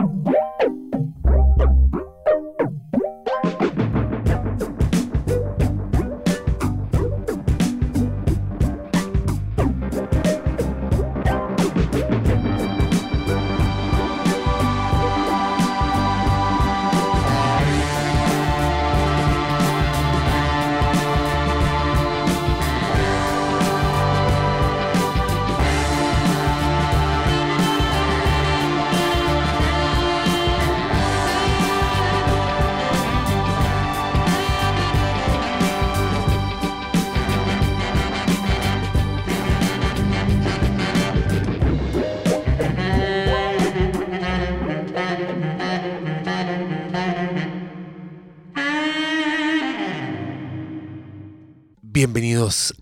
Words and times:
you 0.00 0.49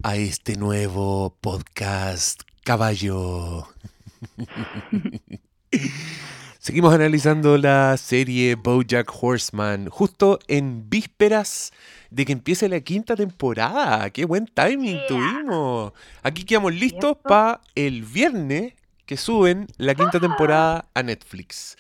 a 0.02 0.16
este 0.16 0.57
nuevo 0.57 1.37
podcast 1.41 2.43
Caballo. 2.65 3.66
Seguimos 6.59 6.95
analizando 6.95 7.57
la 7.59 7.97
serie 7.97 8.55
Bojack 8.55 9.11
Horseman 9.21 9.88
justo 9.88 10.38
en 10.49 10.88
vísperas 10.88 11.73
de 12.10 12.24
que 12.24 12.32
empiece 12.32 12.69
la 12.69 12.80
quinta 12.80 13.16
temporada. 13.16 14.10
¡Qué 14.10 14.24
buen 14.24 14.46
timing 14.46 14.99
tuvimos! 15.09 15.93
Aquí 16.23 16.45
quedamos 16.45 16.74
listos 16.74 17.16
para 17.23 17.60
el 17.74 18.02
viernes 18.04 18.74
que 19.07 19.16
suben 19.16 19.66
la 19.79 19.95
quinta 19.95 20.21
temporada 20.21 20.85
a 20.95 21.02
Netflix. 21.02 21.76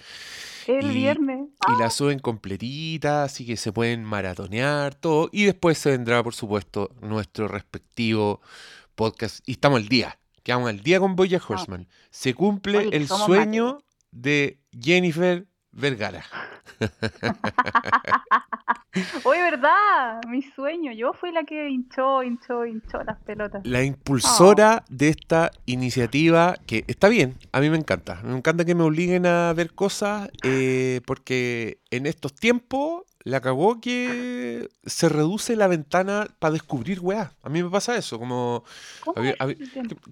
El 0.68 0.90
viernes. 0.90 1.48
Y 1.66 1.80
la 1.80 1.88
suben 1.88 2.18
completita, 2.18 3.24
así 3.24 3.46
que 3.46 3.56
se 3.56 3.72
pueden 3.72 4.04
maratonear, 4.04 4.94
todo. 4.94 5.30
Y 5.32 5.46
después 5.46 5.78
se 5.78 5.92
vendrá, 5.92 6.22
por 6.22 6.34
supuesto, 6.34 6.90
nuestro 7.00 7.48
respectivo 7.48 8.42
podcast. 8.94 9.40
Y 9.48 9.52
estamos 9.52 9.80
al 9.80 9.88
día. 9.88 10.18
Quedamos 10.42 10.68
al 10.68 10.80
día 10.80 11.00
con 11.00 11.16
Boya 11.16 11.40
Horseman. 11.46 11.88
Se 12.10 12.34
cumple 12.34 12.90
el 12.92 13.08
sueño 13.08 13.82
de 14.10 14.60
Jennifer 14.78 15.46
Vergara. 15.78 16.24
Oye, 19.24 19.42
¿verdad? 19.42 20.20
Mi 20.28 20.42
sueño. 20.42 20.92
Yo 20.92 21.12
fui 21.12 21.30
la 21.30 21.44
que 21.44 21.68
hinchó, 21.68 22.24
hinchó, 22.24 22.66
hinchó 22.66 23.04
las 23.04 23.18
pelotas. 23.18 23.64
La 23.64 23.84
impulsora 23.84 24.82
oh. 24.82 24.86
de 24.88 25.10
esta 25.10 25.52
iniciativa, 25.66 26.56
que 26.66 26.82
está 26.88 27.08
bien, 27.08 27.36
a 27.52 27.60
mí 27.60 27.70
me 27.70 27.76
encanta. 27.76 28.20
Me 28.24 28.36
encanta 28.36 28.64
que 28.64 28.74
me 28.74 28.82
obliguen 28.82 29.24
a 29.26 29.52
ver 29.52 29.72
cosas, 29.72 30.28
eh, 30.42 31.00
porque 31.06 31.78
en 31.90 32.06
estos 32.06 32.34
tiempos 32.34 33.04
la 33.28 33.40
cagó 33.40 33.80
que 33.80 34.70
se 34.86 35.08
reduce 35.08 35.54
la 35.54 35.68
ventana 35.68 36.28
para 36.38 36.52
descubrir 36.52 37.00
weá. 37.00 37.32
A 37.42 37.50
mí 37.50 37.62
me 37.62 37.68
pasa 37.68 37.96
eso, 37.96 38.18
como, 38.18 38.64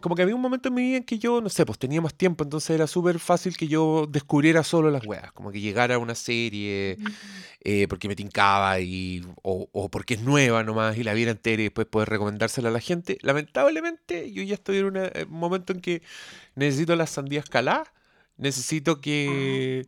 como 0.01 0.15
que 0.15 0.23
había 0.23 0.35
un 0.35 0.41
momento 0.41 0.69
en 0.69 0.75
mi 0.75 0.83
vida 0.83 0.97
en 0.99 1.05
que 1.05 1.19
yo, 1.19 1.41
no 1.41 1.49
sé, 1.49 1.65
pues 1.65 1.79
tenía 1.79 2.03
más 2.03 2.15
tiempo, 2.15 2.45
entonces 2.45 2.71
era 2.71 2.87
súper 2.87 3.19
fácil 3.19 3.57
que 3.57 3.69
yo 3.69 4.07
descubriera 4.07 4.63
solo 4.63 4.91
las 4.91 5.07
weas, 5.07 5.33
como 5.33 5.51
que 5.51 5.61
llegara 5.61 5.95
a 5.95 5.99
una 5.99 6.15
serie 6.15 6.99
eh, 7.65 7.87
porque 7.89 8.07
me 8.07 8.17
tincaba 8.17 8.81
y, 8.81 9.25
o, 9.43 9.67
o, 9.73 9.89
porque 9.89 10.15
es 10.15 10.21
nueva 10.21 10.63
nomás 10.63 10.99
y 10.99 11.03
la 11.03 11.15
viera 11.15 11.31
entera 11.31 11.63
y 11.63 11.67
después 11.67 11.87
poder 11.87 12.11
recomendársela 12.11 12.69
a 12.69 12.73
la 12.73 12.81
gente. 12.81 13.17
Lamentablemente 13.23 14.31
yo 14.31 14.43
ya 14.43 14.55
estoy 14.55 14.77
en 14.79 14.85
un 14.85 15.11
momento 15.31 15.73
en 15.73 15.81
que 15.81 16.03
necesito 16.55 16.95
las 16.97 17.11
sandías 17.11 17.49
caladas, 17.49 17.89
necesito 18.37 19.01
que 19.01 19.87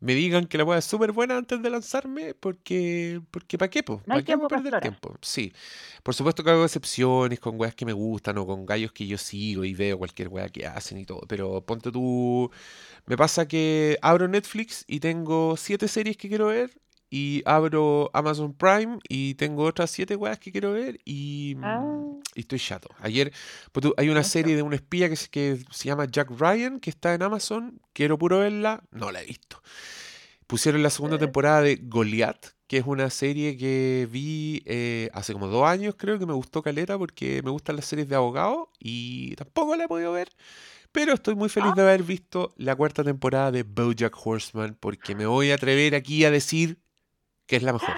me 0.00 0.14
digan 0.14 0.46
que 0.46 0.58
la 0.58 0.64
weá 0.64 0.78
es 0.78 0.84
súper 0.84 1.12
buena 1.12 1.36
antes 1.36 1.62
de 1.62 1.70
lanzarme, 1.70 2.34
porque, 2.34 3.20
porque 3.30 3.56
¿para 3.56 3.70
qué? 3.70 3.82
¿Para 3.82 4.22
qué 4.22 4.36
perder 4.36 4.80
tiempo? 4.80 5.16
Sí. 5.22 5.52
Por 6.02 6.14
supuesto 6.14 6.44
que 6.44 6.50
hago 6.50 6.64
excepciones 6.64 7.40
con 7.40 7.58
weas 7.58 7.74
que 7.74 7.86
me 7.86 7.92
gustan 7.92 8.36
o 8.38 8.46
con 8.46 8.66
gallos 8.66 8.92
que 8.92 9.06
yo 9.06 9.16
sigo 9.16 9.64
y 9.64 9.74
veo 9.74 9.96
cualquier 9.98 10.28
wea 10.28 10.48
que 10.48 10.66
hacen 10.66 10.98
y 10.98 11.06
todo. 11.06 11.22
Pero 11.28 11.64
ponte 11.64 11.90
tú. 11.90 12.50
Me 13.06 13.16
pasa 13.16 13.48
que 13.48 13.98
abro 14.02 14.28
Netflix 14.28 14.84
y 14.86 15.00
tengo 15.00 15.56
siete 15.56 15.88
series 15.88 16.16
que 16.16 16.28
quiero 16.28 16.48
ver. 16.48 16.70
Y 17.16 17.42
abro 17.44 18.10
Amazon 18.12 18.54
Prime 18.54 18.98
y 19.08 19.34
tengo 19.34 19.62
otras 19.62 19.92
siete 19.92 20.16
weas 20.16 20.40
que 20.40 20.50
quiero 20.50 20.72
ver 20.72 20.98
y, 21.04 21.54
mm, 21.56 21.64
ah. 21.64 21.84
estoy 22.34 22.58
chato. 22.58 22.88
Ayer 22.98 23.32
pues 23.70 23.86
hay 23.96 24.08
una 24.08 24.24
serie 24.24 24.56
de 24.56 24.62
un 24.62 24.74
espía 24.74 25.08
que, 25.08 25.16
que 25.30 25.64
se 25.70 25.84
llama 25.84 26.06
Jack 26.10 26.32
Ryan 26.36 26.80
que 26.80 26.90
está 26.90 27.14
en 27.14 27.22
Amazon. 27.22 27.80
Quiero 27.92 28.18
puro 28.18 28.40
verla. 28.40 28.82
No 28.90 29.12
la 29.12 29.22
he 29.22 29.26
visto. 29.26 29.62
Pusieron 30.48 30.82
la 30.82 30.90
segunda 30.90 31.16
temporada 31.16 31.62
de 31.62 31.76
Goliath, 31.76 32.56
que 32.66 32.78
es 32.78 32.84
una 32.84 33.08
serie 33.10 33.56
que 33.56 34.08
vi 34.10 34.64
eh, 34.66 35.08
hace 35.14 35.34
como 35.34 35.46
dos 35.46 35.68
años, 35.68 35.94
creo 35.96 36.18
que 36.18 36.26
me 36.26 36.32
gustó 36.32 36.62
Caleta 36.62 36.98
porque 36.98 37.42
me 37.44 37.50
gustan 37.50 37.76
las 37.76 37.84
series 37.84 38.08
de 38.08 38.16
abogados 38.16 38.70
y 38.80 39.36
tampoco 39.36 39.76
la 39.76 39.84
he 39.84 39.88
podido 39.88 40.10
ver. 40.10 40.30
Pero 40.90 41.14
estoy 41.14 41.36
muy 41.36 41.48
feliz 41.48 41.74
de 41.76 41.82
haber 41.82 42.02
visto 42.02 42.52
la 42.56 42.74
cuarta 42.74 43.04
temporada 43.04 43.52
de 43.52 43.62
Bojack 43.62 44.14
Horseman 44.20 44.76
porque 44.80 45.14
me 45.14 45.26
voy 45.26 45.52
a 45.52 45.54
atrever 45.54 45.94
aquí 45.94 46.24
a 46.24 46.32
decir 46.32 46.83
que 47.46 47.56
es 47.56 47.62
la 47.62 47.72
mejor. 47.72 47.94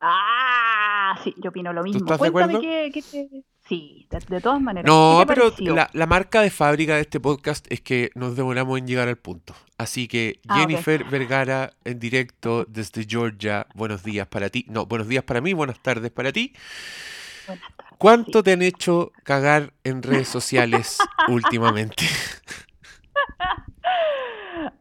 Ah, 0.00 1.18
sí, 1.24 1.34
yo 1.38 1.50
opino 1.50 1.72
lo 1.72 1.82
mismo. 1.82 2.00
estás 2.00 2.20
de 2.20 2.28
acuerdo? 2.28 2.60
Qué, 2.60 2.90
qué 2.92 3.02
Sí, 3.68 4.06
de, 4.28 4.40
todas 4.40 4.60
maneras. 4.60 4.86
No, 4.86 5.24
pero 5.26 5.52
la, 5.58 6.06
marca 6.06 6.40
de 6.40 6.50
fábrica 6.50 6.94
de 6.94 7.00
este 7.00 7.18
podcast 7.18 7.66
es 7.68 7.80
que 7.80 8.10
nos 8.14 8.36
demoramos 8.36 8.78
en 8.78 8.86
llegar 8.86 9.08
al 9.08 9.16
punto. 9.16 9.54
Así 9.76 10.06
que 10.06 10.38
ah, 10.46 10.60
Jennifer 10.60 11.02
Vergara 11.02 11.72
en 11.84 11.98
directo 11.98 12.64
desde 12.68 13.04
Georgia, 13.08 13.66
buenos 13.74 14.04
días 14.04 14.28
para 14.28 14.50
ti. 14.50 14.66
No, 14.68 14.86
buenos 14.86 15.08
días 15.08 15.24
para 15.24 15.40
mí, 15.40 15.52
buenas 15.52 15.82
tardes 15.82 16.12
para 16.12 16.30
ti. 16.30 16.52
Buenas 17.48 17.64
tardes, 17.76 17.94
¿Cuánto 17.98 18.42
te 18.44 18.52
han 18.52 18.62
hecho 18.62 19.10
cagar 19.24 19.72
en 19.82 20.02
redes 20.04 20.28
sociales 20.28 20.98
últimamente? 21.28 22.06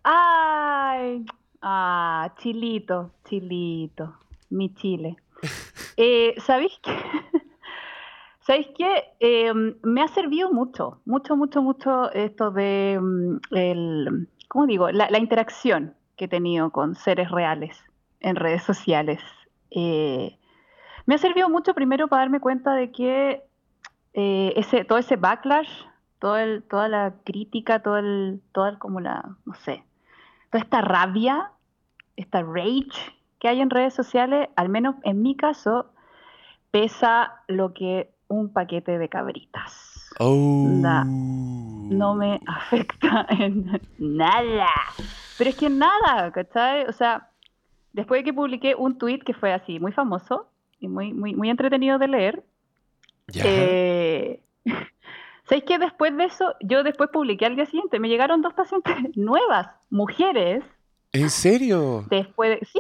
Ay, 0.04 1.26
ah, 1.66 2.32
chilito, 2.38 3.12
chilito, 3.26 4.16
mi 4.50 4.74
chile. 4.74 5.18
Eh, 5.98 6.36
¿Sabéis 6.42 6.78
qué? 6.84 6.92
¿Sabéis 8.42 8.68
qué? 8.78 9.06
Em, 9.22 9.76
me 9.82 10.02
ha 10.02 10.10
servido 10.10 10.52
mucho, 10.52 11.00
mucho, 11.06 11.38
mucho, 11.38 11.62
mucho 11.62 12.12
esto 12.12 12.52
de, 12.52 13.00
mm, 13.02 13.38
el, 13.52 14.28
¿cómo 14.50 14.68
digo? 14.68 14.92
La, 14.92 15.18
interacción 15.18 15.96
que 16.18 16.26
he 16.26 16.28
tenido 16.28 16.70
con 16.72 16.96
seres 16.96 17.32
reales 17.32 17.82
en 18.20 18.36
redes 18.36 18.64
sociales. 18.64 19.22
Eh, 19.72 20.38
me 21.06 21.16
ha 21.16 21.18
servido 21.18 21.50
mucho 21.50 21.74
primero 21.74 22.10
para 22.10 22.24
darme 22.24 22.42
cuenta 22.42 22.74
de 22.74 22.92
que 22.92 23.44
eh, 24.14 24.54
ese, 24.58 24.84
todo 24.84 24.98
ese 24.98 25.16
backlash, 25.16 25.72
todo 26.20 26.36
el, 26.38 26.64
toda 26.64 26.90
la 26.90 27.14
crítica, 27.24 27.82
todo 27.82 27.98
el, 27.98 28.42
toda 28.52 28.78
como 28.80 29.00
la, 29.00 29.38
no 29.46 29.54
sé, 29.54 29.86
toda 30.52 30.62
esta 30.62 30.82
rabia, 30.82 31.52
esta 32.16 32.42
rage 32.42 33.14
que 33.40 33.48
hay 33.48 33.62
en 33.62 33.70
redes 33.70 33.94
sociales, 33.94 34.50
al 34.56 34.70
menos 34.70 34.96
en 35.04 35.22
mi 35.22 35.36
caso, 35.36 35.88
pesa 36.72 37.42
lo 37.48 37.74
que 37.74 38.10
un 38.28 38.52
paquete 38.52 38.98
de 38.98 39.10
cabritas. 39.10 40.12
Oh. 40.20 40.68
no 40.70 42.16
me 42.16 42.40
afecta 42.48 43.26
en 43.30 43.82
nada. 43.98 44.70
Pero 45.38 45.50
es 45.50 45.56
que 45.58 45.70
nada, 45.70 46.32
¿cachai? 46.32 46.86
O 46.86 46.94
sea, 46.94 47.30
después 47.92 48.20
de 48.20 48.26
que 48.26 48.34
publiqué 48.34 48.76
un 48.76 48.98
tweet 48.98 49.20
que 49.20 49.34
fue 49.34 49.54
así, 49.54 49.80
muy 49.80 49.92
famoso 49.92 50.48
y 50.80 50.88
muy, 50.88 51.14
muy, 51.14 51.36
muy 51.36 51.50
entretenido 51.50 51.98
de 51.98 52.08
leer, 52.08 52.44
eh, 53.34 54.42
¿sabéis 55.44 55.64
que 55.66 55.80
después 55.80 56.16
de 56.16 56.26
eso, 56.26 56.56
yo 56.62 56.84
después 56.84 57.10
publiqué 57.12 57.46
al 57.46 57.56
día 57.56 57.66
siguiente, 57.66 58.00
me 58.00 58.10
llegaron 58.10 58.42
dos 58.42 58.54
pacientes 58.54 58.96
nuevas, 59.16 59.68
mujeres. 59.90 60.64
¿En 61.16 61.30
serio? 61.30 62.04
Después 62.10 62.60
de, 62.60 62.66
sí, 62.66 62.80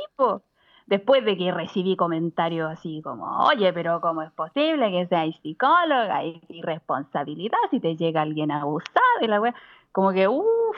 después 0.87 1.23
de 1.23 1.37
que 1.37 1.51
recibí 1.51 1.95
comentarios 1.95 2.69
así 2.69 3.01
como, 3.01 3.45
oye, 3.45 3.71
pero 3.71 4.01
¿cómo 4.01 4.21
es 4.21 4.31
posible 4.31 4.91
que 4.91 5.07
seas 5.07 5.35
psicóloga? 5.41 6.23
y 6.25 6.41
irresponsabilidad 6.49 7.57
si 7.71 7.79
te 7.79 7.95
llega 7.95 8.21
alguien 8.21 8.51
a 8.51 8.61
abusar 8.61 9.03
y 9.21 9.27
la 9.27 9.39
wea. 9.39 9.55
Como 9.91 10.11
que, 10.11 10.27
uff. 10.27 10.77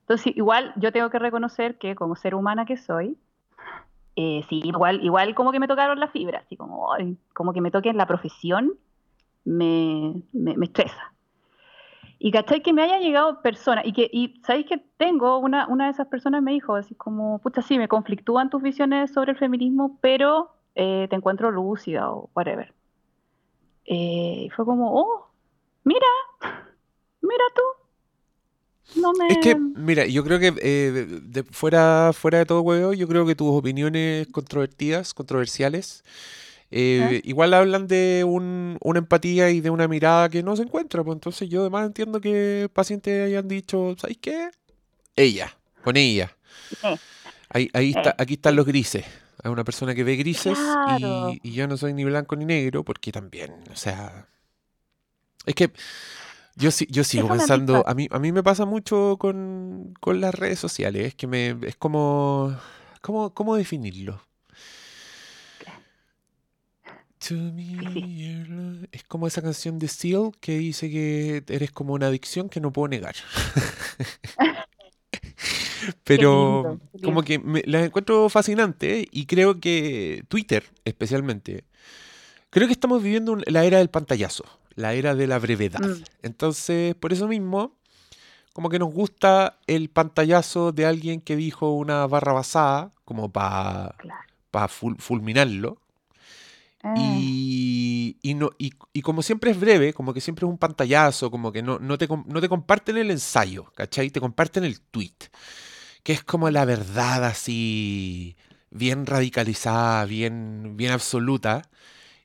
Entonces, 0.00 0.36
igual 0.36 0.72
yo 0.76 0.90
tengo 0.92 1.10
que 1.10 1.18
reconocer 1.18 1.78
que 1.78 1.94
como 1.94 2.16
ser 2.16 2.34
humana 2.34 2.64
que 2.64 2.76
soy, 2.76 3.18
eh, 4.14 4.42
sí, 4.48 4.62
igual, 4.64 5.04
igual 5.04 5.34
como 5.34 5.52
que 5.52 5.60
me 5.60 5.68
tocaron 5.68 6.00
la 6.00 6.08
fibra, 6.08 6.38
así 6.38 6.56
como, 6.56 6.88
como 7.34 7.52
que 7.52 7.60
me 7.60 7.70
toque 7.70 7.90
en 7.90 7.98
la 7.98 8.06
profesión, 8.06 8.72
me, 9.44 10.22
me, 10.32 10.56
me 10.56 10.66
estresa. 10.66 11.12
Y 12.18 12.30
cachai 12.32 12.62
que 12.62 12.72
me 12.72 12.82
haya 12.82 12.98
llegado 12.98 13.42
personas, 13.42 13.84
y 13.86 13.92
que, 13.92 14.08
y 14.10 14.40
sabéis 14.46 14.66
que 14.66 14.78
tengo, 14.96 15.38
una, 15.38 15.68
una 15.68 15.84
de 15.86 15.90
esas 15.90 16.06
personas 16.06 16.42
me 16.42 16.52
dijo 16.52 16.74
así 16.74 16.94
como, 16.94 17.38
puta, 17.40 17.60
sí, 17.60 17.78
me 17.78 17.88
conflictúan 17.88 18.48
tus 18.48 18.62
visiones 18.62 19.12
sobre 19.12 19.32
el 19.32 19.38
feminismo, 19.38 19.98
pero 20.00 20.50
eh, 20.74 21.06
te 21.10 21.16
encuentro 21.16 21.50
lúcida 21.50 22.10
o 22.10 22.30
whatever. 22.34 22.72
Eh, 23.84 24.44
y 24.46 24.50
fue 24.50 24.64
como, 24.64 24.98
oh, 24.98 25.28
mira, 25.84 26.06
mira 27.20 27.44
tú. 27.54 29.00
No 29.00 29.12
me... 29.12 29.26
Es 29.28 29.38
que, 29.38 29.54
mira, 29.54 30.06
yo 30.06 30.24
creo 30.24 30.38
que 30.38 30.54
eh, 30.62 31.20
de, 31.22 31.42
fuera, 31.42 32.12
fuera 32.14 32.38
de 32.38 32.46
todo 32.46 32.62
huevo, 32.62 32.92
yo 32.94 33.06
creo 33.08 33.26
que 33.26 33.34
tus 33.34 33.50
opiniones 33.50 34.26
controvertidas, 34.28 35.12
controversiales, 35.12 36.04
eh, 36.70 37.20
igual 37.24 37.54
hablan 37.54 37.86
de 37.86 38.24
un, 38.24 38.78
una 38.80 38.98
empatía 38.98 39.50
y 39.50 39.60
de 39.60 39.70
una 39.70 39.88
mirada 39.88 40.28
que 40.28 40.42
no 40.42 40.56
se 40.56 40.62
encuentra. 40.62 41.04
Pues 41.04 41.16
entonces 41.16 41.48
yo 41.48 41.60
además 41.60 41.86
entiendo 41.86 42.20
que 42.20 42.68
pacientes 42.72 43.26
hayan 43.26 43.48
dicho, 43.48 43.94
¿sabes 43.98 44.18
qué? 44.20 44.50
Ella, 45.14 45.56
con 45.82 45.96
ella. 45.96 46.36
Ahí, 47.48 47.70
ahí 47.72 47.92
está, 47.96 48.14
aquí 48.18 48.34
están 48.34 48.56
los 48.56 48.66
grises. 48.66 49.04
Hay 49.42 49.50
una 49.52 49.64
persona 49.64 49.94
que 49.94 50.02
ve 50.02 50.16
grises 50.16 50.58
y, 51.42 51.52
yo 51.52 51.68
no 51.68 51.76
soy 51.76 51.94
ni 51.94 52.04
blanco 52.04 52.36
ni 52.36 52.44
negro 52.44 52.84
porque 52.84 53.12
también, 53.12 53.52
o 53.70 53.76
sea... 53.76 54.28
Es 55.44 55.54
que 55.54 55.70
yo, 56.56 56.70
yo 56.88 57.04
sigo 57.04 57.28
pensando, 57.28 57.84
a 57.86 57.94
mí, 57.94 58.08
a 58.10 58.18
mí 58.18 58.32
me 58.32 58.42
pasa 58.42 58.64
mucho 58.64 59.16
con, 59.18 59.94
con 60.00 60.20
las 60.20 60.34
redes 60.34 60.58
sociales, 60.58 61.06
es 61.06 61.14
que 61.14 61.28
me, 61.28 61.56
es 61.62 61.76
como, 61.76 62.56
¿cómo, 63.00 63.32
cómo 63.32 63.54
definirlo? 63.54 64.20
Es 68.92 69.04
como 69.04 69.26
esa 69.26 69.42
canción 69.42 69.78
de 69.78 69.88
Seal 69.88 70.32
que 70.40 70.58
dice 70.58 70.90
que 70.90 71.42
eres 71.48 71.70
como 71.72 71.94
una 71.94 72.06
adicción 72.06 72.48
que 72.48 72.60
no 72.60 72.72
puedo 72.72 72.88
negar. 72.88 73.14
Pero 76.04 76.80
como 77.02 77.22
que 77.22 77.38
me, 77.38 77.62
las 77.66 77.86
encuentro 77.86 78.28
fascinantes 78.28 79.06
y 79.10 79.26
creo 79.26 79.60
que 79.60 80.24
Twitter 80.28 80.64
especialmente, 80.84 81.64
creo 82.50 82.66
que 82.66 82.72
estamos 82.72 83.02
viviendo 83.02 83.36
la 83.46 83.64
era 83.64 83.78
del 83.78 83.90
pantallazo, 83.90 84.44
la 84.74 84.94
era 84.94 85.14
de 85.14 85.26
la 85.26 85.38
brevedad. 85.38 85.80
Mm. 85.80 86.02
Entonces, 86.22 86.94
por 86.96 87.12
eso 87.12 87.28
mismo, 87.28 87.76
como 88.52 88.68
que 88.68 88.78
nos 88.78 88.92
gusta 88.92 89.58
el 89.66 89.90
pantallazo 89.90 90.72
de 90.72 90.86
alguien 90.86 91.20
que 91.20 91.36
dijo 91.36 91.72
una 91.72 92.06
barra 92.06 92.32
basada, 92.32 92.90
como 93.04 93.30
para 93.30 93.94
fulminarlo. 94.98 95.78
Ah. 96.82 96.94
Y, 96.98 98.34
no, 98.34 98.50
y, 98.58 98.70
como 99.02 99.22
siempre 99.22 99.50
es 99.50 99.60
breve, 99.60 99.92
como 99.92 100.12
que 100.12 100.20
siempre 100.20 100.46
es 100.46 100.50
un 100.50 100.58
pantallazo, 100.58 101.30
como 101.30 101.52
que 101.52 101.62
no, 101.62 101.78
no, 101.78 101.96
te, 101.98 102.08
no 102.08 102.40
te 102.40 102.48
comparten 102.48 102.96
el 102.96 103.10
ensayo, 103.10 103.72
¿cachai? 103.74 104.10
Te 104.10 104.20
comparten 104.20 104.64
el 104.64 104.80
tweet, 104.80 105.14
que 106.02 106.12
es 106.12 106.24
como 106.24 106.50
la 106.50 106.64
verdad 106.64 107.24
así, 107.24 108.36
bien 108.70 109.06
radicalizada, 109.06 110.04
bien, 110.04 110.76
bien 110.76 110.92
absoluta. 110.92 111.62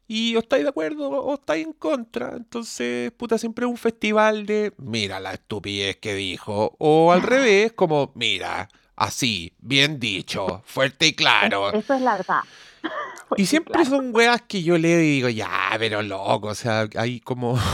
Y 0.08 0.36
o 0.36 0.40
estáis 0.40 0.64
de 0.64 0.70
acuerdo 0.70 1.10
o 1.10 1.36
estáis 1.36 1.66
en 1.66 1.74
contra. 1.74 2.34
Entonces, 2.36 3.12
puta, 3.14 3.38
siempre 3.38 3.66
es 3.66 3.72
un 3.72 3.78
festival 3.78 4.46
de, 4.46 4.74
mira 4.78 5.22
la 5.22 5.34
estupidez 5.34 5.98
que 5.98 6.14
dijo. 6.16 6.76
O 6.80 7.14
al 7.14 7.22
revés, 7.22 7.72
como, 7.72 8.12
mira, 8.16 8.68
así, 8.98 9.54
bien 9.60 10.00
dicho, 10.00 10.64
fuerte 10.66 11.08
y 11.08 11.14
claro. 11.14 11.72
Eso 11.72 11.94
es 11.94 12.02
la 12.02 12.18
verdad. 12.18 12.42
y 13.38 13.46
siempre 13.46 13.86
son 13.86 14.14
weas 14.14 14.42
que 14.42 14.64
yo 14.64 14.78
leo 14.78 15.00
y 15.00 15.04
digo, 15.04 15.30
ya, 15.30 15.50
pero 15.78 16.02
loco, 16.02 16.50
o 16.50 16.56
sea, 16.56 16.88
hay 16.96 17.20
como... 17.20 17.58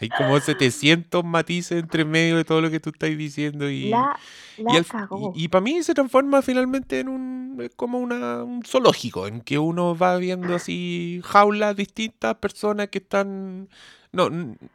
hay 0.00 0.08
como 0.08 0.40
700 0.40 1.22
matices 1.24 1.78
entre 1.78 2.06
medio 2.06 2.38
de 2.38 2.44
todo 2.44 2.62
lo 2.62 2.70
que 2.70 2.80
tú 2.80 2.88
estás 2.88 3.10
diciendo 3.10 3.70
y... 3.70 3.92
y, 5.34 5.48
para 5.48 5.60
mí 5.60 5.82
se 5.82 5.92
transforma 5.92 6.40
finalmente 6.40 7.00
en 7.00 7.08
un... 7.08 7.70
como 7.76 7.98
una, 7.98 8.42
un 8.42 8.62
zoológico, 8.64 9.26
en 9.26 9.42
que 9.42 9.58
uno 9.58 9.94
va 9.94 10.16
viendo 10.16 10.54
así 10.54 11.20
jaulas 11.22 11.76
distintas, 11.76 12.36
personas 12.36 12.88
que 12.88 12.98
están... 12.98 13.68
No, 14.12 14.30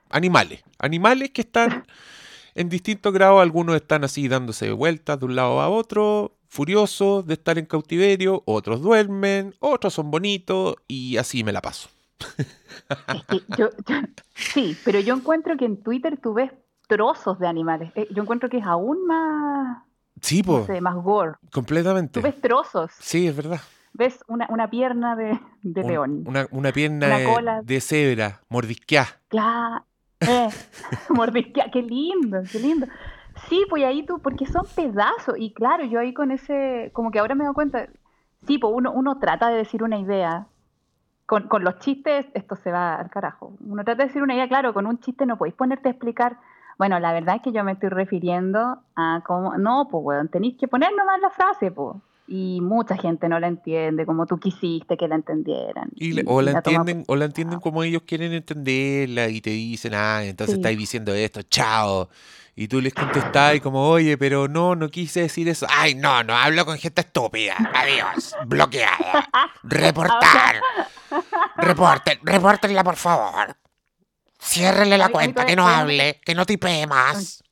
animales, 0.09 0.63
animales 0.77 1.31
que 1.31 1.41
están 1.41 1.85
en 2.55 2.69
distintos 2.69 3.11
grados, 3.11 3.41
algunos 3.41 3.75
están 3.75 4.03
así 4.03 4.27
dándose 4.27 4.71
vueltas 4.71 5.19
de 5.19 5.25
un 5.25 5.35
lado 5.35 5.59
a 5.59 5.69
otro, 5.69 6.34
furiosos 6.55 7.27
de 7.27 7.33
estar 7.33 7.57
en 7.57 7.65
cautiverio, 7.65 8.41
otros 8.45 8.81
duermen, 8.81 9.53
otros 9.59 9.93
son 9.93 10.09
bonitos 10.09 10.77
y 10.87 11.17
así 11.17 11.43
me 11.43 11.51
la 11.51 11.61
paso. 11.61 11.89
sí, 14.35 14.77
pero 14.85 15.01
yo 15.01 15.15
encuentro 15.15 15.57
que 15.57 15.65
en 15.65 15.83
Twitter 15.83 16.17
tú 16.17 16.33
ves 16.33 16.51
trozos 16.87 17.39
de 17.39 17.47
animales. 17.47 17.91
Eh, 17.95 18.07
yo 18.09 18.23
encuentro 18.23 18.47
que 18.49 18.59
es 18.59 18.65
aún 18.65 19.05
más... 19.05 19.83
Sí, 20.21 20.41
más 20.79 20.95
gore. 20.95 21.33
Completamente. 21.51 22.21
Tú 22.21 22.23
ves 22.23 22.39
trozos. 22.39 22.89
Sí, 23.01 23.27
es 23.27 23.35
verdad. 23.35 23.59
Ves 23.91 24.23
una, 24.27 24.69
pierna 24.69 25.17
de, 25.17 25.37
león. 25.61 26.23
Una, 26.51 26.71
pierna 26.71 27.17
de, 27.17 27.61
de, 27.63 27.81
cebra, 27.81 28.41
mordisqueada. 28.47 29.19
Claro. 29.27 29.85
Eh. 30.21 30.49
Qué 31.73 31.81
lindo, 31.81 32.41
qué 32.49 32.59
lindo. 32.59 32.87
Sí, 33.47 33.65
pues 33.69 33.83
ahí 33.83 34.05
tú, 34.05 34.19
porque 34.19 34.45
son 34.45 34.65
pedazos. 34.75 35.35
Y 35.37 35.53
claro, 35.53 35.85
yo 35.85 35.99
ahí 35.99 36.13
con 36.13 36.31
ese, 36.31 36.89
como 36.93 37.11
que 37.11 37.19
ahora 37.19 37.35
me 37.35 37.45
doy 37.45 37.53
cuenta, 37.53 37.87
sí, 38.47 38.57
pues 38.57 38.73
uno, 38.75 38.91
uno 38.91 39.19
trata 39.19 39.49
de 39.49 39.57
decir 39.57 39.83
una 39.83 39.97
idea. 39.97 40.47
Con, 41.25 41.47
con 41.47 41.63
los 41.63 41.79
chistes, 41.79 42.27
esto 42.35 42.55
se 42.55 42.71
va 42.71 42.95
al 42.95 43.09
carajo. 43.09 43.53
Uno 43.65 43.83
trata 43.83 44.03
de 44.03 44.07
decir 44.07 44.21
una 44.21 44.35
idea, 44.35 44.47
claro, 44.47 44.73
con 44.75 44.85
un 44.85 44.99
chiste 44.99 45.25
no 45.25 45.37
podéis 45.37 45.55
ponerte 45.55 45.89
a 45.89 45.91
explicar. 45.91 46.37
Bueno, 46.77 46.99
la 46.99 47.13
verdad 47.13 47.37
es 47.37 47.41
que 47.41 47.51
yo 47.51 47.63
me 47.63 47.71
estoy 47.71 47.89
refiriendo 47.89 48.79
a 48.95 49.21
cómo. 49.25 49.57
No, 49.57 49.87
pues, 49.89 50.03
weón, 50.05 50.27
tenéis 50.27 50.57
que 50.57 50.67
poner 50.67 50.91
nomás 50.95 51.19
la 51.21 51.31
frase, 51.31 51.71
pues 51.71 51.97
y 52.27 52.59
mucha 52.61 52.97
gente 52.97 53.29
no 53.29 53.39
la 53.39 53.47
entiende 53.47 54.05
como 54.05 54.25
tú 54.25 54.39
quisiste 54.39 54.97
que 54.97 55.07
la 55.07 55.15
entendieran. 55.15 55.91
o, 56.25 56.41
la 56.41 56.51
entienden, 56.51 57.03
o 57.07 57.15
la 57.15 57.25
entienden 57.25 57.59
como 57.59 57.83
ellos 57.83 58.03
quieren 58.05 58.33
entenderla 58.33 59.29
y 59.29 59.41
te 59.41 59.51
dicen, 59.51 59.93
ah, 59.93 60.23
entonces 60.23 60.55
estáis 60.55 60.77
diciendo 60.77 61.13
esto, 61.13 61.41
chao. 61.43 62.09
Y 62.57 62.69
tú 62.69 62.79
les 62.79 62.93
contestás 62.93 63.55
y 63.55 63.59
como, 63.59 63.85
oye, 63.85 64.17
pero 64.17 64.47
no, 64.47 64.75
no 64.75 64.89
quise 64.89 65.21
decir 65.21 65.49
eso. 65.49 65.67
Ay, 65.69 65.93
no, 65.93 66.23
no 66.23 66.35
hablo 66.35 66.65
con 66.65 66.77
gente 66.77 67.01
estúpida. 67.01 67.55
Adiós. 67.73 68.33
Bloqueada. 68.45 69.27
Reportar. 69.63 70.61
Reporten, 71.57 72.19
repórtenla, 72.23 72.83
por 72.83 72.95
favor. 72.95 73.57
Ciérrenle 74.39 74.97
la 74.97 75.09
cuenta, 75.09 75.45
que 75.45 75.55
no 75.55 75.67
hable, 75.67 76.21
que 76.23 76.33
no 76.33 76.45
tipee 76.45 76.87
más. 76.87 77.43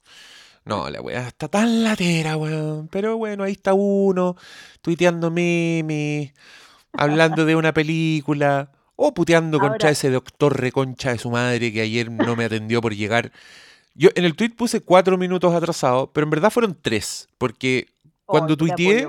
No, 0.66 0.90
la 0.90 1.02
weá 1.02 1.28
está 1.28 1.48
tan 1.48 1.84
latera, 1.84 2.38
weón. 2.38 2.88
Pero 2.90 3.18
bueno, 3.18 3.44
ahí 3.44 3.54
está 3.54 3.74
uno, 3.74 4.36
tuiteando 4.82 5.30
memes, 5.32 6.34
hablando 6.94 7.46
de 7.46 7.56
una 7.56 7.74
película, 7.74 8.72
o 8.96 9.14
puteando 9.14 9.60
contra 9.60 9.90
ese 9.90 10.10
doctor 10.10 10.60
reconcha 10.60 11.12
de 11.12 11.18
su 11.18 11.30
madre 11.30 11.74
que 11.74 11.82
ayer 11.82 12.10
no 12.12 12.36
me 12.36 12.46
atendió 12.46 12.82
por 12.82 12.96
llegar 12.96 13.32
yo 13.96 14.10
en 14.16 14.26
el 14.26 14.36
tweet 14.36 14.52
puse 14.52 14.82
cuatro 14.82 15.18
minutos 15.18 15.54
atrasado, 15.54 16.12
pero 16.12 16.26
en 16.26 16.32
verdad 16.32 16.50
fueron 16.52 16.78
tres, 16.80 17.30
porque 17.38 17.88
cuando 18.26 18.58
tuiteé, 18.58 19.08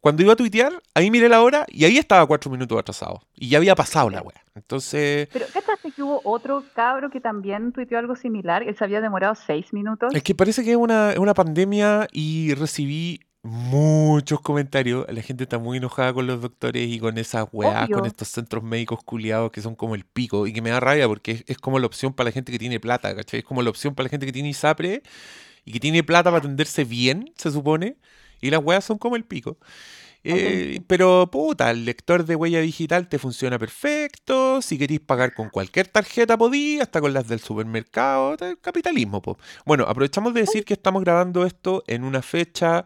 cuando 0.00 0.22
iba 0.22 0.32
a 0.32 0.36
tuitear, 0.36 0.82
ahí 0.94 1.10
miré 1.10 1.28
la 1.28 1.42
hora 1.42 1.66
y 1.68 1.84
ahí 1.84 1.98
estaba 1.98 2.26
cuatro 2.26 2.50
minutos 2.50 2.78
atrasado. 2.78 3.22
Y 3.36 3.48
ya 3.48 3.58
había 3.58 3.74
pasado 3.74 4.08
la 4.08 4.22
wea. 4.22 4.42
Entonces. 4.54 5.28
Pero 5.32 5.46
¿cachaste 5.52 5.81
que 5.92 6.02
hubo 6.02 6.20
otro 6.24 6.64
cabro 6.74 7.10
que 7.10 7.20
también 7.20 7.72
tuiteó 7.72 7.98
algo 7.98 8.16
similar? 8.16 8.62
Él 8.62 8.76
se 8.76 8.84
había 8.84 9.00
demorado 9.00 9.34
seis 9.34 9.72
minutos. 9.72 10.14
Es 10.14 10.22
que 10.22 10.34
parece 10.34 10.64
que 10.64 10.72
es 10.72 10.76
una, 10.76 11.14
una 11.18 11.34
pandemia 11.34 12.08
y 12.12 12.54
recibí 12.54 13.20
muchos 13.42 14.40
comentarios. 14.40 15.06
La 15.08 15.22
gente 15.22 15.44
está 15.44 15.58
muy 15.58 15.78
enojada 15.78 16.12
con 16.12 16.26
los 16.26 16.40
doctores 16.40 16.88
y 16.88 16.98
con 16.98 17.18
esas 17.18 17.46
weas, 17.52 17.88
con 17.90 18.06
estos 18.06 18.28
centros 18.28 18.62
médicos 18.62 19.02
culiados 19.04 19.50
que 19.50 19.60
son 19.60 19.74
como 19.74 19.94
el 19.94 20.04
pico 20.04 20.46
y 20.46 20.52
que 20.52 20.62
me 20.62 20.70
da 20.70 20.80
rabia 20.80 21.08
porque 21.08 21.44
es, 21.46 21.58
como 21.58 21.78
la 21.78 21.86
opción 21.86 22.12
para 22.12 22.28
la 22.28 22.32
gente 22.32 22.52
que 22.52 22.58
tiene 22.58 22.78
plata, 22.78 23.14
¿cachai? 23.14 23.40
Es 23.40 23.44
como 23.44 23.62
la 23.62 23.70
opción 23.70 23.94
para 23.94 24.04
la 24.04 24.10
gente 24.10 24.26
que 24.26 24.32
tiene 24.32 24.50
ISAPRE 24.50 25.02
y 25.64 25.72
que 25.72 25.80
tiene 25.80 26.02
plata 26.04 26.30
para 26.30 26.38
atenderse 26.38 26.84
bien, 26.84 27.32
se 27.36 27.50
supone, 27.50 27.96
y 28.40 28.50
las 28.50 28.62
weas 28.62 28.84
son 28.84 28.98
como 28.98 29.16
el 29.16 29.24
pico. 29.24 29.56
Eh, 30.24 30.80
pero 30.86 31.28
puta, 31.30 31.70
el 31.70 31.84
lector 31.84 32.24
de 32.24 32.36
huella 32.36 32.60
digital 32.60 33.08
te 33.08 33.18
funciona 33.18 33.58
perfecto. 33.58 34.62
Si 34.62 34.78
queréis 34.78 35.00
pagar 35.00 35.34
con 35.34 35.50
cualquier 35.50 35.88
tarjeta, 35.88 36.36
podí, 36.38 36.80
hasta 36.80 37.00
con 37.00 37.12
las 37.12 37.28
del 37.28 37.40
supermercado. 37.40 38.36
Capitalismo, 38.60 39.20
po. 39.20 39.38
Bueno, 39.64 39.84
aprovechamos 39.84 40.34
de 40.34 40.42
decir 40.42 40.64
que 40.64 40.74
estamos 40.74 41.02
grabando 41.02 41.44
esto 41.44 41.82
en 41.86 42.04
una 42.04 42.22
fecha 42.22 42.84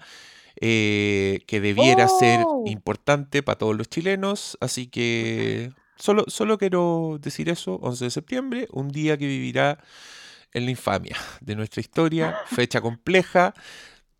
eh, 0.58 1.40
que 1.46 1.60
debiera 1.60 2.08
ser 2.08 2.40
oh. 2.46 2.64
importante 2.66 3.42
para 3.42 3.58
todos 3.58 3.76
los 3.76 3.88
chilenos. 3.88 4.56
Así 4.60 4.86
que 4.86 5.72
solo, 5.96 6.24
solo 6.28 6.56
quiero 6.56 7.18
decir 7.20 7.50
eso, 7.50 7.74
11 7.82 8.04
de 8.04 8.10
septiembre, 8.10 8.68
un 8.72 8.88
día 8.88 9.18
que 9.18 9.26
vivirá 9.26 9.78
en 10.52 10.64
la 10.64 10.70
infamia 10.70 11.16
de 11.42 11.54
nuestra 11.54 11.80
historia, 11.80 12.38
fecha 12.46 12.80
compleja. 12.80 13.52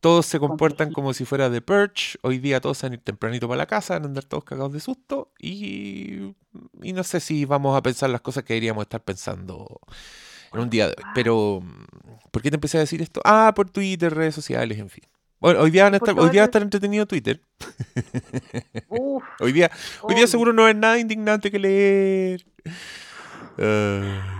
Todos 0.06 0.26
se 0.26 0.38
comportan 0.38 0.92
como 0.92 1.12
si 1.12 1.24
fuera 1.24 1.50
The 1.50 1.60
Purge. 1.60 2.16
Hoy 2.22 2.38
día 2.38 2.60
todos 2.60 2.80
van 2.80 2.92
a 2.92 2.94
ir 2.94 3.00
tempranito 3.00 3.48
para 3.48 3.58
la 3.58 3.66
casa, 3.66 3.94
van 3.94 4.04
a 4.04 4.06
andar 4.06 4.22
todos 4.22 4.44
cagados 4.44 4.72
de 4.72 4.78
susto. 4.78 5.32
Y, 5.36 6.32
y 6.80 6.92
no 6.92 7.02
sé 7.02 7.18
si 7.18 7.44
vamos 7.44 7.76
a 7.76 7.82
pensar 7.82 8.10
las 8.10 8.20
cosas 8.20 8.44
que 8.44 8.54
deberíamos 8.54 8.82
estar 8.82 9.00
pensando 9.00 9.80
en 10.52 10.60
un 10.60 10.70
día 10.70 10.86
de 10.86 10.94
hoy. 10.96 11.10
Pero, 11.12 11.60
¿por 12.30 12.40
qué 12.40 12.50
te 12.50 12.54
empecé 12.54 12.76
a 12.76 12.82
decir 12.82 13.02
esto? 13.02 13.20
Ah, 13.24 13.52
por 13.56 13.68
Twitter, 13.68 14.14
redes 14.14 14.36
sociales, 14.36 14.78
en 14.78 14.90
fin. 14.90 15.02
Bueno, 15.40 15.58
hoy 15.58 15.72
día, 15.72 15.82
van 15.82 15.94
a 15.94 15.96
estar, 15.96 16.16
hoy 16.16 16.30
día 16.30 16.42
va 16.42 16.44
a 16.44 16.50
estar 16.50 16.62
entretenido 16.62 17.04
Twitter. 17.06 17.40
Uf, 18.88 19.24
Hoy 19.40 19.50
día, 19.50 19.72
hoy 20.02 20.14
día 20.14 20.28
seguro 20.28 20.52
no 20.52 20.68
es 20.68 20.76
nada 20.76 21.00
indignante 21.00 21.50
que 21.50 21.58
leer. 21.58 22.46
Ah, 23.58 24.36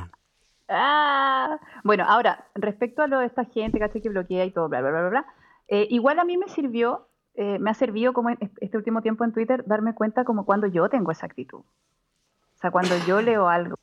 Ah, 0.68 1.58
bueno, 1.85 2.04
ahora, 2.06 2.46
respecto 2.54 3.02
a 3.02 3.06
lo 3.06 3.20
de 3.20 3.26
esta 3.26 3.44
gente, 3.46 3.78
¿cachai? 3.78 4.00
Que 4.02 4.08
bloquea 4.08 4.44
y 4.44 4.50
todo, 4.52 4.68
bla, 4.68 4.80
bla, 4.80 4.90
bla, 4.90 5.00
bla, 5.00 5.11
bla, 5.11 5.26
eh, 5.68 5.87
igual 5.90 6.18
a 6.18 6.25
mí 6.25 6.37
me 6.37 6.49
sirvió, 6.49 7.08
eh, 7.35 7.58
me 7.58 7.70
ha 7.70 7.75
servido 7.75 8.12
como 8.12 8.30
este 8.30 8.76
último 8.76 9.02
tiempo 9.02 9.25
en 9.25 9.32
Twitter 9.32 9.64
darme 9.66 9.94
cuenta 9.94 10.25
como 10.25 10.44
cuando 10.44 10.66
yo 10.66 10.88
tengo 10.88 11.11
esa 11.11 11.26
actitud. 11.26 11.58
O 11.58 12.58
sea, 12.58 12.70
cuando 12.70 12.94
yo 13.06 13.20
leo 13.20 13.49
algo. 13.49 13.76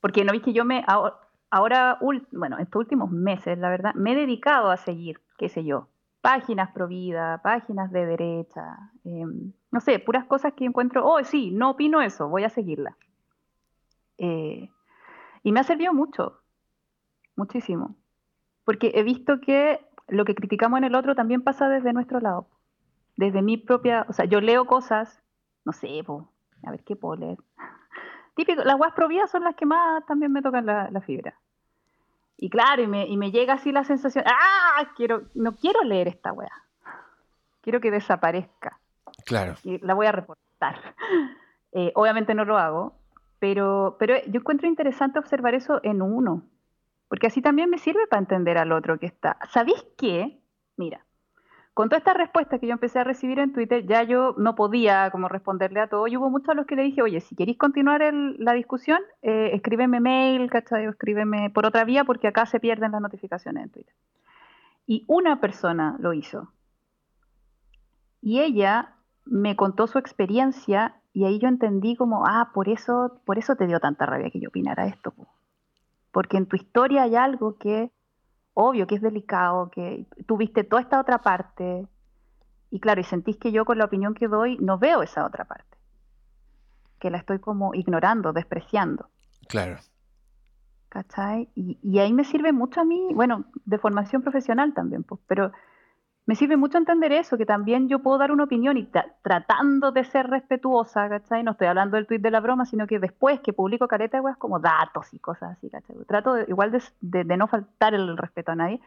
Porque 0.00 0.24
no 0.24 0.32
vi 0.32 0.40
que 0.40 0.52
yo 0.52 0.64
me, 0.64 0.84
ahora, 0.86 1.16
ahora, 1.50 1.98
bueno, 2.32 2.58
estos 2.58 2.80
últimos 2.80 3.10
meses, 3.10 3.56
la 3.58 3.70
verdad, 3.70 3.94
me 3.94 4.12
he 4.12 4.16
dedicado 4.16 4.70
a 4.70 4.76
seguir, 4.76 5.20
qué 5.38 5.48
sé 5.48 5.64
yo, 5.64 5.88
páginas 6.20 6.72
pro 6.72 6.88
vida, 6.88 7.40
páginas 7.42 7.90
de 7.92 8.06
derecha, 8.06 8.90
em, 9.04 9.52
no 9.70 9.80
sé, 9.80 9.98
puras 9.98 10.24
cosas 10.26 10.52
que 10.54 10.64
encuentro, 10.64 11.06
oh, 11.06 11.22
sí, 11.22 11.50
no 11.50 11.70
opino 11.70 12.00
eso, 12.00 12.28
voy 12.28 12.44
a 12.44 12.50
seguirla. 12.50 12.96
Eh, 14.18 14.70
y 15.42 15.52
me 15.52 15.60
ha 15.60 15.64
servido 15.64 15.92
mucho, 15.92 16.40
muchísimo. 17.36 17.96
Porque 18.64 18.92
he 18.94 19.02
visto 19.02 19.40
que 19.40 19.80
lo 20.08 20.24
que 20.24 20.34
criticamos 20.34 20.78
en 20.78 20.84
el 20.84 20.94
otro 20.94 21.14
también 21.14 21.42
pasa 21.42 21.68
desde 21.68 21.92
nuestro 21.92 22.20
lado. 22.20 22.46
Desde 23.16 23.42
mi 23.42 23.56
propia, 23.56 24.06
o 24.08 24.12
sea, 24.12 24.24
yo 24.24 24.40
leo 24.40 24.66
cosas, 24.66 25.22
no 25.64 25.72
sé, 25.72 26.02
po, 26.04 26.28
a 26.64 26.70
ver 26.70 26.82
qué 26.84 26.96
puedo 26.96 27.16
leer. 27.16 27.38
Típico, 28.34 28.64
las 28.64 28.76
guas 28.76 28.92
providas 28.94 29.30
son 29.30 29.44
las 29.44 29.54
que 29.54 29.66
más 29.66 30.04
también 30.06 30.32
me 30.32 30.42
tocan 30.42 30.66
la, 30.66 30.90
la 30.90 31.00
fibra. 31.00 31.34
Y 32.36 32.50
claro, 32.50 32.82
y 32.82 32.86
me, 32.86 33.06
y 33.06 33.16
me 33.16 33.30
llega 33.30 33.54
así 33.54 33.70
la 33.70 33.84
sensación, 33.84 34.24
¡ah! 34.26 34.90
Quiero, 34.96 35.22
no 35.34 35.54
quiero 35.54 35.82
leer 35.82 36.08
esta 36.08 36.32
wea. 36.32 36.52
Quiero 37.62 37.80
que 37.80 37.90
desaparezca 37.90 38.80
claro. 39.24 39.54
y 39.62 39.78
la 39.78 39.94
voy 39.94 40.06
a 40.06 40.12
reportar. 40.12 40.94
Eh, 41.76 41.90
obviamente 41.96 42.36
no 42.36 42.44
lo 42.44 42.56
hago, 42.56 42.94
pero, 43.40 43.96
pero 43.98 44.14
yo 44.28 44.38
encuentro 44.38 44.68
interesante 44.68 45.18
observar 45.18 45.56
eso 45.56 45.80
en 45.82 46.02
uno, 46.02 46.44
porque 47.14 47.28
así 47.28 47.40
también 47.40 47.70
me 47.70 47.78
sirve 47.78 48.08
para 48.08 48.18
entender 48.18 48.58
al 48.58 48.72
otro 48.72 48.98
que 48.98 49.06
está. 49.06 49.38
¿Sabéis 49.48 49.86
qué? 49.96 50.40
Mira, 50.76 51.06
con 51.72 51.88
todas 51.88 52.00
estas 52.00 52.16
respuestas 52.16 52.58
que 52.58 52.66
yo 52.66 52.72
empecé 52.72 52.98
a 52.98 53.04
recibir 53.04 53.38
en 53.38 53.52
Twitter, 53.52 53.86
ya 53.86 54.02
yo 54.02 54.34
no 54.36 54.56
podía 54.56 55.12
como 55.12 55.28
responderle 55.28 55.78
a 55.78 55.86
todo, 55.86 56.08
y 56.08 56.16
hubo 56.16 56.28
muchos 56.28 56.48
a 56.48 56.54
los 56.54 56.66
que 56.66 56.74
le 56.74 56.82
dije, 56.82 57.02
oye, 57.02 57.20
si 57.20 57.36
queréis 57.36 57.56
continuar 57.56 58.02
la 58.12 58.52
discusión, 58.52 58.98
eh, 59.22 59.50
escríbeme 59.52 60.00
mail, 60.00 60.50
¿cachai? 60.50 60.88
O 60.88 60.90
escríbeme 60.90 61.50
por 61.50 61.66
otra 61.66 61.84
vía, 61.84 62.02
porque 62.02 62.26
acá 62.26 62.46
se 62.46 62.58
pierden 62.58 62.90
las 62.90 63.00
notificaciones 63.00 63.62
en 63.62 63.70
Twitter. 63.70 63.94
Y 64.84 65.04
una 65.06 65.40
persona 65.40 65.94
lo 66.00 66.14
hizo. 66.14 66.50
Y 68.20 68.40
ella 68.40 68.96
me 69.24 69.54
contó 69.54 69.86
su 69.86 69.98
experiencia 69.98 70.96
y 71.12 71.26
ahí 71.26 71.38
yo 71.38 71.46
entendí 71.46 71.94
como, 71.94 72.26
ah, 72.26 72.50
por 72.52 72.68
eso, 72.68 73.20
por 73.24 73.38
eso 73.38 73.54
te 73.54 73.68
dio 73.68 73.78
tanta 73.78 74.04
rabia 74.04 74.30
que 74.32 74.40
yo 74.40 74.48
opinara 74.48 74.88
esto. 74.88 75.12
po. 75.12 75.28
Porque 76.14 76.36
en 76.36 76.46
tu 76.46 76.54
historia 76.54 77.02
hay 77.02 77.16
algo 77.16 77.58
que, 77.58 77.90
obvio, 78.54 78.86
que 78.86 78.94
es 78.94 79.02
delicado, 79.02 79.68
que 79.70 80.06
tuviste 80.26 80.62
toda 80.62 80.80
esta 80.80 81.00
otra 81.00 81.18
parte. 81.18 81.88
Y 82.70 82.78
claro, 82.78 83.00
y 83.00 83.04
sentís 83.04 83.36
que 83.36 83.50
yo 83.50 83.64
con 83.64 83.78
la 83.78 83.84
opinión 83.84 84.14
que 84.14 84.28
doy 84.28 84.56
no 84.58 84.78
veo 84.78 85.02
esa 85.02 85.26
otra 85.26 85.44
parte. 85.44 85.76
Que 87.00 87.10
la 87.10 87.18
estoy 87.18 87.40
como 87.40 87.74
ignorando, 87.74 88.32
despreciando. 88.32 89.08
Claro. 89.48 89.78
¿Cachai? 90.88 91.48
Y, 91.56 91.80
y 91.82 91.98
ahí 91.98 92.12
me 92.12 92.22
sirve 92.22 92.52
mucho 92.52 92.80
a 92.80 92.84
mí, 92.84 93.08
bueno, 93.12 93.46
de 93.64 93.78
formación 93.78 94.22
profesional 94.22 94.72
también, 94.72 95.02
pues, 95.02 95.20
pero 95.26 95.50
me 96.26 96.34
sirve 96.34 96.56
mucho 96.56 96.78
entender 96.78 97.12
eso, 97.12 97.36
que 97.36 97.44
también 97.44 97.88
yo 97.88 97.98
puedo 97.98 98.16
dar 98.18 98.32
una 98.32 98.44
opinión 98.44 98.76
y 98.78 98.86
tra- 98.86 99.12
tratando 99.22 99.92
de 99.92 100.04
ser 100.04 100.28
respetuosa, 100.28 101.08
¿cachai? 101.08 101.42
No 101.42 101.50
estoy 101.52 101.66
hablando 101.66 101.96
del 101.96 102.06
tuit 102.06 102.22
de 102.22 102.30
la 102.30 102.40
broma, 102.40 102.64
sino 102.64 102.86
que 102.86 102.98
después 102.98 103.40
que 103.40 103.52
publico 103.52 103.86
careta 103.88 104.22
weas 104.22 104.38
como 104.38 104.58
datos 104.58 105.12
y 105.12 105.18
cosas 105.18 105.58
así, 105.58 105.68
¿cachai? 105.68 105.96
Trato 106.06 106.34
de- 106.34 106.46
igual 106.48 106.70
de, 106.70 106.82
de- 107.00 107.24
de 107.24 107.36
no 107.36 107.46
faltar 107.46 107.92
el 107.94 108.16
respeto 108.16 108.52
a 108.52 108.54
nadie, 108.54 108.80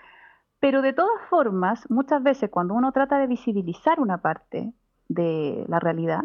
pero 0.60 0.82
de 0.82 0.94
todas 0.94 1.22
formas, 1.30 1.88
muchas 1.92 2.24
veces 2.24 2.50
cuando 2.50 2.74
uno 2.74 2.92
trata 2.92 3.20
de 3.20 3.28
visibilizar 3.28 4.00
una 4.00 4.18
parte 4.18 4.74
de 5.08 5.64
la 5.68 5.80
realidad, 5.80 6.24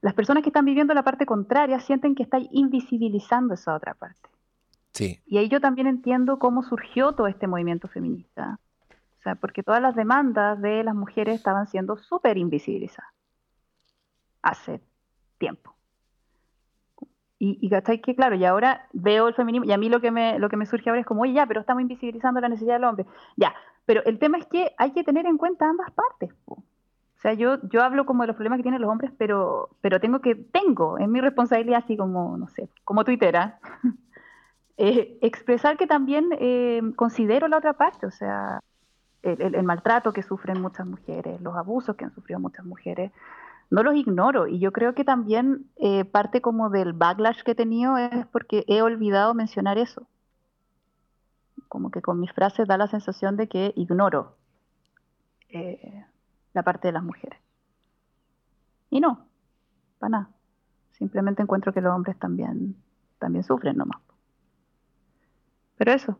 las 0.00 0.14
personas 0.14 0.42
que 0.44 0.50
están 0.50 0.64
viviendo 0.64 0.94
la 0.94 1.02
parte 1.02 1.26
contraria 1.26 1.80
sienten 1.80 2.14
que 2.14 2.22
está 2.22 2.38
invisibilizando 2.52 3.54
esa 3.54 3.74
otra 3.74 3.94
parte. 3.94 4.28
Sí. 4.92 5.18
Y 5.26 5.38
ahí 5.38 5.48
yo 5.48 5.60
también 5.60 5.88
entiendo 5.88 6.38
cómo 6.38 6.62
surgió 6.62 7.12
todo 7.12 7.26
este 7.26 7.48
movimiento 7.48 7.88
feminista. 7.88 8.60
Sea, 9.24 9.36
porque 9.36 9.62
todas 9.62 9.80
las 9.80 9.94
demandas 9.96 10.60
de 10.60 10.84
las 10.84 10.94
mujeres 10.94 11.36
estaban 11.36 11.66
siendo 11.66 11.96
súper 11.96 12.36
invisibilizadas 12.36 13.10
hace 14.42 14.82
tiempo. 15.38 15.74
Y, 17.38 17.58
y 17.60 17.70
¿cachai? 17.70 18.02
que 18.02 18.14
claro, 18.14 18.36
y 18.36 18.44
ahora 18.44 18.86
veo 18.92 19.26
el 19.28 19.34
feminismo, 19.34 19.66
y 19.66 19.72
a 19.72 19.78
mí 19.78 19.88
lo 19.88 20.02
que 20.02 20.10
me, 20.10 20.38
lo 20.38 20.50
que 20.50 20.58
me 20.58 20.66
surge 20.66 20.90
ahora 20.90 21.00
es 21.00 21.06
como, 21.06 21.22
oye, 21.22 21.32
ya, 21.32 21.46
pero 21.46 21.60
estamos 21.60 21.80
invisibilizando 21.80 22.38
la 22.42 22.50
necesidad 22.50 22.74
del 22.74 22.84
hombre. 22.84 23.06
Ya, 23.36 23.54
pero 23.86 24.04
el 24.04 24.18
tema 24.18 24.36
es 24.36 24.46
que 24.46 24.74
hay 24.76 24.92
que 24.92 25.04
tener 25.04 25.24
en 25.24 25.38
cuenta 25.38 25.70
ambas 25.70 25.90
partes. 25.92 26.30
po. 26.44 26.56
O 26.56 27.20
sea, 27.22 27.32
yo, 27.32 27.66
yo 27.70 27.82
hablo 27.82 28.04
como 28.04 28.24
de 28.24 28.26
los 28.26 28.36
problemas 28.36 28.58
que 28.58 28.64
tienen 28.64 28.82
los 28.82 28.90
hombres, 28.90 29.10
pero, 29.16 29.70
pero 29.80 30.00
tengo 30.00 30.20
que, 30.20 30.34
tengo, 30.34 30.98
es 30.98 31.08
mi 31.08 31.22
responsabilidad 31.22 31.80
así 31.82 31.96
como, 31.96 32.36
no 32.36 32.48
sé, 32.48 32.68
como 32.84 33.04
tuitera, 33.04 33.58
eh, 34.76 35.18
expresar 35.22 35.78
que 35.78 35.86
también 35.86 36.28
eh, 36.38 36.82
considero 36.94 37.48
la 37.48 37.56
otra 37.56 37.72
parte, 37.72 38.04
o 38.04 38.10
sea, 38.10 38.60
el, 39.24 39.62
maltrato 39.62 40.12
que 40.12 40.22
sufren 40.22 40.60
muchas 40.60 40.86
mujeres, 40.86 41.40
los 41.40 41.56
abusos 41.56 41.96
que 41.96 42.04
han 42.04 42.14
sufrido 42.14 42.38
muchas 42.40 42.64
mujeres, 42.64 43.10
no 43.70 43.82
los 43.82 43.94
ignoro. 43.94 44.46
Y 44.46 44.58
yo 44.58 44.72
creo 44.72 44.94
que 44.94 45.04
también 45.04 45.66
eh, 45.76 46.04
parte 46.04 46.40
como 46.40 46.70
del 46.70 46.92
backlash 46.92 47.42
que 47.42 47.52
he 47.52 47.54
tenido 47.54 47.96
es 47.96 48.26
porque 48.26 48.64
he 48.68 48.82
olvidado 48.82 49.34
mencionar 49.34 49.78
eso. 49.78 50.06
Como 51.68 51.90
que 51.90 52.02
con 52.02 52.20
mis 52.20 52.32
frases 52.32 52.68
da 52.68 52.76
la 52.76 52.86
sensación 52.86 53.36
de 53.36 53.48
que 53.48 53.72
ignoro 53.76 54.36
eh, 55.48 56.04
la 56.52 56.62
parte 56.62 56.88
de 56.88 56.92
las 56.92 57.02
mujeres. 57.02 57.40
Y 58.90 59.00
no, 59.00 59.26
para 59.98 60.10
nada. 60.10 60.28
Simplemente 60.92 61.42
encuentro 61.42 61.72
que 61.72 61.80
los 61.80 61.92
hombres 61.92 62.18
también, 62.18 62.76
también 63.18 63.42
sufren 63.42 63.76
nomás. 63.76 64.00
Pero 65.76 65.92
eso. 65.92 66.18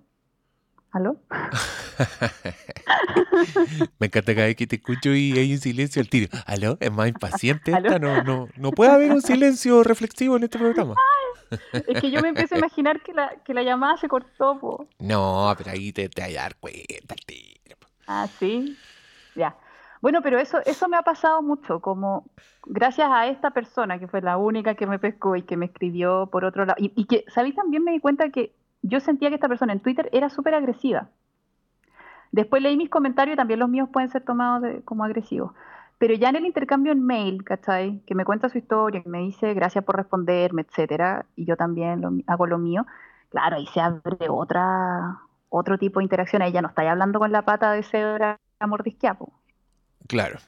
¿Aló? 0.95 1.17
Me 3.99 4.07
encanta 4.07 4.33
cada 4.33 4.47
vez 4.47 4.55
que 4.55 4.69
te 4.69 4.77
escucho 4.77 5.13
y 5.13 5.33
hay 5.33 5.53
un 5.53 5.59
silencio 5.59 6.01
al 6.01 6.09
tiro. 6.09 6.29
¿Aló? 6.47 6.77
¿Es 6.79 6.93
más 6.93 7.09
impaciente 7.09 7.73
esta? 7.73 7.99
No, 7.99 8.23
no, 8.23 8.47
no 8.57 8.71
puede 8.71 8.93
haber 8.93 9.11
un 9.11 9.21
silencio 9.21 9.83
reflexivo 9.83 10.37
en 10.37 10.45
este 10.45 10.57
programa. 10.57 10.95
Es 11.73 12.01
que 12.01 12.13
yo 12.13 12.23
me 12.23 12.29
empiezo 12.29 12.55
a 12.55 12.59
imaginar 12.59 13.03
que 13.03 13.13
la, 13.13 13.29
que 13.45 13.55
la 13.55 13.65
llamada 13.65 13.97
se 13.97 14.07
cortó. 14.07 14.61
po. 14.61 14.87
No, 15.01 15.53
pero 15.59 15.73
ahí 15.73 15.93
te, 15.93 16.09
te 16.09 16.23
vas 16.23 16.31
a 16.31 16.35
dar 16.35 16.55
cuenta 16.61 17.17
tiro. 17.27 17.77
Ah, 18.07 18.29
sí. 18.39 18.79
Ya. 19.35 19.57
Bueno, 20.01 20.23
pero 20.23 20.39
eso, 20.39 20.61
eso 20.65 20.89
me 20.89 20.97
ha 20.97 21.03
pasado 21.03 21.43
mucho, 21.43 21.81
como 21.81 22.31
gracias 22.67 23.09
a 23.11 23.27
esta 23.27 23.51
persona 23.51 23.99
que 23.99 24.07
fue 24.07 24.21
la 24.21 24.37
única 24.37 24.77
que 24.77 24.87
me 24.87 25.01
pescó 25.01 25.35
y 25.35 25.43
que 25.43 25.57
me 25.57 25.67
escribió 25.67 26.29
por 26.31 26.45
otro 26.45 26.65
lado. 26.65 26.77
Y, 26.79 26.93
y 26.95 27.07
que, 27.07 27.25
¿sabéis? 27.35 27.57
También 27.57 27.83
me 27.83 27.91
di 27.91 27.99
cuenta 27.99 28.31
que 28.31 28.55
yo 28.85 29.01
sentía 29.01 29.29
que 29.31 29.37
esta 29.37 29.49
persona 29.49 29.73
en 29.73 29.81
Twitter 29.81 30.09
era 30.13 30.31
súper 30.31 30.55
agresiva. 30.55 31.11
Después 32.33 32.63
leí 32.63 32.77
mis 32.77 32.91
comentarios 32.91 33.35
y 33.35 33.37
también 33.37 33.61
los 33.61 33.69
míos 33.69 33.89
pueden 33.93 34.11
ser 34.11 34.25
tomados 34.25 34.63
de- 34.63 34.83
como 34.83 35.05
agresivos. 35.05 35.53
Pero 35.99 36.15
ya 36.15 36.29
en 36.31 36.37
el 36.37 36.47
intercambio 36.47 36.93
en 36.93 37.05
mail, 37.07 37.45
¿cachai? 37.45 38.01
Que 38.07 38.15
me 38.15 38.25
cuenta 38.25 38.49
su 38.49 38.59
historia, 38.59 39.03
que 39.03 39.09
me 39.09 39.21
dice 39.21 39.55
gracias 39.55 39.85
por 39.85 39.97
responderme, 39.97 40.63
etcétera, 40.63 41.27
y 41.37 41.45
yo 41.47 41.57
también 41.57 42.01
lo 42.01 42.11
hago 42.27 42.47
lo 42.47 42.59
mío. 42.59 42.87
Claro, 43.31 43.57
ahí 43.57 43.67
se 43.69 43.81
abre 43.81 44.29
otra, 44.29 45.21
otro 45.49 45.79
tipo 45.79 46.01
de 46.01 46.05
interacción. 46.05 46.43
Ahí 46.43 46.53
ya 46.53 46.63
no 46.63 46.69
estáis 46.69 46.91
hablando 46.91 47.19
con 47.21 47.31
la 47.33 47.43
pata 47.43 47.73
de 47.73 47.83
cebra 47.85 48.41
mordisqueada, 48.67 49.19
po. 49.19 49.33
Claro. 50.09 50.39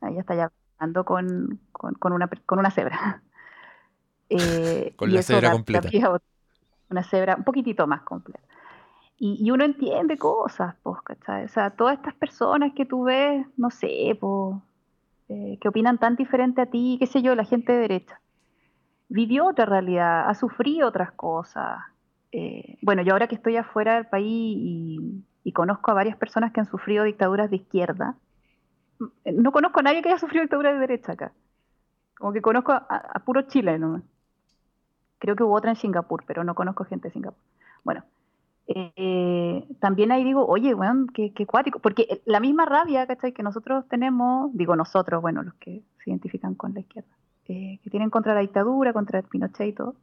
Ahí 0.00 0.14
ya 0.14 0.20
estáis 0.20 0.42
hablando 0.78 1.04
con, 1.04 1.60
con, 1.72 1.94
con 1.94 2.12
una, 2.12 2.28
con 2.46 2.58
una 2.58 2.70
cebra. 2.70 3.22
Eh, 4.28 4.92
Con 4.96 5.14
la 5.14 5.22
cebra 5.22 5.52
completa. 5.52 5.88
Una 6.90 7.02
cebra 7.02 7.36
un 7.36 7.44
poquitito 7.44 7.86
más 7.86 8.02
completa. 8.02 8.40
Y, 9.18 9.38
y 9.44 9.50
uno 9.50 9.64
entiende 9.64 10.18
cosas, 10.18 10.76
pues, 10.82 11.00
¿cachai? 11.02 11.44
O 11.44 11.48
sea, 11.48 11.70
todas 11.70 11.96
estas 11.98 12.14
personas 12.14 12.72
que 12.74 12.86
tú 12.86 13.04
ves, 13.04 13.46
no 13.56 13.70
sé, 13.70 14.16
pues, 14.20 14.56
eh, 15.28 15.58
que 15.60 15.68
opinan 15.68 15.98
tan 15.98 16.16
diferente 16.16 16.62
a 16.62 16.66
ti, 16.66 16.96
qué 17.00 17.06
sé 17.06 17.22
yo, 17.22 17.34
la 17.34 17.44
gente 17.44 17.72
de 17.72 17.78
derecha. 17.80 18.20
Vivió 19.08 19.46
otra 19.46 19.66
realidad, 19.66 20.28
ha 20.28 20.34
sufrido 20.34 20.88
otras 20.88 21.12
cosas. 21.12 21.78
Eh, 22.32 22.78
bueno, 22.82 23.02
yo 23.02 23.12
ahora 23.12 23.28
que 23.28 23.36
estoy 23.36 23.56
afuera 23.56 23.94
del 23.96 24.06
país 24.06 24.26
y, 24.58 25.24
y 25.44 25.52
conozco 25.52 25.90
a 25.90 25.94
varias 25.94 26.16
personas 26.16 26.52
que 26.52 26.60
han 26.60 26.66
sufrido 26.70 27.04
dictaduras 27.04 27.50
de 27.50 27.56
izquierda, 27.56 28.16
eh, 29.24 29.32
no 29.32 29.52
conozco 29.52 29.80
a 29.80 29.82
nadie 29.82 30.02
que 30.02 30.08
haya 30.08 30.18
sufrido 30.18 30.42
dictadura 30.42 30.72
de 30.72 30.78
derecha 30.80 31.12
acá. 31.12 31.32
Como 32.18 32.32
que 32.32 32.42
conozco 32.42 32.72
a- 32.72 32.84
a 32.88 33.20
puro 33.24 33.42
Chile 33.42 33.78
nomás. 33.78 34.02
Creo 35.18 35.36
que 35.36 35.42
hubo 35.42 35.54
otra 35.54 35.70
en 35.70 35.76
Singapur, 35.76 36.24
pero 36.26 36.44
no 36.44 36.54
conozco 36.54 36.84
gente 36.84 37.08
de 37.08 37.12
Singapur. 37.12 37.38
Bueno, 37.84 38.04
eh, 38.68 39.66
también 39.80 40.12
ahí 40.12 40.24
digo, 40.24 40.46
oye, 40.46 40.74
weón, 40.74 41.06
qué, 41.08 41.32
qué 41.32 41.46
cuático. 41.46 41.78
Porque 41.78 42.22
la 42.24 42.40
misma 42.40 42.64
rabia, 42.64 43.06
¿cachai? 43.06 43.32
Que 43.32 43.42
nosotros 43.42 43.86
tenemos, 43.88 44.50
digo 44.54 44.76
nosotros, 44.76 45.22
bueno, 45.22 45.42
los 45.42 45.54
que 45.54 45.82
se 46.02 46.10
identifican 46.10 46.54
con 46.54 46.74
la 46.74 46.80
izquierda, 46.80 47.08
eh, 47.48 47.78
que 47.82 47.90
tienen 47.90 48.10
contra 48.10 48.34
la 48.34 48.40
dictadura, 48.40 48.92
contra 48.92 49.20
el 49.20 49.24
Pinochet 49.24 49.68
y 49.68 49.72
todo, 49.72 49.94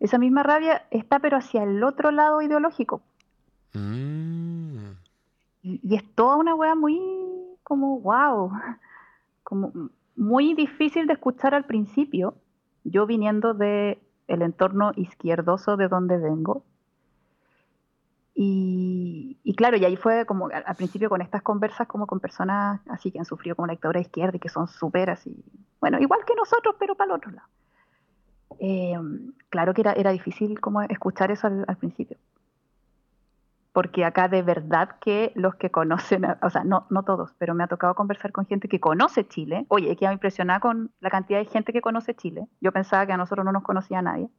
esa 0.00 0.18
misma 0.18 0.42
rabia 0.42 0.86
está 0.90 1.18
pero 1.18 1.36
hacia 1.36 1.62
el 1.62 1.82
otro 1.82 2.10
lado 2.10 2.40
ideológico. 2.40 3.02
Mm. 3.74 4.92
Y, 5.62 5.80
y 5.82 5.94
es 5.96 6.04
toda 6.14 6.36
una 6.36 6.54
weá 6.54 6.74
muy 6.74 6.98
como, 7.62 8.00
wow, 8.00 8.50
como 9.42 9.72
muy 10.16 10.54
difícil 10.54 11.06
de 11.06 11.12
escuchar 11.12 11.54
al 11.54 11.64
principio, 11.64 12.34
yo 12.84 13.06
viniendo 13.06 13.54
de 13.54 13.98
el 14.28 14.42
entorno 14.42 14.92
izquierdoso 14.94 15.76
de 15.76 15.88
donde 15.88 16.18
vengo, 16.18 16.62
y, 18.40 19.54
claro, 19.56 19.76
y 19.76 19.84
ahí 19.84 19.96
fue 19.96 20.24
como 20.24 20.46
al, 20.46 20.76
principio 20.76 21.08
con 21.08 21.20
estas 21.22 21.42
conversas 21.42 21.88
como 21.88 22.06
con 22.06 22.20
personas 22.20 22.80
así 22.88 23.10
que 23.10 23.18
han 23.18 23.24
sufrido 23.24 23.56
como 23.56 23.66
la 23.66 23.72
dictadura 23.72 23.98
izquierda 23.98 24.36
y 24.36 24.38
que 24.38 24.48
son 24.48 24.68
súper 24.68 25.10
así, 25.10 25.34
bueno, 25.80 25.98
igual 25.98 26.20
que 26.24 26.36
nosotros, 26.36 26.76
pero 26.78 26.94
para 26.94 27.10
el 27.10 27.16
otro 27.16 27.32
lado. 27.32 27.48
Eh, 28.60 28.96
claro 29.48 29.74
que 29.74 29.80
era, 29.80 29.92
era 29.92 30.12
difícil 30.12 30.60
como 30.60 30.82
escuchar 30.82 31.32
eso 31.32 31.48
al 31.48 31.76
principio. 31.78 32.16
Porque 33.78 34.04
acá 34.04 34.26
de 34.26 34.42
verdad 34.42 34.96
que 35.00 35.30
los 35.36 35.54
que 35.54 35.70
conocen, 35.70 36.24
o 36.42 36.50
sea, 36.50 36.64
no, 36.64 36.88
no 36.90 37.04
todos, 37.04 37.32
pero 37.38 37.54
me 37.54 37.62
ha 37.62 37.68
tocado 37.68 37.94
conversar 37.94 38.32
con 38.32 38.44
gente 38.44 38.68
que 38.68 38.80
conoce 38.80 39.28
Chile. 39.28 39.66
Oye, 39.68 39.94
que 39.94 40.04
me 40.04 40.12
impresionada 40.12 40.58
con 40.58 40.90
la 40.98 41.10
cantidad 41.10 41.38
de 41.38 41.44
gente 41.44 41.72
que 41.72 41.80
conoce 41.80 42.16
Chile. 42.16 42.48
Yo 42.60 42.72
pensaba 42.72 43.06
que 43.06 43.12
a 43.12 43.16
nosotros 43.16 43.44
no 43.44 43.52
nos 43.52 43.62
conocía 43.62 44.02
nadie. 44.02 44.30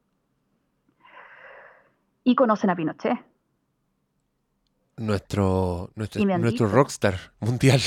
Y 2.25 2.35
conocen 2.35 2.69
a 2.69 2.75
Pinochet. 2.75 3.17
Nuestro, 4.97 5.91
nuestro, 5.95 6.25
nuestro 6.37 6.67
rockstar 6.67 7.13
mundial. 7.39 7.79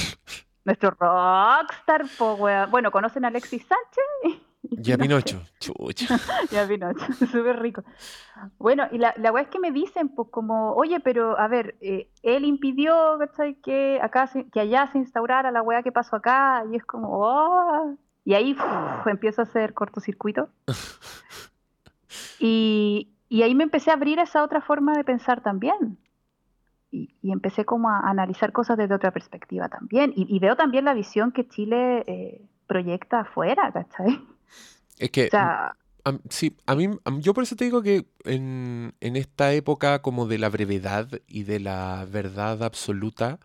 Nuestro 0.64 0.92
rockstar, 0.92 2.06
po. 2.16 2.38
Bueno, 2.71 2.90
conocen 2.90 3.26
a 3.26 3.28
Alexis 3.28 3.66
Sánchez 3.66 4.51
Ya. 4.83 4.97
Pinocho. 4.99 5.43
Chucha. 5.61 6.17
Ya 6.50 6.67
Pinochet, 6.67 7.14
súper 7.31 7.61
rico. 7.61 7.83
Bueno, 8.59 8.85
y 8.91 8.99
la, 8.99 9.14
la 9.19 9.31
weá 9.33 9.43
es 9.45 9.49
que 9.49 9.59
me 9.61 9.71
dicen, 9.71 10.09
pues 10.09 10.29
como, 10.31 10.73
oye, 10.75 11.00
pero 11.00 11.38
a 11.38 11.47
ver, 11.49 11.76
eh, 11.81 12.11
él 12.23 12.45
impidió, 12.45 13.17
¿cachai? 13.19 13.55
Que, 13.57 14.00
acá 14.02 14.26
se- 14.26 14.49
que 14.50 14.61
allá 14.61 14.88
se 14.93 14.99
instaurara 14.99 15.50
la 15.50 15.62
weá 15.62 15.83
que 15.83 15.93
pasó 15.93 16.17
acá, 16.17 16.64
y 16.73 16.76
es 16.76 16.85
como, 16.85 17.09
oh. 17.11 17.97
Y 18.25 18.35
ahí 18.35 18.52
uf, 18.52 19.07
empiezo 19.07 19.43
a 19.43 19.45
hacer 19.45 19.75
cortocircuito. 19.75 20.49
Y, 22.38 23.09
y 23.29 23.43
ahí 23.43 23.55
me 23.55 23.64
empecé 23.64 23.91
a 23.91 23.95
abrir 23.95 24.19
a 24.21 24.25
esa 24.25 24.43
otra 24.43 24.61
forma 24.61 24.95
de 24.95 25.05
pensar 25.05 25.43
también. 25.43 25.97
Y, 26.91 27.14
y 27.23 27.33
empecé 27.33 27.64
como 27.64 27.88
a 27.88 28.00
analizar 28.00 28.52
cosas 28.52 28.76
desde 28.76 28.95
otra 28.95 29.12
perspectiva 29.12 29.69
también. 29.69 30.12
Y, 30.17 30.26
y 30.35 30.38
veo 30.41 30.57
también 30.57 30.85
la 30.85 30.93
visión 30.95 31.33
que 31.33 31.49
Chile 31.49 32.05
eh, 32.07 32.43
proyecta 32.67 33.21
afuera, 33.21 33.71
¿cachai? 33.73 34.21
Es 34.99 35.11
que 35.11 35.26
O 35.26 35.30
sea, 35.30 35.76
Am- 36.04 36.21
sí, 36.30 36.56
a 36.66 36.75
mí, 36.75 36.88
yo 37.21 37.35
por 37.35 37.44
eso 37.44 37.56
te 37.56 37.64
digo 37.64 37.82
que 37.82 38.06
en, 38.25 38.94
en 39.00 39.16
esta 39.16 39.52
época 39.54 40.02
como 40.02 40.26
de 40.26 40.38
la 40.38 40.49
brevedad 40.49 41.09
y 41.28 41.44
de 41.44 41.61
la 41.61 42.06
verdad 42.11 42.62
absoluta, 42.64 43.38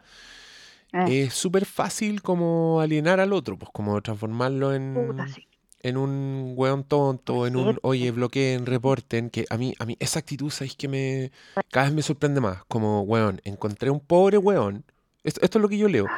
eh, 1.06 1.24
es 1.24 1.34
súper 1.34 1.66
fácil 1.66 2.22
como 2.22 2.80
alienar 2.82 3.20
al 3.20 3.34
otro, 3.34 3.58
pues 3.58 3.72
como 3.74 4.02
transformarlo 4.02 4.74
puta, 4.94 5.24
en, 5.24 5.28
sí. 5.28 5.48
en 5.82 5.98
un 5.98 6.54
weón 6.56 6.84
tonto, 6.84 7.48
en 7.48 7.56
un, 7.56 7.80
oye, 7.82 8.12
bloqueen, 8.12 8.66
reporten, 8.66 9.30
que 9.30 9.46
a 9.50 9.58
mí, 9.58 9.74
a 9.80 9.86
mí 9.86 9.96
esa 10.00 10.20
actitud, 10.20 10.50
¿sabes 10.50 10.76
que 10.76 10.88
me, 10.88 11.32
cada 11.72 11.86
vez 11.88 11.96
me 11.96 12.02
sorprende 12.02 12.42
más? 12.42 12.64
Como, 12.66 13.02
weón, 13.02 13.42
encontré 13.44 13.90
un 13.90 14.00
pobre 14.00 14.38
weón, 14.38 14.84
esto, 15.24 15.42
esto 15.44 15.58
es 15.60 15.62
lo 15.62 15.70
que 15.70 15.78
yo 15.78 15.88
leo, 15.88 16.12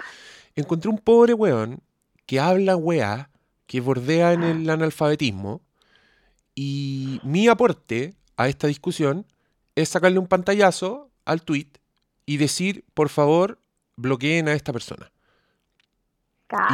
encontré 0.56 0.90
un 0.90 1.00
pobre 1.00 1.34
weón 1.34 1.82
que 2.26 2.40
habla 2.40 2.76
weá, 2.78 3.30
que 3.70 3.82
bordea 3.82 4.34
en 4.34 4.42
el 4.42 4.68
analfabetismo, 4.68 5.62
y 6.56 7.22
mi 7.24 7.48
aporte 7.48 8.16
a 8.36 8.48
esta 8.48 8.66
discusión 8.66 9.28
es 9.76 9.90
sacarle 9.90 10.18
un 10.18 10.26
pantallazo 10.26 11.12
al 11.24 11.44
tweet 11.44 11.68
y 12.26 12.38
decir, 12.38 12.84
por 12.96 13.10
favor, 13.10 13.60
bloqueen 13.96 14.48
a 14.48 14.54
esta 14.54 14.74
persona. 14.74 15.12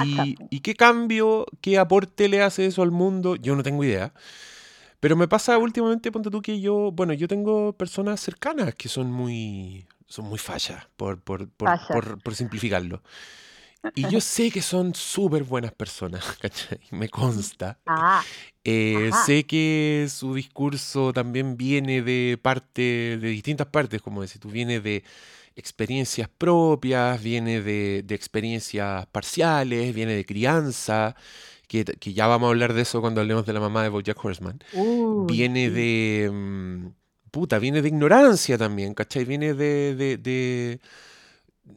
¿Y, 0.05 0.37
y 0.49 0.61
qué 0.61 0.73
cambio, 0.73 1.45
qué 1.59 1.77
aporte 1.77 2.29
le 2.29 2.41
hace 2.41 2.65
eso 2.65 2.81
al 2.81 2.91
mundo? 2.91 3.35
Yo 3.35 3.57
no 3.57 3.61
tengo 3.61 3.83
idea. 3.83 4.13
Pero 5.01 5.17
me 5.17 5.27
pasa 5.27 5.57
últimamente, 5.57 6.13
ponte 6.13 6.29
tú 6.29 6.41
que 6.41 6.61
yo, 6.61 6.93
bueno, 6.93 7.11
yo 7.11 7.27
tengo 7.27 7.73
personas 7.73 8.21
cercanas 8.21 8.73
que 8.73 8.87
son 8.87 9.11
muy, 9.11 9.85
son 10.07 10.25
muy 10.25 10.39
fallas, 10.39 10.87
por, 10.95 11.19
por, 11.19 11.49
por 11.49 12.35
simplificarlo. 12.35 13.03
Y 13.93 14.07
yo 14.07 14.19
sé 14.21 14.51
que 14.51 14.61
son 14.61 14.93
súper 14.95 15.43
buenas 15.43 15.73
personas, 15.73 16.23
¿cachai? 16.41 16.79
Me 16.91 17.09
consta. 17.09 17.79
Ah, 17.85 18.23
Eh, 18.63 19.11
sé 19.13 19.45
que 19.45 20.07
su 20.09 20.33
discurso 20.35 21.13
también 21.13 21.57
viene 21.57 22.01
de 22.01 22.39
parte, 22.41 23.17
de 23.17 23.29
distintas 23.29 23.67
partes, 23.67 24.01
como 24.01 24.21
decir, 24.21 24.41
tú 24.41 24.49
viene 24.49 24.79
de 24.79 25.03
experiencias 25.55 26.29
propias, 26.29 27.21
viene 27.23 27.61
de, 27.61 28.03
de 28.05 28.15
experiencias 28.15 29.05
parciales, 29.07 29.93
viene 29.95 30.13
de 30.15 30.25
crianza, 30.25 31.15
que, 31.67 31.85
que 31.85 32.13
ya 32.13 32.27
vamos 32.27 32.47
a 32.47 32.51
hablar 32.51 32.73
de 32.73 32.81
eso 32.83 33.01
cuando 33.01 33.21
hablemos 33.21 33.45
de 33.45 33.53
la 33.53 33.59
mamá 33.61 33.83
de 33.83 33.89
BoJack 33.89 34.23
Horseman. 34.25 34.59
Viene 35.17 35.69
de, 35.71 36.29
mm, 36.31 36.87
puta, 37.31 37.59
viene 37.59 37.81
de 37.81 37.87
ignorancia 37.89 38.57
también, 38.57 38.93
¿cachai? 38.93 39.25
Viene 39.25 39.53
de, 39.53 39.95
de, 39.95 40.17
de, 40.17 40.79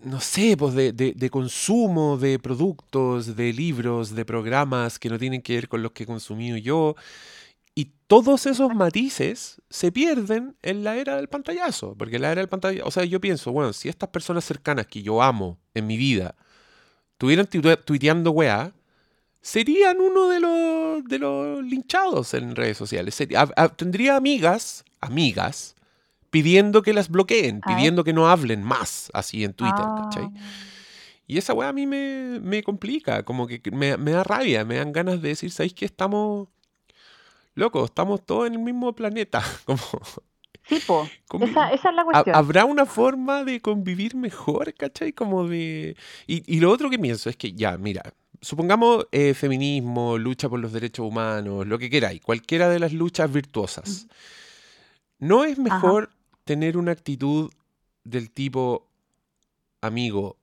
no 0.05 0.21
sé, 0.21 0.57
pues 0.57 0.75
de, 0.75 0.93
de, 0.93 1.31
consumo 1.31 2.19
de 2.19 2.39
productos, 2.39 3.37
de 3.37 3.53
libros, 3.53 4.15
de 4.15 4.25
programas 4.25 4.99
que 4.99 5.09
no 5.09 5.19
tienen 5.19 5.43
que 5.43 5.55
ver 5.55 5.69
con 5.69 5.83
los 5.83 5.93
que 5.93 6.05
he 6.05 6.07
consumido 6.07 6.57
yo. 6.57 6.95
Y 7.75 7.93
todos 8.07 8.47
esos 8.47 8.75
matices 8.75 9.63
se 9.71 9.93
pierden 9.93 10.57
en 10.63 10.85
la 10.85 10.97
era 10.97 11.17
del 11.17 11.29
pantallazo. 11.29 11.95
Porque 11.97 12.19
la 12.19 12.33
era 12.33 12.41
del 12.41 12.49
pantallazo, 12.49 12.87
o 12.87 12.91
sea, 12.91 13.05
yo 13.05 13.21
pienso, 13.21 13.53
bueno, 13.53 13.73
si 13.73 13.89
estas 13.89 14.11
personas 14.11 14.45
cercanas 14.45 14.87
que 14.87 15.03
yo 15.03 15.23
amo 15.23 15.59
en 15.75 15.87
mi 15.87 15.97
vida 15.97 16.35
estuvieran 17.13 17.47
tuite- 17.47 17.77
tuiteando 17.85 18.31
weá, 18.33 18.73
serían 19.41 20.01
uno 20.01 20.29
de 20.29 20.41
los, 20.41 21.05
de 21.05 21.19
los 21.19 21.65
linchados 21.65 22.35
en 22.35 22.57
redes 22.57 22.77
sociales. 22.77 23.15
Sería- 23.15 23.47
tendría 23.77 24.17
amigas, 24.17 24.85
amigas, 25.01 25.75
pidiendo 26.31 26.83
que 26.83 26.93
las 26.93 27.09
bloqueen, 27.09 27.61
Ah. 27.65 27.75
pidiendo 27.77 28.05
que 28.05 28.13
no 28.13 28.29
hablen 28.29 28.63
más 28.63 29.11
así 29.15 29.45
en 29.45 29.53
Twitter, 29.55 29.85
Ah, 29.85 30.03
¿cachai? 30.11 30.29
Y 31.27 31.37
esa 31.39 31.53
weá 31.53 31.69
a 31.69 31.73
mí 31.73 31.87
me, 31.87 32.41
me 32.43 32.63
complica, 32.63 33.23
como 33.23 33.47
que 33.47 33.61
me, 33.71 33.97
me 33.99 34.13
da 34.13 34.25
rabia, 34.25 34.65
me 34.65 34.77
dan 34.77 34.93
ganas 34.93 35.21
de 35.21 35.29
decir, 35.29 35.51
¿sabéis 35.51 35.75
que 35.75 35.85
estamos 35.85 36.49
locos? 37.55 37.85
Estamos 37.91 38.25
todos 38.25 38.47
en 38.47 38.55
el 38.55 38.59
mismo 38.61 38.95
planeta. 38.95 39.43
Como, 39.67 39.81
Sí, 40.69 40.81
po. 40.87 41.09
convi- 41.29 41.51
Esa, 41.51 41.71
esa 41.71 41.89
es 41.91 41.95
la 41.95 42.05
cuestión. 42.05 42.37
¿Habrá 42.37 42.65
una 42.67 42.85
forma 42.85 43.43
de 43.45 43.61
convivir 43.61 44.15
mejor, 44.15 44.73
cachai? 44.75 45.13
Como 45.13 45.49
de... 45.49 45.97
Y, 46.27 46.43
y 46.57 46.61
lo 46.61 46.71
otro 46.71 46.91
que 46.91 46.99
pienso 46.99 47.31
es 47.31 47.37
que, 47.37 47.53
ya, 47.55 47.79
mira, 47.79 48.03
supongamos 48.43 49.07
eh, 49.13 49.33
feminismo, 49.35 50.19
lucha 50.19 50.49
por 50.49 50.61
los 50.61 50.73
derechos 50.73 51.07
humanos, 51.07 51.67
lo 51.67 51.79
que 51.79 51.89
queráis, 51.89 52.21
cualquiera 52.21 52.69
de 52.69 52.79
las 52.81 52.93
luchas 52.93 53.33
virtuosas. 53.33 54.09
¿No 55.19 55.45
es 55.45 55.59
mejor 55.59 56.11
tener 56.49 56.79
una 56.79 56.93
actitud 56.93 57.53
del 58.05 58.31
tipo, 58.31 58.89
amigo, 59.83 60.39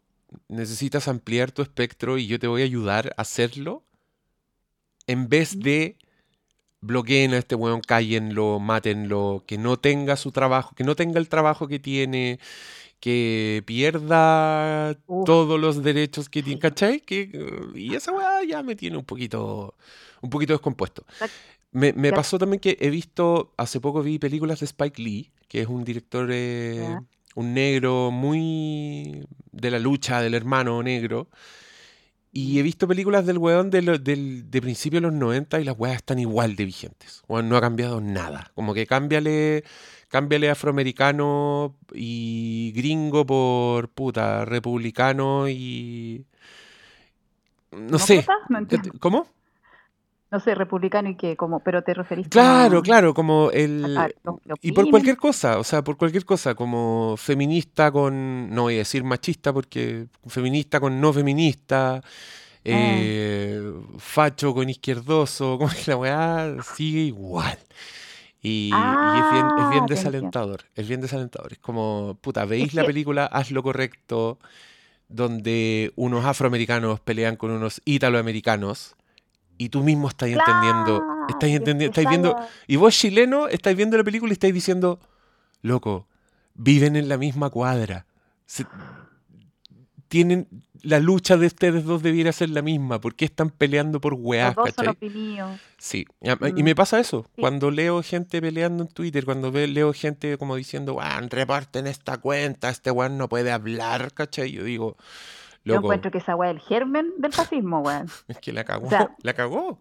necesitas 0.48 1.08
ampliar 1.08 1.52
tu 1.52 1.64
espectro 1.64 2.20
y 2.20 2.28
yo 2.28 2.38
te 2.38 2.46
voy 2.46 2.62
a 2.62 2.66
ayudar 2.66 3.16
a 3.18 3.24
hacerlo? 3.24 3.82
En 5.08 5.30
vez 5.30 5.60
de 5.60 5.98
bloqueen 6.80 7.34
a 7.34 7.40
este 7.40 7.56
weón, 7.56 7.82
cállenlo, 7.82 8.60
mátenlo, 8.60 9.44
que 9.48 9.58
no 9.58 9.78
tenga 9.78 10.16
su 10.16 10.32
trabajo, 10.32 10.76
que 10.76 10.84
no 10.84 10.96
tenga 10.96 11.20
el 11.20 11.28
trabajo 11.28 11.68
que 11.68 11.80
tiene, 11.80 12.40
que 13.00 13.64
pierda 13.66 14.94
todos 15.26 15.60
los 15.60 15.82
derechos 15.82 16.30
que 16.30 16.44
tiene, 16.44 16.60
¿cachai? 16.60 17.00
Que, 17.00 17.32
uh, 17.34 17.76
y 17.76 17.96
esa 17.96 18.12
weá 18.12 18.44
ya 18.44 18.62
me 18.62 18.76
tiene 18.76 18.98
un 18.98 19.06
poquito, 19.06 19.74
un 20.22 20.30
poquito 20.30 20.54
descompuesto. 20.54 21.04
Me, 21.72 21.94
me 21.94 22.12
pasó 22.12 22.38
también 22.38 22.60
que 22.60 22.78
he 22.80 22.92
visto, 22.92 23.56
hace 23.58 23.80
poco 23.80 24.04
vi 24.04 24.20
películas 24.20 24.60
de 24.60 24.68
Spike 24.68 25.02
Lee, 25.02 25.32
que 25.48 25.62
es 25.62 25.68
un 25.68 25.84
director, 25.84 26.30
eh, 26.32 26.98
un 27.36 27.54
negro 27.54 28.12
muy 28.12 29.26
de 29.52 29.72
la 29.72 29.80
lucha 29.80 30.22
del 30.22 30.34
hermano 30.34 30.82
negro. 30.84 31.28
Y 32.32 32.60
he 32.60 32.64
visto 32.64 32.86
películas 32.88 33.26
del 33.26 33.38
weón 33.38 33.70
de, 33.70 33.82
lo- 33.82 33.98
del, 33.98 34.52
de 34.52 34.62
principios 34.62 35.02
de 35.02 35.08
los 35.08 35.14
90 35.18 35.62
y 35.62 35.64
las 35.64 35.76
weas 35.78 35.96
están 35.96 36.20
igual 36.20 36.58
de 36.58 36.66
vigentes. 36.66 37.24
Weón, 37.30 37.48
no 37.48 37.56
ha 37.56 37.62
cambiado 37.62 38.02
nada. 38.02 38.52
Como 38.56 38.74
que 38.74 38.86
cámbiale, 38.86 39.64
cámbiale 40.10 40.50
afroamericano 40.50 41.76
y 41.94 42.74
gringo 42.76 43.26
por 43.26 43.88
puta, 43.90 44.44
republicano 44.44 45.48
y. 45.48 46.26
No 47.72 48.00
sé. 48.00 48.20
puta? 48.20 48.34
No 48.50 48.58
entiendo. 48.58 48.92
¿Cómo? 49.00 49.28
No 50.36 50.42
sé, 50.42 50.54
republicano 50.54 51.10
y 51.10 51.16
qué, 51.16 51.38
como, 51.38 51.62
pero 51.62 51.82
te 51.82 51.94
referís 51.94 52.28
Claro, 52.28 52.70
como 52.70 52.82
claro, 52.82 53.14
como 53.14 53.52
el... 53.52 53.98
a, 53.98 54.04
a 54.04 54.08
que 54.10 54.14
Y 54.62 54.74
por 54.74 54.90
cualquier 54.90 55.16
cosa, 55.16 55.60
o 55.60 55.64
sea, 55.64 55.82
por 55.82 55.96
cualquier 55.96 56.26
cosa, 56.26 56.56
como 56.56 57.16
feminista 57.16 57.90
con, 57.90 58.50
no 58.54 58.64
voy 58.64 58.76
a 58.76 58.80
decir 58.80 59.06
machista 59.06 59.54
porque 59.54 60.08
feminista 60.28 60.82
con 60.82 61.00
no 61.00 61.14
feminista, 61.14 62.02
Eh, 62.68 63.62
eh, 63.62 63.74
facho 64.00 64.54
con 64.54 64.70
izquierdoso, 64.70 65.58
como 65.60 65.70
que 65.70 65.92
la 65.92 65.98
weá 65.98 66.58
sigue 66.76 67.02
igual. 67.02 67.58
Y, 68.42 68.72
y 68.72 69.20
es 69.20 69.32
bien, 69.32 69.46
es 69.46 69.70
bien 69.70 69.84
ah, 69.84 69.88
entiendo. 69.88 69.88
desalentador, 69.88 70.62
es 70.76 70.88
bien 70.88 71.00
desalentador. 71.00 71.54
Es 71.54 71.60
como, 71.60 72.18
puta, 72.22 72.44
veis 72.46 72.74
la 72.74 72.82
que, 72.82 72.88
película 72.88 73.26
Haz 73.26 73.52
lo 73.52 73.64
correcto, 73.64 74.38
donde 75.08 75.94
unos 75.96 76.26
afroamericanos 76.26 77.00
pelean 77.00 77.38
con 77.38 77.52
unos 77.52 77.82
italoamericanos, 77.86 78.96
y 79.58 79.70
tú 79.70 79.84
mismo 79.84 80.08
estás 80.10 80.30
entendiendo, 80.30 81.04
estás 81.28 81.50
entendiendo, 81.50 81.86
estáis 81.86 82.10
viendo, 82.10 82.36
y 82.68 82.76
vos 82.76 82.96
chileno 82.98 83.48
estáis 83.48 83.78
viendo 83.78 83.98
la 83.98 84.04
película 84.04 84.32
y 84.32 84.34
estáis 84.34 84.54
diciendo, 84.54 85.00
loco, 85.62 86.08
viven 86.56 86.96
en 86.96 87.08
la 87.10 87.18
misma 87.18 87.50
cuadra. 87.50 88.06
Se- 88.46 88.68
tienen 90.08 90.48
la 90.82 91.00
lucha 91.00 91.36
de 91.36 91.48
ustedes 91.48 91.84
dos 91.84 92.04
debiera 92.04 92.32
ser 92.32 92.50
la 92.50 92.62
misma. 92.62 93.02
¿Por 93.02 93.16
qué 93.16 93.26
están 93.26 93.50
peleando 93.50 94.00
por 94.00 94.14
weás, 94.14 94.56
cachai? 94.56 94.98
Sí, 95.78 96.06
y 96.22 96.62
Mm, 96.62 96.64
me 96.64 96.76
pasa 96.76 97.00
eso. 97.00 97.26
sí. 97.36 97.42
Cuando 97.42 97.72
leo 97.72 98.02
gente 98.04 98.40
peleando 98.42 98.84
en 98.84 98.90
Twitter, 98.90 99.26
cuando 99.26 99.52
leo 99.52 99.94
gente 99.94 100.38
como 100.38 100.56
diciendo, 100.56 100.94
weón, 100.94 101.30
reporten 101.30 101.88
esta 101.88 102.18
cuenta, 102.18 102.70
este 102.70 102.92
weón 102.92 103.18
no 103.18 103.28
puede 103.28 103.52
hablar, 103.52 104.14
¿cachai? 104.14 104.52
Yo 104.52 104.64
digo, 104.64 104.96
Yo 105.66 105.76
encuentro 105.76 106.12
que 106.12 106.20
esa 106.20 106.36
weá 106.36 106.52
es 106.52 106.58
el 106.58 106.62
germen 106.62 107.12
del 107.18 107.34
fascismo, 107.34 107.80
weón. 107.80 108.08
es 108.28 108.38
que 108.38 108.54
la 108.54 108.62
O 108.62 108.66
cagó, 108.66 108.90
sea, 108.90 109.16
la 109.24 109.34
cagó. 109.34 109.80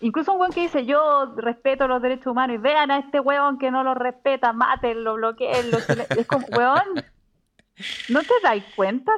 Incluso 0.00 0.32
un 0.32 0.40
weón 0.40 0.52
que 0.52 0.60
dice, 0.62 0.84
yo 0.84 1.34
respeto 1.36 1.88
los 1.88 2.02
derechos 2.02 2.28
humanos 2.28 2.56
y 2.56 2.58
vean 2.58 2.90
a 2.90 2.98
este 2.98 3.18
weón 3.18 3.58
que 3.58 3.70
no 3.70 3.82
los 3.82 3.96
respeta, 3.96 4.52
mátenlo, 4.52 5.14
bloqueenlo. 5.14 5.78
chile-". 5.80 6.06
Es 6.10 6.26
como, 6.26 6.46
weón, 6.48 7.02
¿no 8.10 8.20
te 8.20 8.34
das 8.42 8.62
cuenta 8.76 9.12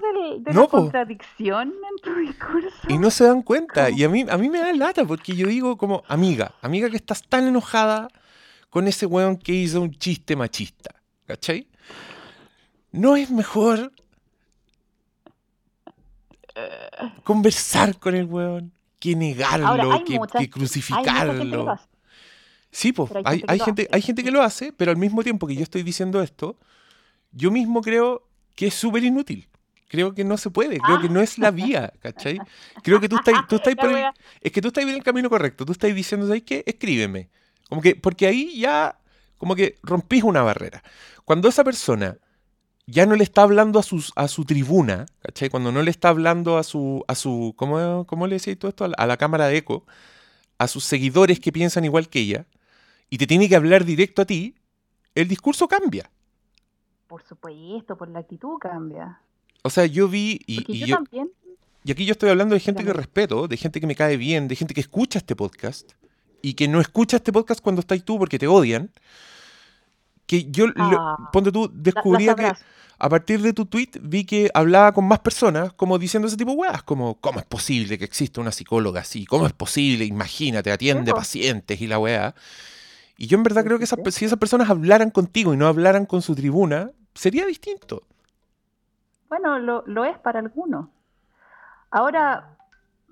de 0.45 0.53
la 0.53 0.61
po. 0.63 0.69
contradicción 0.69 1.69
en 1.69 2.03
tu 2.03 2.15
discurso? 2.19 2.71
Y 2.89 2.97
no 2.97 3.11
se 3.11 3.25
dan 3.25 3.43
cuenta. 3.43 3.91
Y 3.91 4.05
a 4.05 4.09
mí, 4.09 4.25
a 4.29 4.39
mí 4.39 4.49
me 4.49 4.61
da 4.61 4.73
lata 4.73 5.05
porque 5.05 5.35
yo 5.35 5.49
digo 5.49 5.77
como, 5.77 6.05
amiga, 6.07 6.53
amiga 6.63 6.89
que 6.89 6.97
estás 6.97 7.23
tan 7.23 7.47
enojada 7.49 8.09
con 8.71 8.87
ese 8.87 9.07
weón 9.07 9.37
que 9.37 9.53
hizo 9.53 9.83
un 9.83 9.91
chiste 9.91 10.37
machista. 10.37 10.95
¿Cachai? 11.27 11.67
¿No 12.93 13.17
es 13.17 13.31
mejor 13.31 13.93
conversar 17.25 17.99
con 17.99 18.15
el 18.15 18.27
weón 18.27 18.73
que 18.99 19.15
negarlo, 19.15 20.05
que, 20.05 20.19
muchas, 20.19 20.49
crucificarlo? 20.49 21.79
Sí, 22.71 22.93
pues, 22.93 23.11
hay 23.25 23.41
gente 23.41 23.47
que 23.47 23.53
hay 23.53 23.59
lo 23.59 23.65
gente, 23.65 23.83
hace. 23.83 23.91
hay 23.93 24.03
gente 24.03 24.25
que 24.25 24.31
lo 24.31 24.43
hace, 24.43 24.73
pero 24.73 24.91
al 24.91 24.97
mismo 24.97 25.23
tiempo 25.23 25.47
que 25.47 25.55
yo 25.55 25.63
estoy 25.63 25.83
diciendo 25.83 26.23
esto, 26.23 26.59
yo 27.33 27.51
mismo 27.51 27.81
creo 27.81 28.29
que 28.55 28.67
es 28.67 28.75
súper 28.75 29.05
inútil. 29.05 29.49
Creo 29.89 30.15
que 30.15 30.23
no 30.23 30.37
se 30.37 30.51
puede, 30.51 30.79
creo 30.79 31.01
que 31.01 31.09
no 31.09 31.21
es 31.21 31.39
la 31.39 31.51
vía, 31.51 31.93
¿cachai? 32.03 32.39
Creo 32.83 33.01
que 33.01 33.09
tú 33.09 33.17
estás, 33.17 33.49
tú 33.49 33.57
estás 33.57 33.75
por 33.75 33.91
el, 33.91 34.05
es 34.41 34.53
que 34.53 34.61
tú 34.61 34.69
estás 34.69 34.85
en 34.85 34.91
el 34.91 35.03
camino 35.03 35.31
correcto, 35.31 35.65
tú 35.65 35.73
estás 35.73 35.95
diciendo, 35.95 36.27
¿sabes 36.27 36.43
qué? 36.43 36.63
Escríbeme. 36.67 37.31
Como 37.71 37.81
que, 37.81 37.97
porque 37.97 38.27
ahí 38.27 38.59
ya, 38.59 38.99
como 39.39 39.57
que 39.57 39.77
rompís 39.83 40.25
una 40.25 40.43
barrera. 40.43 40.83
Cuando 41.25 41.49
esa 41.49 41.65
persona 41.65 42.19
ya 42.91 43.05
no 43.05 43.17
le 43.17 43.23
está 43.23 43.43
hablando 43.43 43.79
a, 43.79 43.83
sus, 43.83 44.13
a 44.17 44.29
su 44.29 44.47
tribuna, 44.47 45.05
¿cachai? 45.21 45.51
Cuando 45.51 45.71
no 45.71 45.83
le 45.83 45.91
está 45.91 46.09
hablando 46.09 46.57
a 46.57 46.63
su, 46.63 47.05
a 47.07 47.15
su 47.15 47.53
¿cómo, 47.55 48.07
cómo 48.07 48.27
le 48.27 48.37
decís 48.37 48.59
tú 48.59 48.67
esto? 48.67 48.87
A 48.87 48.89
la, 48.89 48.95
a 48.97 49.07
la 49.07 49.19
cámara 49.19 49.47
de 49.47 49.59
eco, 49.59 49.85
a 50.57 50.67
sus 50.69 50.85
seguidores 50.85 51.39
que 51.39 51.53
piensan 51.53 51.85
igual 51.85 52.09
que 52.09 52.21
ella, 52.21 52.47
y 53.11 53.19
te 53.19 53.27
tiene 53.27 53.47
que 53.47 53.57
hablar 53.57 53.85
directo 53.85 54.23
a 54.23 54.25
ti, 54.25 54.55
el 55.15 55.29
discurso 55.29 55.69
cambia. 55.69 56.11
Por 57.07 57.23
supuesto, 57.25 57.99
por 57.99 58.09
la 58.09 58.21
actitud 58.21 58.59
cambia. 58.59 59.21
O 59.63 59.69
sea, 59.69 59.85
yo 59.85 60.09
vi, 60.09 60.41
y, 60.47 60.65
y 60.67 60.79
yo 60.79 60.87
yo, 60.87 60.97
también, 60.97 61.31
y 61.85 61.93
aquí 61.93 62.07
yo 62.07 62.13
estoy 62.13 62.31
hablando 62.31 62.55
de 62.55 62.61
gente 62.61 62.85
que 62.85 62.93
respeto, 62.95 63.49
de 63.49 63.57
gente 63.59 63.83
que 63.83 63.87
me 63.87 63.97
cae 63.97 64.17
bien, 64.17 64.49
de 64.49 64.57
gente 64.57 64.73
que 64.73 64.81
escucha 64.81 65.19
este 65.19 65.37
podcast, 65.37 65.93
y 66.41 66.55
que 66.55 66.69
no 66.69 66.81
escucha 66.81 67.19
este 67.19 67.33
podcast 67.33 67.61
cuando 67.61 67.81
estás 67.81 68.03
tú 68.03 68.19
porque 68.19 68.39
te 68.39 68.47
odian, 68.47 68.91
que 70.29 70.47
yo, 70.53 70.69
lo- 70.69 70.99
ah, 71.01 71.31
ponte 71.33 71.51
tú, 71.53 71.65
la- 71.67 71.71
descubría 71.75 72.35
que 72.37 72.47
a 73.01 73.09
partir 73.09 73.43
de 73.43 73.53
tu 73.53 73.67
tweet 73.67 73.91
vi 74.01 74.25
que 74.25 74.51
hablaba 74.55 74.93
con 74.93 75.07
más 75.09 75.21
personas 75.21 75.73
como 75.73 75.99
diciendo 75.99 76.29
ese 76.29 76.37
tipo 76.37 76.53
de 76.53 76.57
weas, 76.59 76.83
como 76.85 77.17
¿cómo 77.21 77.41
es 77.41 77.47
posible 77.47 77.99
que 77.99 78.05
exista 78.05 78.41
una 78.41 78.53
psicóloga 78.53 79.01
así? 79.01 79.25
¿Cómo 79.27 79.47
es 79.47 79.53
posible? 79.55 80.05
Imagínate, 80.05 80.71
atiende 80.73 81.15
pacientes 81.15 81.81
y 81.81 81.89
la 81.89 81.99
wea. 81.99 82.35
Y 83.17 83.27
yo 83.29 83.37
en 83.39 83.43
verdad 83.45 83.65
creo 83.65 83.79
que 83.79 83.85
esas 83.85 83.99
si 84.15 84.27
esas 84.27 84.39
personas 84.39 84.71
hablaran 84.71 85.11
contigo 85.11 85.55
y 85.55 85.57
no 85.57 85.67
hablaran 85.67 86.07
con 86.07 86.23
su 86.23 86.35
tribuna, 86.37 86.93
sería 87.15 87.47
distinto. 87.47 88.05
Bueno, 89.29 89.59
lo, 89.59 89.83
lo 89.87 90.05
es 90.05 90.19
para 90.19 90.41
algunos. 90.41 90.89
Ahora, 91.91 92.58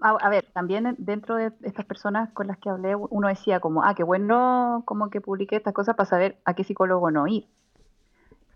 a, 0.00 0.10
a 0.10 0.28
ver, 0.30 0.50
también 0.52 0.86
en- 0.86 0.96
dentro 0.98 1.36
de 1.36 1.52
estas 1.62 1.84
personas 1.86 2.30
con 2.32 2.46
las 2.46 2.58
que 2.58 2.70
hablé, 2.70 2.94
uno 2.96 3.28
decía 3.28 3.60
como, 3.60 3.82
ah, 3.84 3.94
qué 3.94 4.02
bueno 4.04 4.82
como 4.86 5.10
que 5.10 5.20
publiqué 5.20 5.56
estas 5.56 5.74
cosas 5.74 5.96
para 5.96 6.08
saber 6.08 6.40
a 6.44 6.54
qué 6.54 6.64
psicólogo 6.64 7.10
no 7.10 7.26
ir. 7.26 7.46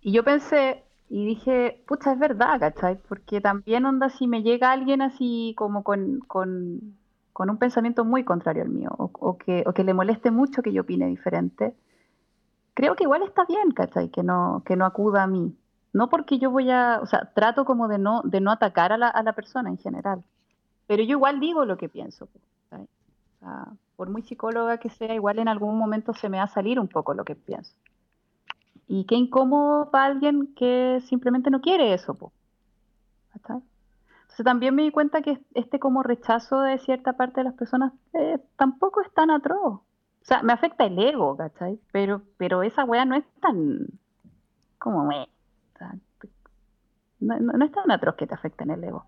Y 0.03 0.13
yo 0.13 0.25
pensé 0.25 0.85
y 1.09 1.27
dije, 1.27 1.83
pucha, 1.87 2.13
es 2.13 2.19
verdad, 2.19 2.59
¿cachai? 2.61 2.97
Porque 3.09 3.41
también 3.41 3.85
onda 3.85 4.09
si 4.11 4.27
me 4.27 4.43
llega 4.43 4.73
alguien 4.73 5.03
así 5.03 5.55
como 5.59 5.83
con, 5.85 6.21
con, 6.21 6.97
con 7.33 7.51
un 7.51 7.59
pensamiento 7.59 8.05
muy 8.05 8.25
contrario 8.25 8.63
al 8.63 8.71
mío, 8.71 8.91
o, 8.99 9.11
o 9.13 9.37
que, 9.39 9.65
o 9.67 9.73
que 9.73 9.85
le 9.85 9.95
moleste 9.95 10.31
mucho 10.31 10.63
que 10.63 10.73
yo 10.73 10.83
opine 10.83 11.07
diferente, 11.07 11.75
creo 12.75 12.97
que 12.97 13.05
igual 13.05 13.23
está 13.23 13.45
bien, 13.45 13.71
¿cachai? 13.73 14.11
Que 14.11 14.23
no, 14.23 14.63
que 14.67 14.77
no 14.77 14.85
acuda 14.87 15.23
a 15.25 15.27
mí. 15.27 15.57
No 15.93 16.09
porque 16.09 16.39
yo 16.39 16.51
voy 16.51 16.71
a, 16.71 17.01
o 17.03 17.07
sea, 17.07 17.33
trato 17.35 17.65
como 17.65 17.89
de 17.89 17.99
no, 17.99 18.23
de 18.25 18.41
no 18.41 18.51
atacar 18.53 18.93
a 18.93 18.99
la, 18.99 19.09
a 19.09 19.23
la 19.23 19.33
persona 19.35 19.71
en 19.71 19.79
general. 19.79 20.25
Pero 20.91 21.05
yo 21.05 21.11
igual 21.13 21.39
digo 21.39 21.65
lo 21.65 21.77
que 21.77 21.89
pienso. 21.89 22.29
¿cachai? 22.69 22.89
O 23.43 23.77
por 23.95 24.11
muy 24.11 24.23
psicóloga 24.23 24.79
que 24.79 24.91
sea, 24.91 25.15
igual 25.15 25.39
en 25.39 25.47
algún 25.47 25.79
momento 25.79 26.13
se 26.15 26.29
me 26.29 26.39
va 26.39 26.43
a 26.43 26.49
salir 26.49 26.81
un 26.81 26.89
poco 26.89 27.15
lo 27.15 27.25
que 27.25 27.37
pienso. 27.37 27.73
Y 28.89 29.05
qué 29.05 29.15
incómodo 29.15 29.93
para 29.93 30.07
alguien 30.07 30.53
que 30.57 31.01
simplemente 31.07 31.49
no 31.49 31.61
quiere 31.61 31.95
eso. 31.95 32.17
¿cachai? 33.33 33.63
Entonces 34.23 34.45
también 34.45 34.75
me 34.75 34.83
di 34.83 34.91
cuenta 34.91 35.23
que 35.23 35.39
este 35.55 35.79
como 35.79 36.03
rechazo 36.03 36.61
de 36.63 36.79
cierta 36.79 37.13
parte 37.13 37.39
de 37.39 37.45
las 37.45 37.55
personas 37.55 37.93
eh, 38.15 38.41
tampoco 38.57 39.01
es 39.01 39.13
tan 39.15 39.31
atroz. 39.31 39.75
O 39.75 39.85
sea, 40.23 40.43
me 40.43 40.53
afecta 40.53 40.87
el 40.87 40.99
ego, 40.99 41.37
¿cachai? 41.37 41.79
Pero, 41.93 42.23
pero 42.37 42.65
esa 42.65 42.85
wea 42.85 43.05
no 43.05 43.15
es 43.15 43.25
tan 43.41 43.87
como 44.81 45.05
no, 47.21 47.39
no- 47.39 47.53
no 47.53 47.65
es 47.65 47.71
tan 47.71 47.93
atroz 47.93 48.17
que 48.17 48.27
te 48.27 48.35
afecte 48.35 48.65
en 48.65 48.71
el 48.73 48.83
ego. 48.83 49.07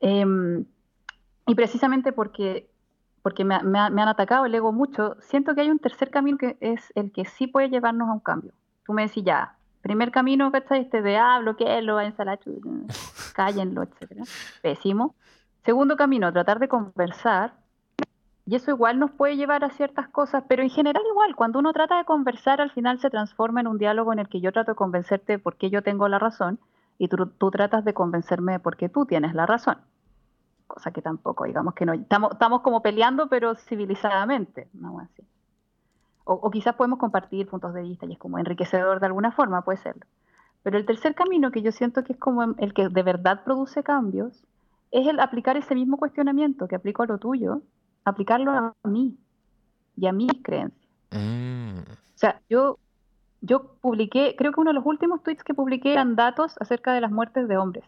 Em, 0.00 0.64
y 1.46 1.54
precisamente 1.54 2.12
porque, 2.12 2.70
porque 3.22 3.44
me, 3.44 3.56
ha- 3.56 3.62
me 3.62 3.78
ha- 3.78 3.90
me 3.90 4.02
han 4.02 4.08
atacado 4.08 4.46
el 4.46 4.54
ego 4.54 4.72
mucho, 4.72 5.16
siento 5.20 5.54
que 5.54 5.62
hay 5.62 5.70
un 5.70 5.78
tercer 5.78 6.10
camino 6.10 6.38
que 6.38 6.56
es 6.60 6.92
el 6.94 7.12
que 7.12 7.24
sí 7.24 7.46
puede 7.46 7.70
llevarnos 7.70 8.08
a 8.08 8.12
un 8.12 8.20
cambio. 8.20 8.52
Tú 8.84 8.92
me 8.92 9.02
decís 9.02 9.24
ya, 9.24 9.56
primer 9.82 10.10
camino, 10.10 10.50
¿cachai? 10.52 10.80
Este 10.82 11.02
de, 11.02 11.16
ah, 11.16 11.38
bloqueenlo, 11.40 11.96
váyanse 11.96 12.22
cállenlo, 13.34 13.82
etcétera. 13.82 14.24
Pésimo. 14.62 15.14
Segundo 15.64 15.96
camino, 15.96 16.32
tratar 16.32 16.58
de 16.58 16.68
conversar. 16.68 17.54
Y 18.46 18.56
eso 18.56 18.70
igual 18.70 18.98
nos 18.98 19.10
puede 19.10 19.36
llevar 19.36 19.62
a 19.64 19.70
ciertas 19.70 20.08
cosas, 20.08 20.42
pero 20.48 20.62
en 20.62 20.70
general 20.70 21.02
igual, 21.10 21.36
cuando 21.36 21.58
uno 21.58 21.72
trata 21.74 21.98
de 21.98 22.04
conversar, 22.04 22.60
al 22.62 22.70
final 22.70 22.98
se 22.98 23.10
transforma 23.10 23.60
en 23.60 23.66
un 23.66 23.78
diálogo 23.78 24.12
en 24.12 24.20
el 24.20 24.28
que 24.28 24.40
yo 24.40 24.52
trato 24.52 24.72
de 24.72 24.76
convencerte 24.76 25.38
por 25.38 25.56
qué 25.56 25.68
yo 25.70 25.82
tengo 25.82 26.08
la 26.08 26.18
razón 26.18 26.58
y 26.98 27.08
tú, 27.08 27.26
tú 27.26 27.50
tratas 27.50 27.84
de 27.84 27.92
convencerme 27.94 28.52
de 28.52 28.60
por 28.60 28.76
qué 28.76 28.88
tú 28.88 29.04
tienes 29.04 29.34
la 29.34 29.44
razón. 29.46 29.78
Cosa 30.68 30.92
que 30.92 31.02
tampoco, 31.02 31.44
digamos 31.44 31.74
que 31.74 31.84
no, 31.84 31.94
estamos, 31.94 32.32
estamos 32.32 32.60
como 32.60 32.82
peleando, 32.82 33.28
pero 33.28 33.56
civilizadamente, 33.56 34.68
wea 34.74 35.04
así. 35.04 35.24
O, 36.24 36.34
o 36.34 36.50
quizás 36.50 36.76
podemos 36.76 37.00
compartir 37.00 37.48
puntos 37.48 37.74
de 37.74 37.82
vista 37.82 38.06
y 38.06 38.12
es 38.12 38.18
como 38.18 38.38
enriquecedor 38.38 39.00
de 39.00 39.06
alguna 39.06 39.32
forma, 39.32 39.62
puede 39.62 39.78
serlo. 39.78 40.04
Pero 40.62 40.78
el 40.78 40.86
tercer 40.86 41.14
camino, 41.14 41.50
que 41.50 41.62
yo 41.62 41.72
siento 41.72 42.04
que 42.04 42.12
es 42.12 42.18
como 42.18 42.42
el 42.42 42.74
que 42.74 42.88
de 42.88 43.02
verdad 43.02 43.42
produce 43.44 43.82
cambios, 43.82 44.44
es 44.90 45.06
el 45.06 45.20
aplicar 45.20 45.56
ese 45.56 45.74
mismo 45.74 45.96
cuestionamiento 45.96 46.68
que 46.68 46.76
aplico 46.76 47.02
a 47.02 47.06
lo 47.06 47.18
tuyo, 47.18 47.62
aplicarlo 48.04 48.52
a 48.52 48.74
mí 48.84 49.16
y 49.96 50.06
a 50.06 50.12
mis 50.12 50.32
creencias. 50.42 50.88
Mm. 51.10 51.78
O 51.78 52.18
sea, 52.18 52.40
yo, 52.48 52.78
yo 53.40 53.74
publiqué, 53.80 54.34
creo 54.36 54.52
que 54.52 54.60
uno 54.60 54.70
de 54.70 54.74
los 54.74 54.86
últimos 54.86 55.22
tweets 55.22 55.44
que 55.44 55.54
publiqué 55.54 55.92
eran 55.92 56.16
datos 56.16 56.56
acerca 56.60 56.92
de 56.92 57.00
las 57.00 57.10
muertes 57.10 57.48
de 57.48 57.56
hombres 57.56 57.84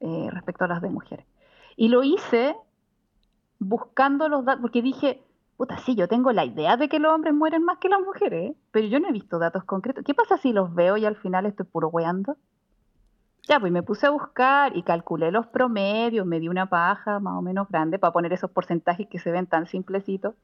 eh, 0.00 0.28
respecto 0.30 0.64
a 0.64 0.68
las 0.68 0.82
de 0.82 0.90
mujeres. 0.90 1.26
Y 1.76 1.88
lo 1.88 2.02
hice 2.02 2.56
buscando 3.58 4.28
los 4.28 4.44
datos, 4.44 4.62
porque 4.62 4.82
dije, 4.82 5.22
puta, 5.56 5.78
sí, 5.78 5.94
yo 5.94 6.08
tengo 6.08 6.32
la 6.32 6.44
idea 6.44 6.76
de 6.76 6.88
que 6.88 6.98
los 6.98 7.12
hombres 7.12 7.34
mueren 7.34 7.64
más 7.64 7.78
que 7.78 7.88
las 7.88 8.00
mujeres, 8.00 8.54
pero 8.70 8.86
yo 8.86 9.00
no 9.00 9.08
he 9.08 9.12
visto 9.12 9.38
datos 9.38 9.64
concretos. 9.64 10.04
¿Qué 10.04 10.14
pasa 10.14 10.36
si 10.38 10.52
los 10.52 10.74
veo 10.74 10.96
y 10.96 11.04
al 11.04 11.16
final 11.16 11.46
estoy 11.46 11.66
puro 11.66 11.88
weando? 11.88 12.36
Ya, 13.48 13.60
pues 13.60 13.70
me 13.70 13.82
puse 13.82 14.06
a 14.06 14.10
buscar 14.10 14.76
y 14.76 14.82
calculé 14.82 15.30
los 15.30 15.46
promedios, 15.46 16.26
me 16.26 16.40
di 16.40 16.48
una 16.48 16.66
paja 16.66 17.20
más 17.20 17.34
o 17.34 17.42
menos 17.42 17.68
grande 17.68 17.98
para 17.98 18.12
poner 18.12 18.32
esos 18.32 18.50
porcentajes 18.50 19.06
que 19.08 19.18
se 19.18 19.30
ven 19.30 19.46
tan 19.46 19.66
simplecitos. 19.66 20.34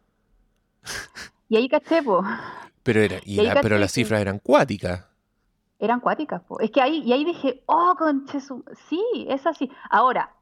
Y 1.49 1.57
ahí 1.57 1.69
caché, 1.69 2.03
pues. 2.03 2.25
Pero, 2.83 3.01
era, 3.01 3.17
y 3.25 3.41
Y 3.41 3.51
pero 3.61 3.77
las 3.79 3.93
cifras 3.93 4.21
eran 4.21 4.39
cuáticas. 4.39 5.07
Eran 5.79 6.01
cuáticas, 6.01 6.43
po. 6.43 6.61
Es 6.61 6.71
que 6.71 6.81
ahí, 6.81 7.03
y 7.05 7.13
ahí 7.13 7.25
dije, 7.25 7.63
oh, 7.67 7.95
conche 7.99 8.39
Sí, 8.89 9.27
es 9.29 9.47
así. 9.47 9.71
Ahora, 9.91 10.33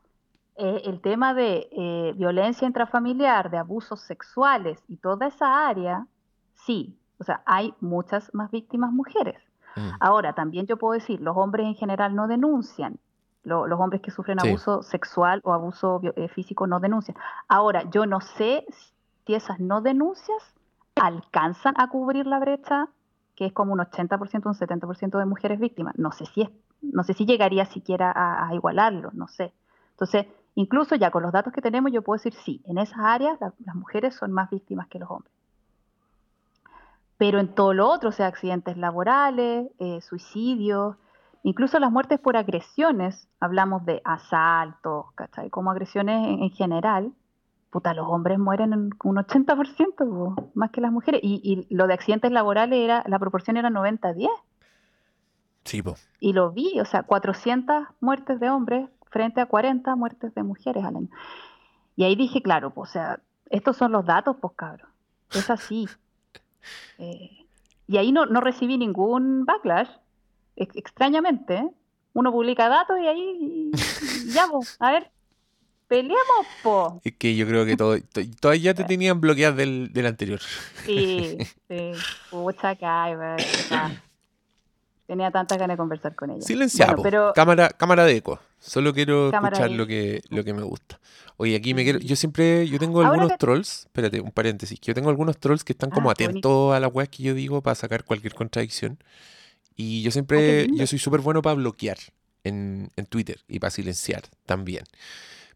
eh, 0.60 0.82
el 0.84 1.00
tema 1.00 1.34
de 1.34 1.68
eh, 1.72 2.12
violencia 2.16 2.66
intrafamiliar, 2.66 3.50
de 3.50 3.58
abusos 3.58 4.00
sexuales 4.02 4.78
y 4.88 4.96
toda 4.98 5.26
esa 5.26 5.66
área, 5.68 6.06
sí. 6.54 6.96
O 7.18 7.24
sea, 7.24 7.42
hay 7.46 7.74
muchas 7.80 8.32
más 8.34 8.50
víctimas 8.50 8.92
mujeres. 8.92 9.42
Mm. 9.76 9.88
Ahora, 10.00 10.32
también 10.34 10.66
yo 10.66 10.76
puedo 10.76 10.94
decir, 10.94 11.20
los 11.20 11.36
hombres 11.36 11.66
en 11.66 11.74
general 11.74 12.14
no 12.14 12.26
denuncian. 12.28 12.98
Lo- 13.42 13.66
los 13.66 13.80
hombres 13.80 14.02
que 14.02 14.10
sufren 14.10 14.38
Sí. 14.40 14.48
abuso 14.48 14.82
sexual 14.82 15.40
o 15.44 15.52
abuso 15.52 16.00
eh, 16.16 16.28
físico 16.28 16.66
no 16.66 16.78
denuncian. 16.80 17.16
Ahora, 17.48 17.88
yo 17.90 18.06
no 18.06 18.20
sé 18.20 18.64
si 19.26 19.34
esas 19.34 19.60
no 19.60 19.80
denuncias 19.80 20.42
alcanzan 20.96 21.74
a 21.78 21.88
cubrir 21.88 22.26
la 22.26 22.38
brecha, 22.38 22.88
que 23.36 23.46
es 23.46 23.52
como 23.52 23.72
un 23.72 23.80
80%, 23.80 24.46
un 24.46 24.54
70% 24.54 25.18
de 25.18 25.24
mujeres 25.24 25.58
víctimas. 25.60 25.94
No 25.98 26.12
sé 26.12 26.26
si 26.26 26.42
es, 26.42 26.50
no 26.82 27.02
sé 27.04 27.14
si 27.14 27.24
llegaría 27.26 27.64
siquiera 27.64 28.10
a, 28.10 28.48
a 28.48 28.54
igualarlo, 28.54 29.10
no 29.12 29.28
sé. 29.28 29.52
Entonces, 29.92 30.26
incluso 30.54 30.94
ya 30.96 31.10
con 31.10 31.22
los 31.22 31.32
datos 31.32 31.52
que 31.52 31.62
tenemos, 31.62 31.92
yo 31.92 32.02
puedo 32.02 32.16
decir 32.18 32.34
sí, 32.34 32.62
en 32.66 32.78
esas 32.78 32.98
áreas 32.98 33.40
la- 33.40 33.54
las 33.64 33.74
mujeres 33.74 34.14
son 34.14 34.32
más 34.32 34.50
víctimas 34.50 34.88
que 34.88 34.98
los 34.98 35.10
hombres. 35.10 35.32
Pero 37.16 37.38
en 37.38 37.54
todo 37.54 37.74
lo 37.74 37.88
otro, 37.88 38.08
o 38.08 38.12
sea, 38.12 38.26
accidentes 38.26 38.76
laborales, 38.78 39.70
eh, 39.78 40.00
suicidios, 40.00 40.96
incluso 41.42 41.78
las 41.78 41.92
muertes 41.92 42.18
por 42.18 42.36
agresiones, 42.36 43.28
hablamos 43.40 43.84
de 43.84 44.00
asaltos, 44.04 45.06
¿cachai? 45.14 45.50
Como 45.50 45.70
agresiones 45.70 46.26
en, 46.26 46.42
en 46.42 46.50
general, 46.50 47.12
puta, 47.70 47.92
los 47.92 48.06
hombres 48.08 48.38
mueren 48.38 48.72
en 48.72 48.90
un 49.04 49.16
80%, 49.16 49.94
po, 49.96 50.50
más 50.54 50.70
que 50.70 50.80
las 50.80 50.92
mujeres. 50.92 51.20
Y, 51.22 51.40
y 51.68 51.74
lo 51.74 51.86
de 51.86 51.94
accidentes 51.94 52.32
laborales, 52.32 52.78
era 52.78 53.04
la 53.06 53.18
proporción 53.18 53.58
era 53.58 53.68
90-10. 53.68 54.30
Sí, 55.64 55.82
po. 55.82 55.94
Y 56.20 56.32
lo 56.32 56.52
vi, 56.52 56.80
o 56.80 56.86
sea, 56.86 57.02
400 57.02 57.86
muertes 58.00 58.40
de 58.40 58.48
hombres 58.48 58.88
frente 59.10 59.40
a 59.40 59.46
40 59.46 59.94
muertes 59.96 60.34
de 60.34 60.42
mujeres 60.42 60.84
al 60.84 60.96
año. 60.96 61.08
Y 61.96 62.04
ahí 62.04 62.16
dije, 62.16 62.40
claro, 62.42 62.70
pues, 62.72 62.90
o 62.90 62.92
sea, 62.94 63.20
estos 63.50 63.76
son 63.76 63.92
los 63.92 64.06
datos, 64.06 64.36
pues, 64.40 64.54
cabrón. 64.56 64.88
Es 65.32 65.50
así. 65.50 65.86
Eh, 66.98 67.46
y 67.88 67.96
ahí 67.96 68.12
no, 68.12 68.26
no 68.26 68.42
recibí 68.42 68.76
ningún 68.76 69.46
backlash, 69.46 69.88
ex- 70.56 70.76
extrañamente. 70.76 71.54
¿eh? 71.56 71.70
Uno 72.12 72.30
publica 72.30 72.68
datos 72.68 72.98
y 73.00 73.06
ahí 73.06 73.70
ya, 74.34 74.46
pues, 74.50 74.76
a 74.78 74.92
ver, 74.92 75.10
peleamos, 75.88 76.46
po. 76.62 77.00
Es 77.04 77.14
que 77.16 77.34
yo 77.34 77.46
creo 77.46 77.64
que 77.64 77.76
todo, 77.78 77.96
to- 77.98 78.20
todas 78.40 78.60
ya 78.60 78.74
te 78.74 78.84
tenían 78.92 79.22
bloqueadas 79.22 79.56
del, 79.56 79.90
del 79.92 80.04
anterior. 80.06 80.40
Sí, 80.84 81.38
sí, 81.68 81.92
pucha 82.30 82.76
Tenía 85.10 85.32
tantas 85.32 85.58
ganas 85.58 85.74
de 85.74 85.78
conversar 85.78 86.14
con 86.14 86.30
ella. 86.30 86.40
Silenciado. 86.40 86.92
Bueno, 86.92 87.02
pero 87.02 87.32
cámara, 87.34 87.68
cámara 87.70 88.04
de 88.04 88.14
eco. 88.16 88.38
Solo 88.60 88.94
quiero 88.94 89.32
Cámara 89.32 89.54
escuchar 89.56 89.70
de 89.72 89.76
lo 89.76 89.84
que, 89.84 90.22
lo 90.28 90.44
que 90.44 90.54
me 90.54 90.62
gusta. 90.62 91.00
Oye, 91.36 91.56
aquí 91.56 91.74
me 91.74 91.82
quiero. 91.82 91.98
Yo 91.98 92.14
siempre. 92.14 92.68
Yo 92.68 92.78
tengo 92.78 92.98
Ahora 92.98 93.08
algunos 93.14 93.32
que- 93.32 93.38
trolls. 93.38 93.86
Espérate, 93.86 94.20
un 94.20 94.30
paréntesis. 94.30 94.78
Yo 94.80 94.94
tengo 94.94 95.08
algunos 95.10 95.36
trolls 95.38 95.64
que 95.64 95.72
están 95.72 95.90
como 95.90 96.10
Ah, 96.10 96.12
atentos 96.12 96.72
a 96.72 96.78
las 96.78 96.94
weas 96.94 97.08
que 97.08 97.24
yo 97.24 97.34
digo 97.34 97.60
para 97.60 97.74
sacar 97.74 98.04
cualquier 98.04 98.34
contradicción. 98.34 98.98
Y 99.74 100.02
yo 100.02 100.10
Ah, 100.10 100.12
siempre. 100.12 100.62
lindo. 100.66 100.76
yo 100.78 100.86
soy 100.86 101.00
súper 101.00 101.22
bueno 101.22 101.42
para 101.42 101.54
bloquear 101.54 101.98
en, 102.44 102.90
en 102.94 103.06
Twitter 103.06 103.40
y 103.48 103.58
para 103.58 103.72
silenciar 103.72 104.22
también. 104.46 104.84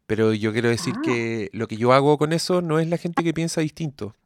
Pero 0.08 0.32
yo 0.34 0.52
quiero 0.52 0.68
decir 0.68 0.94
Ah. 0.98 1.02
que 1.04 1.48
lo 1.52 1.68
que 1.68 1.76
yo 1.76 1.92
hago 1.92 2.18
con 2.18 2.32
eso 2.32 2.60
no 2.60 2.80
es 2.80 2.88
la 2.88 2.96
gente 2.96 3.22
que 3.22 3.32
piensa 3.32 3.60
distinto. 3.60 4.16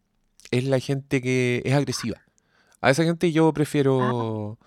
Es 0.50 0.64
la 0.64 0.80
gente 0.80 1.20
que 1.20 1.60
es 1.66 1.74
agresiva. 1.74 2.22
A 2.80 2.88
esa 2.88 3.04
gente 3.04 3.30
yo 3.30 3.52
prefiero. 3.52 4.56
Ah. 4.62 4.64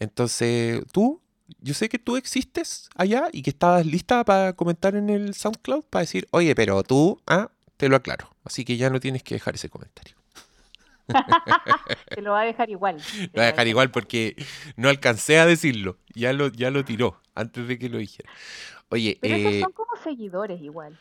Entonces, 0.00 0.82
tú, 0.92 1.20
yo 1.60 1.74
sé 1.74 1.88
que 1.88 1.98
tú 1.98 2.16
existes 2.16 2.88
allá 2.96 3.28
y 3.32 3.42
que 3.42 3.50
estabas 3.50 3.86
lista 3.86 4.24
para 4.24 4.52
comentar 4.54 4.94
en 4.96 5.10
el 5.10 5.34
SoundCloud 5.34 5.84
para 5.84 6.00
decir, 6.02 6.26
oye, 6.30 6.54
pero 6.54 6.82
tú, 6.82 7.20
ah, 7.26 7.50
te 7.76 7.88
lo 7.88 7.96
aclaro. 7.96 8.30
Así 8.44 8.64
que 8.64 8.76
ya 8.76 8.90
no 8.90 9.00
tienes 9.00 9.22
que 9.22 9.34
dejar 9.34 9.54
ese 9.54 9.68
comentario. 9.68 10.16
te 12.14 12.22
lo 12.22 12.32
va 12.32 12.42
a 12.42 12.44
dejar 12.44 12.70
igual. 12.70 12.96
Lo 12.96 13.30
voy 13.34 13.42
a 13.42 13.46
dejar 13.46 13.66
igual 13.68 13.90
porque 13.90 14.36
no 14.76 14.88
alcancé 14.88 15.38
a 15.38 15.46
decirlo. 15.46 15.98
Ya 16.14 16.32
lo, 16.32 16.48
ya 16.48 16.70
lo 16.70 16.84
tiró 16.84 17.20
antes 17.34 17.66
de 17.68 17.78
que 17.78 17.88
lo 17.88 17.98
dijera. 17.98 18.30
Oye, 18.88 19.18
Pero 19.20 19.34
eh, 19.36 19.48
esos 19.48 19.60
son 19.60 19.72
como 19.72 19.90
seguidores 20.02 20.60
igual. 20.62 20.98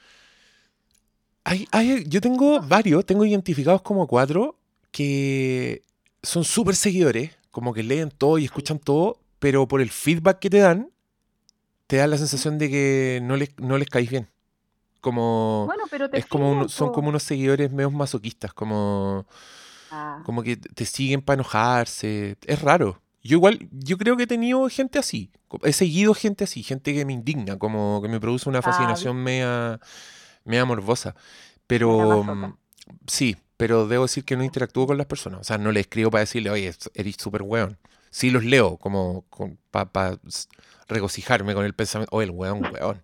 hay- 1.44 1.68
hay- 1.72 2.04
yo 2.08 2.22
tengo 2.22 2.62
varios, 2.62 3.06
tengo 3.06 3.26
identificados 3.26 3.82
como 3.82 4.08
cuatro 4.08 4.58
que 4.92 5.82
son 6.22 6.44
súper 6.44 6.76
seguidores, 6.76 7.32
como 7.54 7.72
que 7.74 7.84
leen 7.84 8.10
todo 8.12 8.40
y 8.40 8.46
escuchan 8.46 8.80
todo, 8.80 9.20
pero 9.40 9.70
por 9.70 9.80
el 9.80 9.92
feedback 9.92 10.40
que 10.40 10.50
te 10.50 10.58
dan, 10.58 10.90
te 11.88 11.98
da 11.98 12.08
la 12.08 12.18
sensación 12.18 12.58
de 12.58 12.70
que 12.70 13.20
no 13.24 13.38
les, 13.38 13.52
no 13.60 13.78
les 13.78 13.88
caís 13.88 14.10
bien. 14.10 14.28
Como, 15.02 15.66
Bueno, 15.68 15.84
pero 15.92 16.10
te 16.10 16.18
es 16.18 16.26
como 16.26 16.68
son 16.68 16.92
como 16.92 17.10
unos 17.10 17.24
seguidores 17.24 17.72
medio 17.72 17.92
masoquistas, 17.92 18.54
como, 18.54 19.28
Ah, 19.92 20.22
como 20.26 20.42
que 20.44 20.58
te 20.58 20.86
siguen 20.86 21.22
para 21.22 21.36
enojarse. 21.36 22.38
Es 22.48 22.62
raro. 22.62 23.02
Yo 23.24 23.38
igual, 23.38 23.70
yo 23.72 23.98
creo 23.98 24.18
que 24.18 24.24
he 24.24 24.28
tenido 24.28 24.68
gente 24.70 24.98
así. 25.00 25.30
He 25.64 25.74
seguido 25.74 26.14
gente 26.16 26.46
así, 26.46 26.64
gente 26.64 26.94
que 26.94 27.06
me 27.06 27.14
indigna, 27.14 27.60
como 27.60 28.02
que 28.02 28.10
me 28.10 28.20
produce 28.20 28.50
una 28.50 28.60
Ah, 28.60 28.64
fascinación 28.64 29.18
media, 29.18 29.80
media 30.46 30.66
morbosa. 30.66 31.16
Pero 31.68 32.24
mm, 32.24 32.54
sí, 33.08 33.38
pero 33.64 33.88
debo 33.88 34.04
decir 34.04 34.26
que 34.26 34.36
no 34.36 34.44
interactúo 34.44 34.86
con 34.86 34.98
las 34.98 35.08
personas. 35.08 35.40
O 35.40 35.44
sea, 35.46 35.58
no 35.58 35.72
le 35.72 35.80
escribo 35.80 36.12
para 36.12 36.20
decirle, 36.20 36.50
oye, 36.50 36.68
es- 36.68 36.92
eres 36.96 37.16
súper 37.18 37.44
weón. 37.44 37.78
Sí 38.10 38.30
los 38.30 38.44
leo, 38.44 38.76
como 38.76 39.24
para 39.72 40.18
regocijarme 40.90 41.54
con 41.54 41.64
el 41.64 41.74
pensamiento, 41.74 42.14
oye, 42.14 42.26
el 42.26 42.32
weón, 42.32 42.62
weón. 42.74 43.02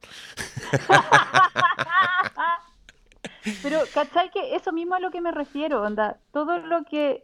Pero, 3.63 3.79
¿cachai? 3.93 4.31
Que 4.31 4.53
eso 4.53 4.73
mismo 4.73 4.95
a 4.95 4.99
lo 4.99 5.11
que 5.11 5.21
me 5.21 5.31
refiero, 5.31 5.81
onda, 5.81 6.17
todo 6.33 6.57
lo 6.57 6.83
que 6.83 7.23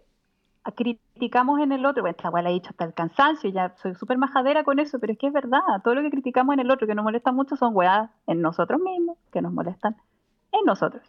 criticamos 0.76 1.60
en 1.60 1.74
el 1.74 1.86
otro, 1.86 2.04
bueno, 2.04 2.16
esta 2.18 2.42
la 2.42 2.50
he 2.52 2.54
dicho 2.54 2.70
hasta 2.70 2.86
el 2.86 2.94
cansancio, 2.94 3.50
ya 3.50 3.76
soy 3.82 3.96
súper 3.96 4.18
majadera 4.18 4.64
con 4.64 4.80
eso, 4.80 4.98
pero 5.00 5.12
es 5.12 5.20
que 5.20 5.28
es 5.28 5.34
verdad, 5.34 5.60
todo 5.84 5.94
lo 5.94 6.04
que 6.04 6.10
criticamos 6.10 6.54
en 6.54 6.62
el 6.62 6.72
otro 6.72 6.88
que 6.88 6.96
nos 6.96 7.04
molesta 7.04 7.34
mucho 7.34 7.58
son 7.58 7.76
weas 7.76 8.10
en 8.28 8.42
nosotros 8.42 8.80
mismos, 8.80 9.18
que 9.34 9.42
nos 9.42 9.52
molestan 9.52 9.98
en 10.54 10.64
nosotros. 10.66 11.04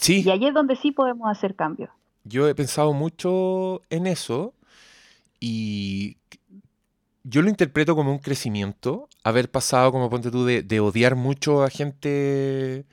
Sí, 0.00 0.22
Y 0.22 0.30
ahí 0.30 0.46
es 0.46 0.54
donde 0.54 0.76
sí 0.76 0.92
podemos 0.92 1.28
hacer 1.30 1.54
cambios. 1.54 1.90
yo 2.24 2.48
he 2.48 2.54
pensado 2.54 2.92
mucho 2.92 3.82
en 3.90 4.06
eso 4.06 4.54
y 5.40 6.16
yo 7.24 7.42
lo 7.42 7.48
interpreto 7.50 7.94
como 7.94 8.10
un 8.12 8.18
crecimiento, 8.18 9.08
haber 9.24 9.50
pasado, 9.50 9.92
como 9.92 10.08
ponte 10.10 10.30
tú, 10.30 10.44
de, 10.46 10.62
de 10.62 10.80
odiar 10.80 11.16
mucho 11.16 11.62
a 11.62 11.70
gente 11.70 12.86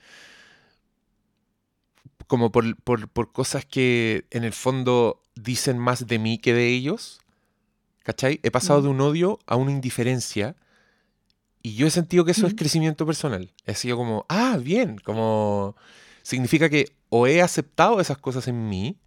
como 2.27 2.51
por, 2.51 2.75
por, 2.81 3.07
por 3.07 3.31
cosas 3.31 3.65
que 3.65 4.25
en 4.31 4.43
el 4.43 4.51
fondo 4.53 5.21
dicen 5.35 5.77
más 5.77 6.07
de 6.07 6.19
mí 6.19 6.37
que 6.39 6.53
de 6.53 6.67
ellos. 6.69 7.21
¿Cachai? 8.03 8.39
He 8.43 8.51
pasado 8.51 8.79
Mm. 8.79 8.83
de 8.83 8.89
un 8.89 9.01
odio 9.01 9.39
a 9.47 9.55
una 9.55 9.71
indiferencia 9.71 10.55
y 11.61 11.75
yo 11.75 11.87
he 11.87 11.89
sentido 11.89 12.25
que 12.25 12.31
eso 12.31 12.47
es 12.47 12.53
Mm. 12.53 12.57
crecimiento 12.57 13.05
personal. 13.05 13.53
He 13.65 13.75
sido 13.75 13.95
como, 13.97 14.25
ah, 14.29 14.57
bien, 14.61 14.97
como 15.03 15.75
significa 16.21 16.69
que 16.69 16.96
o 17.09 17.27
he 17.27 17.41
aceptado 17.41 17.99
esas 18.01 18.17
cosas 18.17 18.47
en 18.47 18.67
mí 18.69 18.97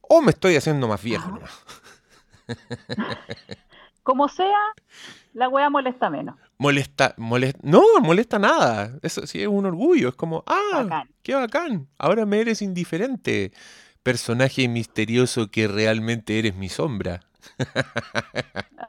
o 0.00 0.22
me 0.22 0.30
estoy 0.30 0.56
haciendo 0.56 0.86
más 0.88 1.02
viejo 1.02 1.28
Ah. 1.28 1.32
nomás. 1.34 1.64
Como 4.02 4.28
sea, 4.28 4.58
la 5.32 5.48
wea 5.48 5.68
molesta 5.68 6.08
menos. 6.10 6.36
Molesta, 6.58 7.12
molesta, 7.16 7.58
no, 7.64 7.82
molesta 8.00 8.38
nada. 8.38 8.96
Eso 9.02 9.26
sí 9.26 9.42
es 9.42 9.48
un 9.48 9.66
orgullo. 9.66 10.08
Es 10.10 10.14
como, 10.14 10.44
ah, 10.46 10.84
Bacán. 10.84 11.10
qué 11.24 11.34
bacán. 11.34 11.88
Ahora 11.98 12.24
me 12.24 12.40
eres 12.40 12.62
indiferente. 12.62 13.50
Personaje 14.04 14.68
misterioso 14.68 15.50
que 15.50 15.66
realmente 15.66 16.38
eres 16.38 16.54
mi 16.54 16.68
sombra. 16.68 17.20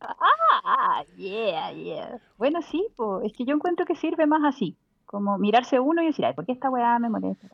Ah, 0.00 1.02
yeah, 1.16 1.72
yeah. 1.72 2.20
Bueno, 2.36 2.60
sí, 2.62 2.86
po, 2.96 3.20
es 3.22 3.32
que 3.32 3.44
yo 3.44 3.54
encuentro 3.54 3.84
que 3.86 3.96
sirve 3.96 4.26
más 4.26 4.42
así, 4.44 4.76
como 5.08 5.38
mirarse 5.38 5.80
uno 5.80 6.02
y 6.02 6.06
decir, 6.06 6.24
ay, 6.26 6.34
¿por 6.34 6.44
qué 6.44 6.52
esta 6.52 6.68
weá 6.70 6.98
me 6.98 7.08
molesta? 7.08 7.48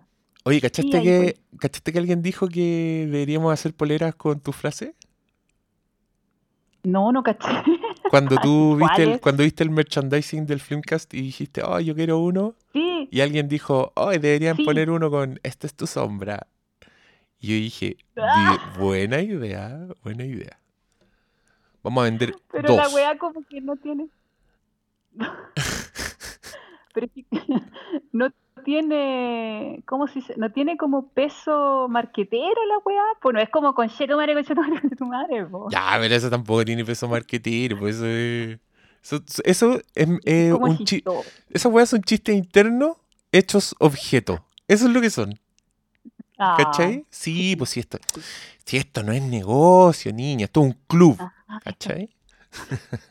Oye, 0.45 0.61
¿cachaste, 0.61 0.91
Sí, 0.99 1.03
que, 1.05 1.37
¿cachaste 1.59 1.93
que 1.93 1.99
alguien 2.01 2.21
dijo 2.21 2.49
que 2.49 3.07
deberíamos 3.11 3.53
hacer 3.53 3.73
poleras 3.75 4.15
con 4.17 4.41
tu 4.41 4.51
frase? 4.53 4.95
No, 6.83 7.13
no 7.13 7.23
caché. 7.23 7.49
Cuando 8.11 8.37
tú 8.43 8.77
viste 8.77 9.03
el, 9.05 9.21
cuando 9.21 9.43
viste 9.45 9.63
el 9.65 9.71
merchandising 9.71 10.45
del 10.47 10.61
Filmcast 10.61 11.15
y 11.15 11.23
dijiste, 11.23 11.63
oh, 11.63 11.81
yo 11.81 11.95
quiero 11.95 12.19
uno. 12.19 12.55
Sí, 12.75 13.09
Y 13.11 13.21
alguien 13.23 13.49
dijo, 13.49 13.93
oh, 13.95 14.11
deberían 14.11 14.57
Sí. 14.57 14.65
poner 14.65 14.91
uno 14.91 15.11
con 15.11 15.41
Esta 15.43 15.67
es 15.67 15.75
tu 15.75 15.87
sombra. 15.87 16.47
Y 17.41 17.47
yo 17.49 17.55
dije, 17.55 17.97
Ah. 18.17 18.59
"Di- 18.75 18.81
buena 18.81 19.21
idea, 19.23 19.87
buena 20.03 20.25
idea. 20.25 20.59
Vamos 21.83 22.03
a 22.03 22.05
vender 22.05 22.35
pero 22.53 22.69
dos. 22.69 22.77
la 22.77 22.89
weá 22.95 23.17
como 23.19 23.43
que 23.47 23.61
no 23.63 23.77
tiene. 23.77 24.09
Pero 26.95 27.09
no 28.13 28.31
tiene, 28.65 29.83
¿cómo 29.87 30.07
se 30.07 30.15
dice? 30.21 30.35
No 30.37 30.51
tiene 30.53 30.77
como 30.77 31.09
peso 31.09 31.87
marquetero 31.91 32.65
la 32.69 32.79
weá, 32.85 33.03
pues 33.21 33.35
no 33.35 33.41
es 33.41 33.51
como 33.51 33.75
con 33.75 33.89
tu 33.89 34.17
madre, 34.17 34.35
con 34.35 34.45
tu 34.45 34.55
madre, 34.55 34.81
con 34.81 34.91
tu 34.97 35.07
madre, 35.07 35.45
po. 35.47 35.69
Ya, 35.71 35.97
pero 36.01 36.15
eso 36.15 36.31
tampoco 36.31 36.65
tiene 36.65 36.85
peso 36.85 37.09
marketing, 37.09 37.77
pues 37.79 37.97
eso 37.97 38.07
es... 38.07 38.59
Eso, 39.03 39.23
eso 39.45 39.81
es 39.95 40.09
eh, 40.25 40.53
un 40.55 40.79
chi- 40.79 40.85
chistoso. 40.85 41.27
Esas 41.51 41.71
weas 41.71 41.91
son 41.91 42.01
chistes 42.03 42.35
internos 42.35 42.97
hechos 43.33 43.75
objeto. 43.79 44.43
Eso 44.67 44.87
es 44.87 44.93
lo 44.95 45.01
que 45.03 45.11
son. 45.11 45.39
Ah, 46.39 46.55
¿Cachai? 46.57 47.05
Sí, 47.11 47.55
pues 47.55 47.71
si 47.71 47.81
esto, 47.81 47.99
si 48.65 48.79
esto 48.79 49.03
no 49.03 49.13
es 49.13 49.23
negocio, 49.23 50.11
niña, 50.13 50.47
esto 50.47 50.61
es 50.63 50.67
un 50.69 50.79
club. 50.87 51.17
ah, 51.21 51.61
¿Cachai? 51.63 52.09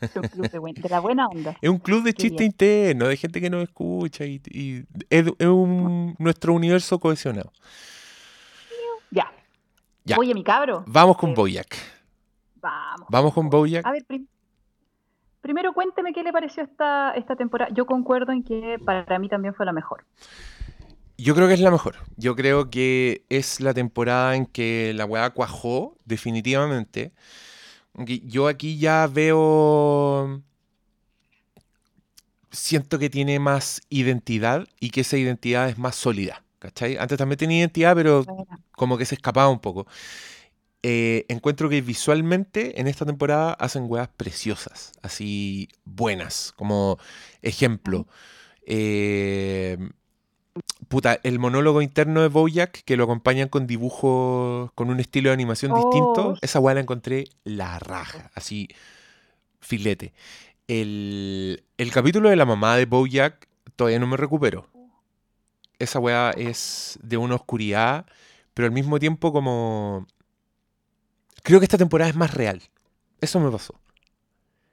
Es 0.00 0.16
un 0.16 0.22
club 0.28 0.50
de, 0.50 0.58
buen- 0.58 0.74
de 0.74 0.88
la 0.88 1.00
buena 1.00 1.26
onda. 1.28 1.56
Es 1.60 1.70
un 1.70 1.78
club 1.78 2.02
de 2.02 2.12
Qué 2.12 2.22
chiste 2.22 2.38
bien. 2.38 2.50
interno, 2.52 3.08
de 3.08 3.16
gente 3.16 3.40
que 3.40 3.50
nos 3.50 3.62
escucha 3.62 4.24
y, 4.24 4.40
y 4.50 4.84
es, 5.10 5.26
es 5.38 5.46
un, 5.46 6.14
nuestro 6.18 6.52
universo 6.54 6.98
cohesionado. 6.98 7.52
Ya. 9.10 9.30
Ya. 10.04 10.16
Oye, 10.18 10.34
mi 10.34 10.42
cabro. 10.44 10.84
Vamos 10.86 11.16
con 11.16 11.30
Eh, 11.30 11.34
Boyack. 11.34 11.76
Vamos. 12.60 13.06
Vamos 13.10 13.34
con 13.34 13.50
Boyack. 13.50 13.86
A 13.86 13.92
ver, 13.92 14.04
prim- 14.04 14.26
primero 15.40 15.72
cuénteme 15.74 16.12
qué 16.12 16.22
le 16.22 16.32
pareció 16.32 16.62
esta, 16.62 17.12
esta 17.12 17.36
temporada. 17.36 17.70
Yo 17.74 17.86
concuerdo 17.86 18.32
en 18.32 18.42
que 18.42 18.78
para 18.84 19.18
mí 19.18 19.28
también 19.28 19.54
fue 19.54 19.66
la 19.66 19.72
mejor. 19.72 20.04
Yo 21.16 21.34
creo 21.36 21.46
que 21.46 21.54
es 21.54 21.60
la 21.60 21.70
mejor. 21.70 21.96
Yo 22.16 22.34
creo 22.34 22.70
que 22.70 23.22
es 23.28 23.60
la 23.60 23.72
temporada 23.72 24.34
en 24.34 24.46
que 24.46 24.92
la 24.94 25.04
weá 25.04 25.30
cuajó, 25.30 25.96
definitivamente. 26.04 27.12
Yo 28.32 28.46
aquí 28.48 28.78
ya 28.78 29.06
veo. 29.06 30.42
Siento 32.50 32.98
que 33.00 33.10
tiene 33.10 33.40
más 33.40 33.82
identidad 33.88 34.68
y 34.78 34.90
que 34.90 35.00
esa 35.00 35.16
identidad 35.16 35.68
es 35.68 35.78
más 35.78 35.96
sólida. 35.96 36.44
¿Cachai? 36.60 36.96
Antes 36.96 37.18
también 37.18 37.38
tenía 37.38 37.58
identidad, 37.58 37.94
pero 37.96 38.24
como 38.72 38.96
que 38.96 39.04
se 39.06 39.16
escapaba 39.16 39.48
un 39.48 39.58
poco. 39.60 39.86
Eh, 40.82 41.26
encuentro 41.28 41.68
que 41.70 41.80
visualmente 41.82 42.80
en 42.80 42.88
esta 42.88 43.06
temporada 43.06 43.54
hacen 43.54 43.84
weas 43.88 44.08
preciosas, 44.08 44.92
así 45.02 45.68
buenas, 45.84 46.52
como 46.56 46.98
ejemplo. 47.42 48.06
eh, 48.66 49.78
puta, 50.88 51.20
el 51.22 51.38
monólogo 51.38 51.82
interno 51.82 52.22
de 52.22 52.28
Bojack, 52.28 52.84
que 52.84 52.96
lo 52.96 53.04
acompañan 53.04 53.48
con 53.48 53.66
dibujos, 53.66 54.70
con 54.74 54.90
un 54.90 55.00
estilo 55.00 55.30
de 55.30 55.34
animación 55.34 55.72
Oh, 55.72 55.76
distinto, 55.76 56.38
esa 56.42 56.60
wea 56.60 56.74
la 56.74 56.80
encontré 56.80 57.24
la 57.44 57.78
raja, 57.78 58.30
así, 58.34 58.68
filete. 59.60 60.12
El, 60.68 61.64
el 61.78 61.90
capítulo 61.92 62.30
de 62.30 62.36
la 62.36 62.44
mamá 62.44 62.76
de 62.76 62.86
Bojack 62.86 63.48
todavía 63.76 63.98
no 63.98 64.06
me 64.06 64.16
recupero. 64.16 64.68
Esa 65.78 65.98
wea 65.98 66.30
es 66.36 66.98
de 67.02 67.16
una 67.16 67.34
oscuridad, 67.34 68.06
pero 68.54 68.66
al 68.66 68.72
mismo 68.72 68.98
tiempo 68.98 69.32
como... 69.32 70.06
Creo 71.42 71.58
que 71.60 71.66
esta 71.66 71.76
temporada 71.78 72.08
es 72.08 72.16
más 72.16 72.32
real. 72.32 72.62
Eso 73.20 73.38
me 73.40 73.50
pasó. 73.50 73.74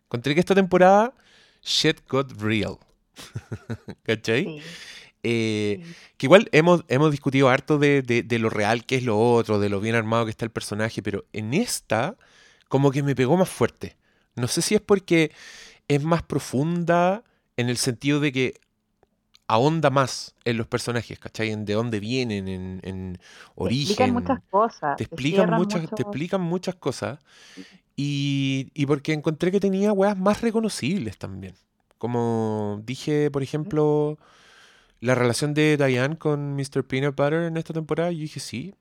Encontré 0.05 0.33
que 0.33 0.39
esta 0.39 0.55
temporada 0.55 1.13
shit 1.63 1.99
got 2.07 2.31
real. 2.39 2.77
¿Cachai? 4.03 4.43
sí, 4.43 4.61
Eh, 5.23 5.79
que 6.17 6.25
igual 6.27 6.49
hemos, 6.51 6.83
hemos 6.87 7.11
discutido 7.11 7.49
harto 7.49 7.77
de, 7.77 8.01
de- 8.01 8.23
de 8.23 8.39
lo 8.39 8.49
real 8.49 8.85
que 8.85 8.95
es 8.95 9.03
lo 9.03 9.19
otro, 9.19 9.59
de 9.59 9.69
lo 9.69 9.79
bien 9.79 9.95
armado 9.95 10.25
que 10.25 10.31
está 10.31 10.45
el 10.45 10.51
personaje, 10.51 11.01
pero 11.03 11.25
en 11.33 11.53
esta 11.53 12.17
como 12.69 12.91
que 12.91 13.03
me 13.03 13.15
pegó 13.15 13.37
más 13.37 13.49
fuerte. 13.49 13.97
No 14.35 14.47
sé 14.47 14.61
si 14.61 14.75
es 14.75 14.81
porque 14.81 15.31
es 15.87 16.03
más 16.03 16.23
profunda 16.23 17.23
en 17.57 17.69
el 17.69 17.77
sentido 17.77 18.19
de 18.21 18.31
que 18.33 18.55
ahonda 19.47 19.89
más 19.89 20.35
en 20.45 20.57
los 20.57 20.67
personajes, 20.67 21.19
¿cachai? 21.19 21.51
En 21.51 21.65
de 21.65 21.73
dónde 21.73 21.99
vienen, 21.99 22.47
en, 22.47 22.79
en 22.83 23.19
Te 23.63 23.69
explican 23.69 24.11
origen. 24.11 24.13
muchas 24.13 24.39
cosas. 24.51 24.97
Te 24.97 25.05
explican 25.05 25.51
muchas, 25.51 25.93
te 25.93 26.03
explican 26.03 26.41
muchas 26.41 26.75
cosas. 26.75 27.19
Y, 27.95 28.71
y 28.73 28.85
porque 28.85 29.13
encontré 29.13 29.51
que 29.51 29.59
tenía 29.59 29.93
weas 29.93 30.17
más 30.17 30.41
reconocibles 30.41 31.17
también. 31.17 31.55
Como 31.97 32.81
dije, 32.85 33.31
por 33.31 33.43
ejemplo, 33.43 34.17
la 35.01 35.15
relación 35.15 35.53
de 35.53 35.77
Diane 35.77 36.17
con 36.17 36.55
Mr. 36.55 36.85
Peanut 36.85 37.15
Butter 37.15 37.43
en 37.43 37.57
esta 37.57 37.73
temporada, 37.73 38.11
yo 38.11 38.19
dije, 38.19 38.39
sí, 38.39 38.75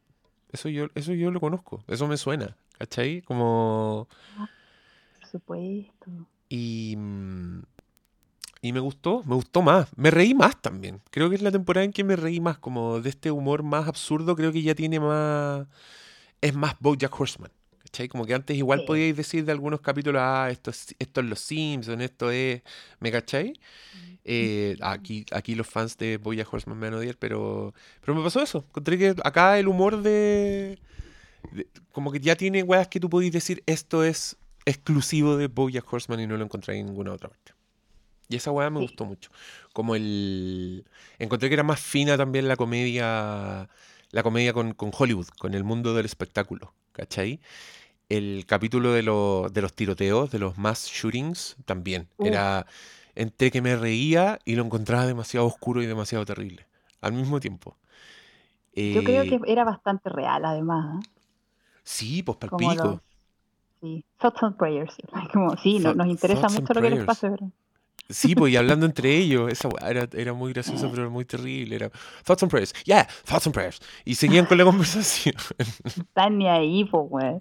eso 0.53 0.69
yo, 0.69 0.89
eso 0.95 1.13
yo 1.15 1.31
lo 1.31 1.41
conozco, 1.41 1.83
eso 1.89 2.07
me 2.07 2.17
suena, 2.17 2.57
¿cachai? 2.79 3.23
Como... 3.23 4.07
Por 5.19 5.29
supuesto. 5.31 6.11
Y, 6.49 6.97
y 8.61 8.73
me 8.73 8.81
gustó, 8.81 9.23
me 9.25 9.35
gustó 9.35 9.63
más, 9.63 9.89
me 9.97 10.11
reí 10.11 10.35
más 10.35 10.61
también. 10.61 11.01
Creo 11.11 11.31
que 11.31 11.37
es 11.37 11.43
la 11.43 11.53
temporada 11.53 11.85
en 11.85 11.93
que 11.93 12.05
me 12.05 12.17
reí 12.17 12.39
más, 12.39 12.59
como 12.59 13.01
de 13.01 13.09
este 13.09 13.31
humor 13.31 13.63
más 13.63 13.89
absurdo, 13.89 14.37
creo 14.37 14.53
que 14.53 14.63
ya 14.63 14.75
tiene 14.75 15.01
más... 15.01 15.67
Es 16.43 16.55
más 16.55 16.75
Bojack 16.81 17.19
Horseman. 17.19 17.51
¿Cachai? 17.91 18.09
Como 18.09 18.25
que 18.25 18.35
antes 18.35 18.57
igual 18.57 18.81
Sí. 18.81 18.87
podíais 18.87 19.17
decir 19.17 19.45
de 19.45 19.53
algunos 19.53 19.81
capítulos, 19.81 20.21
ah, 20.25 20.49
esto 20.51 20.71
es, 20.71 20.95
esto 20.99 21.21
es 21.21 21.27
Los 21.27 21.41
Simpsons, 21.41 22.01
esto 22.03 22.31
es... 22.31 22.63
¿Me 23.01 23.11
cachai? 23.11 23.55
Eh, 24.25 24.77
aquí, 24.81 25.27
aquí 25.33 25.55
los 25.57 25.67
fans 25.67 25.97
de 25.99 26.17
Bojack 26.19 26.53
Horseman 26.53 26.79
me 26.79 26.87
van 26.87 26.95
a 26.95 26.99
odiar, 26.99 27.17
pero, 27.19 27.75
pero 28.01 28.15
me 28.15 28.23
pasó 28.23 28.41
eso. 28.43 28.65
Encontré 28.69 28.97
que 28.97 29.15
acá 29.25 29.59
el 29.59 29.67
humor 29.67 30.03
de... 30.03 30.79
de- 31.53 31.67
como 31.91 32.13
que 32.13 32.21
ya 32.21 32.37
tiene 32.37 32.63
weas 32.63 32.87
que 32.87 33.01
tú 33.01 33.11
podéis 33.11 33.33
decir, 33.33 33.63
esto 33.67 34.05
es 34.05 34.37
exclusivo 34.67 35.37
de 35.37 35.49
Bojack 35.49 35.93
Horseman 35.93 36.21
y 36.21 36.27
no 36.29 36.37
lo 36.37 36.45
encontré 36.45 36.79
en 36.79 36.87
ninguna 36.87 37.13
otra 37.13 37.29
parte. 37.29 37.55
Y 38.29 38.37
esa 38.37 38.53
weá 38.53 38.71
me 38.71 38.79
Sí. 38.79 38.87
gustó 38.87 39.05
mucho. 39.05 39.31
Como 39.73 39.97
el... 39.97 40.85
Encontré 41.19 41.49
que 41.49 41.55
era 41.55 41.65
más 41.65 41.81
fina 41.81 42.17
también 42.17 42.47
la 42.47 42.55
comedia, 42.55 43.69
la 44.13 44.23
comedia 44.23 44.53
con, 44.53 44.75
con 44.75 44.93
Hollywood, 44.97 45.27
con 45.41 45.55
el 45.55 45.65
mundo 45.65 45.93
del 45.95 46.07
espectáculo, 46.07 46.73
¿cachai? 46.93 47.41
El 48.11 48.45
capítulo 48.47 48.93
de, 48.93 49.03
lo- 49.03 49.49
de 49.51 49.63
los 49.63 49.73
tiroteos, 49.73 50.31
de 50.31 50.39
los 50.39 50.59
mass 50.59 50.87
shootings, 50.87 51.57
también. 51.65 52.09
Era 52.19 52.67
entre 53.15 53.51
que 53.51 53.63
me 53.63 53.77
reía 53.77 54.39
y 54.45 54.57
lo 54.57 54.65
encontraba 54.65 55.07
demasiado 55.07 55.47
oscuro 55.47 55.83
y 55.83 55.87
demasiado 55.87 56.27
terrible. 56.27 56.67
Al 57.01 57.13
mismo 57.15 57.41
tiempo. 57.41 57.77
Yo 58.95 59.03
creo 59.05 59.23
Eh, 59.25 59.39
que 59.39 59.53
era 59.53 59.65
bastante 59.65 60.11
real, 60.11 60.45
además. 60.45 61.05
¿eh? 61.05 61.09
Sí, 61.85 62.23
pues 62.23 62.39
palpico. 62.39 62.75
los- 62.85 63.01
Sí, 63.81 64.05
thoughts 64.19 64.43
and 64.43 64.57
prayers. 64.57 64.95
Como, 65.33 65.57
sí, 65.57 65.79
nos 65.79 66.07
interesa 66.07 66.49
mucho 66.51 66.75
lo 66.75 66.83
que 66.83 66.91
les 66.91 67.05
pase, 67.07 67.31
pero 67.31 67.51
Sí, 68.09 68.35
pues 68.35 68.53
y 68.53 68.57
hablando 68.57 68.87
entre 68.87 69.17
ellos, 69.17 69.53
esa 69.53 69.69
era, 69.89 70.09
era 70.13 70.33
muy 70.33 70.53
graciosa, 70.53 70.89
pero 70.91 71.03
era 71.03 71.11
muy 71.11 71.25
terrible. 71.25 71.77
Era 71.77 71.91
thoughts 72.25 72.43
and 72.43 72.51
prayers, 72.51 72.73
yeah, 72.85 73.07
thoughts 73.25 73.47
and 73.47 73.55
prayers. 73.55 73.81
Y 74.05 74.15
seguían 74.17 74.47
con 74.47 74.59
la 74.59 74.65
conversación. 74.65 75.35
están 75.85 76.39
ni 76.39 76.49
ahí, 76.49 76.85
pues, 76.85 77.09
güey. 77.09 77.41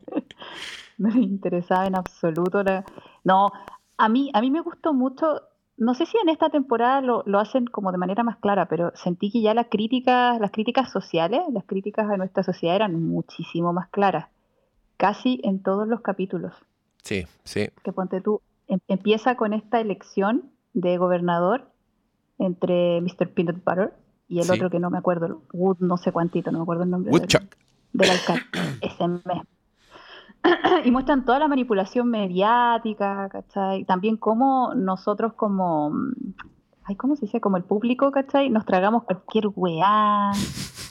No 0.99 1.09
les 1.09 1.23
interesaba 1.23 1.87
en 1.87 1.95
absoluto. 1.95 2.61
la- 2.63 2.85
No, 3.23 3.51
a 3.97 4.09
mí, 4.09 4.29
a 4.33 4.41
mí 4.41 4.51
me 4.51 4.61
gustó 4.61 4.93
mucho. 4.93 5.41
No 5.77 5.93
sé 5.95 6.05
si 6.05 6.17
en 6.21 6.27
esta 6.29 6.49
temporada 6.49 6.99
lo, 7.01 7.23
lo 7.25 7.39
hacen 7.39 7.65
como 7.65 7.91
de 7.93 7.97
manera 7.97 8.21
más 8.23 8.37
clara, 8.37 8.67
pero 8.67 8.91
sentí 8.95 9.31
que 9.31 9.41
ya 9.41 9.53
las 9.53 9.67
críticas, 9.71 10.39
las 10.39 10.51
críticas 10.51 10.91
sociales, 10.91 11.41
las 11.53 11.63
críticas 11.63 12.09
a 12.11 12.17
nuestra 12.17 12.43
sociedad 12.43 12.75
eran 12.75 13.01
muchísimo 13.01 13.71
más 13.73 13.87
claras. 13.89 14.27
Casi 14.97 15.39
en 15.43 15.63
todos 15.63 15.87
los 15.87 16.01
capítulos. 16.01 16.53
Sí, 17.01 17.25
sí. 17.45 17.69
que 17.83 17.93
ponte 17.93 18.19
tú, 18.19 18.41
empieza 18.87 19.35
con 19.35 19.53
esta 19.53 19.79
elección 19.79 20.51
de 20.73 20.97
gobernador 20.97 21.71
entre 22.37 23.01
Mr. 23.01 23.33
Peanut 23.33 23.63
Butter 23.65 23.93
y 24.27 24.39
el 24.39 24.45
Sí. 24.45 24.51
otro 24.51 24.69
que 24.69 24.79
no 24.79 24.89
me 24.89 24.97
acuerdo, 24.97 25.41
Wood 25.53 25.77
no 25.79 25.97
sé 25.97 26.11
cuántito, 26.11 26.51
no 26.51 26.59
me 26.59 26.63
acuerdo 26.63 26.83
el 26.83 26.89
nombre 26.91 27.11
del, 27.11 27.19
Woodchuck. 27.21 27.55
del 27.93 28.09
alcalde, 28.11 28.43
ese 28.81 29.07
mes. 29.07 29.23
Y 30.85 30.91
muestran 30.91 31.25
toda 31.25 31.39
la 31.39 31.47
manipulación 31.49 32.07
mediática, 32.09 33.27
¿cachai? 33.29 33.83
También 33.85 34.15
cómo 34.15 34.73
nosotros 34.73 35.33
como, 35.33 35.91
ay, 36.85 36.95
¿cómo 36.95 37.15
se 37.17 37.25
dice? 37.25 37.41
Como 37.41 37.57
el 37.57 37.63
público, 37.63 38.09
¿cachai? 38.11 38.49
Nos 38.49 38.65
tragamos 38.65 39.03
cualquier 39.03 39.47
weá, 39.53 40.31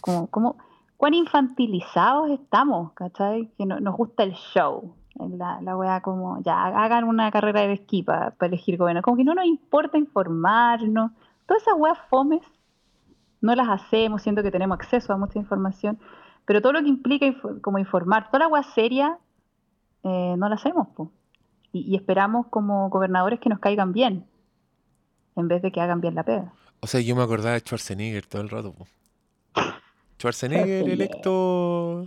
como, 0.03 0.27
como, 0.27 0.57
cuán 0.99 1.14
infantilizados 1.14 2.29
estamos, 2.31 2.93
¿cachai? 2.93 3.51
Que 3.57 3.64
no- 3.64 3.81
nos 3.81 3.97
gusta 3.97 4.23
el 4.25 4.33
show. 4.35 4.95
La, 5.18 5.61
la 5.61 5.76
weá 5.76 6.01
como, 6.01 6.40
ya, 6.43 6.66
hagan 6.66 7.05
una 7.05 7.30
carrera 7.30 7.62
de 7.62 7.72
esquí 7.72 8.03
para 8.03 8.34
elegir 8.40 8.76
gobierno. 8.76 9.03
Como 9.03 9.16
que 9.16 9.24
no 9.24 9.34
nos 9.34 9.47
importa 9.47 9.99
informarnos. 9.99 11.11
Todas 11.47 11.62
esas 11.62 11.74
weas 11.76 11.99
fomes 12.09 12.43
no 13.40 13.55
las 13.55 13.68
hacemos, 13.68 14.22
siento 14.22 14.43
que 14.43 14.51
tenemos 14.51 14.78
acceso 14.78 15.12
a 15.12 15.16
mucha 15.16 15.38
información. 15.38 15.99
Pero 16.45 16.62
todo 16.62 16.72
lo 16.72 16.82
que 16.82 16.88
implica 16.88 17.26
como 17.61 17.78
informar, 17.78 18.28
toda 18.28 18.40
la 18.40 18.49
wea 18.49 18.62
seria, 18.62 19.18
eh, 20.03 20.34
no 20.38 20.49
la 20.49 20.55
hacemos, 20.55 20.88
po. 20.88 21.11
Y, 21.72 21.80
y 21.80 21.97
esperamos 21.97 22.47
como 22.47 22.88
gobernadores 22.88 23.40
que 23.40 23.49
nos 23.49 23.59
caigan 23.59 23.93
bien, 23.93 24.24
en 25.36 25.49
vez 25.49 25.62
de 25.62 25.70
que 25.70 25.80
hagan 25.80 26.01
bien 26.01 26.14
la 26.14 26.22
pega. 26.22 26.53
O 26.80 26.86
sea, 26.86 27.01
yo 27.01 27.16
me 27.16 27.22
acordaba 27.22 27.53
de 27.53 27.61
Schwarzenegger 27.61 28.26
todo 28.26 28.43
el 28.43 28.49
rato. 28.49 28.72
po. 28.72 28.86
Schwarzenegger. 30.18 30.88
electo 30.88 32.07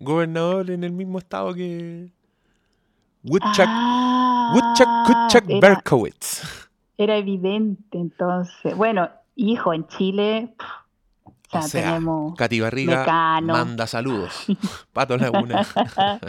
gobernador 0.00 0.70
en 0.70 0.84
el 0.84 0.92
mismo 0.92 1.18
estado 1.18 1.54
que 1.54 2.10
Woodchuck, 3.24 3.66
Ah, 3.68 4.52
Woodchuck 4.54 4.88
Kutchuck 5.06 5.50
era- 5.50 5.60
Berkowitz. 5.68 6.68
Era 6.98 7.16
evidente, 7.16 7.98
entonces. 7.98 8.76
Bueno, 8.76 9.08
hijo, 9.36 9.72
en 9.72 9.86
Chile. 9.88 10.54
O 11.54 11.62
sea, 11.62 11.82
tenemos 11.82 12.34
Katy 12.36 12.60
Barriga 12.60 13.40
manda 13.42 13.86
saludos. 13.86 14.46
Pato 14.92 15.16
Laguna. 15.18 15.66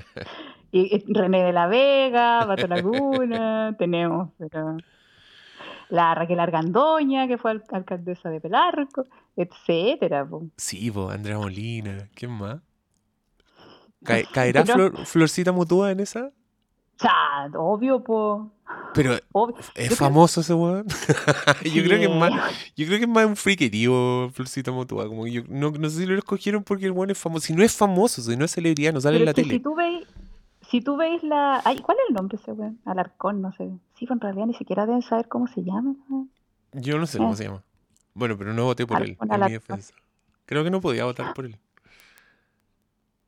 y, 0.71 1.03
René 1.13 1.43
de 1.43 1.53
la 1.53 1.67
Vega, 1.67 2.43
Pato 2.45 2.67
Laguna, 2.67 3.73
tenemos, 3.79 4.29
pero 4.37 4.77
la 5.89 6.15
Raquel 6.15 6.39
Argandoña, 6.39 7.27
que 7.27 7.37
fue 7.37 7.61
alcaldesa 7.71 8.29
de 8.29 8.41
Pelarco, 8.41 9.05
etcétera. 9.35 10.27
Sí, 10.57 10.91
po, 10.91 11.09
Andrea 11.09 11.37
Molina, 11.37 12.09
¿quién 12.15 12.31
más? 12.31 12.59
¿Caerá 14.33 14.65
Florcita 15.05 15.51
Mutúa 15.51 15.91
en 15.91 16.01
esa? 16.01 16.31
Ya, 17.01 17.49
obvio, 17.57 18.03
po. 18.03 18.51
Pero 18.93 19.17
es 19.75 19.97
famoso 19.97 20.41
ese 20.41 20.53
weón. 20.53 20.85
yo 21.63 21.83
creo 21.83 21.99
que 21.99 22.05
es 22.05 22.15
más, 22.15 22.31
yo 22.75 22.85
creo 22.85 22.99
que 22.99 23.05
es 23.05 23.09
más 23.09 23.25
un 23.25 23.35
tío 23.35 24.29
Florcita 24.31 24.71
Mutúa. 24.71 25.07
Como 25.07 25.27
yo, 25.27 25.41
no, 25.49 25.71
no 25.71 25.89
sé 25.89 25.99
si 25.99 26.05
lo 26.05 26.17
escogieron 26.17 26.63
porque 26.63 26.85
el 26.85 26.91
weón 26.91 27.09
es 27.09 27.17
famoso. 27.17 27.47
Si 27.47 27.53
no 27.53 27.63
es 27.63 27.75
famoso, 27.75 28.21
si 28.21 28.37
no 28.37 28.45
es 28.45 28.51
celebridad, 28.51 28.93
no 28.93 29.01
sale 29.01 29.17
en 29.17 29.25
la 29.25 29.33
tele. 29.33 29.49
Si 29.49 29.59
tú 29.59 29.75
veis 29.75 30.07
si 30.73 30.81
tú 30.81 30.97
veis 30.97 31.21
la. 31.21 31.61
Ay, 31.65 31.79
¿Cuál 31.81 31.97
es 31.99 32.09
el 32.09 32.15
nombre 32.15 32.37
ese 32.41 32.51
weón? 32.51 32.79
Alarcón, 32.85 33.41
no 33.41 33.51
sé. 33.53 33.69
Sí, 33.95 34.07
en 34.09 34.19
realidad 34.19 34.47
ni 34.47 34.55
siquiera 34.55 34.87
deben 34.87 35.03
saber 35.03 35.27
cómo 35.27 35.45
se 35.47 35.63
llama. 35.63 35.95
Yo 36.71 36.97
no 36.97 37.05
sé 37.05 37.19
cómo 37.19 37.33
eh. 37.33 37.35
se 37.35 37.43
llama. 37.43 37.63
Bueno, 38.15 38.37
pero 38.37 38.53
no 38.53 38.65
voté 38.65 38.87
por 38.87 39.01
él, 39.03 39.15
en 39.19 39.41
mi 39.41 39.51
defensa. 39.51 39.93
Creo 40.47 40.63
que 40.63 40.71
no 40.71 40.81
podía 40.81 41.05
votar 41.05 41.33
por 41.33 41.45
él. 41.45 41.57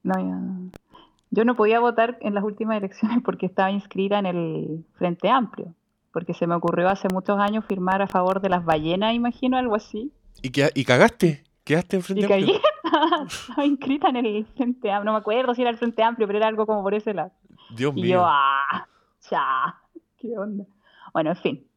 No, 0.02 0.20
yo, 0.20 0.72
yo 1.36 1.44
no 1.44 1.56
podía 1.56 1.82
votar 1.82 2.18
en 2.22 2.34
las 2.34 2.46
últimas 2.46 2.78
elecciones 2.78 3.20
porque 3.24 3.46
estaba 3.46 3.70
inscrita 3.70 4.18
en 4.20 4.26
el 4.26 4.86
Frente 4.94 5.30
Amplio. 5.30 5.76
Porque 6.14 6.34
se 6.34 6.48
me 6.48 6.56
ocurrió 6.56 6.88
hace 6.88 7.10
muchos 7.14 7.38
años 7.40 7.66
firmar 7.66 8.02
a 8.02 8.08
favor 8.08 8.40
de 8.40 8.48
las 8.48 8.64
ballenas, 8.64 9.14
imagino, 9.14 9.58
algo 9.58 9.76
así. 9.76 10.14
¿Y, 10.42 10.52
qué, 10.52 10.70
y 10.74 10.86
cagaste? 10.86 11.44
¿Quedaste 11.66 11.98
en 11.98 12.04
Frente 12.04 12.34
Amplio? 12.34 12.56
estaba 13.28 13.66
inscrita 13.66 14.10
en 14.10 14.16
el 14.16 14.46
Frente 14.56 14.90
Amplio. 14.90 15.04
No 15.04 15.12
me 15.12 15.18
acuerdo 15.18 15.54
si 15.54 15.62
era 15.62 15.72
el 15.72 15.78
Frente 15.78 16.04
Amplio, 16.04 16.26
pero 16.26 16.40
era 16.40 16.48
algo 16.48 16.66
como 16.66 16.82
por 16.82 16.94
ese 16.94 17.14
lado. 17.14 17.32
Dios 17.76 17.94
y 17.98 18.02
mío. 18.02 18.20
yo, 18.20 18.26
ah, 18.26 18.88
ya, 19.30 19.76
qué 20.18 20.38
onda. 20.38 20.64
Bueno, 21.12 21.32
en 21.32 21.36
fin. 21.36 21.68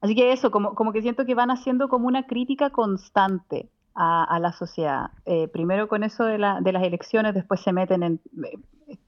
Así 0.00 0.14
que 0.14 0.32
eso, 0.32 0.52
como, 0.52 0.76
como 0.76 0.92
que 0.92 1.02
siento 1.02 1.26
que 1.26 1.34
van 1.34 1.50
haciendo 1.50 1.88
como 1.88 2.06
una 2.06 2.28
crítica 2.28 2.70
constante 2.70 3.68
a, 3.94 4.38
la 4.40 4.52
sociedad. 4.52 5.10
Eh, 5.26 5.48
primero 5.48 5.88
con 5.88 6.02
eso 6.04 6.24
de, 6.24 6.38
la, 6.38 6.60
de, 6.60 6.72
las 6.72 6.82
elecciones, 6.82 7.34
después 7.34 7.60
se 7.60 7.72
meten 7.72 8.02
en, 8.02 8.20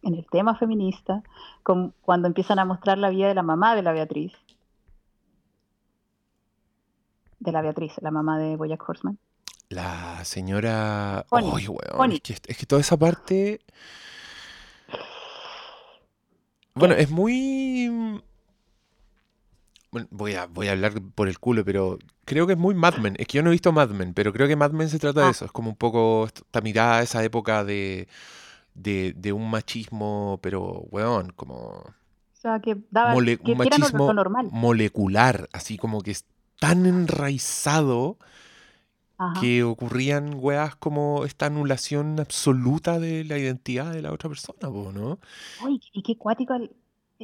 en 0.03 0.15
el 0.15 0.27
tema 0.31 0.57
feminista, 0.57 1.23
cuando 1.63 2.29
empiezan 2.29 2.59
a 2.59 2.65
mostrar 2.65 2.99
la 2.99 3.11
vida 3.11 3.29
de 3.29 3.35
la 3.35 3.43
mamá 3.43 3.75
de 3.75 3.83
la 3.83 3.93
Beatriz. 3.93 4.33
De 7.39 7.53
la 7.53 7.63
Beatriz, 7.63 7.93
la 8.01 8.11
mamá 8.11 8.39
de 8.39 8.57
Boyack 8.57 8.89
Horseman. 8.89 9.19
La 9.69 10.25
señora. 10.25 11.25
Es, 12.23 12.57
que, 12.57 12.67
toda 12.67 12.81
esa 12.81 12.97
parte. 12.97 13.61
Bueno, 16.75 16.95
es 16.95 17.11
muy. 17.11 18.23
Bueno, 19.95 20.09
voy 20.11 20.35
a, 20.35 20.47
voy 20.47 20.67
a 20.67 20.73
hablar 20.73 20.93
por 21.15 21.29
el 21.29 21.39
culo, 21.39 21.65
pero 21.65 22.01
creo 22.25 22.49
que 22.49 22.55
es 22.55 22.59
muy 22.59 22.75
Mad 22.75 22.97
Men. 22.97 23.15
Es 23.17 23.29
que 23.29 23.37
yo 23.37 23.45
no 23.45 23.51
he 23.51 23.53
visto 23.53 23.71
Mad 23.71 23.91
Men, 23.91 24.13
pero 24.13 24.33
creo 24.33 24.49
que 24.49 24.57
Mad 24.57 24.73
Men 24.73 24.89
se 24.89 24.99
trata 24.99 25.21
de 25.21 25.27
ah. 25.29 25.31
eso. 25.31 25.45
Es 25.45 25.53
como 25.53 25.71
un 25.71 25.77
poco 25.77 26.27
esta 26.27 26.61
mirada 26.61 26.99
a 26.99 27.03
esa 27.03 27.23
época 27.23 27.63
de, 27.63 28.09
de, 28.75 29.33
un 29.33 29.49
machismo, 29.49 30.41
pero, 30.43 30.85
weón, 30.91 31.33
como. 31.37 31.55
O 31.55 31.95
sea, 32.33 32.59
que 32.59 32.77
daba. 32.91 33.15
un 33.15 33.57
machismo 33.57 34.13
molecular, 34.51 35.49
así 35.53 35.79
como 35.79 36.01
que 36.01 36.11
es 36.11 36.25
tan 36.59 36.87
enraizado 36.87 38.19
que 39.41 39.63
ocurrían 39.63 40.35
weas 40.35 40.75
como 40.75 41.25
esta 41.25 41.47
anulación 41.47 42.19
absoluta 42.19 42.99
de 42.99 43.23
la 43.23 43.39
identidad 43.39 43.93
de 43.93 44.03
la 44.03 44.13
otra 44.13 44.29
persona, 44.29 44.59
¿no? 44.63 45.21
Uy, 45.65 45.81
y 45.93 46.03
qué 46.03 46.19
cuático, 46.19 46.53
eh, 46.55 46.69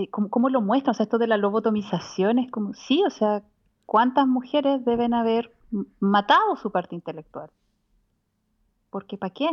¿cómo, 0.09 0.49
lo 0.49 0.61
muestra? 0.61 0.93
O 0.93 0.95
sea, 0.95 1.05
esto 1.05 1.19
de 1.19 1.27
la 1.27 1.37
lobotomización 1.37 2.39
es 2.39 2.51
como, 2.51 2.75
sí, 2.75 3.03
o 3.07 3.11
sea, 3.11 3.43
¿cuántas 3.87 4.27
mujeres 4.27 4.85
deben 4.85 5.15
haber 5.15 5.53
matado 6.01 6.57
su 6.57 6.71
parte 6.71 6.95
intelectual? 6.95 7.51
Porque 8.91 9.17
¿para 9.17 9.33
qué? 9.33 9.49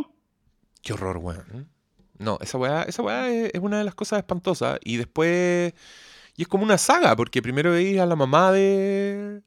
Qué 0.82 0.92
horror, 0.92 1.18
weón. 1.18 1.68
No, 2.18 2.38
esa 2.40 2.58
weá, 2.58 2.82
esa 2.82 3.02
weá 3.02 3.28
es, 3.28 3.60
una 3.60 3.78
de 3.78 3.84
las 3.84 3.94
cosas 3.94 4.18
espantosas. 4.18 4.78
Y 4.82 4.96
después. 4.96 5.72
Y 6.36 6.42
es 6.42 6.48
como 6.48 6.64
una 6.64 6.78
saga, 6.78 7.14
porque 7.16 7.42
primero 7.42 7.72
veis 7.72 8.00
a 8.00 8.06
la 8.06 8.16
mamá 8.16 8.52
de 8.52 9.42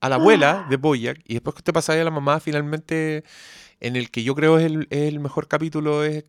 a 0.00 0.08
la 0.08 0.16
abuela 0.16 0.66
de 0.70 0.76
Boyack 0.76 1.20
y 1.26 1.34
después 1.34 1.56
que 1.56 1.62
te 1.62 1.72
pasáis 1.72 2.00
a 2.00 2.04
la 2.04 2.10
mamá, 2.10 2.38
finalmente 2.38 3.24
en 3.80 3.96
el 3.96 4.10
que 4.10 4.22
yo 4.22 4.34
creo 4.34 4.58
es 4.58 4.70
el, 4.90 5.20
mejor 5.20 5.48
capítulo 5.48 6.04
es 6.04 6.24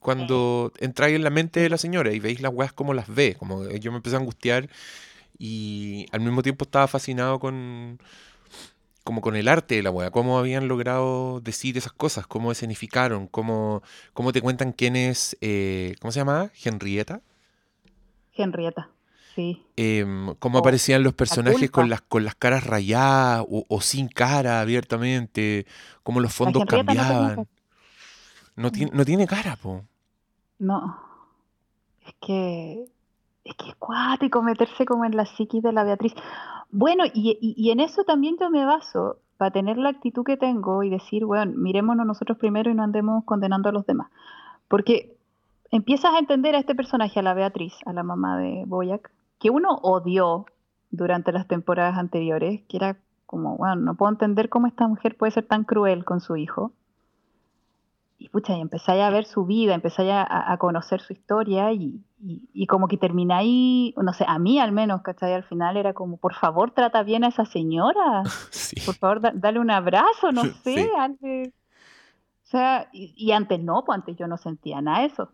cuando 0.00 0.72
entráis 0.78 1.16
en 1.16 1.24
la 1.24 1.30
mente 1.30 1.60
de 1.60 1.68
la 1.68 1.78
señora 1.78 2.12
y 2.12 2.20
veis 2.20 2.40
las 2.40 2.52
weas 2.52 2.72
como 2.72 2.94
las 2.94 3.12
ve, 3.12 3.34
como 3.38 3.68
yo 3.68 3.90
me 3.90 3.96
empecé 3.98 4.16
a 4.16 4.20
angustiar 4.20 4.68
y 5.38 6.06
al 6.12 6.20
mismo 6.20 6.42
tiempo 6.42 6.64
estaba 6.64 6.86
fascinado 6.86 7.40
con 7.40 7.98
como 9.04 9.20
con 9.20 9.34
el 9.34 9.48
arte 9.48 9.74
de 9.74 9.82
la 9.82 9.90
wea, 9.90 10.12
cómo 10.12 10.38
habían 10.38 10.68
logrado 10.68 11.40
decir 11.40 11.76
esas 11.76 11.92
cosas, 11.92 12.26
cómo 12.28 12.52
escenificaron, 12.52 13.26
cómo, 13.26 13.82
cómo 14.12 14.32
te 14.32 14.40
cuentan 14.40 14.72
quién 14.72 14.94
es, 14.94 15.36
eh, 15.40 15.96
¿cómo 16.00 16.12
se 16.12 16.20
llama? 16.20 16.52
Henrietta. 16.64 17.20
Henrietta. 18.32 18.91
Em, 19.36 20.34
cómo 20.38 20.58
aparecían 20.58 21.02
los 21.02 21.14
personajes 21.14 21.70
con 21.70 21.88
las, 21.88 22.02
con 22.02 22.24
las 22.24 22.34
caras 22.34 22.66
rayadas 22.66 23.44
o, 23.48 23.80
sin 23.80 24.08
cara 24.08 24.60
abiertamente, 24.60 25.66
cómo 26.02 26.20
los 26.20 26.34
fondos 26.34 26.64
cambiaban. 26.66 27.46
No 28.56 28.70
tiene, 28.70 28.90
no 28.94 29.04
tiene 29.04 29.26
cara, 29.26 29.56
po. 29.56 29.82
No. 30.58 30.98
Es 32.06 32.14
que 32.20 32.84
es 33.44 33.56
que 33.56 33.70
es 33.70 33.74
cuático 33.76 34.42
meterse 34.42 34.84
como 34.84 35.04
en 35.04 35.16
la 35.16 35.26
psiquis 35.26 35.62
de 35.62 35.72
la 35.72 35.84
Beatriz. 35.84 36.14
Bueno, 36.70 37.04
y, 37.12 37.38
y, 37.40 37.70
en 37.70 37.80
eso 37.80 38.04
también 38.04 38.36
yo 38.40 38.50
me 38.50 38.64
baso 38.64 39.18
para 39.36 39.50
tener 39.50 39.76
la 39.76 39.90
actitud 39.90 40.24
que 40.24 40.36
tengo 40.36 40.82
y 40.82 40.90
decir, 40.90 41.24
bueno, 41.24 41.52
mirémonos 41.56 42.06
nosotros 42.06 42.38
primero 42.38 42.70
y 42.70 42.74
no 42.74 42.82
andemos 42.82 43.24
condenando 43.24 43.68
a 43.68 43.72
los 43.72 43.84
demás. 43.84 44.10
Porque 44.68 45.16
empiezas 45.70 46.14
a 46.14 46.18
entender 46.18 46.54
a 46.54 46.60
este 46.60 46.74
personaje, 46.74 47.18
a 47.18 47.22
la 47.22 47.34
Beatriz, 47.34 47.74
a 47.84 47.92
la 47.92 48.02
mamá 48.04 48.38
de 48.38 48.64
Boyac, 48.66 49.10
que 49.42 49.50
uno 49.50 49.80
odió 49.82 50.46
durante 50.92 51.32
las 51.32 51.48
temporadas 51.48 51.98
anteriores, 51.98 52.62
que 52.68 52.76
era 52.76 52.96
como, 53.26 53.56
bueno, 53.56 53.74
no 53.74 53.96
puedo 53.96 54.12
entender 54.12 54.48
cómo 54.48 54.68
esta 54.68 54.86
mujer 54.86 55.16
puede 55.16 55.32
ser 55.32 55.46
tan 55.46 55.64
cruel 55.64 56.04
con 56.04 56.20
su 56.20 56.36
hijo. 56.36 56.70
Y 58.18 58.28
pucha, 58.28 58.56
y 58.56 58.60
empezáis 58.60 59.02
a 59.02 59.10
ver 59.10 59.24
su 59.24 59.44
vida, 59.44 59.74
empezáis 59.74 60.12
a, 60.12 60.52
a 60.52 60.56
conocer 60.58 61.00
su 61.00 61.12
historia 61.12 61.72
y, 61.72 62.04
y, 62.20 62.68
como 62.68 62.86
que 62.86 62.96
termináis, 62.96 63.96
no 63.96 64.12
sé, 64.12 64.24
a 64.28 64.38
mí 64.38 64.60
al 64.60 64.70
menos, 64.70 65.02
¿cachai? 65.02 65.32
Al 65.32 65.42
final 65.42 65.76
era 65.76 65.92
como, 65.92 66.18
por 66.18 66.34
favor, 66.34 66.70
trata 66.70 67.02
bien 67.02 67.24
a 67.24 67.28
esa 67.28 67.44
señora. 67.44 68.22
Por 68.86 68.94
favor, 68.94 69.20
dale 69.34 69.58
un 69.58 69.72
abrazo, 69.72 70.30
no 70.30 70.44
sé. 70.62 70.88
O 71.02 71.50
sea, 72.44 72.88
y, 72.92 73.12
y, 73.16 73.32
antes 73.32 73.58
no, 73.58 73.82
pues 73.84 73.98
antes 73.98 74.16
yo 74.16 74.28
no 74.28 74.36
sentía 74.36 74.80
nada 74.80 75.00
de 75.00 75.06
eso. 75.06 75.32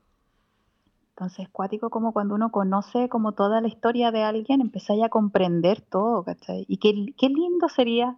Entonces, 1.19 1.49
cuático 1.49 1.91
como 1.91 2.13
cuando 2.13 2.37
uno 2.37 2.53
conoce 2.53 3.09
como 3.09 3.33
toda 3.33 3.61
la 3.61 3.67
historia 3.67 4.13
de 4.13 4.23
alguien, 4.23 4.61
empezáis 4.61 5.03
a 5.03 5.09
comprender 5.09 5.81
todo, 5.81 6.23
¿cachai? 6.23 6.65
Y 6.69 6.77
qué, 6.77 7.13
qué 7.19 7.29
lindo 7.29 7.69
sería 7.69 8.17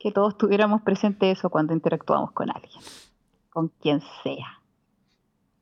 que 0.00 0.10
todos 0.10 0.38
tuviéramos 0.38 0.80
presente 0.80 1.30
eso 1.30 1.50
cuando 1.50 1.74
interactuamos 1.74 2.32
con 2.32 2.48
alguien, 2.48 2.80
con 3.50 3.68
quien 3.68 4.00
sea. 4.22 4.58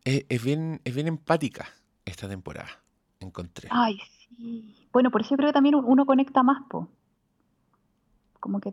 Es, 0.04 0.44
bien, 0.44 0.80
es 0.84 0.94
bien 0.94 1.08
empática 1.08 1.66
esta 2.04 2.28
temporada, 2.28 2.70
encontré. 3.18 3.68
Ay, 3.72 3.98
sí. 4.28 4.86
Bueno, 4.92 5.10
por 5.10 5.22
eso 5.22 5.30
yo 5.30 5.38
creo 5.38 5.48
que 5.48 5.54
también 5.54 5.74
uno 5.74 6.06
conecta 6.06 6.44
más, 6.44 6.62
po. 6.70 6.86
Como 8.38 8.60
que 8.60 8.72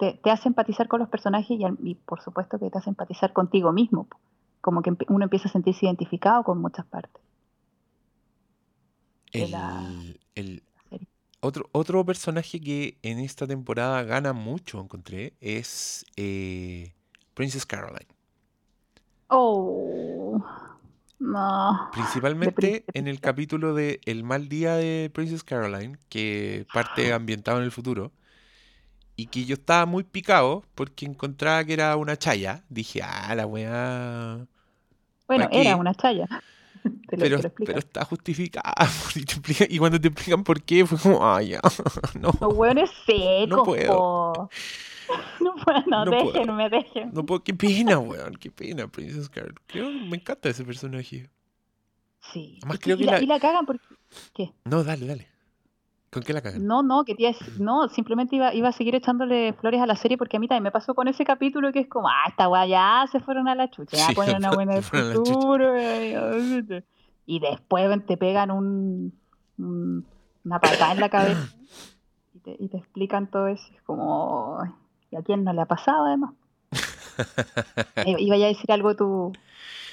te, 0.00 0.14
te 0.14 0.32
hace 0.32 0.48
empatizar 0.48 0.88
con 0.88 0.98
los 0.98 1.08
personajes 1.08 1.56
y, 1.60 1.64
y, 1.88 1.94
por 1.94 2.20
supuesto 2.22 2.58
que 2.58 2.70
te 2.70 2.78
hace 2.78 2.90
empatizar 2.90 3.32
contigo 3.32 3.70
mismo. 3.70 4.08
Po 4.08 4.18
como 4.60 4.82
que 4.82 4.92
uno 5.08 5.24
empieza 5.24 5.48
a 5.48 5.52
sentirse 5.52 5.86
identificado 5.86 6.44
con 6.44 6.60
muchas 6.60 6.86
partes. 6.86 7.22
El, 9.32 10.62
otro, 11.40 11.68
otro 11.72 12.04
personaje 12.04 12.60
que 12.60 12.98
en 13.02 13.18
esta 13.18 13.46
temporada 13.46 14.02
gana 14.02 14.32
mucho, 14.32 14.80
encontré, 14.80 15.34
es 15.40 16.04
eh, 16.16 16.92
Princess 17.34 17.64
Caroline. 17.64 18.08
Oh, 19.28 20.44
no. 21.20 21.90
Principalmente 21.92 22.84
en 22.92 23.06
el 23.06 23.20
capítulo 23.20 23.74
de 23.74 24.00
El 24.04 24.24
mal 24.24 24.48
día 24.48 24.74
de 24.74 25.10
Princess 25.14 25.44
Caroline, 25.44 25.98
que 26.08 26.66
parte 26.72 27.12
ambientado 27.12 27.58
en 27.58 27.64
el 27.64 27.70
futuro 27.70 28.12
y 29.16 29.26
que 29.26 29.44
yo 29.44 29.54
estaba 29.54 29.86
muy 29.86 30.02
picado 30.04 30.64
porque 30.74 31.06
encontraba 31.06 31.64
que 31.64 31.72
era 31.74 31.96
una 31.96 32.16
chaya. 32.16 32.64
Dije, 32.68 33.00
ah, 33.02 33.34
la 33.34 33.46
weá. 33.46 34.46
Bueno, 35.28 35.48
era 35.52 35.76
una 35.76 35.94
chaya. 35.94 36.26
Te 36.82 37.16
lo, 37.16 37.22
Pero, 37.22 37.36
te 37.36 37.42
lo 37.42 37.48
explican. 37.48 37.66
pero 37.66 37.78
está 37.78 38.04
justificada. 38.06 38.72
Y, 39.14 39.20
explican- 39.20 39.66
y 39.70 39.78
cuando 39.78 40.00
te 40.00 40.08
explican 40.08 40.42
por 40.44 40.62
qué, 40.62 40.86
fue 40.86 40.98
como, 40.98 41.22
ah, 41.26 41.42
ya, 41.42 41.60
no, 42.18 42.30
Los 42.40 42.54
hueones 42.54 42.90
secos, 43.04 43.48
No 43.48 43.62
puedo. 43.64 43.86
po. 44.32 44.50
No 45.40 45.54
puedo, 45.56 45.82
no, 45.88 46.04
No 46.06 46.10
puedo. 46.12 46.32
déjenme, 46.32 46.70
déjenme. 46.70 47.12
no 47.12 47.26
puedo, 47.26 47.42
qué 47.44 47.52
pena, 47.52 47.98
weón, 47.98 48.36
qué 48.36 48.50
pena, 48.50 48.86
Princess 48.88 49.28
Carol. 49.28 49.54
Creo, 49.66 49.90
me 49.90 50.16
encanta 50.16 50.48
ese 50.48 50.64
personaje. 50.64 51.28
Sí. 52.32 52.58
Además, 52.62 52.76
Es 52.78 52.80
creo 52.84 52.96
que 52.96 53.02
y, 53.02 53.06
la, 53.06 53.12
la- 53.12 53.22
y 53.22 53.26
la 53.26 53.40
cagan 53.40 53.66
porque... 53.66 53.84
¿Qué? 54.34 54.52
No, 54.64 54.82
dale, 54.84 55.06
dale. 55.06 55.26
¿Con 56.10 56.22
qué 56.24 56.32
la 56.32 56.42
cagan? 56.42 56.66
No, 56.66 56.82
no, 56.82 57.04
que 57.04 57.14
tía 57.14 57.32
no, 57.58 57.88
simplemente 57.88 58.34
iba, 58.36 58.52
iba 58.52 58.68
a 58.68 58.72
seguir 58.72 58.94
echándole 58.96 59.52
flores 59.52 59.80
a 59.80 59.86
la 59.86 59.94
serie 59.94 60.18
porque 60.18 60.36
a 60.36 60.40
mí 60.40 60.48
también 60.48 60.64
me 60.64 60.72
pasó 60.72 60.94
con 60.94 61.06
ese 61.06 61.24
capítulo 61.24 61.72
que 61.72 61.78
es 61.80 61.88
como, 61.88 62.08
ah, 62.08 62.24
esta 62.28 62.48
weá 62.48 62.66
ya 62.66 63.04
se 63.12 63.20
fueron 63.20 63.46
a 63.48 63.54
la 63.54 63.70
chucha, 63.70 63.96
ya 63.96 64.06
Sí, 64.08 64.14
ponen 64.14 64.36
una 64.38 64.50
buena 64.52 64.74
del 64.74 64.82
futuro. 64.82 65.72
Y 67.26 67.38
después 67.38 68.06
te 68.06 68.16
pegan 68.16 68.50
un, 68.50 69.12
un- 69.58 70.04
una 70.44 70.58
patada 70.58 70.92
en 70.92 71.00
la 71.00 71.08
cabeza 71.10 71.48
y 72.34 72.38
te, 72.40 72.56
y 72.58 72.68
te 72.68 72.78
explican 72.78 73.30
todo 73.30 73.46
eso. 73.46 73.62
Es 73.76 73.82
como, 73.82 74.58
"Ay, 74.60 74.70
¿y 75.12 75.16
a 75.16 75.22
quién 75.22 75.44
no 75.44 75.52
le 75.52 75.60
ha 75.60 75.66
pasado 75.66 76.06
además? 76.06 76.34
Eh, 78.06 78.16
Iba 78.18 78.36
a 78.36 78.38
decir 78.38 78.72
algo 78.72 78.96
tú, 78.96 79.32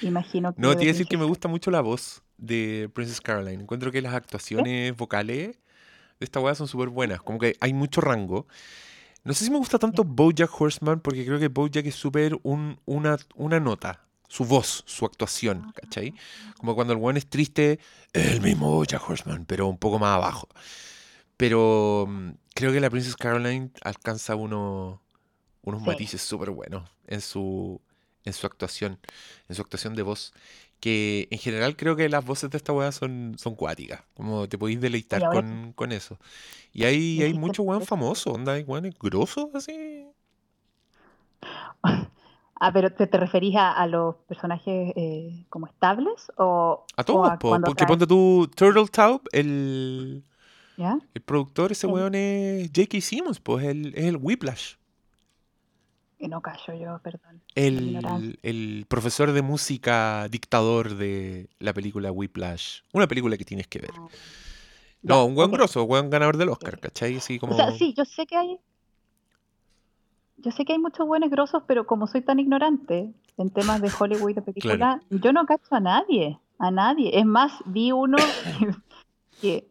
imagino 0.00 0.54
que 0.54 0.60
No, 0.62 0.74
te 0.74 0.84
iba 0.84 0.90
a 0.90 0.94
decir 0.94 1.06
que 1.06 1.18
me 1.18 1.24
gusta 1.26 1.46
mucho 1.46 1.70
la 1.70 1.80
voz 1.82 2.22
de 2.38 2.90
Princess 2.94 3.20
Caroline. 3.20 3.62
Encuentro 3.62 3.92
que 3.92 4.00
las 4.02 4.14
actuaciones 4.14 4.96
vocales 4.96 5.58
de 6.20 6.24
esta 6.24 6.40
weá 6.40 6.54
son 6.54 6.68
súper 6.68 6.88
buenas. 6.88 7.22
Como 7.22 7.38
que 7.38 7.56
hay 7.60 7.72
mucho 7.72 8.00
rango. 8.00 8.46
No 9.24 9.34
sé 9.34 9.44
si 9.44 9.50
me 9.50 9.58
gusta 9.58 9.78
tanto 9.78 10.04
Bojack 10.04 10.50
Horseman 10.60 11.00
porque 11.00 11.24
creo 11.24 11.38
que 11.38 11.48
Bojack 11.48 11.86
es 11.86 11.94
súper 11.94 12.38
un, 12.42 12.78
una, 12.86 13.16
una 13.34 13.60
nota. 13.60 14.04
Su 14.30 14.44
voz, 14.44 14.82
su 14.86 15.06
actuación, 15.06 15.72
¿cachai? 15.74 16.12
Como 16.58 16.74
cuando 16.74 16.92
el 16.92 16.98
weón 16.98 17.16
es 17.16 17.26
triste, 17.28 17.78
es 18.12 18.26
el 18.32 18.40
mismo 18.42 18.70
Bojack 18.72 19.08
Horseman, 19.08 19.46
pero 19.46 19.66
un 19.68 19.78
poco 19.78 19.98
más 19.98 20.14
abajo. 20.16 20.48
Pero 21.36 22.06
mm, 22.08 22.30
creo 22.54 22.72
que 22.72 22.80
la 22.80 22.90
Princess 22.90 23.16
Caroline 23.16 23.70
alcanza 23.82 24.34
uno- 24.34 25.00
unos 25.62 25.80
Sí. 25.82 25.86
matices 25.86 26.20
súper 26.22 26.50
buenos 26.50 26.88
en 27.06 27.20
su, 27.20 27.80
en 28.24 28.32
su 28.32 28.46
actuación, 28.46 28.98
en 29.48 29.56
su 29.56 29.62
actuación 29.62 29.94
de 29.94 30.02
voz. 30.02 30.32
Que 30.80 31.28
en 31.30 31.38
general 31.38 31.76
creo 31.76 31.96
que 31.96 32.08
las 32.08 32.24
voces 32.24 32.50
de 32.50 32.56
esta 32.58 32.72
weá 32.72 32.92
son, 32.92 33.34
son 33.38 33.54
cuáticas. 33.56 34.02
Como 34.14 34.48
te 34.48 34.58
podéis 34.58 34.80
deleitar 34.80 35.22
ahora 35.24 35.42
con, 35.42 35.72
con 35.74 35.92
eso. 35.92 36.18
Y 36.72 36.84
hay, 36.84 37.22
hay 37.22 37.34
mucho 37.34 37.62
weón 37.64 37.82
famoso, 37.82 38.32
onda, 38.32 38.54
hay 38.54 38.62
weones 38.64 38.94
grosos 38.98 39.48
así. 39.54 40.06
Ah, 42.60 42.72
pero 42.72 42.90
¿te, 42.92 43.06
te 43.06 43.16
referís 43.18 43.54
a, 43.54 43.70
a 43.70 43.86
los 43.86 44.16
personajes 44.26 44.92
eh, 44.96 45.44
como 45.48 45.66
estables 45.68 46.32
o, 46.38 46.84
A 46.96 47.02
o 47.02 47.04
todos, 47.04 47.24
a 47.24 47.38
po, 47.38 47.50
cuando 47.50 47.66
porque 47.66 47.86
ponte 47.86 48.04
tú, 48.06 48.50
Turtle 48.56 48.88
Taub, 48.88 49.22
el, 49.30 50.24
¿Ya? 50.76 50.98
el 51.14 51.22
productor, 51.22 51.72
ese 51.72 51.86
El- 51.86 51.92
weón 51.94 52.16
es 52.16 52.70
J.K. 52.74 53.00
Simmons, 53.00 53.40
pues 53.40 53.64
el, 53.66 53.94
es 53.94 54.06
el 54.06 54.16
Whiplash. 54.16 54.74
Que 56.18 56.28
no 56.28 56.40
callo 56.40 56.74
yo, 56.74 56.98
perdón. 57.00 57.40
El, 57.54 58.38
el 58.42 58.86
profesor 58.88 59.32
de 59.32 59.42
música 59.42 60.26
dictador 60.28 60.94
de 60.96 61.48
la 61.60 61.72
película 61.72 62.10
Whiplash. 62.10 62.80
Una 62.92 63.06
película 63.06 63.36
que 63.36 63.44
tienes 63.44 63.68
que 63.68 63.78
ver. 63.78 63.90
Ah, 63.94 64.08
No, 65.02 65.14
ya, 65.14 65.22
un 65.24 65.34
buen 65.36 65.48
ok. 65.50 65.54
grosso, 65.54 65.82
un 65.82 65.88
buen 65.88 66.10
ganador 66.10 66.36
del 66.36 66.48
Oscar. 66.48 66.80
¿cachai? 66.80 67.16
Así 67.18 67.38
como... 67.38 67.52
O 67.52 67.56
sea, 67.56 67.70
sí, 67.72 67.94
yo 67.96 68.04
sé 68.04 68.26
que 68.26 68.36
hay. 68.36 68.58
Yo 70.38 70.50
sé 70.52 70.64
que 70.64 70.72
hay 70.72 70.78
muchos 70.78 71.06
buenos 71.06 71.30
grosos, 71.30 71.62
pero 71.66 71.86
como 71.86 72.06
soy 72.06 72.22
tan 72.22 72.38
ignorante 72.38 73.12
en 73.36 73.50
temas 73.50 73.80
de 73.80 73.90
Hollywood 73.96 74.30
y 74.30 74.34
de 74.34 74.42
película, 74.42 75.00
yo 75.10 75.32
no 75.32 75.46
cacho 75.46 75.74
a 75.74 75.80
nadie. 75.80 76.38
A 76.58 76.70
nadie. 76.72 77.16
Es 77.18 77.24
más, 77.26 77.52
vi 77.66 77.92
uno 77.92 78.16
que, 78.44 78.74
que- 79.40 79.67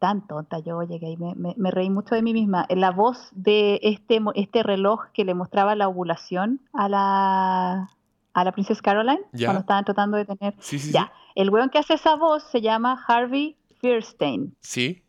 tan 0.00 0.26
tonta 0.26 0.58
yo 0.58 0.82
llegué 0.82 1.06
ahí, 1.06 1.16
me, 1.16 1.34
me- 1.36 1.54
me 1.56 1.70
reí 1.70 1.90
mucho 1.90 2.16
de 2.16 2.22
mí 2.22 2.32
misma. 2.32 2.66
La 2.70 2.90
voz 2.90 3.28
de 3.32 3.78
este, 3.84 4.18
este 4.34 4.64
reloj 4.64 5.04
que 5.14 5.24
le 5.24 5.34
mostraba 5.34 5.76
la 5.76 5.86
ovulación 5.86 6.60
a 6.72 6.88
la, 6.88 7.90
a 8.32 8.44
la 8.44 8.52
Princess 8.52 8.82
Caroline 8.82 9.20
Ya. 9.32 9.46
cuando 9.46 9.60
estaban 9.60 9.84
tratando 9.84 10.16
de 10.16 10.24
tener. 10.24 10.54
Sí, 10.58 10.78
sí, 10.80 10.90
Ya, 10.90 11.12
el 11.36 11.50
weón 11.50 11.70
que 11.70 11.78
hace 11.78 11.94
esa 11.94 12.16
voz 12.16 12.42
se 12.50 12.60
llama 12.60 13.00
Harvey 13.06 13.56
Fierstein. 13.80 14.56
sí. 14.60 15.04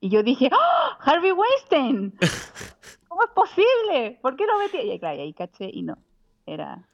Y 0.00 0.10
yo 0.10 0.22
dije, 0.22 0.50
¡Ah! 0.52 0.98
¡Harvey 1.00 1.32
Weinstein! 1.32 2.14
¿Cómo 3.08 3.22
es 3.22 3.30
posible? 3.30 4.18
¿Por 4.20 4.36
qué 4.36 4.44
lo 4.46 4.58
metí? 4.58 4.76
Y 4.78 4.98
claro, 4.98 5.16
y 5.16 5.20
ahí 5.20 5.32
caché 5.32 5.70
y 5.72 5.82
no. 5.82 5.96
Era. 6.44 6.86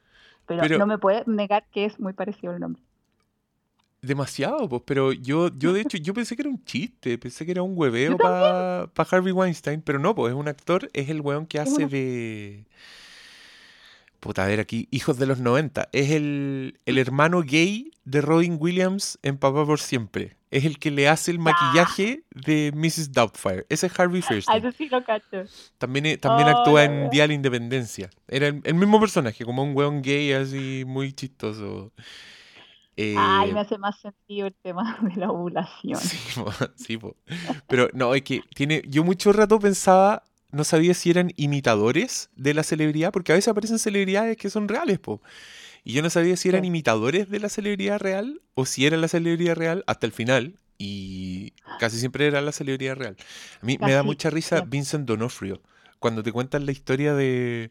Pero, 0.47 0.61
Pero- 0.63 0.79
no 0.79 0.87
me 0.87 0.97
puede 0.97 1.25
negar 1.27 1.65
que 1.73 1.87
es 1.87 1.99
muy 1.99 2.13
parecido 2.13 2.53
el 2.53 2.61
nombre. 2.61 2.81
Demasiado, 4.03 4.67
pues, 4.69 4.83
pero 4.87 5.13
yo, 5.13 5.51
yo 5.59 5.75
de 5.75 5.83
hecho, 5.83 5.99
yo 5.99 6.15
pensé 6.15 6.35
que 6.35 6.43
era 6.43 6.49
un 6.51 6.65
chiste, 6.65 7.19
pensé 7.19 7.45
que 7.45 7.53
era 7.53 7.63
un 7.63 7.73
hueveo 7.77 8.17
para 8.17 8.91
Harvey 9.11 9.33
Weinstein, 9.33 9.83
pero 9.83 9.99
no, 9.99 10.15
pues 10.15 10.33
es 10.33 10.39
un 10.39 10.49
actor, 10.49 10.89
es 10.95 11.11
el 11.11 11.21
weón 11.21 11.47
que 11.47 11.59
hace 11.61 11.87
de... 11.87 12.65
Puta, 14.21 14.45
a 14.45 14.47
ver 14.49 14.61
aquí, 14.61 14.87
Hijos 14.91 15.19
de 15.19 15.27
los 15.27 15.39
90, 15.41 15.89
es 15.93 16.11
el, 16.11 16.79
el 16.87 16.99
hermano 16.99 17.43
gay 17.43 17.91
de 18.05 18.21
Robin 18.21 18.57
Williams 18.59 19.19
en 19.23 19.37
Papá 19.39 19.65
por 19.67 19.81
Siempre, 19.81 20.37
es 20.51 20.65
el 20.65 20.79
que 20.79 20.91
le 20.91 21.09
hace 21.09 21.31
el 21.31 21.39
maquillaje 21.39 22.25
de 22.31 22.73
Mrs. 22.75 23.13
Doubtfire, 23.13 23.67
ese 23.69 23.87
es 23.87 23.99
Harvey 24.01 24.23
Ah, 24.47 24.61
sí 24.77 24.89
lo 24.89 25.05
cacho. 25.05 25.45
también, 25.79 26.07
eh, 26.07 26.17
también 26.19 26.49
Oh, 26.49 26.59
actúa 26.59 26.85
en 26.85 26.93
wea. 27.03 27.09
Día 27.11 27.23
de 27.23 27.29
la 27.29 27.35
Independencia, 27.35 28.11
era 28.29 28.49
el, 28.49 28.61
el 28.65 28.75
mismo 28.75 28.99
personaje, 28.99 29.45
como 29.45 29.63
un 29.63 29.77
weón 29.77 30.03
gay 30.03 30.33
así 30.33 30.85
muy 30.87 31.13
chistoso. 31.13 31.93
Ay, 33.17 33.51
Eh, 33.51 33.55
me 33.55 33.61
hace 33.61 33.79
más 33.79 33.99
sentido 34.01 34.47
el 34.47 34.55
tema 34.63 34.99
de 35.03 35.17
la 35.17 35.31
ovulación. 35.31 35.99
Sí, 36.01 36.19
po, 36.37 36.53
sí, 36.77 36.97
po. 36.99 37.17
Pero 37.69 37.89
no, 37.93 38.15
es 38.15 38.23
que 38.23 38.43
tiene. 38.55 38.83
Yo 38.89 39.05
mucho 39.05 39.33
rato 39.33 39.59
pensaba, 39.59 40.25
no 40.51 40.65
sabía 40.65 40.95
si 40.95 41.11
eran 41.11 41.33
imitadores 41.37 42.31
de 42.37 42.55
la 42.55 42.63
celebridad, 42.63 43.13
porque 43.13 43.33
a 43.33 43.35
veces 43.37 43.49
aparecen 43.49 43.79
celebridades 43.79 44.37
que 44.37 44.51
son 44.51 44.69
reales, 44.69 44.99
po. 44.99 45.21
Y 45.85 45.93
yo 45.95 46.03
no 46.03 46.11
sabía 46.11 46.37
si 46.37 46.49
eran 46.51 46.63
Sí. 46.63 46.67
imitadores 46.69 47.31
de 47.31 47.41
la 47.41 47.49
celebridad 47.49 47.99
real 47.99 48.43
o 48.55 48.67
si 48.67 48.85
era 48.87 48.97
la 48.97 49.09
celebridad 49.09 49.55
real 49.57 49.83
hasta 49.87 50.07
el 50.07 50.13
final. 50.13 50.59
Y 50.77 51.53
casi 51.79 51.99
siempre 51.99 52.27
era 52.27 52.41
la 52.41 52.53
celebridad 52.53 52.97
real. 52.97 53.17
A 53.63 53.67
mí 53.67 53.77
me 53.81 53.93
da 53.93 54.03
mucha 54.03 54.31
risa. 54.31 54.63
Vincent 54.63 55.07
Donofrio, 55.07 55.61
cuando 55.99 56.23
te 56.23 56.33
cuentan 56.33 56.65
la 56.65 56.73
historia 56.73 57.15
de 57.15 57.71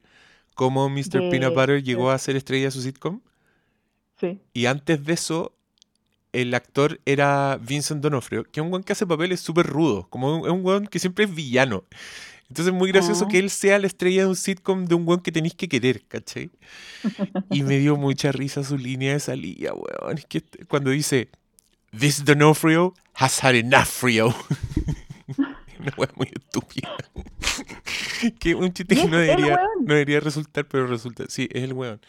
cómo 0.54 0.90
Mr. 0.90 1.30
Peanut 1.32 1.56
Butter 1.56 1.84
llegó 1.84 2.12
a 2.12 2.18
ser 2.20 2.36
estrella 2.36 2.66
de 2.66 2.72
su 2.72 2.82
sitcom. 2.82 3.22
Sí. 4.20 4.40
Y 4.54 4.66
antes 4.66 5.04
de 5.06 5.14
eso, 5.14 5.54
el 6.34 6.54
actor 6.54 7.00
era 7.06 7.58
Vincent 7.62 8.02
Donofrio, 8.02 8.44
que 8.44 8.60
es 8.60 8.64
un 8.66 8.72
weón 8.72 8.84
que 8.84 8.94
hace 8.94 9.08
papeles 9.08 9.40
súper 9.40 9.66
rudos, 9.66 10.08
como 10.10 10.40
un, 10.40 10.46
es 10.46 10.52
un 10.52 10.64
weón 10.66 10.88
que 10.88 11.00
siempre 11.00 11.26
es 11.26 11.34
villano. 11.34 11.84
Entonces 12.50 12.74
es 12.74 12.78
muy 12.78 12.92
gracioso 12.92 13.26
Ah. 13.26 13.28
que 13.30 13.38
él 13.38 13.50
sea 13.52 13.78
la 13.80 13.86
estrella 13.88 14.22
de 14.24 14.28
un 14.28 14.36
sitcom 14.36 14.86
de 14.86 14.96
un 14.96 15.08
weón 15.08 15.22
que 15.22 15.32
tenéis 15.32 15.54
que 15.54 15.68
querer, 15.70 16.04
¿cachai? 16.08 16.50
Y 17.52 17.64
me 17.64 17.78
dio 17.80 17.96
mucha 17.96 18.32
risa 18.32 18.64
su 18.64 18.78
línea 18.78 19.14
de 19.14 19.20
salida, 19.20 19.74
weón. 19.74 20.18
Es 20.18 20.26
que 20.26 20.42
cuando 20.68 20.90
dice, 20.90 21.30
This 21.98 22.26
Donofrio 22.26 22.94
has 23.14 23.44
had 23.44 23.56
enough 23.56 23.86
frio. 23.86 24.36
Una 25.80 25.94
weón 25.98 26.12
muy 26.16 26.30
estúpida. 26.36 26.90
que 28.40 28.54
un 28.56 28.74
chiste 28.74 28.96
que 28.96 29.06
no 29.08 29.18
debería, 29.18 29.60
no 29.80 29.94
debería 29.94 30.20
resultar, 30.20 30.68
pero 30.68 30.88
resulta. 30.88 31.26
Sí, 31.30 31.48
es 31.52 31.64
el 31.64 31.74
weón. 31.74 32.02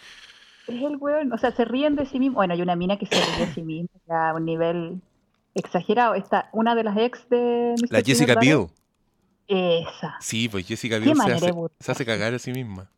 Es 0.71 0.83
el 0.83 0.97
weón, 0.97 1.33
o 1.33 1.39
sea, 1.39 1.51
se 1.53 1.65
ríen 1.65 1.97
de 1.97 2.07
sí 2.07 2.19
mismo. 2.19 2.37
Bueno, 2.37 2.55
hay 2.55 2.63
una 2.63 2.77
mina 2.77 2.97
que 2.97 3.07
se 3.07 3.15
ríe 3.15 3.47
de 3.47 3.53
sí 3.53 3.63
misma 3.63 4.31
a 4.31 4.35
un 4.35 4.45
nivel 4.45 5.01
exagerado. 5.55 6.15
Esta, 6.15 6.49
una 6.53 6.75
de 6.75 6.85
las 6.85 6.97
ex 6.97 7.29
de 7.29 7.75
Mr. 7.81 7.93
La 7.93 8.03
Jessica 8.03 8.35
Biel. 8.41 8.67
Esa. 9.49 10.17
Sí, 10.21 10.49
pues 10.49 10.67
Jessica 10.67 10.99
Biel 10.99 11.17
se 11.17 11.33
hace, 11.33 11.95
se 11.95 12.07
cagar 12.07 12.35
a 12.35 12.39
sí 12.39 12.53
misma. 12.53 12.89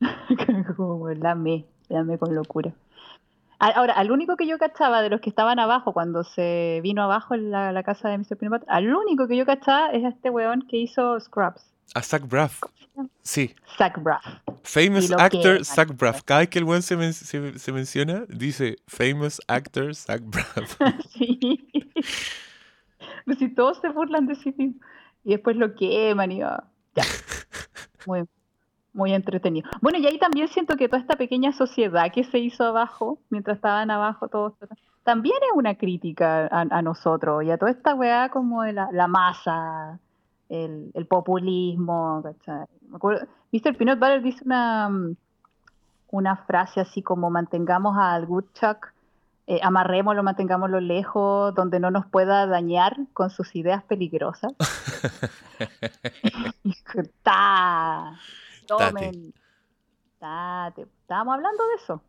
Como 0.76 1.08
la 1.10 1.32
amé, 1.32 1.64
la 1.88 2.00
amé 2.00 2.18
con 2.18 2.34
locura. 2.34 2.72
Ahora, 3.58 3.94
al 3.94 4.10
único 4.10 4.36
que 4.36 4.46
yo 4.46 4.58
cachaba 4.58 5.00
de 5.00 5.08
los 5.08 5.20
que 5.20 5.30
estaban 5.30 5.58
abajo 5.58 5.92
cuando 5.92 6.24
se 6.24 6.80
vino 6.82 7.02
abajo 7.02 7.34
en 7.34 7.50
la, 7.50 7.72
la 7.72 7.82
casa 7.82 8.08
de 8.08 8.18
Mr. 8.18 8.36
Butter, 8.40 8.64
al 8.68 8.94
único 8.94 9.28
que 9.28 9.36
yo 9.36 9.46
cachaba 9.46 9.90
es 9.90 10.04
a 10.04 10.08
este 10.08 10.28
weón 10.28 10.66
que 10.68 10.76
hizo 10.76 11.18
Scrubs, 11.20 11.64
A 11.94 12.02
Zach 12.02 12.22
Braff. 12.26 12.60
Sí. 13.22 13.54
Zach 13.78 13.98
Braff. 14.02 14.24
Famous 14.62 15.10
actor 15.12 15.58
que- 15.58 15.64
Zach 15.64 15.88
Braff. 15.96 16.22
Cada 16.22 16.40
vez 16.40 16.48
que 16.48 16.58
el 16.58 16.64
buen 16.64 16.82
se, 16.82 16.96
men- 16.96 17.12
se, 17.12 17.58
se 17.58 17.72
menciona, 17.72 18.24
dice 18.28 18.76
Famous 18.86 19.40
actor 19.48 19.94
Zach 19.94 20.22
Braff. 20.24 20.78
Sí. 21.10 21.68
Pues 23.24 23.38
si 23.38 23.48
todos 23.54 23.78
se 23.80 23.88
burlan 23.88 24.26
de 24.26 24.34
sí 24.34 24.54
mismos. 24.56 24.82
Y 25.24 25.30
después 25.30 25.56
lo 25.56 25.74
queman 25.74 26.32
y 26.32 26.40
va. 26.42 26.64
Ya. 26.94 27.04
Muy, 28.06 28.24
muy 28.92 29.14
entretenido. 29.14 29.68
Bueno, 29.80 29.98
y 29.98 30.06
ahí 30.06 30.18
también 30.18 30.46
siento 30.48 30.76
que 30.76 30.88
toda 30.90 31.00
esta 31.00 31.16
pequeña 31.16 31.52
sociedad 31.52 32.12
que 32.12 32.22
se 32.22 32.38
hizo 32.38 32.64
abajo, 32.64 33.18
mientras 33.30 33.56
estaban 33.56 33.90
abajo 33.90 34.28
todos, 34.28 34.52
también 35.04 35.36
es 35.42 35.56
una 35.56 35.74
crítica 35.76 36.46
a, 36.48 36.60
a 36.70 36.82
nosotros 36.82 37.42
y 37.44 37.50
a 37.50 37.56
toda 37.56 37.70
esta 37.70 37.94
weá 37.94 38.28
como 38.28 38.62
de 38.62 38.74
la, 38.74 38.88
la 38.92 39.06
masa, 39.08 39.98
el, 40.54 40.90
el 40.94 41.06
populismo, 41.06 42.22
¿cachai? 42.22 42.66
Me 42.88 42.96
acuerdo, 42.96 43.26
Mr. 43.52 43.76
Peanut 43.76 43.98
Butter 43.98 44.22
dice 44.22 44.42
una, 44.44 44.90
una 46.10 46.36
frase 46.36 46.80
así 46.80 47.02
como 47.02 47.30
mantengamos 47.30 47.96
al 47.98 48.26
Woodchuck 48.26 48.94
eh, 49.46 49.60
amarrémoslo, 49.62 50.22
mantengámoslo 50.22 50.80
lejos, 50.80 51.54
donde 51.54 51.78
no 51.78 51.90
nos 51.90 52.06
pueda 52.06 52.46
dañar 52.46 52.96
con 53.12 53.28
sus 53.28 53.54
ideas 53.54 53.84
peligrosas. 53.84 54.52
¡Ta! 57.22 58.18
Tomen. 58.66 59.34
Tate. 60.18 60.86
Estábamos 61.02 61.34
hablando 61.34 61.62
de 61.66 61.74
eso. 61.74 62.02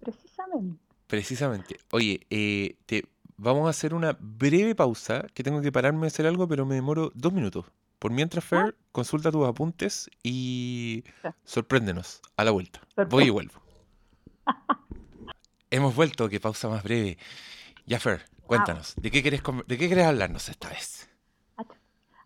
Precisamente. 0.00 0.80
Precisamente. 1.06 1.76
Oye, 1.92 2.26
eh, 2.30 2.76
te, 2.86 3.04
vamos 3.36 3.66
a 3.66 3.70
hacer 3.70 3.94
una 3.94 4.16
breve 4.18 4.74
pausa, 4.74 5.26
que 5.34 5.42
tengo 5.42 5.60
que 5.60 5.72
pararme 5.72 6.06
a 6.06 6.08
hacer 6.08 6.26
algo, 6.26 6.46
pero 6.48 6.66
me 6.66 6.74
demoro 6.74 7.10
dos 7.14 7.32
minutos. 7.32 7.66
Por 7.98 8.10
mientras, 8.10 8.44
Fer, 8.44 8.76
consulta 8.92 9.32
tus 9.32 9.46
apuntes 9.46 10.10
y 10.22 11.04
sorpréndenos 11.44 12.20
a 12.36 12.44
la 12.44 12.50
vuelta. 12.50 12.80
Voy 13.08 13.24
y 13.24 13.30
vuelvo. 13.30 13.54
Hemos 15.70 15.96
vuelto, 15.96 16.28
qué 16.28 16.38
pausa 16.38 16.68
más 16.68 16.82
breve. 16.82 17.16
Ya, 17.86 17.98
Fer, 17.98 18.22
cuéntanos, 18.46 18.94
¿de 18.96 19.10
qué 19.10 19.22
querés, 19.22 19.42
de 19.66 19.78
qué 19.78 19.88
querés 19.88 20.06
hablarnos 20.06 20.48
esta 20.48 20.68
vez? 20.68 21.08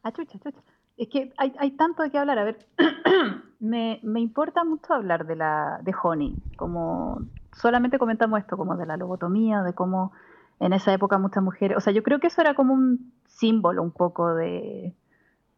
Achucha, 0.03 0.39
achucha. 0.39 0.63
Es 0.97 1.09
que 1.09 1.33
hay, 1.37 1.55
hay 1.59 1.71
tanto 1.73 2.03
de 2.03 2.11
qué 2.11 2.19
hablar. 2.19 2.39
A 2.39 2.45
ver, 2.45 2.67
me, 3.61 4.01
me, 4.03 4.21
importa 4.21 4.65
mucho 4.65 4.95
hablar 4.95 5.27
de 5.27 5.37
la 5.37 5.81
de 5.83 5.95
Honey. 6.03 6.35
Como 6.57 7.21
solamente 7.53 7.99
comentamos 7.99 8.41
esto, 8.41 8.57
como 8.57 8.77
de 8.77 8.87
la 8.87 8.97
lobotomía, 8.97 9.63
de 9.63 9.75
cómo 9.75 10.13
en 10.61 10.73
esa 10.73 10.93
época 10.93 11.19
muchas 11.19 11.43
mujeres. 11.43 11.77
O 11.77 11.81
sea, 11.81 11.93
yo 11.93 12.03
creo 12.03 12.19
que 12.19 12.29
eso 12.29 12.41
era 12.41 12.55
como 12.55 12.75
un 12.75 13.13
símbolo 13.27 13.83
un 13.83 13.93
poco 13.93 14.35
de, 14.35 14.95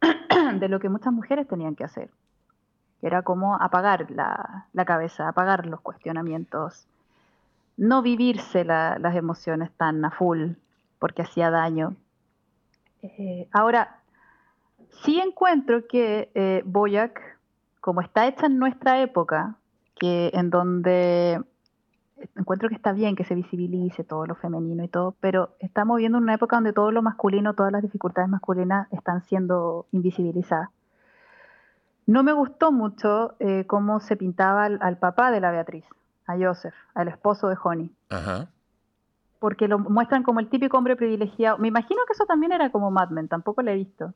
de 0.61 0.69
lo 0.69 0.81
que 0.81 0.89
muchas 0.89 1.13
mujeres 1.13 1.49
tenían 1.49 1.77
que 1.77 1.85
hacer. 1.85 2.11
Era 3.03 3.23
como 3.23 3.57
apagar 3.57 4.11
la, 4.11 4.67
la 4.73 4.85
cabeza, 4.85 5.29
apagar 5.29 5.67
los 5.67 5.81
cuestionamientos, 5.81 6.87
no 7.77 8.03
vivirse 8.03 8.65
las 8.65 9.17
emociones 9.17 9.71
tan 9.73 10.05
a 10.05 10.11
full, 10.11 10.53
porque 10.99 11.23
hacía 11.23 11.51
daño. 11.51 11.97
Eh, 13.03 13.49
ahora, 13.53 14.01
sí 15.03 15.19
encuentro 15.19 15.87
que 15.87 16.31
eh, 16.35 16.63
Boyac, 16.67 17.39
como 17.81 18.03
está 18.03 18.27
hecha 18.27 18.47
en 18.47 18.59
nuestra 18.59 19.01
época, 19.01 19.57
que 19.99 20.31
en 20.35 20.51
donde 20.51 21.41
encuentro 22.37 22.69
que 22.69 22.75
está 22.75 22.93
bien 22.93 23.17
que 23.17 23.25
se 23.25 23.35
visibilice 23.35 24.05
todo 24.05 24.27
lo 24.27 24.35
femenino 24.35 24.85
y 24.85 24.89
todo, 24.89 25.15
pero 25.21 25.51
estamos 25.59 25.97
viviendo 25.97 26.19
en 26.19 26.25
una 26.25 26.35
época 26.35 26.57
donde 26.57 26.73
todo 26.73 26.91
lo 26.91 27.03
masculino, 27.03 27.55
todas 27.55 27.73
las 27.73 27.83
dificultades 27.83 28.29
masculinas 28.29 28.89
están 28.93 29.23
siendo 29.25 29.87
invisibilizadas. 29.93 30.69
No 32.07 32.23
me 32.23 32.33
gustó 32.33 32.73
mucho 32.73 33.35
eh, 33.39 33.65
cómo 33.67 34.01
se 34.01 34.17
pintaba 34.17 34.65
al, 34.65 34.99
papá 34.99 35.31
de 35.31 35.41
la 35.41 35.51
Beatriz, 35.51 35.85
a 36.27 36.37
Joseph, 36.37 36.75
al 36.95 37.09
esposo 37.09 37.49
de 37.49 37.57
Honey. 37.63 37.95
Porque 39.39 39.69
lo 39.69 39.79
muestran 39.79 40.23
como 40.23 40.41
el 40.41 40.49
típico 40.49 40.77
hombre 40.77 40.97
privilegiado. 40.97 41.59
Me 41.59 41.69
imagino 41.69 42.01
que 42.07 42.13
eso 42.13 42.27
también 42.27 42.53
era 42.53 42.71
como 42.71 42.91
Mad 42.91 43.11
Men, 43.11 43.29
tampoco 43.29 43.63
lo 43.63 43.71
he 43.71 43.77
visto. 43.77 44.13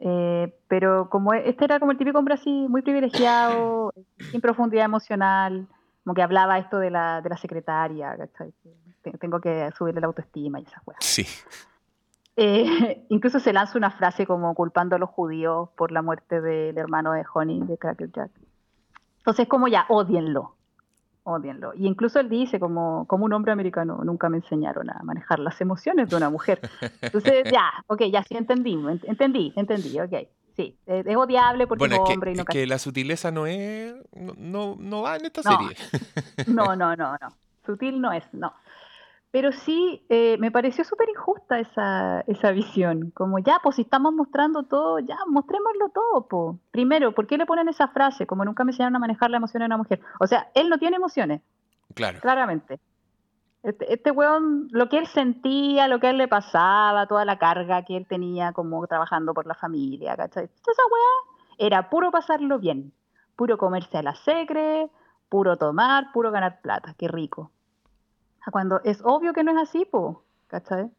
Eh, 0.00 0.54
pero 0.68 1.08
como 1.08 1.32
e, 1.32 1.48
este 1.48 1.64
era 1.64 1.80
como 1.80 1.92
el 1.92 1.98
típico 1.98 2.18
hombre 2.18 2.34
así, 2.34 2.66
muy 2.68 2.82
privilegiado, 2.82 3.92
sin 4.30 4.40
profundidad 4.40 4.84
emocional, 4.84 5.66
como 6.04 6.14
que 6.14 6.22
hablaba 6.22 6.58
esto 6.58 6.78
de 6.78 6.90
la, 6.90 7.22
de 7.22 7.30
la 7.30 7.36
secretaria, 7.36 8.16
Tengo 9.18 9.40
que 9.40 9.70
subirle 9.76 10.02
la 10.02 10.06
autoestima 10.06 10.60
y 10.60 10.64
esas 10.64 10.82
cosas. 10.82 11.04
Sí. 11.04 11.26
Eh, 12.36 13.06
incluso 13.08 13.40
se 13.40 13.52
lanza 13.52 13.78
una 13.78 13.90
frase 13.90 14.26
como 14.26 14.54
culpando 14.54 14.96
a 14.96 14.98
los 14.98 15.08
judíos 15.08 15.70
por 15.76 15.92
la 15.92 16.02
muerte 16.02 16.40
del 16.40 16.76
hermano 16.76 17.12
de 17.12 17.24
Honey, 17.32 17.60
de 17.60 17.78
Cracker 17.78 18.10
Jack. 18.12 18.30
Entonces, 19.18 19.48
como 19.48 19.68
ya, 19.68 19.86
odienlo, 19.88 20.56
odienlo. 21.22 21.72
Y 21.74 21.86
incluso 21.86 22.20
él 22.20 22.28
dice, 22.28 22.60
como, 22.60 23.06
como 23.06 23.24
un 23.24 23.32
hombre 23.32 23.52
americano, 23.52 24.00
nunca 24.04 24.28
me 24.28 24.38
enseñaron 24.38 24.90
a 24.90 25.02
manejar 25.04 25.38
las 25.38 25.58
emociones 25.60 26.10
de 26.10 26.16
una 26.16 26.28
mujer. 26.28 26.60
Entonces, 27.00 27.44
ya, 27.50 27.70
ok, 27.86 28.02
ya 28.12 28.22
sí 28.24 28.36
entendí, 28.36 28.78
entendí, 29.04 29.54
entendí, 29.56 29.98
ok. 30.00 30.28
Sí, 30.56 30.76
es, 30.86 31.16
odiable 31.16 31.66
porque 31.66 31.84
es 31.86 31.98
hombre 31.98 32.32
y 32.32 32.34
no 32.34 32.42
es 32.42 32.48
que 32.48 32.66
la 32.66 32.78
sutileza 32.78 33.30
no 33.32 33.46
es. 33.46 33.94
No, 34.36 34.76
no, 34.78 35.02
va 35.02 35.16
en 35.16 35.24
esta 35.26 35.42
serie. 35.42 35.76
No, 36.46 36.76
no, 36.76 36.94
no, 36.94 37.12
no. 37.12 37.28
Sutil 37.66 38.00
no 38.00 38.12
es, 38.12 38.24
no. 38.32 38.54
Pero 39.32 39.50
sí, 39.50 40.04
eh, 40.08 40.36
me 40.38 40.52
pareció 40.52 40.84
súper 40.84 41.08
injusta 41.08 41.58
esa, 41.58 42.20
esa 42.28 42.52
visión. 42.52 43.10
Como 43.10 43.40
ya, 43.40 43.58
pues 43.64 43.76
si 43.76 43.82
estamos 43.82 44.14
mostrando 44.14 44.62
todo, 44.62 45.00
ya, 45.00 45.16
mostrémoslo 45.26 45.88
todo, 45.88 46.28
po. 46.28 46.60
Primero, 46.70 47.12
¿por 47.12 47.26
qué 47.26 47.36
le 47.36 47.46
ponen 47.46 47.68
esa 47.68 47.88
frase? 47.88 48.28
Como 48.28 48.44
nunca 48.44 48.62
me 48.62 48.70
enseñaron 48.70 48.94
a 48.94 49.00
manejar 49.00 49.30
la 49.30 49.38
emoción 49.38 49.62
de 49.62 49.66
una 49.66 49.76
mujer. 49.76 50.00
O 50.20 50.28
sea, 50.28 50.52
él 50.54 50.68
no 50.68 50.78
tiene 50.78 50.96
emociones. 50.96 51.40
Claro. 51.94 52.20
Claramente. 52.20 52.78
Este, 53.64 53.94
este 53.94 54.10
weón, 54.10 54.68
lo 54.72 54.90
que 54.90 54.98
él 54.98 55.06
sentía, 55.06 55.88
lo 55.88 55.98
que 55.98 56.08
a 56.08 56.10
él 56.10 56.18
le 56.18 56.28
pasaba, 56.28 57.06
toda 57.06 57.24
la 57.24 57.38
carga 57.38 57.82
que 57.82 57.96
él 57.96 58.06
tenía 58.06 58.52
como 58.52 58.86
trabajando 58.86 59.32
por 59.32 59.46
la 59.46 59.54
familia, 59.54 60.14
¿cachai? 60.16 60.44
Esa 60.44 60.82
weá 60.92 61.66
era 61.66 61.88
puro 61.88 62.10
pasarlo 62.10 62.58
bien, 62.58 62.92
puro 63.36 63.56
comerse 63.56 63.96
a 63.96 64.02
la 64.02 64.14
secre, 64.16 64.90
puro 65.30 65.56
tomar, 65.56 66.12
puro 66.12 66.30
ganar 66.30 66.60
plata, 66.60 66.94
qué 66.98 67.08
rico. 67.08 67.52
Cuando 68.52 68.82
es 68.84 69.00
obvio 69.02 69.32
que 69.32 69.42
no 69.42 69.52
es 69.52 69.56
así, 69.56 69.86
po, 69.86 70.24
¿cachai? 70.48 70.90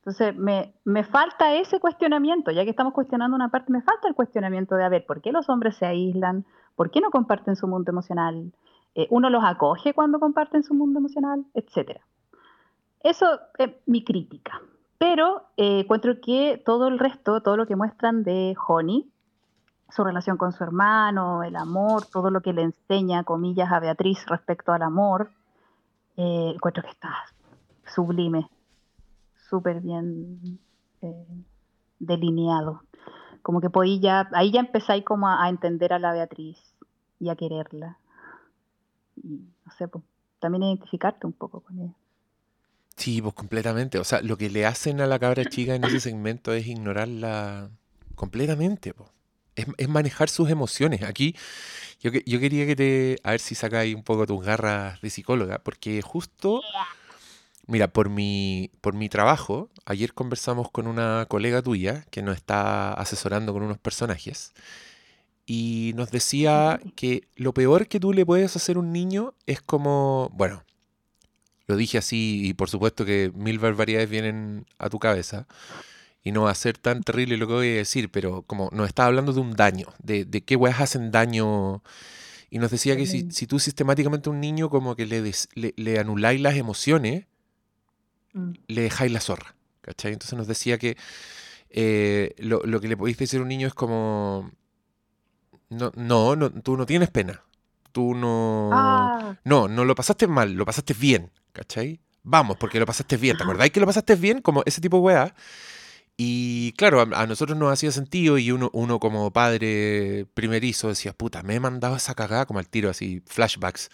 Entonces, 0.00 0.36
me, 0.36 0.74
me 0.84 1.02
falta 1.02 1.54
ese 1.54 1.80
cuestionamiento, 1.80 2.50
ya 2.50 2.64
que 2.64 2.70
estamos 2.70 2.92
cuestionando 2.92 3.34
una 3.34 3.48
parte, 3.48 3.72
me 3.72 3.80
falta 3.80 4.06
el 4.06 4.14
cuestionamiento 4.14 4.74
de, 4.74 4.84
a 4.84 4.90
ver, 4.90 5.06
¿por 5.06 5.22
qué 5.22 5.32
los 5.32 5.48
hombres 5.48 5.76
se 5.76 5.86
aíslan? 5.86 6.44
¿Por 6.74 6.90
qué 6.90 7.00
no 7.00 7.10
comparten 7.10 7.56
su 7.56 7.66
mundo 7.66 7.90
emocional? 7.90 8.52
Eh, 8.96 9.06
uno 9.10 9.28
los 9.28 9.44
acoge 9.44 9.92
cuando 9.92 10.18
comparten 10.18 10.64
su 10.64 10.72
mundo 10.72 11.00
emocional, 11.00 11.44
etc. 11.52 12.00
Eso 13.00 13.26
es 13.58 13.70
mi 13.84 14.02
crítica. 14.02 14.62
Pero 14.96 15.42
eh, 15.58 15.80
encuentro 15.80 16.18
que 16.22 16.62
todo 16.64 16.88
el 16.88 16.98
resto, 16.98 17.42
todo 17.42 17.58
lo 17.58 17.66
que 17.66 17.76
muestran 17.76 18.22
de 18.22 18.56
Honey, 18.66 19.06
su 19.90 20.02
relación 20.02 20.38
con 20.38 20.52
su 20.52 20.64
hermano, 20.64 21.42
el 21.42 21.56
amor, 21.56 22.06
todo 22.06 22.30
lo 22.30 22.40
que 22.40 22.54
le 22.54 22.62
enseña, 22.62 23.22
comillas, 23.22 23.70
a 23.70 23.80
Beatriz 23.80 24.24
respecto 24.28 24.72
al 24.72 24.80
amor, 24.80 25.30
eh, 26.16 26.52
encuentro 26.54 26.82
que 26.82 26.88
está 26.88 27.14
sublime, 27.94 28.48
súper 29.50 29.82
bien 29.82 30.58
delineado. 31.98 32.80
Como 33.42 33.60
que 33.60 33.68
ya, 34.00 34.26
ahí 34.32 34.50
ya 34.52 34.60
empezáis 34.60 35.04
como 35.04 35.28
a 35.28 35.46
entender 35.50 35.92
a 35.92 35.98
la 35.98 36.12
Beatriz 36.12 36.58
y 37.20 37.28
a 37.28 37.36
quererla 37.36 37.98
no 39.22 39.72
sé, 39.76 39.88
pues, 39.88 40.04
también 40.38 40.62
identificarte 40.62 41.26
un 41.26 41.32
poco 41.32 41.60
con 41.60 41.78
ella. 41.78 41.94
Sí, 42.96 43.20
pues 43.20 43.34
completamente. 43.34 43.98
O 43.98 44.04
sea, 44.04 44.22
lo 44.22 44.36
que 44.36 44.50
le 44.50 44.66
hacen 44.66 45.00
a 45.00 45.06
la 45.06 45.18
cabra 45.18 45.44
chica 45.44 45.74
en 45.74 45.84
ese 45.84 46.00
segmento 46.00 46.52
es 46.52 46.66
ignorarla 46.66 47.70
completamente. 48.14 48.94
Pues. 48.94 49.10
Es, 49.54 49.88
manejar 49.88 50.28
sus 50.28 50.50
emociones. 50.50 51.02
Aquí 51.02 51.36
yo, 52.00 52.10
yo 52.24 52.40
quería 52.40 52.66
que 52.66 52.76
te... 52.76 53.16
A 53.22 53.32
ver 53.32 53.40
si 53.40 53.54
sacáis 53.54 53.94
un 53.94 54.02
poco 54.02 54.26
tus 54.26 54.44
garras 54.44 55.00
de 55.00 55.10
psicóloga, 55.10 55.58
porque 55.58 56.02
justo... 56.02 56.62
Mira, 57.68 57.88
por 57.88 58.10
mi, 58.10 58.70
por 58.80 58.94
mi 58.94 59.08
trabajo, 59.08 59.70
ayer 59.86 60.14
conversamos 60.14 60.70
con 60.70 60.86
una 60.86 61.26
colega 61.28 61.62
tuya 61.62 62.04
que 62.12 62.22
nos 62.22 62.36
está 62.36 62.92
asesorando 62.92 63.52
con 63.52 63.64
unos 63.64 63.78
personajes 63.78 64.54
y 65.46 65.92
nos 65.94 66.10
decía 66.10 66.80
que 66.96 67.28
lo 67.36 67.54
peor 67.54 67.86
que 67.86 68.00
tú 68.00 68.12
le 68.12 68.26
puedes 68.26 68.56
hacer 68.56 68.76
a 68.76 68.80
un 68.80 68.92
niño 68.92 69.32
es 69.46 69.62
como, 69.62 70.28
bueno, 70.34 70.64
lo 71.68 71.76
dije 71.76 71.98
así 71.98 72.40
y 72.44 72.54
por 72.54 72.68
supuesto 72.68 73.04
que 73.04 73.32
mil 73.34 73.60
barbaridades 73.60 74.10
vienen 74.10 74.66
a 74.78 74.90
tu 74.90 74.98
cabeza 74.98 75.46
y 76.24 76.32
no 76.32 76.42
va 76.42 76.50
a 76.50 76.56
ser 76.56 76.76
tan 76.76 77.04
terrible 77.04 77.36
lo 77.36 77.46
que 77.46 77.52
voy 77.52 77.68
a 77.68 77.76
decir, 77.76 78.10
pero 78.10 78.42
como 78.42 78.68
nos 78.72 78.88
está 78.88 79.06
hablando 79.06 79.32
de 79.32 79.38
un 79.38 79.54
daño, 79.54 79.86
de, 80.02 80.24
de 80.24 80.42
qué 80.42 80.56
weas 80.56 80.80
hacen 80.80 81.12
daño. 81.12 81.84
Y 82.50 82.58
nos 82.58 82.72
decía 82.72 82.96
que 82.96 83.06
si, 83.06 83.30
si, 83.30 83.46
tú 83.46 83.60
sistemáticamente 83.60 84.28
a 84.28 84.32
un 84.32 84.40
niño 84.40 84.68
como 84.68 84.96
que 84.96 85.06
le, 85.06 85.32
le, 85.54 85.98
anuláis 86.00 86.40
las 86.40 86.56
emociones, 86.56 87.26
mm. 88.32 88.50
le 88.66 88.82
dejáis 88.82 89.12
la 89.12 89.20
zorra. 89.20 89.54
¿Cachai? 89.82 90.14
Entonces 90.14 90.36
nos 90.36 90.48
decía 90.48 90.78
que 90.78 90.96
eh, 91.70 92.34
lo, 92.38 92.60
lo, 92.64 92.80
que 92.80 92.88
le 92.88 92.96
podéis 92.96 93.18
decir 93.18 93.38
a 93.38 93.42
un 93.42 93.48
niño 93.48 93.68
es 93.68 93.74
como, 93.74 94.50
no, 95.70 95.92
no, 95.94 96.36
no, 96.36 96.50
tú 96.50 96.76
no 96.76 96.86
tienes 96.86 97.10
pena. 97.10 97.42
Tú 97.92 98.14
no. 98.14 98.70
Ah. 98.72 99.36
No, 99.44 99.68
no 99.68 99.84
lo 99.84 99.94
pasaste 99.94 100.26
mal, 100.26 100.52
lo 100.52 100.66
pasaste 100.66 100.94
bien, 100.94 101.30
¿cachai? 101.52 102.00
Vamos, 102.22 102.56
porque 102.58 102.78
lo 102.78 102.86
pasaste 102.86 103.16
bien. 103.16 103.36
¿Te 103.36 103.44
acordáis 103.44 103.72
que 103.72 103.80
lo 103.80 103.86
pasaste 103.86 104.16
bien? 104.16 104.42
Como 104.42 104.62
ese 104.66 104.80
tipo 104.80 104.98
de 104.98 105.02
weá. 105.02 105.34
Y 106.16 106.72
claro, 106.72 107.02
a, 107.02 107.26
nosotros 107.26 107.58
nos 107.58 107.72
hacía 107.72 107.92
sentido 107.92 108.38
y 108.38 108.50
uno, 108.50 108.70
uno 108.72 108.98
como 108.98 109.30
padre 109.32 110.26
primerizo 110.34 110.88
decía, 110.88 111.12
puta, 111.12 111.42
me 111.42 111.54
he 111.54 111.60
mandado 111.60 111.94
esa 111.96 112.14
cagada 112.14 112.46
como 112.46 112.58
al 112.58 112.68
tiro, 112.68 112.88
así, 112.90 113.22
flashbacks. 113.26 113.90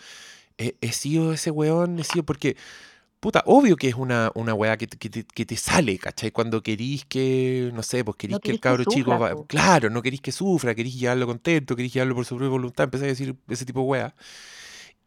He, 0.57 0.77
he 0.81 0.93
sido 0.93 1.33
ese 1.33 1.51
weón, 1.51 1.99
he 1.99 2.05
sido 2.05 2.25
porque 2.25 2.57
Puta, 3.23 3.45
obvio 3.47 3.77
que 3.77 3.87
es 3.87 3.95
una, 3.95 4.33
una 4.35 4.53
weá 4.53 4.77
que, 4.77 4.89
te 4.89 5.57
sale, 5.57 5.97
¿cachai? 5.97 6.33
Cuando 6.33 6.61
querís 6.61 7.05
que, 7.05 7.71
no 7.73 7.85
sé, 7.85 8.05
pues 8.05 8.17
querís 8.17 8.41
que 8.41 8.51
el 8.51 8.59
cabro 8.59 8.83
chico, 8.83 9.47
claro, 9.47 9.91
no 9.91 10.03
querís 10.03 10.21
que 10.21 10.33
sufra, 10.33 10.75
querís 10.75 10.99
llevarlo 10.99 11.29
contento, 11.29 11.77
querís 11.77 11.93
llevarlo 11.95 12.17
por 12.17 12.25
su 12.25 12.35
propia 12.35 12.51
voluntad, 12.51 12.83
empecé 12.83 13.05
a 13.05 13.07
decir 13.07 13.37
ese 13.47 13.65
tipo 13.65 13.79
de 13.79 13.87
weá. 13.87 14.15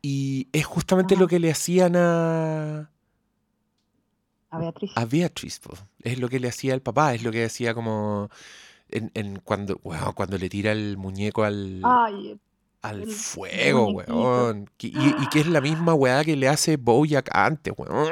Y 0.02 0.48
es 0.54 0.66
justamente 0.66 1.18
lo 1.18 1.28
que 1.28 1.40
le 1.40 1.52
hacían 1.52 1.98
a. 1.98 2.90
A 4.50 4.60
Beatriz. 4.60 4.92
A 4.96 5.04
Beatriz, 5.04 5.60
es 6.00 6.18
lo 6.18 6.30
que 6.30 6.40
le 6.40 6.48
hacía 6.48 6.74
el 6.74 6.82
papá, 6.82 7.16
es 7.16 7.22
lo 7.22 7.34
que 7.34 7.40
decía 7.40 7.74
como. 7.74 8.30
En, 8.88 9.42
cuando, 9.44 9.78
cuando 10.16 10.38
le 10.38 10.48
tira 10.48 10.72
el 10.72 10.96
muñeco 10.96 11.44
al. 11.44 11.82
Al 12.90 13.08
fuego, 13.08 13.90
weón. 13.90 14.70
Y, 14.80 15.28
que 15.30 15.40
es 15.40 15.48
la 15.48 15.62
misma 15.62 15.94
weá 15.94 16.24
que 16.24 16.36
le 16.36 16.48
hace 16.48 16.78
Bojack 16.78 17.30
antes, 17.34 17.74
weón. 17.76 18.10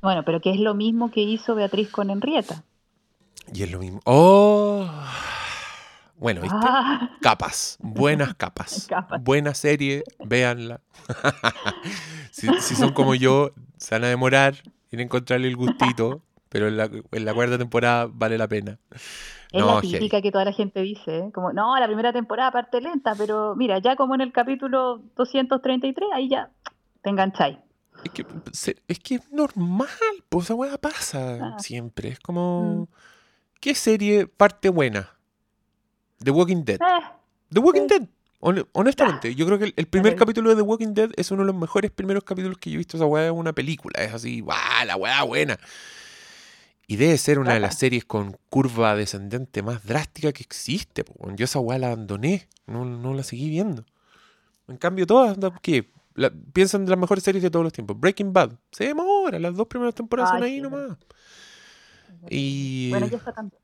Bueno, 0.00 0.24
pero 0.24 0.40
que 0.40 0.50
es 0.50 0.58
lo 0.58 0.74
mismo 0.74 1.10
que 1.10 1.20
hizo 1.20 1.54
Beatriz 1.54 1.90
con 1.90 2.10
Henrietta. 2.10 2.64
Y 3.52 3.62
es 3.62 3.70
lo 3.70 3.78
mismo. 3.78 4.00
¡Oh! 4.04 4.86
Bueno, 6.22 6.40
¿viste? 6.40 6.56
Ah. 6.60 7.10
Capas, 7.20 7.78
buenas 7.80 8.34
capas. 8.36 8.88
Buena 9.22 9.54
serie, 9.54 10.04
véanla. 10.24 10.80
si, 12.30 12.46
son 12.76 12.92
como 12.92 13.16
yo, 13.16 13.52
se 13.76 13.96
van 13.96 14.04
a 14.04 14.08
demorar 14.08 14.54
en 14.92 15.00
encontrarle 15.00 15.48
el 15.48 15.56
gustito, 15.56 16.22
pero 16.48 16.68
en 16.68 16.76
la, 16.76 17.34
cuarta 17.34 17.58
temporada 17.58 18.08
vale 18.08 18.38
la 18.38 18.46
pena. 18.46 18.78
Es 19.52 19.64
la 19.64 19.80
típica 19.80 20.22
que 20.22 20.32
toda 20.32 20.46
la 20.46 20.52
gente 20.52 20.80
dice, 20.80 21.18
¿eh? 21.18 21.30
como, 21.32 21.52
no, 21.52 21.78
la 21.78 21.86
primera 21.86 22.12
temporada 22.12 22.50
parte 22.50 22.80
lenta, 22.80 23.14
pero 23.16 23.54
mira, 23.54 23.78
ya 23.78 23.96
como 23.96 24.14
en 24.14 24.22
el 24.22 24.32
capítulo 24.32 25.02
233, 25.16 26.08
ahí 26.14 26.28
ya 26.28 26.50
te 27.02 27.10
engancháis. 27.10 27.58
Es 28.04 28.10
que, 28.10 28.26
es 28.88 28.98
que 28.98 29.20
normal, 29.30 29.88
pues 30.28 30.46
esa 30.46 30.54
weá 30.54 30.78
pasa 30.78 31.38
ah. 31.40 31.58
siempre. 31.58 32.08
Es 32.08 32.20
como, 32.20 32.88
mm. 32.90 32.94
¿qué 33.60 33.74
serie 33.74 34.26
parte 34.26 34.70
buena? 34.70 35.10
The 36.18 36.30
Walking 36.30 36.64
Dead. 36.64 36.80
Eh, 36.80 37.04
The 37.50 37.60
Walking 37.60 37.86
Dead. 37.86 38.02
honestamente, 38.72 39.34
yo 39.34 39.46
creo 39.46 39.58
que 39.58 39.72
el, 39.76 39.86
primer 39.86 40.16
capítulo 40.16 40.50
de 40.50 40.56
The 40.56 40.62
Walking 40.62 40.94
Dead 40.94 41.10
es 41.16 41.30
uno 41.30 41.42
de 41.42 41.46
los 41.46 41.56
mejores 41.56 41.90
primeros 41.90 42.24
capítulos 42.24 42.56
que 42.58 42.70
yo 42.70 42.76
he 42.76 42.78
visto 42.78 42.96
esa 42.96 43.06
weá 43.06 43.26
en 43.26 43.34
una 43.34 43.52
película. 43.52 44.02
Es 44.02 44.14
así, 44.14 44.40
¡guau! 44.40 44.58
La 44.86 44.96
weá 44.96 45.22
buena. 45.22 45.58
Y 46.86 46.96
debe 46.96 47.16
ser 47.16 47.38
una 47.38 47.54
de 47.54 47.60
las 47.60 47.78
series 47.78 48.04
con 48.04 48.36
curva 48.50 48.94
descendente 48.96 49.62
más 49.62 49.84
drástica 49.84 50.32
que 50.32 50.42
existe. 50.42 51.04
Yo 51.36 51.44
esa 51.44 51.60
weá 51.60 51.78
la 51.78 51.88
abandoné, 51.88 52.48
no, 52.66 53.14
la 53.14 53.22
seguí 53.22 53.48
viendo. 53.48 53.84
En 54.68 54.76
cambio, 54.76 55.06
todas, 55.06 55.38
¿qué? 55.62 55.90
piensan 56.52 56.84
de 56.84 56.90
las 56.90 56.98
mejores 56.98 57.24
series 57.24 57.42
de 57.42 57.50
todos 57.50 57.64
los 57.64 57.72
tiempos. 57.72 57.98
Breaking 57.98 58.32
Bad, 58.32 58.52
se 58.70 58.84
demora, 58.84 59.38
las 59.38 59.54
dos 59.54 59.66
primeras 59.66 59.94
temporadas 59.94 60.32
son 60.32 60.42
ahí 60.42 60.60
nomás. 60.60 60.98
Y... 62.28 62.90
Bueno, 62.90 63.08
tanto. 63.08 63.56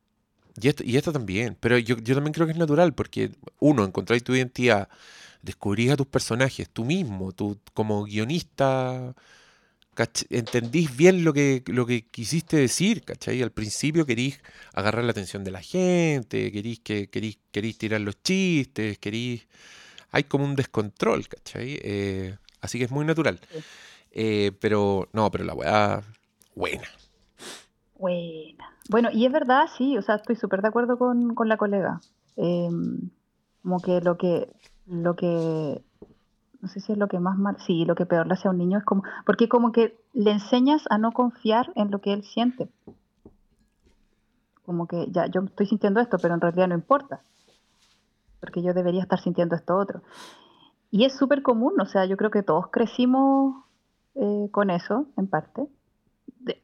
Y 0.61 0.97
esto 0.97 1.13
también, 1.13 1.57
pero 1.61 1.79
yo, 1.79 1.97
también 1.97 2.33
creo 2.33 2.47
que 2.47 2.53
es 2.53 2.59
natural, 2.59 2.93
porque 2.93 3.31
uno, 3.61 3.85
encontráis 3.85 4.25
tu 4.25 4.35
identidad, 4.35 4.89
descubrís 5.41 5.93
a 5.93 5.97
tus 5.97 6.07
personajes, 6.07 6.69
tú 6.69 6.85
mismo, 6.85 7.33
tú 7.33 7.59
como 7.75 8.05
guionista, 8.05 9.15
entendís 10.31 10.97
bien 10.97 11.25
lo 11.25 11.33
que, 11.33 11.63
lo 11.67 11.87
que 11.87 12.07
quisiste 12.07 12.57
decir, 12.57 13.05
¿cachai? 13.05 13.43
Al 13.43 13.51
principio 13.51 14.07
querís 14.07 14.41
agarrar 14.75 15.05
la 15.05 15.11
atención 15.11 15.45
de 15.45 15.51
la 15.51 15.61
gente, 15.61 16.53
querís, 16.53 16.81
que, 16.81 17.09
querís, 17.09 17.39
querís 17.51 17.79
tirar 17.79 18.01
los 18.01 18.23
chistes, 18.23 18.99
querís... 18.99 19.47
Hay 20.11 20.25
como 20.25 20.45
un 20.45 20.57
descontrol, 20.57 21.29
¿cachai? 21.29 21.79
Eh, 21.83 22.37
así 22.61 22.79
que 22.79 22.85
es 22.85 22.91
muy 22.91 23.05
natural. 23.05 23.41
Eh, 24.11 24.53
pero, 24.61 25.09
no, 25.13 25.31
pero 25.31 25.45
la 25.45 25.55
weá, 25.55 26.03
buena. 26.55 26.89
Buena. 27.99 28.75
Bueno, 28.89 29.11
y 29.13 29.27
es 29.27 29.33
verdad, 29.33 29.67
sí, 29.77 29.99
o 29.99 30.03
sea, 30.03 30.15
estoy 30.15 30.37
súper 30.37 30.63
de 30.63 30.69
acuerdo 30.69 30.97
con, 30.97 31.35
con 31.35 31.49
la 31.49 31.59
colega. 31.59 32.01
Em, 32.37 33.11
como 33.63 33.81
que 33.81 34.01
lo 34.01 34.17
que, 34.17 34.49
lo 34.87 35.15
que, 35.15 35.83
no 36.61 36.69
sé 36.69 36.81
si 36.81 36.93
es 36.93 36.99
lo 36.99 37.09
que 37.09 37.21
más 37.21 37.39
mal, 37.39 37.57
sí, 37.67 37.85
lo 37.85 37.95
que 37.95 38.07
peor 38.07 38.27
le 38.27 38.35
hace 38.35 38.49
a 38.49 38.51
un 38.51 38.59
niño 38.59 38.79
es 38.79 38.85
como, 38.85 39.03
porque 39.25 39.49
como 39.49 39.73
que 39.73 39.99
le 40.13 40.33
enseñas 40.33 40.85
a 40.91 40.99
no 40.99 41.13
confiar 41.13 41.73
en 41.75 41.91
lo 41.91 42.01
que 42.01 42.13
él 42.13 42.25
siente. 42.25 42.69
Como 44.65 44.87
que 44.87 45.07
ya, 45.11 45.27
yo 45.27 45.43
estoy 45.43 45.67
sintiendo 45.67 46.01
esto, 46.01 46.19
pero 46.21 46.35
en 46.35 46.41
realidad 46.41 46.69
no 46.69 46.75
importa. 46.75 47.21
Porque 48.41 48.63
yo 48.63 48.75
debería 48.75 49.03
estar 49.03 49.21
sintiendo 49.21 49.57
esto 49.57 49.77
otro. 49.77 50.03
Y 50.91 51.05
es 51.05 51.17
súper 51.17 51.43
común, 51.43 51.81
o 51.81 51.87
sea, 51.87 52.05
yo 52.07 52.17
creo 52.17 52.31
que 52.31 52.43
todos 52.43 52.69
crecimos 52.69 53.65
eh, 54.15 54.49
con 54.51 54.71
eso, 54.71 55.07
en 55.17 55.27
parte 55.27 55.69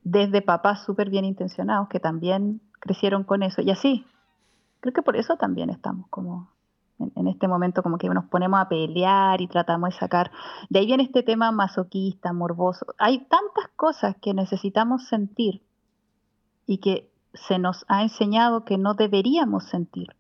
desde 0.03 0.43
papás 0.43 0.85
súper 0.85 1.11
bien 1.11 1.25
intencionados 1.25 1.89
que 1.89 2.01
también 2.01 2.61
crecieron 2.81 3.25
con 3.25 3.43
eso. 3.43 3.63
Y 3.63 3.71
así, 3.71 4.07
creo 4.81 4.93
que 4.93 5.03
por 5.03 5.17
eso 5.17 5.37
también 5.37 5.71
estamos 5.71 6.07
como 6.09 6.51
en, 6.99 7.27
este 7.27 7.49
momento 7.49 7.83
como 7.83 7.99
que 7.99 8.09
nos 8.09 8.27
ponemos 8.27 8.61
a 8.61 8.69
pelear 8.69 9.41
y 9.41 9.49
tratamos 9.49 9.91
de 9.91 9.97
sacar. 9.97 10.31
De 10.71 10.79
ahí 10.79 10.87
viene 10.87 11.03
este 11.03 11.23
tema 11.23 11.51
masoquista, 11.53 12.33
morboso. 12.33 12.87
Hay 12.99 13.27
tantas 13.27 13.69
cosas 13.77 14.17
que 14.21 14.35
necesitamos 14.35 15.07
sentir 15.09 15.63
y 16.67 16.79
que 16.79 17.11
se 17.35 17.59
nos 17.59 17.85
ha 17.89 18.03
enseñado 18.03 18.65
que 18.65 18.79
no 18.79 18.95
deberíamos 18.95 19.65
sentir 19.65 20.15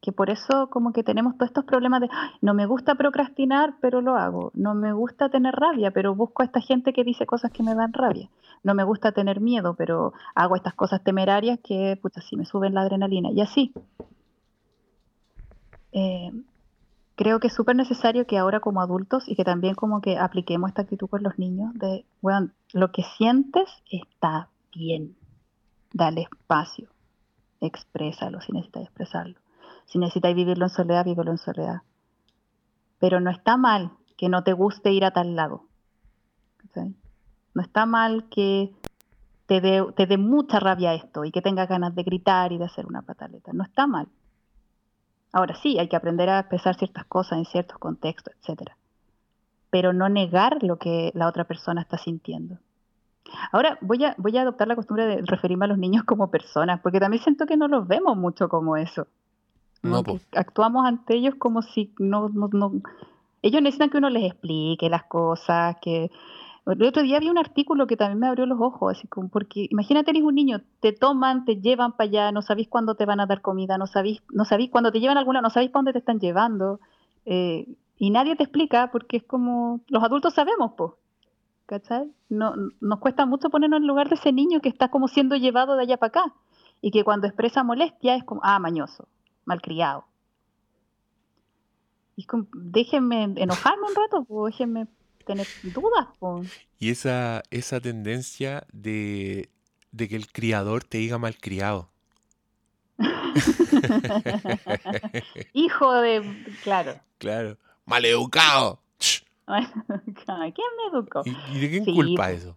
que 0.00 0.12
por 0.12 0.30
eso 0.30 0.70
como 0.70 0.92
que 0.92 1.02
tenemos 1.02 1.36
todos 1.36 1.50
estos 1.50 1.64
problemas 1.64 2.00
de 2.00 2.08
no 2.40 2.54
me 2.54 2.66
gusta 2.66 2.94
procrastinar, 2.94 3.74
pero 3.80 4.00
lo 4.00 4.16
hago, 4.16 4.52
no 4.54 4.74
me 4.74 4.92
gusta 4.92 5.28
tener 5.28 5.54
rabia, 5.54 5.90
pero 5.90 6.14
busco 6.14 6.42
a 6.42 6.46
esta 6.46 6.60
gente 6.60 6.92
que 6.92 7.04
dice 7.04 7.26
cosas 7.26 7.50
que 7.50 7.62
me 7.62 7.74
dan 7.74 7.92
rabia, 7.92 8.30
no 8.62 8.74
me 8.74 8.84
gusta 8.84 9.12
tener 9.12 9.40
miedo, 9.40 9.74
pero 9.74 10.12
hago 10.34 10.56
estas 10.56 10.74
cosas 10.74 11.02
temerarias 11.02 11.58
que 11.62 11.98
puta 12.00 12.20
sí 12.20 12.36
me 12.36 12.44
suben 12.44 12.74
la 12.74 12.82
adrenalina 12.82 13.30
y 13.30 13.40
así. 13.40 13.72
Eh, 15.92 16.30
creo 17.16 17.40
que 17.40 17.48
es 17.48 17.54
súper 17.54 17.76
necesario 17.76 18.26
que 18.26 18.38
ahora 18.38 18.60
como 18.60 18.80
adultos 18.80 19.28
y 19.28 19.34
que 19.34 19.44
también 19.44 19.74
como 19.74 20.00
que 20.00 20.18
apliquemos 20.18 20.68
esta 20.68 20.82
actitud 20.82 21.08
con 21.08 21.22
los 21.22 21.38
niños 21.38 21.74
de, 21.74 22.04
bueno, 22.20 22.50
lo 22.72 22.92
que 22.92 23.02
sientes 23.16 23.68
está 23.90 24.48
bien, 24.74 25.16
dale 25.92 26.22
espacio, 26.22 26.88
exprésalo 27.60 28.40
si 28.40 28.52
necesitas 28.52 28.84
expresarlo 28.84 29.38
si 29.88 29.98
necesitáis 29.98 30.36
vivirlo 30.36 30.66
en 30.66 30.70
soledad, 30.70 31.04
vívelo 31.04 31.30
en 31.30 31.38
soledad. 31.38 31.82
Pero 32.98 33.20
no 33.20 33.30
está 33.30 33.56
mal 33.56 33.92
que 34.16 34.28
no 34.28 34.44
te 34.44 34.52
guste 34.52 34.92
ir 34.92 35.04
a 35.04 35.12
tal 35.12 35.34
lado. 35.34 35.64
No 37.54 37.62
está 37.62 37.86
mal 37.86 38.28
que 38.28 38.72
te 39.46 39.60
dé 39.60 39.84
te 39.96 40.18
mucha 40.18 40.60
rabia 40.60 40.92
esto 40.94 41.24
y 41.24 41.32
que 41.32 41.40
tengas 41.40 41.68
ganas 41.68 41.94
de 41.94 42.02
gritar 42.02 42.52
y 42.52 42.58
de 42.58 42.66
hacer 42.66 42.86
una 42.86 43.02
pataleta. 43.02 43.52
No 43.54 43.64
está 43.64 43.86
mal. 43.86 44.08
Ahora 45.32 45.54
sí, 45.56 45.78
hay 45.78 45.88
que 45.88 45.96
aprender 45.96 46.28
a 46.30 46.40
expresar 46.40 46.76
ciertas 46.76 47.04
cosas 47.04 47.38
en 47.38 47.44
ciertos 47.44 47.78
contextos, 47.78 48.34
etc. 48.42 48.70
Pero 49.70 49.92
no 49.92 50.08
negar 50.08 50.62
lo 50.62 50.78
que 50.78 51.12
la 51.14 51.28
otra 51.28 51.44
persona 51.44 51.82
está 51.82 51.98
sintiendo. 51.98 52.58
Ahora 53.52 53.78
voy 53.82 54.04
a, 54.04 54.14
voy 54.16 54.36
a 54.38 54.42
adoptar 54.42 54.68
la 54.68 54.76
costumbre 54.76 55.06
de 55.06 55.22
referirme 55.22 55.66
a 55.66 55.68
los 55.68 55.78
niños 55.78 56.04
como 56.04 56.30
personas, 56.30 56.80
porque 56.80 57.00
también 57.00 57.22
siento 57.22 57.46
que 57.46 57.56
no 57.56 57.68
los 57.68 57.86
vemos 57.86 58.16
mucho 58.16 58.48
como 58.48 58.76
eso. 58.76 59.06
No, 59.82 60.02
Actuamos 60.32 60.86
ante 60.86 61.14
ellos 61.14 61.34
como 61.36 61.62
si 61.62 61.92
no, 61.98 62.28
no, 62.30 62.48
no, 62.52 62.72
Ellos 63.42 63.62
necesitan 63.62 63.90
que 63.90 63.98
uno 63.98 64.10
les 64.10 64.24
explique 64.24 64.88
las 64.88 65.04
cosas, 65.04 65.76
que... 65.80 66.10
El 66.70 66.82
otro 66.82 67.02
día 67.02 67.18
vi 67.18 67.30
un 67.30 67.38
artículo 67.38 67.86
que 67.86 67.96
también 67.96 68.18
me 68.18 68.26
abrió 68.26 68.44
los 68.44 68.60
ojos, 68.60 68.96
así 68.96 69.08
como, 69.08 69.28
porque 69.28 69.66
imagínate, 69.70 70.10
eres 70.10 70.22
un 70.22 70.34
niño, 70.34 70.60
te 70.80 70.92
toman, 70.92 71.46
te 71.46 71.56
llevan 71.56 71.92
para 71.92 72.08
allá, 72.08 72.32
no 72.32 72.42
sabéis 72.42 72.68
cuándo 72.68 72.94
te 72.94 73.06
van 73.06 73.20
a 73.20 73.26
dar 73.26 73.40
comida, 73.40 73.78
no 73.78 73.86
sabéis, 73.86 74.22
no 74.30 74.44
sabéis 74.44 74.70
cuándo 74.70 74.92
te 74.92 75.00
llevan 75.00 75.16
alguna, 75.16 75.40
no 75.40 75.48
sabéis 75.48 75.70
para 75.70 75.80
dónde 75.80 75.92
te 75.92 76.00
están 76.00 76.20
llevando, 76.20 76.78
eh, 77.24 77.66
y 77.96 78.10
nadie 78.10 78.36
te 78.36 78.42
explica 78.42 78.90
porque 78.92 79.16
es 79.18 79.22
como, 79.24 79.80
los 79.88 80.04
adultos 80.04 80.34
sabemos, 80.34 80.72
pues, 80.76 80.92
¿cachai? 81.64 82.12
No, 82.28 82.52
nos 82.80 82.98
cuesta 82.98 83.24
mucho 83.24 83.48
ponernos 83.48 83.80
en 83.80 83.86
lugar 83.86 84.10
de 84.10 84.16
ese 84.16 84.32
niño 84.32 84.60
que 84.60 84.68
está 84.68 84.90
como 84.90 85.08
siendo 85.08 85.36
llevado 85.36 85.74
de 85.74 85.84
allá 85.84 85.96
para 85.96 86.08
acá, 86.08 86.34
y 86.82 86.90
que 86.90 87.02
cuando 87.02 87.26
expresa 87.26 87.64
molestia 87.64 88.14
es 88.14 88.24
como, 88.24 88.42
ah, 88.44 88.58
mañoso, 88.58 89.08
malcriado. 89.46 90.04
Y 92.14 92.26
déjenme 92.52 93.32
enojarme 93.36 93.86
un 93.88 93.94
rato, 93.94 94.24
pues, 94.24 94.52
déjenme 94.52 94.86
tener 95.28 95.46
dudas. 95.62 96.08
Y 96.78 96.90
esa, 96.90 97.42
esa 97.50 97.80
tendencia 97.80 98.66
de, 98.72 99.50
que 99.96 100.16
el 100.16 100.32
criador 100.32 100.84
te 100.84 100.98
diga 100.98 101.18
malcriado. 101.18 101.90
Hijo 105.52 105.94
de. 106.00 106.46
Claro. 106.64 106.98
Claro. 107.18 107.58
Maleducado. 107.84 108.80
¿Quién 109.46 109.46
me 109.46 110.88
educó? 110.92 111.22
¿Y, 111.24 111.60
de 111.60 111.70
quién 111.70 111.84
culpa 111.84 112.32
eso? 112.32 112.56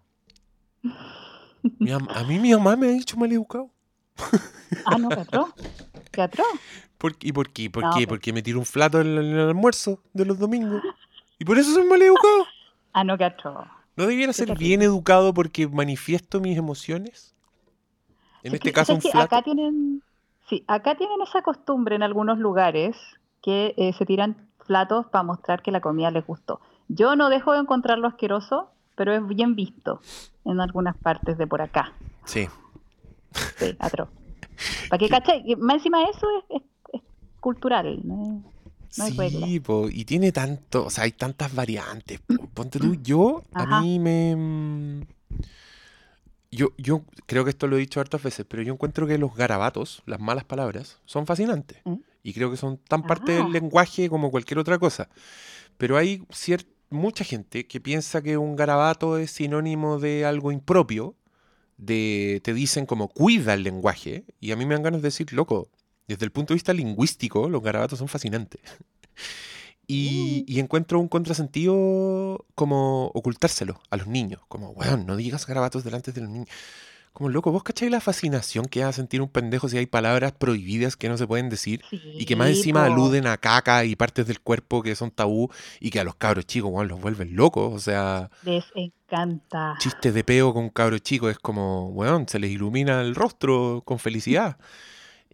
a 2.09 2.23
mí 2.23 2.39
mi 2.39 2.53
mamá 2.53 2.75
me 2.75 2.87
ha 2.87 2.91
dicho 2.91 3.17
maleducado. 3.17 3.69
ah, 4.85 4.97
no, 4.97 5.09
Petro. 5.09 5.53
¿Teatro? 6.09 6.43
¿Por, 6.97 7.15
¿Y 7.21 7.31
por 7.31 7.49
qué? 7.49 7.69
¿Por 7.69 7.83
qué? 7.95 8.07
Porque 8.07 8.33
me 8.33 8.41
tiro 8.41 8.57
un 8.59 8.65
flato 8.65 9.01
en 9.01 9.17
el, 9.17 9.39
almuerzo 9.39 10.01
de 10.13 10.25
los 10.25 10.39
domingos. 10.39 10.81
¿Y 11.37 11.45
por 11.45 11.57
eso 11.57 11.73
soy 11.73 11.85
mal 11.85 12.01
educado? 12.01 12.45
Ah, 12.93 13.03
no, 13.03 13.17
teatro. 13.17 13.65
¿No 13.95 14.07
debiera 14.07 14.33
ser 14.33 14.57
bien 14.57 14.81
educado 14.81 15.33
porque 15.33 15.67
manifiesto 15.67 16.39
mis 16.39 16.57
emociones? 16.57 17.35
En 18.43 18.53
este 18.55 18.71
caso, 18.71 18.95
un 18.95 19.01
flato. 19.01 19.35
Acá 19.35 19.41
tienen, 19.43 20.01
sí, 20.49 20.63
acá 20.67 20.95
tienen 20.95 21.21
esa 21.21 21.41
costumbre 21.41 21.95
en 21.95 22.03
algunos 22.03 22.39
lugares 22.39 22.95
que 23.41 23.73
eh, 23.77 23.93
se 23.93 24.05
tiran 24.05 24.47
platos 24.65 25.05
para 25.07 25.23
mostrar 25.23 25.61
que 25.61 25.71
la 25.71 25.81
comida 25.81 26.09
les 26.11 26.25
gustó. 26.25 26.59
Yo 26.87 27.15
no 27.15 27.29
dejo 27.29 27.53
de 27.53 27.59
encontrarlo 27.59 28.07
asqueroso, 28.07 28.71
pero 28.95 29.13
es 29.13 29.25
bien 29.27 29.55
visto 29.55 30.01
en 30.45 30.59
algunas 30.59 30.95
partes 30.97 31.37
de 31.37 31.47
por 31.47 31.61
acá. 31.61 31.93
Sí. 32.25 32.47
Sí, 33.57 33.75
atroz. 33.79 34.09
Para 34.89 34.97
que 34.99 35.09
caché, 35.09 35.43
que 35.43 35.55
más 35.55 35.75
encima 35.77 35.99
de 35.99 36.05
eso 36.05 36.27
es, 36.49 36.61
es- 36.61 36.69
es 36.93 37.01
cultural, 37.39 37.99
no, 38.03 38.43
no 38.97 39.03
hay 39.05 39.11
regla. 39.11 39.47
Sí, 39.47 39.59
po, 39.59 39.87
y 39.89 40.05
tiene 40.05 40.31
tanto, 40.31 40.85
o 40.85 40.89
sea, 40.89 41.03
hay 41.05 41.11
tantas 41.13 41.53
variantes. 41.53 42.19
po. 42.19 42.47
Ponte 42.53 42.79
tú, 42.79 42.95
yo, 43.01 43.43
Ajá. 43.53 43.77
a 43.77 43.81
mí 43.81 43.99
me... 43.99 44.35
mm, 44.35 45.01
Yo, 46.53 46.69
yo 46.77 47.03
creo 47.27 47.43
que 47.45 47.51
esto 47.51 47.67
lo 47.67 47.77
he 47.77 47.79
dicho 47.79 48.01
hartas 48.01 48.21
veces, 48.21 48.45
pero 48.47 48.61
yo 48.61 48.73
encuentro 48.73 49.07
que 49.07 49.17
los 49.17 49.33
garabatos, 49.35 50.03
las 50.05 50.19
malas 50.19 50.43
palabras, 50.43 50.99
son 51.05 51.25
fascinantes. 51.25 51.77
¿Mm? 51.85 51.95
Y 52.23 52.33
creo 52.33 52.51
que 52.51 52.57
son 52.57 52.77
tan 52.77 53.03
parte 53.03 53.37
Ah. 53.37 53.43
del 53.43 53.51
lenguaje 53.53 54.09
como 54.09 54.29
cualquier 54.31 54.59
otra 54.59 54.77
cosa. 54.77 55.07
Pero 55.77 55.97
hay 55.97 56.19
cier- 56.29 56.65
mucha 56.89 57.23
gente 57.23 57.65
que 57.67 57.79
piensa 57.79 58.21
que 58.21 58.37
un 58.37 58.57
garabato 58.57 59.17
es 59.17 59.31
sinónimo 59.31 59.97
de 59.97 60.25
algo 60.25 60.51
impropio, 60.51 61.15
de 61.77 62.41
te 62.43 62.53
dicen 62.53 62.85
como 62.85 63.07
cuida 63.07 63.53
el 63.53 63.63
lenguaje, 63.63 64.25
y 64.41 64.51
a 64.51 64.55
mí 64.57 64.65
me 64.65 64.75
dan 64.75 64.83
ganas 64.83 65.01
de 65.01 65.07
decir, 65.07 65.31
loco, 65.33 65.69
desde 66.11 66.25
el 66.25 66.31
punto 66.31 66.53
de 66.53 66.55
vista 66.55 66.73
lingüístico, 66.73 67.49
los 67.49 67.61
garabatos 67.61 67.99
son 67.99 68.07
fascinantes. 68.07 68.61
Y, 69.87 70.45
y 70.47 70.59
encuentro 70.59 70.99
un 70.99 71.09
contrasentido 71.09 72.45
como 72.55 73.07
ocultárselo 73.07 73.81
a 73.89 73.97
los 73.97 74.07
niños, 74.07 74.41
como, 74.47 74.69
weón, 74.69 75.05
no 75.05 75.17
digas 75.17 75.45
garabatos 75.45 75.83
delante 75.83 76.11
de 76.13 76.21
los 76.21 76.29
niños. 76.29 76.49
Como, 77.11 77.27
loco, 77.27 77.51
¿vos 77.51 77.63
cacháis 77.63 77.91
la 77.91 77.99
fascinación 77.99 78.65
que 78.67 78.83
a 78.83 78.93
sentir 78.93 79.21
un 79.21 79.27
pendejo 79.27 79.67
si 79.67 79.77
hay 79.77 79.85
palabras 79.85 80.31
prohibidas 80.31 80.95
que 80.95 81.09
no 81.09 81.17
se 81.17 81.27
pueden 81.27 81.49
decir? 81.49 81.81
Y 81.91 82.23
que 82.25 82.37
más 82.37 82.47
encima 82.51 82.85
po. 82.85 82.93
aluden 82.93 83.27
a 83.27 83.35
caca 83.35 83.83
y 83.83 83.97
partes 83.97 84.27
del 84.27 84.39
cuerpo 84.39 84.81
que 84.81 84.95
son 84.95 85.11
tabú 85.11 85.49
y 85.81 85.89
que 85.89 85.99
a 85.99 86.05
los 86.05 86.15
cabros 86.15 86.45
chicos, 86.45 86.71
weón, 86.71 86.87
los 86.87 87.01
vuelven 87.01 87.35
locos. 87.35 87.73
O 87.73 87.79
sea, 87.79 88.29
Les 88.43 88.63
encanta. 88.75 89.75
chistes 89.79 90.13
de 90.13 90.23
peo 90.23 90.53
con 90.53 90.69
cabros 90.69 91.01
chicos 91.01 91.31
es 91.31 91.39
como, 91.39 91.89
weón, 91.89 92.29
se 92.29 92.39
les 92.39 92.49
ilumina 92.51 93.01
el 93.01 93.13
rostro 93.13 93.81
con 93.83 93.99
felicidad. 93.99 94.57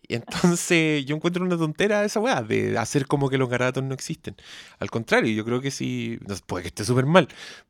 Y 0.07 0.15
entonces 0.15 1.05
yo 1.05 1.15
encuentro 1.15 1.43
una 1.43 1.57
tontera 1.57 2.05
esa 2.05 2.19
weá 2.19 2.41
de 2.41 2.77
hacer 2.77 3.07
como 3.07 3.29
que 3.29 3.37
los 3.37 3.49
garabatos 3.49 3.83
no 3.83 3.93
existen. 3.93 4.35
Al 4.79 4.89
contrario, 4.89 5.33
yo 5.33 5.45
creo 5.45 5.61
que 5.61 5.71
sí, 5.71 6.19
no, 6.27 6.35
puede 6.45 6.63
que 6.63 6.69
esté 6.69 6.85
súper 6.85 7.05
mal, 7.05 7.27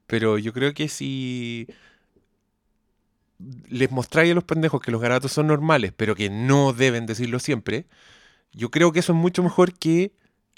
pero 0.07 0.37
yo 0.37 0.53
creo 0.53 0.73
que 0.73 0.87
si 0.89 1.67
les 3.69 3.91
mostráis 3.91 4.31
a 4.31 4.35
los 4.35 4.43
pendejos 4.43 4.81
que 4.81 4.91
los 4.91 5.01
garabatos 5.01 5.31
son 5.31 5.47
normales, 5.47 5.93
pero 5.95 6.15
que 6.15 6.29
no 6.29 6.73
deben 6.73 7.05
decirlo 7.05 7.39
siempre, 7.39 7.85
yo 8.53 8.71
creo 8.71 8.91
que 8.91 8.99
eso 8.99 9.13
es 9.13 9.17
mucho 9.17 9.43
mejor 9.43 9.73
que 9.73 10.13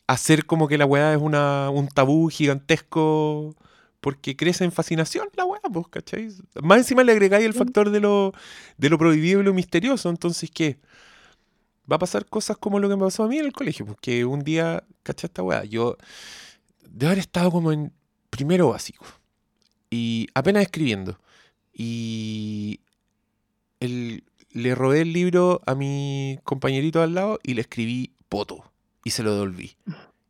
hacer 0.08 0.46
como 0.46 0.68
que 0.68 0.78
la 0.78 0.86
weá 0.86 1.14
es 1.14 1.22
una, 1.22 1.70
un 1.70 1.88
tabú 1.88 2.30
gigantesco 2.30 3.56
porque 4.02 4.36
crece 4.36 4.64
en 4.64 4.72
fascinación 4.72 5.28
la 5.36 5.46
weá, 5.46 5.62
pues, 5.74 5.88
¿cachai? 5.90 6.30
Más 6.64 6.80
encima 6.80 7.04
le 7.04 7.12
agregáis 7.12 7.46
el 7.46 7.54
factor 7.54 7.90
de 7.92 8.00
lo, 8.00 8.34
de 8.78 8.90
lo 8.90 8.98
prohibido 8.98 9.42
y 9.42 9.44
lo 9.44 9.54
misterioso, 9.54 10.10
entonces, 10.10 10.50
¿qué? 10.52 10.80
Va 11.92 11.96
a 11.96 12.00
pasar 12.00 12.26
cosas 12.26 12.58
como 12.58 12.80
lo 12.80 12.88
que 12.90 12.96
me 12.96 13.04
pasó 13.04 13.24
a 13.24 13.28
mí 13.28 13.38
en 13.38 13.46
el 13.46 13.54
colegio, 13.54 13.86
porque 13.86 14.26
un 14.26 14.44
día, 14.44 14.84
¿cachai 15.04 15.28
esta 15.28 15.42
weá? 15.44 15.64
Yo, 15.64 15.98
de 16.88 17.06
haber 17.08 17.20
estado 17.20 17.52
como 17.52 17.72
en 17.72 17.92
primero 18.30 18.70
básico, 18.70 19.06
y 19.90 20.28
apenas 20.36 20.64
escribiendo, 20.64 21.20
y 21.74 22.82
el- 23.80 24.24
le 24.52 24.76
robé 24.76 25.02
el 25.02 25.14
libro 25.14 25.62
a 25.66 25.74
mi 25.76 26.40
compañerito 26.44 27.02
al 27.02 27.14
lado 27.16 27.40
y 27.44 27.54
le 27.54 27.62
escribí 27.62 28.14
poto, 28.28 28.64
y 29.04 29.12
se 29.12 29.24
lo 29.24 29.34
devolví. 29.34 29.76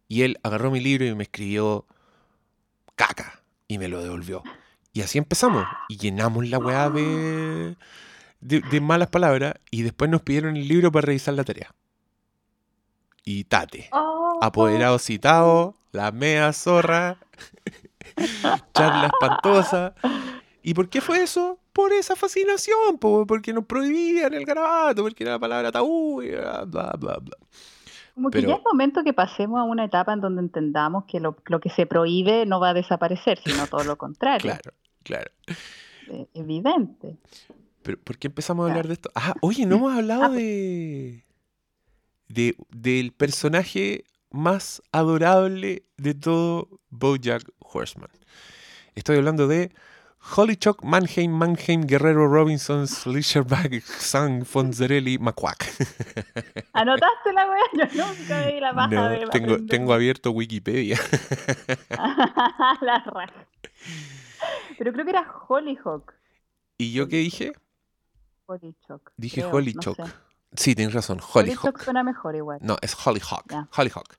Y 0.07 0.21
él 0.23 0.39
agarró 0.43 0.71
mi 0.71 0.79
libro 0.79 1.05
y 1.05 1.15
me 1.15 1.23
escribió 1.23 1.85
caca, 2.95 3.41
y 3.67 3.77
me 3.77 3.87
lo 3.87 4.01
devolvió. 4.01 4.43
Y 4.93 5.01
así 5.01 5.17
empezamos, 5.17 5.65
y 5.87 5.97
llenamos 5.97 6.47
la 6.47 6.57
weá 6.57 6.89
de, 6.89 7.75
de, 8.39 8.61
de 8.61 8.81
malas 8.81 9.09
palabras, 9.09 9.55
y 9.71 9.81
después 9.83 10.09
nos 10.09 10.21
pidieron 10.21 10.55
el 10.57 10.67
libro 10.67 10.91
para 10.91 11.05
revisar 11.07 11.33
la 11.33 11.43
tarea. 11.43 11.73
Y 13.25 13.43
tate. 13.43 13.89
Oh, 13.91 14.39
Apoderado 14.41 14.97
citado, 14.99 15.75
la 15.91 16.11
mea 16.11 16.51
zorra, 16.53 17.17
charla 18.73 19.07
espantosa. 19.07 19.93
¿Y 20.63 20.73
por 20.73 20.89
qué 20.89 21.01
fue 21.01 21.21
eso? 21.23 21.59
Por 21.73 21.93
esa 21.93 22.15
fascinación, 22.15 22.97
po, 22.99 23.25
porque 23.25 23.53
nos 23.53 23.65
prohibían 23.65 24.33
el 24.33 24.45
garabato, 24.45 25.03
porque 25.03 25.23
era 25.23 25.33
la 25.33 25.39
palabra 25.39 25.71
tabú, 25.71 26.21
y 26.21 26.29
bla, 26.31 26.63
bla, 26.65 26.93
bla, 26.97 27.17
bla. 27.17 27.37
Como 28.15 28.29
que 28.31 28.39
pero- 28.39 28.49
ya 28.49 28.55
es 28.55 28.61
momento 28.65 29.03
que 29.03 29.13
pasemos 29.13 29.59
a 29.59 29.63
una 29.63 29.85
etapa 29.85 30.11
en 30.11 30.19
donde 30.19 30.41
entendamos 30.41 31.05
que 31.05 31.19
lo, 31.21 31.37
lo 31.45 31.59
que 31.61 31.69
se 31.69 31.85
prohíbe 31.85 32.45
no 32.45 32.59
va 32.59 32.69
a 32.69 32.73
desaparecer, 32.73 33.39
sino 33.45 33.67
todo 33.67 33.83
lo 33.85 33.97
contrario. 33.97 34.41
Claro, 34.51 34.73
claro. 35.03 35.31
Eh, 36.09 36.27
evidente. 36.33 37.17
Pero 37.83 37.97
¿por 37.99 38.17
qué 38.17 38.27
empezamos 38.27 38.65
a 38.65 38.69
hablar 38.69 38.87
de 38.87 38.93
esto? 38.93 39.11
Ah, 39.15 39.33
oye, 39.41 39.65
no 39.65 39.75
hemos 39.77 39.93
hablado 39.97 40.23
Ah, 40.23 40.27
pues. 40.29 40.37
de, 40.39 41.25
de 42.27 42.55
del 42.69 43.11
personaje 43.13 44.03
más 44.31 44.81
adorable 44.91 45.83
de 45.97 46.13
todo 46.13 46.69
BoJack 46.89 47.43
Horseman. 47.59 48.09
Estoy 48.95 49.17
hablando 49.17 49.47
de 49.47 49.71
Hollychock, 50.35 50.83
Mannheim, 50.83 51.31
Mannheim, 51.31 51.83
Guerrero, 51.87 52.27
Robinson, 52.27 52.87
Slisherback, 52.87 53.81
Sang, 53.83 54.43
Fonzarelli, 54.45 55.17
McQuack. 55.17 55.65
¿Anotaste 56.73 57.31
la 57.33 57.49
wea? 57.49 57.87
Yo 57.93 58.05
nunca 58.05 58.45
vi 58.47 58.59
la 58.59 58.73
paja 58.73 58.87
No, 58.89 59.09
de 59.09 59.17
tengo, 59.27 59.53
aprender. 59.53 59.65
tengo 59.67 59.93
abierto 59.93 60.31
Wikipedia. 60.31 60.99
la 62.81 62.99
raja. 63.05 63.47
Pero 64.77 64.91
creo 64.93 65.05
que 65.05 65.11
era 65.11 65.25
Hollyhock. 65.47 66.13
¿Y 66.77 66.91
yo 66.93 67.07
qué 67.07 67.17
dije? 67.17 67.53
Hollychock. 68.49 69.11
Dije 69.17 69.41
creo, 69.41 69.51
no 69.51 69.59
sé. 70.07 70.13
Sí, 70.55 70.75
tienes 70.75 70.93
razón, 70.93 71.19
Hollyhock. 71.21 71.83
suena 71.83 72.03
mejor 72.03 72.35
igual. 72.35 72.59
No, 72.61 72.77
es 72.81 72.95
Hollyhock. 73.05 73.43
Ya. 73.51 73.67
Hollyhock. 73.75 74.15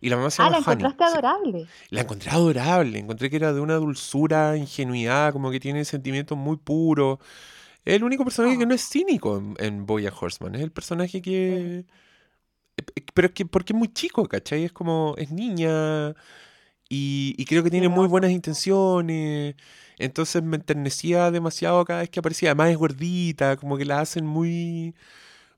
Y 0.00 0.08
la 0.10 0.16
mamá 0.16 0.30
se 0.30 0.42
Ah, 0.42 0.46
llama 0.46 0.58
la 0.60 0.72
Honey. 0.72 0.84
encontraste 0.84 1.04
sí. 1.04 1.12
adorable. 1.18 1.66
La 1.90 2.00
encontré 2.02 2.30
adorable, 2.30 2.98
encontré 2.98 3.30
que 3.30 3.36
era 3.36 3.52
de 3.52 3.60
una 3.60 3.74
dulzura, 3.76 4.56
ingenuidad, 4.56 5.32
como 5.32 5.50
que 5.50 5.58
tiene 5.60 5.84
sentimientos 5.84 6.36
muy 6.38 6.56
puros. 6.58 7.18
Es 7.84 7.94
el 7.96 8.04
único 8.04 8.24
personaje 8.24 8.56
que 8.58 8.64
Oh. 8.64 8.68
no 8.68 8.74
es 8.74 8.88
cínico 8.88 9.38
en, 9.38 9.56
en 9.58 9.86
Bojack 9.86 10.22
Horseman, 10.22 10.54
es 10.54 10.60
el 10.62 10.72
personaje 10.72 11.20
que... 11.22 11.78
eh, 11.80 11.84
eh, 12.96 13.04
Pero 13.14 13.28
es 13.28 13.34
que 13.34 13.46
porque 13.46 13.72
es 13.72 13.78
muy 13.78 13.88
chico, 13.92 14.26
¿cachai? 14.28 14.64
Es 14.64 14.72
como, 14.72 15.14
es 15.18 15.30
niña 15.30 16.14
y, 16.88 17.34
y 17.38 17.44
creo 17.46 17.62
que 17.62 17.70
tiene 17.70 17.88
muy 17.88 18.06
buenas 18.08 18.30
intenciones. 18.30 19.56
Entonces 19.98 20.42
me 20.42 20.56
enternecía 20.56 21.30
demasiado 21.30 21.84
cada 21.84 22.00
vez 22.00 22.10
que 22.10 22.20
aparecía. 22.20 22.50
Además 22.50 22.70
es 22.70 22.76
gordita, 22.78 23.56
como 23.56 23.76
que 23.78 23.84
la 23.84 24.00
hacen 24.00 24.26
muy, 24.26 24.94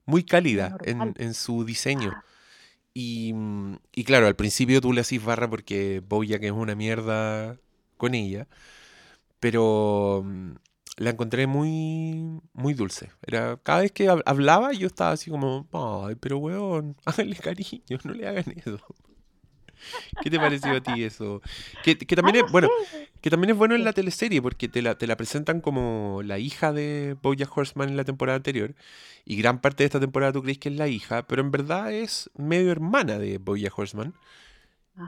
muy 0.05 0.23
cálida 0.23 0.77
en, 0.83 1.15
en 1.19 1.33
su 1.35 1.65
diseño. 1.65 2.17
Y, 2.93 3.33
mm, 3.33 3.77
y 3.93 4.03
claro, 4.05 4.27
al 4.27 4.35
principio 4.35 4.81
tú 4.81 4.93
le 4.93 5.01
hacís 5.01 5.23
barra 5.23 5.49
porque 5.49 6.01
Bojack 6.07 6.43
es 6.43 6.51
una 6.51 6.75
mierda 6.75 7.59
con 7.97 8.15
ella, 8.15 8.47
pero 9.39 10.23
mm, 10.25 10.51
la 10.97 11.09
encontré 11.11 11.47
muy, 11.47 12.41
muy 12.53 12.73
dulce. 12.73 13.11
Era, 13.25 13.57
cada 13.63 13.81
vez 13.81 13.91
que 13.91 14.09
hab- 14.09 14.23
hablaba 14.25 14.73
yo 14.73 14.87
estaba 14.87 15.11
así 15.11 15.29
como, 15.31 15.67
ay, 16.05 16.15
pero 16.15 16.37
weón, 16.39 16.97
háganle 17.05 17.35
cariño, 17.37 17.99
no 18.03 18.13
le 18.13 18.27
hagan 18.27 18.45
eso. 18.57 18.79
¿Qué 20.21 20.29
te 20.29 20.39
pareció 20.39 20.75
a 20.75 20.81
ti 20.81 21.03
eso? 21.03 21.41
Que, 21.83 21.97
que 21.97 22.15
Ah, 22.15 22.15
también 22.15 22.45
es, 22.45 22.51
bueno, 22.51 22.69
sé. 22.91 23.09
que 23.21 23.29
también 23.29 23.51
es 23.51 23.57
bueno 23.57 23.75
en 23.75 23.83
la 23.83 23.93
teleserie 23.93 24.41
porque 24.41 24.67
te 24.67 24.81
la, 24.81 24.97
te 24.97 25.07
la 25.07 25.17
presentan 25.17 25.61
como 25.61 26.21
la 26.23 26.39
hija 26.39 26.73
de 26.73 27.15
Bojack 27.21 27.55
Horseman 27.55 27.89
en 27.89 27.97
la 27.97 28.03
temporada 28.03 28.37
anterior 28.37 28.75
y 29.25 29.37
gran 29.37 29.59
parte 29.61 29.83
de 29.83 29.85
esta 29.85 29.99
temporada 29.99 30.31
tú 30.33 30.41
crees 30.43 30.57
que 30.57 30.69
es 30.69 30.75
la 30.75 30.87
hija, 30.87 31.27
pero 31.27 31.41
en 31.41 31.51
verdad 31.51 31.91
es 31.91 32.29
medio 32.35 32.71
hermana 32.71 33.19
de 33.19 33.37
Bojack 33.37 33.77
Horseman 33.77 34.13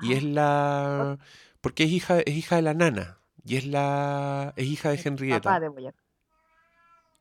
y 0.04 0.14
es 0.14 0.24
la... 0.24 1.18
porque 1.62 1.84
es 1.84 1.92
hija, 1.92 2.20
es 2.20 2.36
hija 2.36 2.56
de 2.58 2.62
la 2.62 2.74
nana 2.74 3.20
y 3.44 3.56
es 3.58 3.66
la... 3.66 4.54
es 4.56 4.68
hija 4.68 4.90
de 4.92 4.98
papá 4.98 5.08
Henrietta 5.10 5.60
de 5.60 5.94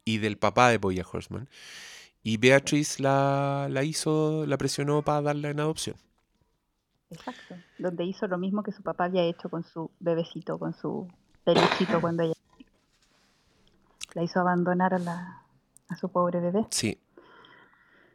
y 0.05 0.19
del 0.19 0.39
papá 0.39 0.71
de 0.71 0.79
Bojack 0.79 1.15
Horseman 1.15 1.49
y 2.23 2.37
Beatrice 2.37 3.03
la, 3.03 3.69
la 3.71 3.85
hizo, 3.85 4.45
la 4.47 4.59
presionó 4.59 5.03
para 5.03 5.23
darla 5.23 5.51
en 5.51 5.61
adopción. 5.61 5.97
Exacto. 7.11 7.55
Donde 7.79 8.05
hizo 8.05 8.27
lo 8.27 8.39
mismo 8.39 8.63
que 8.63 8.73
su 8.73 8.83
papá 8.83 9.05
había 9.05 9.23
hecho 9.23 9.49
con 9.49 9.65
su 9.65 9.91
bebecito, 10.01 10.59
con 10.59 10.75
su 10.75 11.09
peluchito 11.45 12.01
cuando 12.01 12.23
ella 12.25 12.35
la 14.15 14.23
hizo 14.23 14.41
abandonar 14.41 14.95
a, 14.95 14.99
la, 14.99 15.43
a 15.89 15.97
su 15.97 16.09
pobre 16.11 16.41
bebé. 16.41 16.67
Sí. 16.71 16.99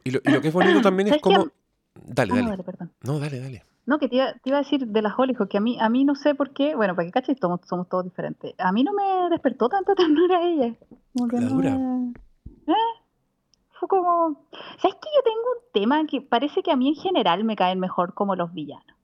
Y 0.04 0.10
lo, 0.10 0.20
y 0.24 0.30
lo 0.30 0.40
que 0.40 0.48
es 0.48 0.54
bonito 0.54 0.80
también 0.82 1.08
es 1.08 1.20
como... 1.20 1.46
Dale, 2.06 2.32
Ah, 2.32 2.34
no, 2.34 2.34
dale. 2.36 2.50
dale, 2.50 2.62
perdón. 2.64 2.92
No, 3.04 3.18
dale, 3.20 3.38
dale. 3.40 3.62
No, 3.86 3.98
que 3.98 4.08
te 4.08 4.16
iba, 4.16 4.32
te 4.32 4.48
iba 4.50 4.58
a 4.58 4.62
decir 4.62 4.86
de 4.86 5.02
las 5.02 5.12
Hollyhock, 5.16 5.48
que 5.48 5.58
a 5.58 5.60
mí, 5.60 5.78
a 5.80 5.88
mí 5.88 6.04
no 6.04 6.14
sé 6.16 6.34
por 6.34 6.52
qué, 6.52 6.74
bueno, 6.74 6.96
para 6.96 7.06
que 7.06 7.12
caches, 7.12 7.38
somos, 7.40 7.60
somos 7.68 7.88
todos 7.88 8.04
diferentes. 8.04 8.54
A 8.58 8.72
mí 8.72 8.82
no 8.82 8.92
me 8.92 9.28
despertó 9.30 9.68
tanta 9.68 9.94
ternura 9.96 10.42
ella. 10.42 10.74
Como 11.12 11.28
que 11.28 11.36
La 11.36 11.48
no 11.50 11.54
me- 11.56 12.12
¿Eh? 12.66 12.72
Fue 13.78 13.88
como... 13.88 14.46
¿Sabes 14.78 14.96
que 14.96 15.08
yo 15.14 15.22
tengo 15.24 15.40
un 15.40 15.72
tema 15.72 16.06
que 16.06 16.20
parece 16.20 16.62
que 16.62 16.70
a 16.70 16.76
mí 16.76 16.88
en 16.88 16.94
general 16.94 17.44
me 17.44 17.56
caen 17.56 17.80
mejor 17.80 18.14
como 18.14 18.36
los 18.36 18.52
villanos? 18.52 18.94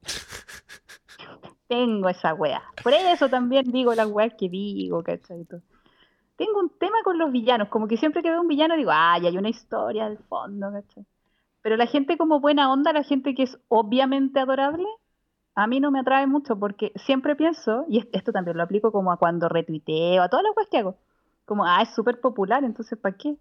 tengo 1.70 2.08
esa 2.08 2.34
wea. 2.34 2.62
Por 2.82 2.92
eso 2.92 3.28
también 3.28 3.70
digo 3.70 3.94
las 3.94 4.08
weas 4.08 4.34
que 4.36 4.48
digo, 4.48 5.04
¿cachai? 5.04 5.46
Tengo 6.36 6.58
un 6.58 6.70
tema 6.78 6.96
con 7.04 7.16
los 7.16 7.30
villanos, 7.30 7.68
como 7.68 7.86
que 7.86 7.96
siempre 7.96 8.22
que 8.22 8.30
veo 8.30 8.40
un 8.40 8.48
villano 8.48 8.76
digo, 8.76 8.90
ay, 8.92 9.26
hay 9.26 9.38
una 9.38 9.50
historia 9.50 10.06
al 10.06 10.18
fondo, 10.18 10.72
¿cachai? 10.72 11.06
Pero 11.62 11.76
la 11.76 11.86
gente 11.86 12.18
como 12.18 12.40
buena 12.40 12.72
onda, 12.72 12.92
la 12.92 13.04
gente 13.04 13.36
que 13.36 13.44
es 13.44 13.56
obviamente 13.68 14.40
adorable, 14.40 14.88
a 15.54 15.68
mí 15.68 15.78
no 15.78 15.92
me 15.92 16.00
atrae 16.00 16.26
mucho 16.26 16.58
porque 16.58 16.92
siempre 16.96 17.36
pienso, 17.36 17.84
y 17.88 18.08
esto 18.12 18.32
también 18.32 18.56
lo 18.56 18.64
aplico 18.64 18.90
como 18.90 19.12
a 19.12 19.16
cuando 19.16 19.48
retuiteo, 19.48 20.22
a 20.24 20.28
todas 20.28 20.42
las 20.42 20.54
cosas 20.54 20.70
que 20.70 20.78
hago, 20.78 20.96
como, 21.44 21.64
ah, 21.64 21.82
es 21.82 21.94
súper 21.94 22.20
popular, 22.20 22.64
entonces 22.64 22.98
¿para 22.98 23.16
qué? 23.16 23.36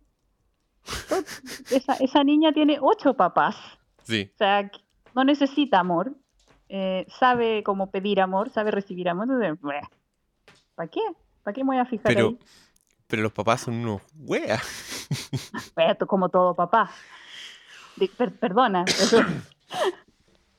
Esa, 1.71 1.93
esa 1.95 2.23
niña 2.23 2.51
tiene 2.53 2.77
ocho 2.81 3.13
papás. 3.13 3.55
Sí. 4.03 4.29
O 4.33 4.37
sea, 4.37 4.69
no 5.15 5.23
necesita 5.23 5.79
amor, 5.79 6.13
eh, 6.69 7.05
sabe 7.19 7.63
cómo 7.63 7.89
pedir 7.91 8.21
amor, 8.21 8.49
sabe 8.51 8.71
recibir 8.71 9.09
amor, 9.09 9.27
entonces, 9.29 9.57
¿para 10.75 10.87
qué? 10.89 11.01
¿Para 11.43 11.53
qué 11.53 11.63
me 11.63 11.67
voy 11.71 11.77
a 11.77 11.85
fijar 11.85 12.13
Pero, 12.13 12.27
ahí? 12.29 12.39
pero 13.07 13.21
los 13.23 13.31
papás 13.31 13.61
son 13.61 13.75
unos 13.75 14.01
weas. 14.15 14.61
Bueno, 15.75 15.95
como 16.07 16.29
todo 16.29 16.53
papá. 16.55 16.91
Per- 18.17 18.33
perdona. 18.37 18.85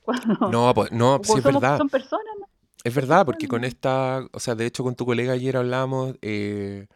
cuando- 0.02 0.48
No, 0.50 0.74
pues, 0.74 0.90
no, 0.92 1.16
sí 1.22 1.32
es 1.36 1.42
somos- 1.42 1.44
verdad. 1.60 1.78
Son 1.78 1.88
personas, 1.88 2.34
¿no? 2.38 2.46
Es 2.82 2.94
verdad, 2.94 3.26
porque 3.26 3.46
con 3.46 3.64
esta, 3.64 4.22
o 4.32 4.40
sea, 4.40 4.54
de 4.54 4.64
hecho 4.66 4.82
con 4.82 4.94
tu 4.94 5.04
colega 5.04 5.34
ayer 5.34 5.56
hablamos, 5.58 6.14
eh, 6.22 6.86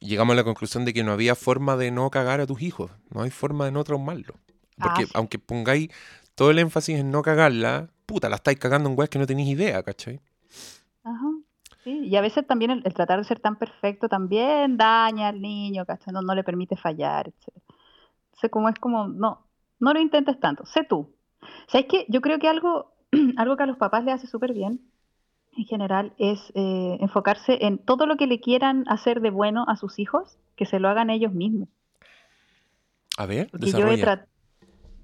llegamos 0.00 0.34
a 0.34 0.36
la 0.36 0.44
conclusión 0.44 0.84
de 0.84 0.92
que 0.92 1.04
no 1.04 1.12
había 1.12 1.34
forma 1.34 1.76
de 1.76 1.90
no 1.90 2.10
cagar 2.10 2.40
a 2.40 2.46
tus 2.46 2.62
hijos, 2.62 2.90
no 3.10 3.22
hay 3.22 3.30
forma 3.30 3.66
de 3.66 3.72
no 3.72 3.84
traumarlo. 3.84 4.34
Porque 4.80 5.04
Ah, 5.04 5.10
aunque 5.14 5.38
pongáis 5.38 5.90
todo 6.34 6.50
el 6.50 6.58
énfasis 6.58 6.98
en 6.98 7.10
no 7.10 7.22
cagarla, 7.22 7.90
puta, 8.06 8.28
la 8.28 8.36
estáis 8.36 8.58
cagando 8.58 8.88
en 8.90 8.98
weas 8.98 9.10
que 9.10 9.18
no 9.18 9.26
tenéis 9.26 9.50
idea, 9.50 9.82
¿cachai? 9.82 10.20
Ajá. 11.04 11.26
Sí, 11.84 12.06
y 12.06 12.16
a 12.16 12.20
veces 12.20 12.46
también 12.46 12.70
el, 12.70 12.82
el 12.84 12.94
tratar 12.94 13.18
de 13.18 13.24
ser 13.24 13.40
tan 13.40 13.56
perfecto 13.56 14.08
también 14.08 14.76
daña 14.76 15.28
al 15.28 15.40
niño, 15.40 15.86
¿cachai? 15.86 16.12
No, 16.12 16.20
no 16.22 16.34
le 16.34 16.44
permite 16.44 16.76
fallar, 16.76 17.28
etc. 17.28 17.62
Entonces, 18.26 18.50
como 18.50 18.68
es 18.68 18.78
como, 18.78 19.08
no, 19.08 19.46
no 19.80 19.92
lo 19.94 20.00
intentes 20.00 20.38
tanto, 20.40 20.66
sé 20.66 20.84
tú. 20.84 21.14
¿Sabes 21.68 21.86
qué? 21.88 22.06
Yo 22.08 22.20
creo 22.20 22.38
que 22.38 22.48
algo, 22.48 22.92
algo 23.38 23.56
que 23.56 23.62
a 23.62 23.66
los 23.66 23.78
papás 23.78 24.04
les 24.04 24.14
hace 24.16 24.26
súper 24.26 24.52
bien, 24.52 24.89
en 25.56 25.64
general, 25.64 26.12
es 26.18 26.52
eh, 26.54 26.98
enfocarse 27.00 27.66
en 27.66 27.78
todo 27.78 28.06
lo 28.06 28.16
que 28.16 28.26
le 28.26 28.40
quieran 28.40 28.84
hacer 28.88 29.20
de 29.20 29.30
bueno 29.30 29.64
a 29.68 29.76
sus 29.76 29.98
hijos, 29.98 30.38
que 30.56 30.66
se 30.66 30.80
lo 30.80 30.88
hagan 30.88 31.10
ellos 31.10 31.32
mismos. 31.32 31.68
A 33.16 33.26
ver, 33.26 33.50
yo 33.58 33.88
he, 33.88 34.00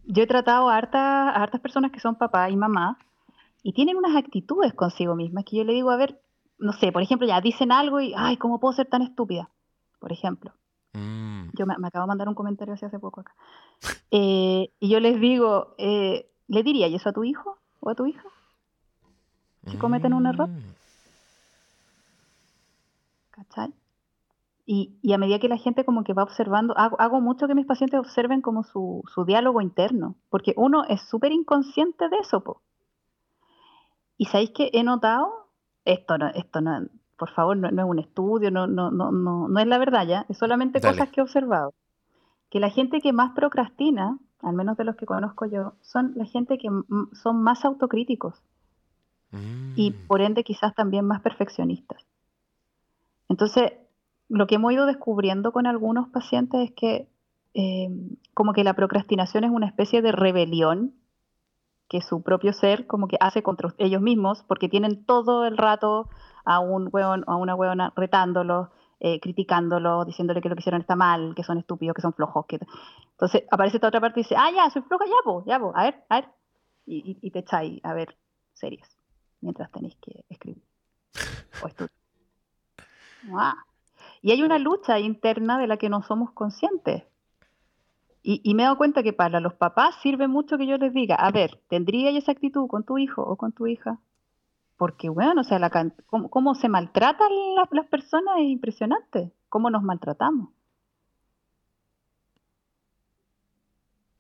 yo 0.05 0.23
he 0.23 0.27
tratado 0.27 0.71
a 0.71 0.77
hartas, 0.77 1.03
a 1.03 1.43
hartas 1.43 1.61
personas 1.61 1.91
que 1.91 2.01
son 2.01 2.17
papá 2.17 2.49
y 2.51 2.57
mamá 2.57 2.99
y 3.63 3.73
tienen 3.73 3.97
unas 3.97 4.17
actitudes 4.17 4.73
consigo 4.73 5.15
mismas 5.17 5.45
que 5.45 5.57
yo 5.57 5.65
le 5.65 5.73
digo, 5.73 5.91
a 5.91 5.97
ver, 5.97 6.21
no 6.59 6.73
sé, 6.73 6.93
por 6.93 7.03
ejemplo, 7.03 7.27
ya 7.27 7.41
dicen 7.41 7.73
algo 7.73 8.01
y, 8.01 8.15
ay, 8.17 8.37
¿cómo 8.37 8.61
puedo 8.61 8.73
ser 8.73 8.87
tan 8.87 9.03
estúpida? 9.03 9.51
Por 9.99 10.13
ejemplo, 10.13 10.53
Mm, 10.97 11.51
yo 11.53 11.67
me, 11.67 11.77
me 11.77 11.89
acabo 11.89 12.05
de 12.05 12.09
mandar 12.09 12.29
un 12.29 12.35
comentario 12.35 12.73
así 12.73 12.87
hace 12.87 12.99
poco 12.99 13.21
acá. 13.21 13.35
Eh, 14.11 14.71
y 14.81 14.89
yo 14.89 14.99
les 14.99 15.21
digo, 15.21 15.75
eh, 15.77 16.31
¿le 16.49 16.63
diría 16.63 16.87
eso 16.87 17.11
a 17.11 17.13
tu 17.13 17.23
hijo 17.23 17.59
o 17.81 17.91
a 17.91 17.95
tu 17.95 18.07
hija? 18.07 18.25
Si 19.67 19.77
cometen 19.77 20.13
un 20.15 20.27
error. 20.27 20.49
¿Cachai? 23.31 23.73
Y, 24.65 24.99
y 25.03 25.13
a 25.13 25.19
medida 25.19 25.39
que 25.39 25.49
la 25.49 25.59
gente 25.59 25.85
como 25.85 26.03
que 26.03 26.13
va 26.13 26.25
observando, 26.25 26.77
hago, 26.77 27.01
hago 27.01 27.21
mucho 27.21 27.47
que 27.47 27.55
mis 27.55 27.67
pacientes 27.67 28.01
observen 28.01 28.43
como 28.43 28.65
su, 28.65 29.03
su 29.13 29.25
diálogo 29.25 29.61
interno, 29.61 30.17
porque 30.29 30.55
uno 30.57 30.85
es 30.89 31.03
súper 31.03 31.33
inconsciente 31.33 32.09
de 32.09 32.17
eso, 32.17 32.41
po. 32.41 32.63
Y 34.17 34.27
sabéis 34.27 34.51
que 34.51 34.71
he 34.73 34.83
notado, 34.83 35.51
esto 35.85 36.19
no, 36.19 36.29
esto 36.29 36.61
no, 36.61 36.89
por 37.17 37.31
favor, 37.31 37.57
no, 37.57 37.71
no 37.71 37.83
es 37.83 37.89
un 37.89 37.99
estudio, 37.99 38.51
no, 38.51 38.67
no, 38.67 38.91
no, 38.91 39.13
no, 39.13 39.47
no 39.47 39.61
es 39.61 39.67
la 39.67 39.79
verdad 39.79 40.07
ya, 40.07 40.27
es 40.29 40.39
solamente 40.39 40.81
Dale. 40.81 40.97
cosas 40.97 41.13
que 41.13 41.21
he 41.21 41.25
observado. 41.25 41.75
Que 42.51 42.59
la 42.59 42.71
gente 42.71 43.01
que 43.01 43.13
más 43.13 43.33
procrastina, 43.33 44.19
al 44.41 44.55
menos 44.55 44.77
de 44.77 44.85
los 44.85 44.97
que 44.97 45.07
conozco 45.07 45.47
yo, 45.47 45.75
son 45.81 46.13
la 46.17 46.25
gente 46.25 46.59
que 46.59 46.69
son 47.13 47.43
más 47.43 47.65
autocríticos 47.65 48.43
y 49.75 49.91
Mm. 49.91 50.07
por 50.07 50.21
ende 50.21 50.45
quizás 50.45 50.75
también 50.75 51.05
más 51.07 51.21
perfeccionistas. 51.21 52.03
Entonces, 53.29 53.73
lo 54.29 54.47
que 54.47 54.57
hemos 54.57 54.73
ido 54.73 54.87
descubriendo 54.87 55.53
con 55.53 55.67
algunos 55.67 56.09
pacientes 56.09 56.61
es 56.71 56.73
que 56.73 57.09
eh, 57.55 57.89
como 58.35 58.53
que 58.53 58.65
la 58.65 58.75
procrastinación 58.75 59.45
es 59.45 59.51
una 59.51 59.67
especie 59.67 60.03
de 60.03 60.13
rebelión 60.13 60.95
que 61.89 62.03
su 62.03 62.23
propio 62.23 62.53
ser 62.53 62.87
como 62.87 63.09
que 63.09 63.17
hace 63.21 63.43
contra 63.43 63.73
ellos 63.79 64.03
mismos 64.03 64.43
porque 64.47 64.69
tienen 64.69 65.05
todo 65.07 65.47
el 65.47 65.57
rato 65.57 66.11
a 66.45 66.59
un 66.61 66.89
hueón 66.93 67.25
o 67.27 67.33
a 67.33 67.37
una 67.37 67.55
hueona 67.55 67.93
retándolos, 67.97 68.69
eh, 69.01 69.21
criticándolos, 69.21 70.05
diciéndole 70.07 70.41
que 70.41 70.49
lo 70.49 70.55
que 70.57 70.61
hicieron 70.61 70.81
está 70.81 70.97
mal, 70.97 71.35
que 71.35 71.45
son 71.45 71.59
estúpidos, 71.59 71.95
que 71.95 72.03
son 72.03 72.13
flojos. 72.13 72.45
Que... 72.47 72.59
Entonces 73.13 73.45
aparece 73.51 73.77
esta 73.79 73.89
otra 73.89 74.01
parte 74.01 74.21
y 74.21 74.23
dice, 74.25 74.37
ah, 74.37 74.51
ya, 74.55 74.69
soy 74.71 74.83
floja, 74.83 75.05
ya, 75.07 75.15
vos, 75.25 75.45
ya, 75.47 75.59
vos, 75.59 75.73
a 75.77 75.85
ver, 75.85 76.05
a 76.09 76.17
ver. 76.21 76.29
Y, 76.87 77.13
y- 77.13 77.19
y 77.27 77.31
te 77.31 77.39
echáis 77.41 77.83
a 77.85 77.95
ver 77.95 78.17
series 78.53 78.96
mientras 79.47 79.71
tenéis 79.71 79.97
que 79.97 80.25
escribir 80.29 80.63
o 81.63 81.69
estudiar. 81.69 81.91
Ah. 83.33 83.65
Y 84.23 84.33
hay 84.33 84.43
una 84.43 84.59
lucha 84.59 84.99
interna 84.99 85.57
de 85.59 85.69
la 85.69 85.77
que 85.77 85.89
no 85.89 86.03
somos 86.03 86.33
conscientes. 86.33 87.05
Y, 88.29 88.55
me 88.55 88.65
he 88.65 88.67
dado 88.67 88.77
cuenta 88.77 89.05
que 89.05 89.13
para 89.13 89.39
los 89.39 89.55
papás 89.55 89.95
sirve 90.03 90.27
mucho 90.27 90.59
que 90.59 90.67
yo 90.67 90.79
les 90.79 90.93
diga, 90.93 91.15
a 91.15 91.31
ver, 91.31 91.61
¿tendría 91.69 92.11
esa 92.11 92.33
actitud 92.33 92.67
con 92.67 92.83
tu 92.83 92.99
hijo 92.99 93.23
o 93.23 93.37
con 93.37 93.53
tu 93.53 93.69
hija? 93.69 94.01
Porque, 94.77 95.09
bueno, 95.09 95.43
o 95.43 95.45
sea, 95.45 95.61
la 95.61 95.71
cómo, 96.07 96.29
cómo 96.29 96.57
se 96.57 96.69
maltratan 96.69 97.29
las, 97.55 97.69
las 97.71 97.87
personas 97.87 98.35
es 98.39 98.47
impresionante. 98.47 99.33
Cómo 99.49 99.71
nos 99.71 99.85
maltratamos. 99.85 100.49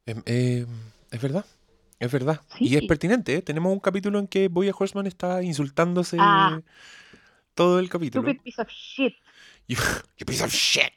Em, 0.07 0.23
eh, 0.25 0.67
es 1.11 1.21
verdad, 1.21 1.45
es 1.99 2.11
verdad. 2.13 2.41
Y 2.61 2.75
es 2.77 2.81
Sí. 2.83 2.87
pertinente, 2.89 3.35
¿eh? 3.37 3.43
Tenemos 3.43 3.73
un 3.73 3.81
capítulo 3.81 4.19
en 4.19 4.27
que 4.29 4.49
Boya 4.49 4.73
Horseman 4.79 5.07
está 5.07 5.43
insultándose 5.43 6.17
Ah. 6.21 6.61
todo 7.55 7.79
el 7.79 7.89
capítulo. 7.89 8.23
Stupid 8.29 8.43
piece 8.43 8.61
of 8.63 8.69
shit. 8.69 9.15
You, 9.69 9.77
you 10.19 10.27
piece 10.27 10.45
of 10.45 10.53
shit. 10.53 10.93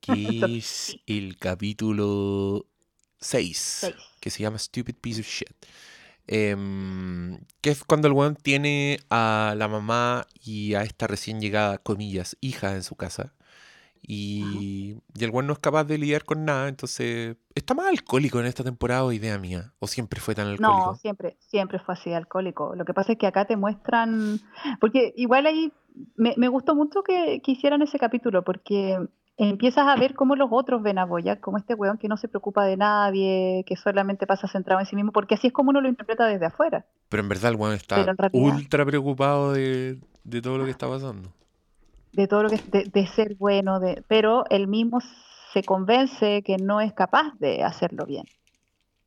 Que 0.00 0.12
es 0.58 0.96
el 1.06 1.36
capítulo 1.38 2.66
6, 3.20 3.58
Seis. 3.58 3.94
que 4.20 4.30
se 4.30 4.42
llama 4.42 4.58
Stupid 4.58 4.94
Piece 5.00 5.20
of 5.20 5.26
Shit. 5.26 5.48
Em, 6.30 7.38
que 7.62 7.70
es 7.70 7.82
cuando 7.84 8.06
el 8.06 8.12
weón 8.14 8.36
tiene 8.36 9.00
a 9.10 9.54
la 9.56 9.66
mamá 9.66 10.26
y 10.44 10.74
a 10.74 10.82
esta 10.82 11.06
recién 11.06 11.40
llegada, 11.40 11.78
comillas, 11.78 12.36
hija 12.40 12.74
en 12.74 12.82
su 12.82 12.96
casa. 12.96 13.32
Y, 14.10 14.96
y 15.14 15.24
el 15.24 15.30
weón 15.30 15.46
no 15.46 15.52
es 15.52 15.58
capaz 15.58 15.84
de 15.84 15.98
lidiar 15.98 16.24
con 16.24 16.46
nada, 16.46 16.68
entonces... 16.68 17.36
¿Está 17.54 17.74
más 17.74 17.88
alcohólico 17.88 18.40
en 18.40 18.46
esta 18.46 18.64
temporada 18.64 19.04
o 19.04 19.12
idea 19.12 19.38
mía? 19.38 19.74
¿O 19.80 19.86
siempre 19.86 20.18
fue 20.18 20.34
tan 20.34 20.46
alcohólico? 20.46 20.86
No, 20.86 20.94
siempre, 20.94 21.36
siempre 21.40 21.78
fue 21.78 21.92
así 21.92 22.14
alcohólico. 22.14 22.74
Lo 22.74 22.86
que 22.86 22.94
pasa 22.94 23.12
es 23.12 23.18
que 23.18 23.26
acá 23.26 23.44
te 23.44 23.58
muestran, 23.58 24.40
porque 24.80 25.12
igual 25.14 25.44
ahí 25.44 25.74
me, 26.16 26.32
me 26.38 26.48
gustó 26.48 26.74
mucho 26.74 27.02
que, 27.02 27.42
que 27.44 27.52
hicieran 27.52 27.82
ese 27.82 27.98
capítulo, 27.98 28.44
porque 28.44 28.98
empiezas 29.36 29.86
a 29.86 29.96
ver 29.96 30.14
cómo 30.14 30.36
los 30.36 30.48
otros 30.50 30.82
ven 30.82 30.98
a 30.98 31.04
Boyac, 31.04 31.40
como 31.40 31.58
este 31.58 31.74
weón 31.74 31.98
que 31.98 32.08
no 32.08 32.16
se 32.16 32.28
preocupa 32.28 32.64
de 32.64 32.78
nadie, 32.78 33.62
que 33.66 33.76
solamente 33.76 34.26
pasa 34.26 34.48
centrado 34.48 34.80
en 34.80 34.86
sí 34.86 34.96
mismo, 34.96 35.12
porque 35.12 35.34
así 35.34 35.48
es 35.48 35.52
como 35.52 35.68
uno 35.68 35.82
lo 35.82 35.88
interpreta 35.88 36.26
desde 36.26 36.46
afuera. 36.46 36.86
Pero 37.10 37.22
en 37.22 37.28
verdad 37.28 37.50
el 37.50 37.56
weón 37.56 37.74
está 37.74 38.06
ultra 38.32 38.86
preocupado 38.86 39.52
de, 39.52 39.98
de 40.24 40.40
todo 40.40 40.56
lo 40.56 40.64
que 40.64 40.70
está 40.70 40.88
pasando. 40.88 41.30
De 42.12 42.26
todo 42.26 42.44
lo 42.44 42.48
que 42.48 42.56
es 42.56 42.70
de, 42.70 42.84
de 42.84 43.06
ser 43.06 43.36
bueno, 43.36 43.80
de, 43.80 44.02
pero 44.08 44.44
él 44.50 44.66
mismo 44.68 45.00
se 45.52 45.62
convence 45.62 46.42
que 46.42 46.56
no 46.56 46.80
es 46.80 46.92
capaz 46.92 47.32
de 47.38 47.62
hacerlo 47.64 48.06
bien. 48.06 48.26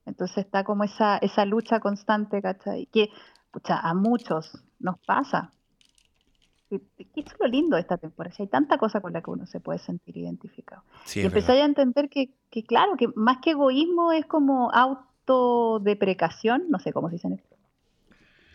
Entonces 0.05 0.45
está 0.45 0.63
como 0.63 0.83
esa, 0.83 1.17
esa 1.17 1.45
lucha 1.45 1.79
constante, 1.79 2.41
¿cachai? 2.41 2.87
Que 2.87 3.09
pucha, 3.51 3.77
a 3.77 3.93
muchos 3.93 4.51
nos 4.79 4.97
pasa. 4.99 5.51
Eso 6.69 6.81
es 7.15 7.35
lo 7.39 7.47
lindo 7.47 7.75
de 7.75 7.81
esta 7.81 7.97
temporada. 7.97 8.33
si 8.33 8.43
Hay 8.43 8.47
tanta 8.47 8.77
cosa 8.77 9.01
con 9.01 9.11
la 9.13 9.21
que 9.21 9.29
uno 9.29 9.45
se 9.45 9.59
puede 9.59 9.79
sentir 9.79 10.15
identificado. 10.17 10.83
Sí, 11.03 11.19
y 11.21 11.25
empezáis 11.25 11.61
a 11.61 11.65
entender 11.65 12.07
que, 12.09 12.29
que, 12.49 12.63
claro, 12.63 12.95
que 12.95 13.09
más 13.15 13.39
que 13.39 13.51
egoísmo 13.51 14.13
es 14.13 14.25
como 14.25 14.71
autodeprecación, 14.71 16.63
no 16.69 16.79
sé 16.79 16.93
cómo 16.93 17.09
se 17.09 17.15
dice 17.15 17.27
en 17.27 17.33
esto. 17.33 17.57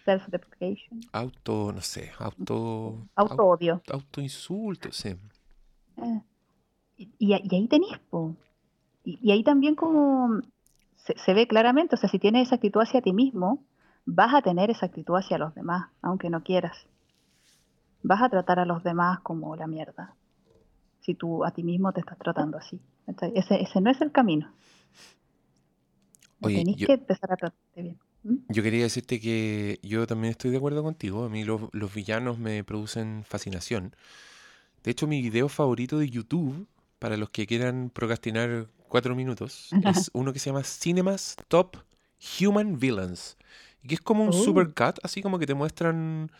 Self-deprecation. 0.06 1.00
Auto, 1.12 1.72
no 1.72 1.80
sé, 1.82 2.12
auto... 2.18 3.06
Auto-odio. 3.16 3.82
au- 3.88 3.92
autoinsulto, 3.94 4.90
sí. 4.92 5.10
Eh, 5.98 6.20
Y, 7.18 7.32
ahí 7.34 7.68
tenés, 7.68 7.98
po. 8.10 8.34
Y, 9.04 9.18
y 9.20 9.32
ahí 9.32 9.42
también 9.44 9.74
como 9.74 10.40
se, 10.96 11.14
se 11.18 11.34
ve 11.34 11.46
claramente, 11.46 11.96
o 11.96 11.98
sea, 11.98 12.08
si 12.08 12.18
tienes 12.18 12.46
esa 12.46 12.54
actitud 12.54 12.80
hacia 12.80 13.02
ti 13.02 13.12
mismo, 13.12 13.62
vas 14.06 14.32
a 14.34 14.40
tener 14.42 14.70
esa 14.70 14.86
actitud 14.86 15.14
hacia 15.16 15.36
los 15.38 15.54
demás, 15.54 15.90
aunque 16.02 16.30
no 16.30 16.42
quieras. 16.42 16.86
Vas 18.02 18.22
a 18.22 18.28
tratar 18.30 18.58
a 18.60 18.64
los 18.64 18.82
demás 18.82 19.20
como 19.20 19.56
la 19.56 19.66
mierda, 19.66 20.14
si 21.00 21.14
tú 21.14 21.44
a 21.44 21.50
ti 21.50 21.62
mismo 21.64 21.92
te 21.92 22.00
estás 22.00 22.18
tratando 22.18 22.56
así. 22.58 22.80
Ese, 23.34 23.60
ese 23.62 23.80
no 23.80 23.90
es 23.90 24.00
el 24.00 24.12
camino. 24.12 24.50
Oye, 26.40 26.56
Tenés 26.58 26.76
yo- 26.76 26.86
que 26.86 26.92
empezar 26.94 27.32
a 27.32 27.36
tratarte 27.36 27.82
bien. 27.82 27.98
¿Mm? 28.26 28.36
Yo 28.48 28.62
quería 28.62 28.84
decirte 28.84 29.20
que 29.20 29.80
yo 29.82 30.06
también 30.06 30.32
estoy 30.32 30.50
de 30.52 30.58
acuerdo 30.58 30.82
contigo. 30.82 31.24
A 31.24 31.28
mí 31.28 31.44
los, 31.44 31.62
los 31.72 31.92
villanos 31.94 32.38
me 32.38 32.64
producen 32.64 33.24
fascinación. 33.28 33.94
De 34.84 34.90
hecho, 34.92 35.06
mi 35.06 35.22
video 35.22 35.48
favorito 35.48 35.98
de 35.98 36.08
YouTube, 36.10 36.68
para 36.98 37.16
los 37.16 37.30
que 37.30 37.46
quieran 37.46 37.90
procrastinar 37.92 38.68
cuatro 38.88 39.14
minutos, 39.16 39.70
es 39.82 40.10
uno 40.14 40.32
que 40.32 40.38
se 40.38 40.50
llama 40.50 40.64
Cinemas 40.64 41.36
Top 41.48 41.76
Human 42.40 42.78
Villains. 42.78 43.36
Y 43.82 43.88
que 43.88 43.94
es 43.96 44.00
como 44.00 44.24
un 44.24 44.32
Oh, 44.32 44.44
supercut, 44.44 44.98
así 45.02 45.22
como 45.22 45.38
que 45.38 45.46
te 45.46 45.54
muestran 45.54 46.30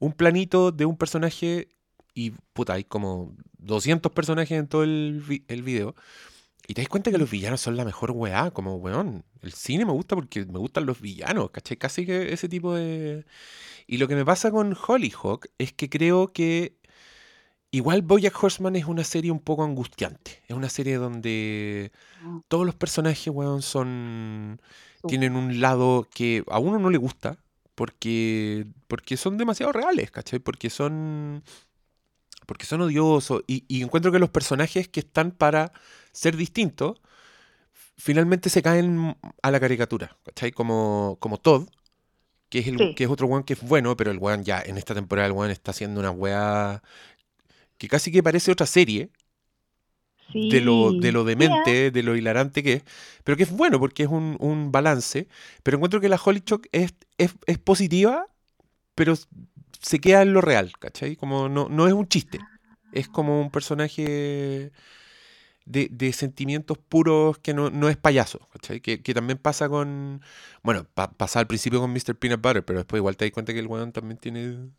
un 0.00 0.12
planito 0.12 0.72
de 0.72 0.86
un 0.86 0.96
personaje 0.96 1.68
y 2.14 2.32
puta, 2.52 2.74
hay 2.74 2.84
como 2.84 3.34
200 3.58 4.12
personajes 4.12 4.58
en 4.58 4.68
todo 4.68 4.82
el, 4.84 5.22
vi- 5.26 5.44
el 5.48 5.62
video. 5.62 5.94
Y 6.70 6.74
te 6.74 6.82
das 6.82 6.90
cuenta 6.90 7.10
que 7.10 7.16
los 7.16 7.30
villanos 7.30 7.62
son 7.62 7.78
la 7.78 7.84
mejor 7.86 8.10
weá, 8.10 8.50
como 8.50 8.76
weón. 8.76 9.24
El 9.40 9.54
cine 9.54 9.86
me 9.86 9.92
gusta 9.92 10.14
porque 10.14 10.44
me 10.44 10.58
gustan 10.58 10.84
los 10.84 11.00
villanos, 11.00 11.50
¿cachai? 11.50 11.78
Casi 11.78 12.04
que 12.04 12.30
ese 12.34 12.46
tipo 12.46 12.74
de... 12.74 13.24
Y 13.86 13.96
lo 13.96 14.06
que 14.06 14.14
me 14.14 14.26
pasa 14.26 14.50
con 14.50 14.76
Hollyhock 14.76 15.46
es 15.56 15.72
que 15.72 15.88
creo 15.88 16.30
que 16.34 16.76
igual 17.70 18.02
BoJack 18.02 18.44
Horseman 18.44 18.76
es 18.76 18.84
una 18.84 19.02
serie 19.04 19.30
un 19.30 19.40
poco 19.40 19.64
angustiante. 19.64 20.42
Es 20.46 20.54
una 20.54 20.68
serie 20.68 20.96
donde 20.96 21.90
ah, 22.22 22.42
todos 22.48 22.66
los 22.66 22.74
personajes, 22.74 23.28
weón, 23.28 23.62
son... 23.62 24.60
tienen 25.06 25.36
un 25.36 25.62
lado 25.62 26.06
que 26.14 26.44
a 26.48 26.58
uno 26.58 26.78
no 26.78 26.90
le 26.90 26.98
gusta 26.98 27.38
porque, 27.74 28.66
porque 28.88 29.16
son 29.16 29.38
demasiado 29.38 29.72
reales, 29.72 30.10
¿cachai? 30.10 30.38
Porque 30.38 30.68
son 30.68 31.44
porque 32.48 32.64
son 32.64 32.80
odiosos 32.80 33.42
y, 33.46 33.64
y 33.68 33.82
encuentro 33.82 34.10
que 34.10 34.18
los 34.18 34.30
personajes 34.30 34.88
que 34.88 35.00
están 35.00 35.32
para 35.32 35.70
ser 36.12 36.34
distintos 36.34 36.98
finalmente 37.98 38.48
se 38.48 38.62
caen 38.62 39.18
a 39.42 39.50
la 39.50 39.60
caricatura, 39.60 40.16
¿cachai? 40.24 40.52
Como, 40.52 41.18
como 41.20 41.38
Todd, 41.38 41.68
que 42.48 42.60
es, 42.60 42.68
el, 42.68 42.78
Sí, 42.78 42.94
que 42.94 43.04
es 43.04 43.10
otro 43.10 43.26
weón 43.26 43.44
que 43.44 43.54
es 43.54 43.62
bueno, 43.62 43.96
pero 43.96 44.10
el 44.10 44.18
weón 44.18 44.44
ya 44.44 44.62
en 44.64 44.78
esta 44.78 44.94
temporada 44.94 45.26
el 45.26 45.32
weón 45.32 45.50
está 45.50 45.72
haciendo 45.72 46.00
una 46.00 46.10
weá 46.10 46.82
que 47.78 47.88
casi 47.88 48.12
que 48.12 48.22
parece 48.22 48.52
otra 48.52 48.66
serie 48.66 49.10
de 50.32 50.60
lo, 50.60 50.92
de 50.92 51.10
sí, 51.10 51.12
lo 51.12 51.24
sí, 51.24 51.26
demente, 51.26 51.90
de 51.90 52.02
lo 52.02 52.16
hilarante 52.16 52.62
que 52.62 52.74
es, 52.74 52.82
pero 53.24 53.36
que 53.36 53.44
es 53.44 53.50
bueno 53.50 53.78
porque 53.80 54.04
es 54.04 54.08
un, 54.08 54.36
un 54.40 54.72
balance, 54.72 55.28
pero 55.62 55.76
encuentro 55.76 56.00
que 56.00 56.08
la 56.08 56.20
Holly 56.22 56.42
Shock 56.44 56.66
es, 56.72 56.94
es, 57.18 57.34
es 57.46 57.58
positiva, 57.58 58.26
pero 58.94 59.14
se 59.80 60.00
queda 60.00 60.22
en 60.22 60.32
lo 60.32 60.40
real, 60.40 60.72
¿cachai? 60.78 61.16
Como 61.16 61.48
no, 61.48 61.68
no 61.68 61.86
es 61.86 61.92
un 61.92 62.08
chiste, 62.08 62.40
es 62.92 63.08
como 63.08 63.40
un 63.40 63.50
personaje 63.50 64.72
de, 65.66 65.88
de 65.90 66.12
sentimientos 66.12 66.78
puros 66.78 67.38
que 67.38 67.54
no, 67.54 67.70
no 67.70 67.88
es 67.88 67.96
payaso, 67.96 68.40
¿cachai? 68.52 68.80
Que, 68.80 69.02
que 69.02 69.14
también 69.14 69.38
pasa 69.38 69.68
con, 69.68 70.22
bueno, 70.62 70.84
pa- 70.94 71.10
pasa 71.12 71.40
al 71.40 71.46
principio 71.46 71.80
con 71.80 71.92
Mr. 71.92 72.16
Peanut 72.18 72.40
Butter, 72.42 72.64
pero 72.64 72.78
después 72.80 73.00
igual 73.00 73.16
te 73.16 73.26
das 73.26 73.32
cuenta 73.32 73.52
que 73.52 73.60
el 73.60 73.66
weón 73.66 73.92
también 73.92 74.18
tiene 74.18 74.70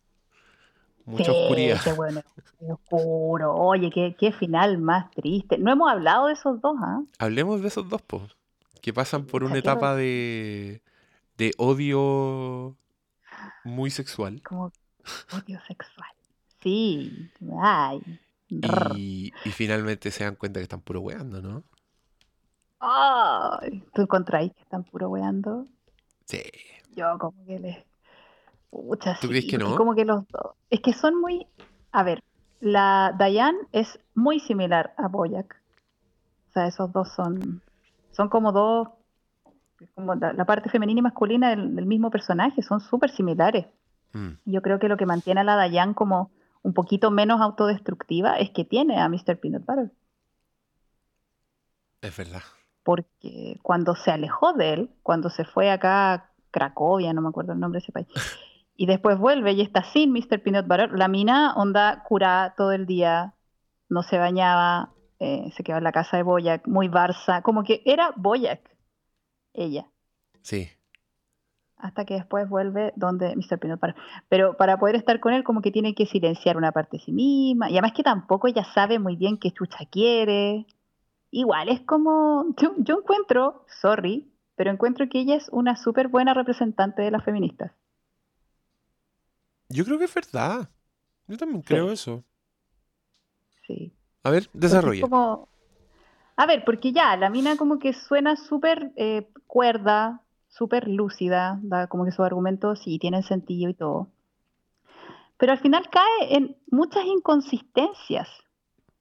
mucha 1.06 1.32
Sí, 1.32 1.32
oscuridad. 1.32 1.80
bueno, 1.96 2.22
oscuro. 2.68 3.56
Oye, 3.56 3.90
qué, 3.94 4.16
qué 4.20 4.32
final 4.32 4.78
más 4.78 5.10
triste. 5.12 5.58
No 5.58 5.72
hemos 5.72 5.92
hablado 5.92 6.28
de 6.28 6.34
esos 6.34 6.62
dos, 6.62 6.76
¿ah? 6.82 7.02
Hablemos 7.18 7.62
de 7.62 7.68
esos 7.68 7.90
dos, 7.90 8.02
pues, 8.02 8.24
que 8.82 8.94
pasan 8.94 9.26
por 9.26 9.44
una 9.44 9.58
etapa 9.58 9.96
de, 9.96 10.82
de 11.38 11.52
odio 11.58 12.76
muy 13.64 13.92
sexual 13.92 14.42
como 14.44 14.72
odio 15.34 15.60
sexual. 15.68 16.10
Sí, 16.62 17.32
ay. 17.62 18.02
y, 18.50 19.32
y 19.46 19.50
finalmente 19.52 20.12
se 20.12 20.24
dan 20.24 20.36
cuenta 20.36 20.60
que 20.60 20.64
están 20.64 20.82
puro 20.82 21.02
weando, 21.02 21.42
¿no? 21.42 21.64
Ay, 22.80 23.84
¿tú 23.94 24.02
encontráis 24.02 24.54
que 24.54 24.62
están 24.62 24.84
puro 24.84 25.10
weando? 25.10 25.66
Sí. 26.26 26.42
Yo 26.96 27.18
como 27.20 27.46
que 27.46 27.60
les... 27.60 27.78
Pucha, 28.70 29.18
¿Tú 29.20 29.28
crees 29.28 29.46
que 29.46 29.58
no? 29.58 29.76
como 29.76 29.96
que 29.96 30.06
los 30.06 30.28
dos... 30.28 30.54
Es 30.70 30.80
que 30.82 30.94
son 30.94 31.20
muy... 31.20 31.48
A 31.92 32.04
ver, 32.04 32.24
la 32.60 33.16
Diane 33.18 33.58
es 33.72 34.00
muy 34.14 34.40
similar 34.40 34.94
a 34.98 35.08
Boyack. 35.08 35.60
O 36.50 36.52
sea, 36.54 36.68
esos 36.68 36.92
dos 36.92 37.10
son... 37.10 37.62
Son 38.12 38.30
como 38.30 38.52
dos... 38.52 38.90
Como 39.96 40.16
la, 40.16 40.34
la 40.34 40.46
parte 40.46 40.70
femenina 40.70 41.00
y 41.00 41.04
masculina 41.04 41.50
del, 41.50 41.76
del 41.76 41.86
mismo 41.86 42.12
personaje, 42.12 42.62
son 42.62 42.80
súper 42.80 43.10
similares. 43.12 43.66
Mm, 44.14 44.30
Yo 44.46 44.62
creo 44.62 44.80
que 44.80 44.88
lo 44.88 44.98
que 44.98 45.06
mantiene 45.06 45.42
a 45.42 45.44
la 45.44 45.70
Diane 45.70 45.94
como 45.94 46.32
un 46.62 46.74
poquito 46.74 47.12
menos 47.12 47.42
autodestructiva 47.42 48.38
es 48.38 48.50
que 48.52 48.66
tiene 48.66 49.00
a 49.00 49.08
Mr. 49.10 49.40
Peanut 49.40 49.66
Butter. 49.66 49.92
es 52.02 52.16
verdad. 52.16 52.42
Porque 52.84 53.60
cuando 53.62 53.96
se 53.96 54.10
alejó 54.12 54.54
de 54.54 54.74
él, 54.74 54.90
cuando 55.04 55.30
se 55.30 55.44
fue 55.44 55.70
acá 55.70 56.14
a 56.14 56.30
Cracovia, 56.50 57.14
no 57.14 57.22
me 57.22 57.30
acuerdo 57.30 57.54
el 57.54 57.60
nombre 57.60 57.80
de 57.80 57.84
ese 57.84 57.92
país, 57.92 58.08
y 58.76 58.86
después 58.86 59.18
vuelve 59.18 59.52
y 59.52 59.62
está 59.62 59.84
sin 59.84 60.12
Mr. 60.14 60.42
Peanut 60.42 60.66
Butter, 60.66 60.92
la 60.94 61.08
mina 61.08 61.54
onda 61.56 62.04
curada 62.04 62.56
todo 62.56 62.72
el 62.72 62.86
día, 62.86 63.36
no 63.90 64.02
se 64.04 64.18
bañaba, 64.18 64.94
eh, 65.20 65.52
se 65.56 65.64
quedaba 65.64 65.80
en 65.80 65.84
la 65.84 65.92
casa 65.92 66.18
de 66.18 66.24
Boyack, 66.24 66.68
muy 66.68 66.88
Barça, 66.88 67.42
como 67.42 67.64
que 67.64 67.82
era 67.86 68.14
Boyack, 68.16 68.62
ella, 69.54 69.86
Sí. 70.42 70.70
Hasta 71.80 72.06
que 72.06 72.16
después 72.16 72.48
vuelve 72.50 72.94
donde 72.96 73.36
Mr. 73.36 73.60
Peanut 73.60 73.80
Butter. 73.80 73.96
Pero 74.30 74.58
para 74.58 74.78
poder 74.80 74.96
estar 74.96 75.20
con 75.20 75.34
él, 75.34 75.44
como 75.44 75.62
que 75.62 75.72
tiene 75.72 75.96
que 75.96 76.06
silenciar 76.06 76.58
una 76.58 76.72
parte 76.72 76.98
de 76.98 77.04
sí 77.04 77.12
misma, 77.12 77.70
y 77.70 77.74
además 77.74 77.94
que 77.94 78.04
tampoco 78.04 78.48
ella 78.48 78.66
sabe 78.74 79.00
muy 79.00 79.16
bien 79.16 79.38
qué 79.38 79.52
chucha 79.52 79.86
quiere. 79.90 80.66
Igual 81.32 81.70
es 81.70 81.82
como, 81.82 82.54
yo, 82.58 82.74
yo 82.78 83.00
encuentro, 83.00 83.66
sorry, 83.82 84.32
pero 84.56 84.72
encuentro 84.72 85.08
que 85.10 85.20
ella 85.22 85.36
es 85.36 85.50
una 85.52 85.76
súper 85.76 86.08
buena 86.10 86.34
representante 86.34 87.02
de 87.02 87.12
las 87.12 87.24
feministas. 87.24 87.72
Yo 89.70 89.86
creo 89.86 89.98
que 90.00 90.06
es 90.06 90.14
verdad. 90.14 90.70
Yo 91.28 91.38
también 91.38 91.62
creo 91.62 91.88
Sí, 91.88 91.94
eso. 91.94 92.24
sí. 93.68 93.94
A 94.24 94.30
ver, 94.32 94.50
desarrolla. 94.54 95.02
como, 95.02 95.48
a 96.36 96.46
ver, 96.46 96.64
porque 96.66 96.92
ya, 96.94 97.16
la 97.18 97.30
mina 97.30 97.58
como 97.58 97.80
que 97.80 97.94
suena 97.94 98.36
súper 98.36 98.92
eh, 98.96 99.30
cuerda, 99.48 100.22
súper 100.50 100.88
lúcida, 100.90 101.60
da 101.64 101.88
como 101.88 102.06
que 102.06 102.12
sus 102.12 102.26
argumentos 102.26 102.80
sí 102.84 103.00
tienen 103.00 103.24
sentido 103.24 103.70
y 103.70 103.74
todo. 103.76 104.10
Pero 105.38 105.52
al 105.54 105.60
final 105.60 105.90
cae 105.90 106.36
en 106.36 106.58
muchas 106.70 107.06
inconsistencias, 107.06 108.28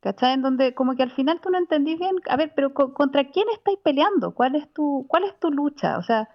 ¿cachai? 0.00 0.34
En 0.34 0.42
donde 0.42 0.74
como 0.74 0.96
que 0.96 1.02
al 1.02 1.10
final 1.12 1.40
tú 1.40 1.50
no 1.50 1.58
entendís 1.58 1.98
bien, 1.98 2.16
a 2.28 2.36
ver, 2.36 2.52
pero 2.54 2.74
co- 2.74 2.94
¿contra 2.94 3.30
quién 3.30 3.46
estáis 3.54 3.78
peleando? 3.84 4.32
¿Cuál 4.34 4.54
es 4.56 4.72
tu, 4.72 5.06
cuál 5.08 5.24
es 5.24 5.38
tu 5.40 5.50
lucha? 5.50 5.98
O 5.98 6.02
sea, 6.02 6.28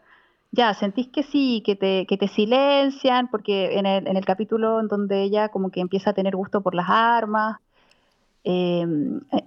ya, 0.51 0.73
sentís 0.75 1.09
que 1.09 1.23
sí, 1.23 1.63
que 1.65 1.75
te, 1.77 2.05
que 2.07 2.17
te 2.17 2.27
silencian, 2.29 3.29
porque 3.29 3.77
en 3.79 3.85
el, 3.87 4.07
en 4.07 4.17
el 4.17 4.25
capítulo 4.25 4.79
en 4.81 4.87
donde 4.89 5.23
ella 5.23 5.49
como 5.49 5.71
que 5.71 5.81
empieza 5.81 6.11
a 6.11 6.13
tener 6.13 6.35
gusto 6.35 6.61
por 6.61 6.75
las 6.75 6.87
armas, 6.89 7.57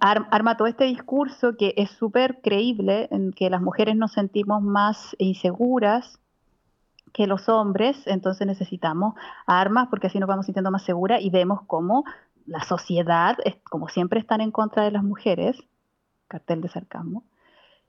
ar- 0.01 0.29
arma 0.31 0.57
todo 0.57 0.69
este 0.69 0.85
discurso 0.85 1.57
que 1.57 1.75
es 1.77 1.91
súper 1.91 2.41
creíble, 2.41 3.09
en 3.11 3.33
que 3.33 3.51
las 3.51 3.61
mujeres 3.61 3.97
nos 3.97 4.13
sentimos 4.13 4.63
más 4.63 5.15
inseguras 5.19 6.19
que 7.13 7.27
los 7.27 7.49
hombres, 7.49 7.97
entonces 8.07 8.47
necesitamos 8.47 9.15
armas 9.47 9.89
porque 9.89 10.09
así 10.09 10.19
nos 10.19 10.29
vamos 10.29 10.47
sintiendo 10.47 10.71
más 10.71 10.83
seguras 10.83 11.23
y 11.23 11.31
vemos 11.31 11.61
cómo 11.67 12.05
la 12.47 12.63
sociedad, 12.65 13.37
como 13.65 13.89
siempre 13.89 14.21
están 14.21 14.41
en 14.41 14.51
contra 14.51 14.85
de 14.85 14.91
las 14.91 15.03
mujeres, 15.03 15.57
cartel 16.29 16.61
de 16.61 16.69
sarcasmo, 16.69 17.25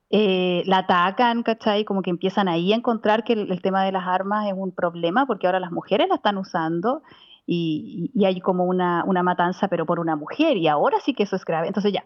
eh, 0.09 0.63
la 0.65 0.79
atacan, 0.79 1.43
¿cachai? 1.43 1.83
Como 1.83 2.01
que 2.01 2.09
empiezan 2.09 2.47
ahí 2.47 2.71
a 2.71 2.77
encontrar 2.77 3.25
que 3.25 3.33
el 3.33 3.61
tema 3.61 3.83
de 3.83 3.91
las 3.91 4.07
armas 4.07 4.47
es 4.47 4.53
un 4.55 4.71
problema 4.71 5.25
porque 5.25 5.47
ahora 5.47 5.59
las 5.59 5.71
mujeres 5.71 6.07
la 6.07 6.15
están 6.15 6.37
usando 6.37 7.03
y, 7.47 8.11
y- 8.13 8.25
hay 8.25 8.41
como 8.41 8.65
una, 8.65 9.03
matanza 9.23 9.69
pero 9.69 9.85
por 9.85 9.99
una 9.99 10.17
mujer 10.17 10.57
y 10.57 10.67
ahora 10.67 10.99
sí 10.99 11.13
que 11.13 11.23
eso 11.23 11.37
es 11.37 11.45
grave. 11.45 11.67
Entonces 11.67 11.93
ya, 11.93 12.05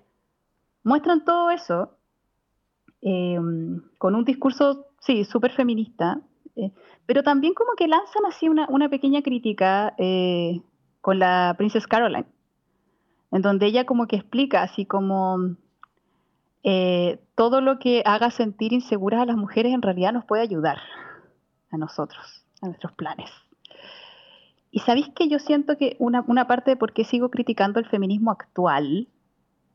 muestran 0.84 1.26
todo 1.26 1.50
eso 1.50 1.98
eh, 3.02 3.40
con 3.98 4.16
un 4.16 4.24
discurso, 4.24 4.86
sí, 5.00 5.26
súper 5.26 5.52
feminista, 5.52 6.22
eh, 6.56 6.72
pero 7.08 7.24
también 7.24 7.56
como 7.56 7.72
que 7.76 7.88
lanzan 7.88 8.26
así 8.26 8.48
una, 8.48 8.90
pequeña 8.90 9.24
crítica 9.24 9.96
eh, 9.98 10.62
con 11.02 11.18
la 11.18 11.56
Princess 11.58 11.88
Caroline, 11.88 12.28
en 13.32 13.42
donde 13.42 13.66
ella 13.66 13.86
como 13.86 14.08
que 14.08 14.18
explica 14.18 14.62
así 14.62 14.86
como 14.86 15.56
todo 17.34 17.60
lo 17.60 17.80
que 17.80 18.04
haga 18.06 18.30
sentir 18.30 18.72
inseguras 18.72 19.22
a 19.22 19.26
las 19.26 19.36
mujeres 19.36 19.74
en 19.74 19.82
realidad 19.82 20.14
nos 20.14 20.26
puede 20.26 20.44
ayudar 20.44 20.78
a 21.72 21.78
nosotros, 21.78 22.46
a 22.62 22.68
nuestros 22.68 22.92
planes. 22.92 23.32
Y 24.72 24.80
sabéis 24.80 25.10
que 25.10 25.28
yo 25.28 25.38
siento 25.38 25.78
que 25.78 25.98
una, 26.00 26.48
parte 26.48 26.72
de 26.72 26.78
por 26.78 26.94
qué 26.94 27.04
sigo 27.04 27.30
criticando 27.30 27.80
el 27.80 27.88
feminismo 27.88 28.32
actual, 28.32 29.10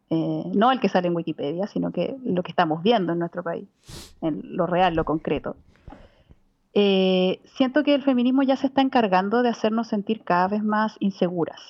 eh, 0.08 0.44
no 0.54 0.72
el 0.72 0.80
que 0.80 0.88
sale 0.88 1.08
en 1.08 1.16
Wikipedia, 1.16 1.66
sino 1.66 1.92
que 1.92 2.16
lo 2.24 2.42
que 2.42 2.50
estamos 2.50 2.82
viendo 2.82 3.12
en 3.12 3.18
nuestro 3.18 3.42
país, 3.42 3.68
en 4.22 4.56
lo 4.56 4.66
real, 4.66 4.94
lo 4.94 5.04
concreto. 5.04 5.56
Eh, 6.72 7.40
siento 7.56 7.84
que 7.84 7.94
el 7.94 8.02
feminismo 8.02 8.42
ya 8.42 8.56
se 8.56 8.68
está 8.68 8.80
encargando 8.80 9.42
de 9.42 9.50
hacernos 9.50 9.88
sentir 9.88 10.24
cada 10.24 10.48
vez 10.48 10.62
más 10.62 10.96
inseguras, 11.00 11.60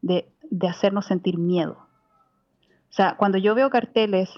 de, 0.00 0.30
de 0.50 0.68
hacernos 0.68 1.06
sentir 1.06 1.38
miedo. 1.38 1.76
O 2.90 2.92
sea, 2.92 3.16
cuando 3.16 3.36
yo 3.36 3.54
veo 3.54 3.68
carteles 3.68 4.30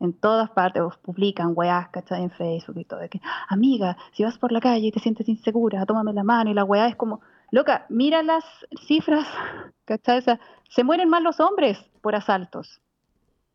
En 0.00 0.12
todas 0.12 0.50
partes 0.50 0.82
publican 1.02 1.52
weás, 1.54 1.88
¿cachai? 1.88 2.22
En 2.22 2.30
Facebook 2.30 2.78
y 2.78 2.84
todo. 2.84 3.00
De 3.00 3.08
que, 3.08 3.20
amiga, 3.48 3.96
si 4.12 4.24
vas 4.24 4.38
por 4.38 4.52
la 4.52 4.60
calle 4.60 4.88
y 4.88 4.92
te 4.92 5.00
sientes 5.00 5.28
insegura, 5.28 5.86
tómame 5.86 6.12
la 6.12 6.24
mano. 6.24 6.50
Y 6.50 6.54
la 6.54 6.64
weá 6.64 6.88
es 6.88 6.96
como, 6.96 7.20
loca, 7.50 7.86
mira 7.88 8.22
las 8.22 8.44
cifras, 8.86 9.26
¿cachai? 9.84 10.18
O 10.18 10.22
sea, 10.22 10.40
se 10.68 10.84
mueren 10.84 11.08
más 11.08 11.22
los 11.22 11.40
hombres 11.40 11.78
por 12.02 12.14
asaltos 12.14 12.80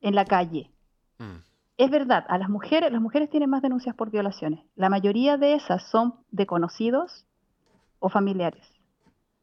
en 0.02 0.16
la 0.16 0.26
calle. 0.26 0.72
Mm. 1.18 1.44
Es 1.78 1.90
verdad, 1.90 2.26
a 2.28 2.38
las 2.38 2.50
mujeres, 2.50 2.92
las 2.92 3.02
mujeres 3.02 3.30
tienen 3.30 3.50
más 3.50 3.62
denuncias 3.62 3.96
por 3.96 4.12
violaciones. 4.12 4.66
La 4.76 4.90
mayoría 4.90 5.38
de 5.38 5.54
esas 5.54 5.84
son 5.84 6.16
de 6.32 6.46
conocidos 6.46 7.26
o 8.00 8.10
familiares. 8.10 8.66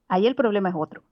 Ahí 0.08 0.26
el 0.26 0.34
problema 0.34 0.68
es 0.68 0.74
otro. 0.76 1.02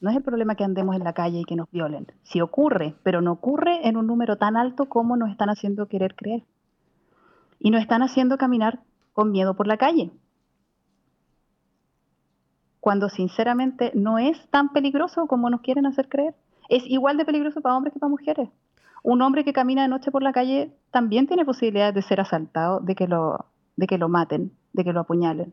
No 0.00 0.10
es 0.10 0.16
el 0.16 0.22
problema 0.22 0.54
que 0.54 0.64
andemos 0.64 0.94
en 0.94 1.02
la 1.02 1.12
calle 1.12 1.40
y 1.40 1.44
que 1.44 1.56
nos 1.56 1.70
violen. 1.70 2.06
Sí 2.22 2.40
ocurre, 2.40 2.94
pero 3.02 3.20
no 3.20 3.32
ocurre 3.32 3.88
en 3.88 3.96
un 3.96 4.06
número 4.06 4.36
tan 4.36 4.56
alto 4.56 4.88
como 4.88 5.16
nos 5.16 5.30
están 5.30 5.50
haciendo 5.50 5.88
querer 5.88 6.14
creer. 6.14 6.44
Y 7.58 7.70
nos 7.70 7.80
están 7.80 8.02
haciendo 8.02 8.38
caminar 8.38 8.80
con 9.12 9.32
miedo 9.32 9.54
por 9.54 9.66
la 9.66 9.76
calle. 9.76 10.12
Cuando 12.78 13.08
sinceramente 13.08 13.90
no 13.94 14.18
es 14.18 14.48
tan 14.50 14.72
peligroso 14.72 15.26
como 15.26 15.50
nos 15.50 15.62
quieren 15.62 15.84
hacer 15.84 16.08
creer. 16.08 16.34
Es 16.68 16.84
igual 16.86 17.16
de 17.16 17.24
peligroso 17.24 17.60
para 17.60 17.76
hombres 17.76 17.92
que 17.92 17.98
para 17.98 18.10
mujeres. 18.10 18.48
Un 19.02 19.20
hombre 19.22 19.44
que 19.44 19.52
camina 19.52 19.82
de 19.82 19.88
noche 19.88 20.12
por 20.12 20.22
la 20.22 20.32
calle 20.32 20.76
también 20.92 21.26
tiene 21.26 21.44
posibilidades 21.44 21.94
de 21.94 22.02
ser 22.02 22.20
asaltado, 22.20 22.78
de 22.80 22.94
que 22.94 23.08
lo, 23.08 23.46
de 23.76 23.86
que 23.88 23.98
lo 23.98 24.08
maten, 24.08 24.52
de 24.72 24.84
que 24.84 24.92
lo 24.92 25.00
apuñalen. 25.00 25.52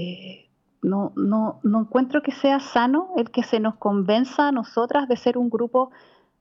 Eh, 0.00 0.48
no, 0.80 1.12
no, 1.14 1.60
no 1.62 1.80
encuentro 1.80 2.22
que 2.22 2.32
sea 2.32 2.58
sano 2.58 3.10
el 3.18 3.30
que 3.30 3.42
se 3.42 3.60
nos 3.60 3.74
convenza 3.76 4.48
a 4.48 4.52
nosotras 4.52 5.06
de 5.08 5.16
ser 5.18 5.36
un 5.36 5.50
grupo 5.50 5.90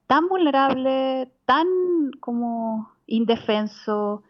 tan 0.07 0.29
vulnerable, 0.29 1.29
tan 1.45 1.67
como 2.21 2.89
indefenso, 3.05 4.23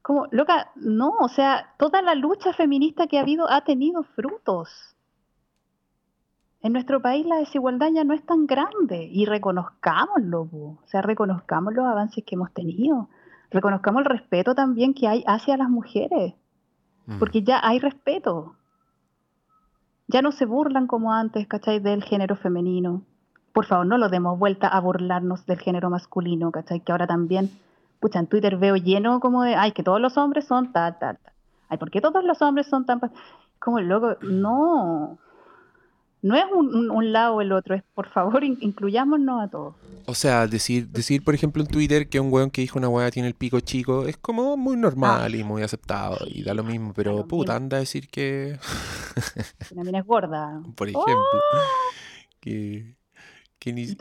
como, 0.00 0.28
loca, 0.30 0.70
no, 0.76 1.10
o 1.20 1.28
sea, 1.28 1.74
toda 1.76 2.02
la 2.02 2.14
lucha 2.14 2.52
feminista 2.52 3.08
que 3.08 3.18
ha 3.18 3.22
habido 3.22 3.50
ha 3.50 3.62
tenido 3.62 4.04
frutos. 4.04 4.94
En 6.60 6.72
nuestro 6.72 7.02
país 7.02 7.26
la 7.26 7.38
desigualdad 7.38 7.90
ya 7.92 8.04
no 8.04 8.14
es 8.14 8.24
tan 8.24 8.46
grande 8.46 9.08
y 9.10 9.24
reconozcámoslo, 9.24 10.42
o 10.52 10.78
sea, 10.86 11.02
reconozcamos 11.02 11.74
los 11.74 11.84
avances 11.84 12.22
que 12.24 12.36
hemos 12.36 12.52
tenido, 12.52 13.08
reconozcamos 13.50 14.02
el 14.02 14.06
respeto 14.06 14.54
también 14.54 14.94
que 14.94 15.08
hay 15.08 15.24
hacia 15.26 15.56
las 15.56 15.68
mujeres, 15.68 16.34
Porque 17.18 17.42
ya 17.42 17.60
hay 17.62 17.78
respeto. 17.78 18.54
Ya 20.06 20.22
no 20.22 20.32
se 20.32 20.46
burlan 20.46 20.86
como 20.86 21.12
antes, 21.12 21.46
¿cachai? 21.46 21.80
Del 21.80 22.02
género 22.04 22.36
femenino. 22.36 23.02
Por 23.52 23.66
favor, 23.66 23.86
no 23.86 23.98
lo 23.98 24.08
demos 24.08 24.38
vuelta 24.38 24.68
a 24.68 24.80
burlarnos 24.80 25.44
del 25.46 25.58
género 25.58 25.90
masculino, 25.90 26.50
¿cachai? 26.52 26.80
Que 26.80 26.92
ahora 26.92 27.06
también, 27.06 27.50
pucha, 28.00 28.18
en 28.18 28.26
Twitter 28.26 28.56
veo 28.56 28.76
lleno 28.76 29.20
como 29.20 29.42
de, 29.42 29.54
ay, 29.54 29.72
que 29.72 29.82
todos 29.82 30.00
los 30.00 30.16
hombres 30.16 30.46
son 30.46 30.72
tal, 30.72 30.98
tal, 30.98 31.18
tal. 31.18 31.32
Ay, 31.68 31.78
¿por 31.78 31.90
qué 31.90 32.00
todos 32.00 32.24
los 32.24 32.40
hombres 32.42 32.66
son 32.66 32.86
tan... 32.86 33.00
pa-?" 33.00 33.10
Como 33.58 33.80
loco, 33.80 34.16
no. 34.22 35.18
No 36.22 36.36
es 36.36 36.44
un, 36.54 36.74
un- 36.74 36.90
un 36.90 37.12
lado 37.12 37.34
o 37.34 37.40
el 37.40 37.50
otro, 37.52 37.74
es 37.74 37.82
por 37.94 38.08
favor, 38.10 38.44
in- 38.44 38.58
incluyámonos 38.60 39.42
a 39.42 39.48
todos. 39.48 39.74
O 40.06 40.14
sea, 40.14 40.46
decir, 40.46 40.88
decir, 40.88 41.22
por 41.24 41.34
ejemplo, 41.34 41.62
en 41.62 41.68
Twitter 41.68 42.08
que 42.08 42.18
un 42.20 42.32
weón 42.32 42.50
que 42.50 42.60
dijo 42.60 42.78
una 42.78 42.88
weá 42.88 43.10
tiene 43.10 43.28
el 43.28 43.34
pico 43.34 43.60
chico 43.60 44.06
es 44.06 44.16
como 44.16 44.56
muy 44.56 44.76
normal 44.76 45.34
y 45.34 45.42
muy 45.44 45.62
aceptado 45.62 46.18
y 46.26 46.42
da 46.42 46.54
lo 46.54 46.64
mismo, 46.64 46.92
pero 46.94 47.12
Ah. 47.12 47.14
lo 47.16 47.26
puta, 47.28 47.52
mismo. 47.52 47.64
anda 47.64 47.76
a 47.76 47.80
decir 47.80 48.08
que, 48.08 48.58
mina 49.74 49.98
es 49.98 50.06
gorda. 50.06 50.60
por 50.76 50.88
¡Oh! 50.88 50.90
ejemplo, 50.90 51.40
que, 52.40 52.96
que 53.58 53.72
ni, 53.72 53.82
ni- 53.86 53.96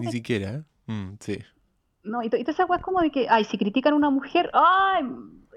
ni 0.00 0.06
de- 0.06 0.12
siquiera. 0.12 0.64
Mm, 0.86 1.14
sí. 1.20 1.38
No, 2.02 2.22
y, 2.22 2.26
y 2.26 2.28
toda 2.30 2.52
esa 2.52 2.66
weá 2.66 2.78
es 2.78 2.84
como 2.84 3.00
de 3.00 3.10
que, 3.10 3.26
ay, 3.28 3.44
si 3.44 3.56
critican 3.56 3.94
a 3.94 3.96
una 3.96 4.10
mujer, 4.10 4.50
ay, 4.52 5.04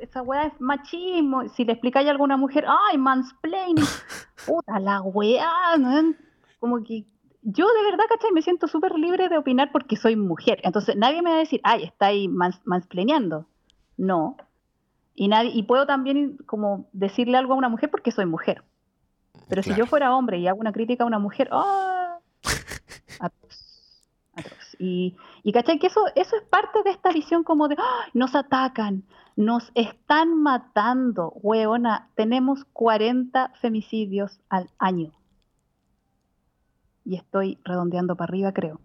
esa 0.02 0.22
weá 0.22 0.48
es 0.48 0.60
machismo. 0.60 1.48
Si 1.49 1.65
le 1.65 1.74
explicáis 1.74 2.07
a 2.07 2.11
alguna 2.11 2.38
mujer, 2.38 2.65
ay, 2.68 2.98
mansplaining. 2.98 3.86
Puta 4.45 4.80
la 4.80 5.02
weá, 5.02 5.78
¿no? 5.78 6.14
Como 6.60 6.84
que 6.84 7.06
yo 7.41 7.65
de 7.65 7.84
verdad, 7.84 8.06
¿cachai? 8.10 8.32
Me 8.34 8.41
siento 8.41 8.68
súper 8.68 8.94
libre 8.95 9.30
de 9.30 9.38
opinar 9.38 9.72
porque 9.72 9.95
soy 9.95 10.15
mujer. 10.15 10.60
Entonces 10.64 10.95
nadie 10.98 11.22
me 11.22 11.30
va 11.30 11.38
a 11.38 11.40
decir, 11.40 11.61
ay, 11.64 11.84
está 11.84 12.07
ahí 12.07 12.28
mans. 12.28 12.60
No. 13.95 14.36
Y, 15.15 15.28
nadie, 15.30 15.52
y 15.53 15.64
puedo 15.64 15.86
también 15.86 16.38
como 16.45 16.90
decirle 16.91 17.38
algo 17.38 17.53
a 17.53 17.57
una 17.57 17.69
mujer 17.69 17.90
porque 17.90 18.11
soy 18.11 18.26
mujer. 18.26 18.64
Pero 19.48 19.64
si 19.64 19.69
Claro. 19.69 19.86
yo 19.86 19.90
fuera 19.90 20.15
hombre 20.15 20.40
y 20.40 20.48
hago 20.48 20.60
una 20.60 20.74
crítica 20.74 21.03
a 21.03 21.07
una 21.07 21.19
mujer, 21.19 21.48
¡ah! 21.52 22.19
Atroz, 23.19 24.03
atroz. 24.36 24.76
Y, 24.78 25.15
y 25.44 25.52
¿cachai? 25.53 25.80
Que 25.80 25.88
eso, 25.88 26.02
eso 26.15 26.36
es 26.36 26.44
parte 26.44 26.84
de 26.84 26.91
esta 26.91 27.11
visión 27.11 27.44
como 27.44 27.68
de, 27.68 27.76
¡ay! 27.80 28.11
nos 28.14 28.36
atacan, 28.36 29.03
nos 29.38 29.72
están 29.76 30.41
matando, 30.41 31.31
huevona. 31.35 32.09
Tenemos 32.15 32.65
40 32.73 33.53
femicidios 33.61 34.41
al 34.49 34.69
año. 34.80 35.14
Y 37.05 37.15
estoy 37.15 37.59
redondeando 37.64 38.18
para 38.18 38.30
arriba, 38.31 38.51
creo. 38.51 38.81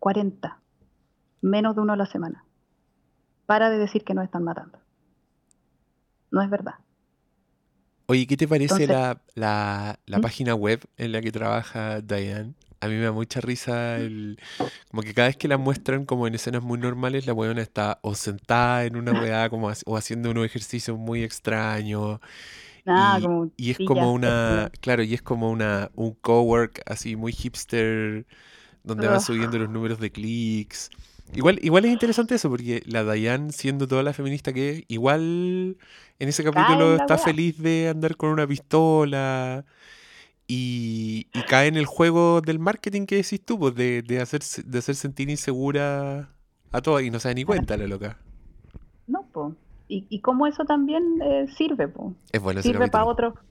40. 0.00 0.58
Menos 1.42 1.76
de 1.76 1.82
uno 1.82 1.92
a 1.92 1.96
la 1.96 2.06
semana. 2.06 2.44
Para 3.46 3.70
de 3.70 3.78
decir 3.78 4.02
que 4.02 4.14
nos 4.14 4.24
están 4.24 4.42
matando. 4.44 4.78
No 6.30 6.42
es 6.42 6.48
verdad. 6.50 6.74
Oye, 8.06 8.26
¿qué 8.26 8.36
te 8.38 8.48
parece 8.48 8.84
Entonces- 8.84 8.88
la, 8.88 9.20
la, 9.34 9.98
la 10.06 10.18
¿Mm? 10.18 10.22
página 10.22 10.54
web 10.54 10.80
en 10.96 11.12
la 11.12 11.20
que 11.20 11.30
trabaja 11.30 12.00
Diane? 12.00 12.54
A 12.80 12.88
mí 12.88 12.94
me 12.94 13.04
da 13.04 13.12
mucha 13.12 13.40
risa 13.40 13.96
el... 13.96 14.38
Como 14.90 15.02
que 15.02 15.14
cada 15.14 15.28
vez 15.28 15.36
que 15.36 15.48
la 15.48 15.58
muestran 15.58 16.04
como 16.04 16.26
en 16.26 16.34
escenas 16.34 16.62
muy 16.62 16.78
normales, 16.78 17.26
la 17.26 17.32
weona 17.32 17.62
está 17.62 17.98
o 18.02 18.14
sentada 18.14 18.84
en 18.84 18.96
una 18.96 19.12
weá 19.12 19.50
como 19.50 19.70
o 19.86 19.96
haciendo 19.96 20.30
unos 20.30 20.46
ejercicios 20.46 20.96
muy 20.96 21.22
extraños. 21.22 22.20
Ah, 22.86 23.18
y, 23.18 23.22
como 23.22 23.50
y 23.56 23.70
es 23.70 23.78
como 23.86 24.12
una... 24.12 24.70
Claro, 24.80 25.02
y 25.02 25.14
es 25.14 25.22
como 25.22 25.50
una 25.50 25.90
un 25.94 26.14
cowork 26.14 26.82
así 26.86 27.16
muy 27.16 27.32
hipster, 27.32 28.26
donde 28.84 29.08
va 29.08 29.16
Ugh. 29.16 29.22
subiendo 29.22 29.58
los 29.58 29.68
números 29.68 29.98
de 29.98 30.10
clics. 30.10 30.90
Igual, 31.34 31.58
igual 31.62 31.84
es 31.84 31.92
interesante 31.92 32.36
eso, 32.36 32.48
porque 32.48 32.82
la 32.86 33.04
Diane, 33.04 33.52
siendo 33.52 33.86
toda 33.86 34.02
la 34.02 34.12
feminista 34.12 34.52
que 34.52 34.70
es, 34.70 34.84
igual 34.88 35.76
en 36.18 36.28
ese 36.28 36.42
capítulo 36.42 36.96
está 36.96 37.18
feliz 37.18 37.58
de 37.58 37.88
andar 37.88 38.16
con 38.16 38.30
una 38.30 38.46
pistola 38.46 39.64
y, 40.48 41.28
y 41.32 41.42
cae 41.42 41.68
en 41.68 41.76
el 41.76 41.86
juego 41.86 42.40
del 42.40 42.58
marketing 42.58 43.06
que 43.06 43.16
decís 43.16 43.44
tú, 43.44 43.58
pues, 43.58 43.74
de, 43.76 44.02
de 44.02 44.20
hacer, 44.20 44.40
de 44.64 44.78
hacer 44.78 44.94
sentir 44.96 45.28
insegura 45.30 46.30
a 46.72 46.80
todas 46.80 47.04
y 47.04 47.10
no 47.10 47.20
se 47.20 47.28
da 47.28 47.34
ni 47.34 47.44
cuenta 47.44 47.76
la 47.76 47.86
loca. 47.86 48.16
No, 49.06 49.22
po. 49.32 49.54
Y, 49.88 50.06
y 50.08 50.20
cómo 50.20 50.46
eso 50.46 50.64
también 50.64 51.02
eh, 51.22 51.46
sirve, 51.56 51.86
po. 51.88 52.14
Es 52.32 52.40
bueno 52.42 52.60
Sirve 52.62 52.88
para 52.88 53.04
capítulo. 53.04 53.28
otro. 53.28 53.42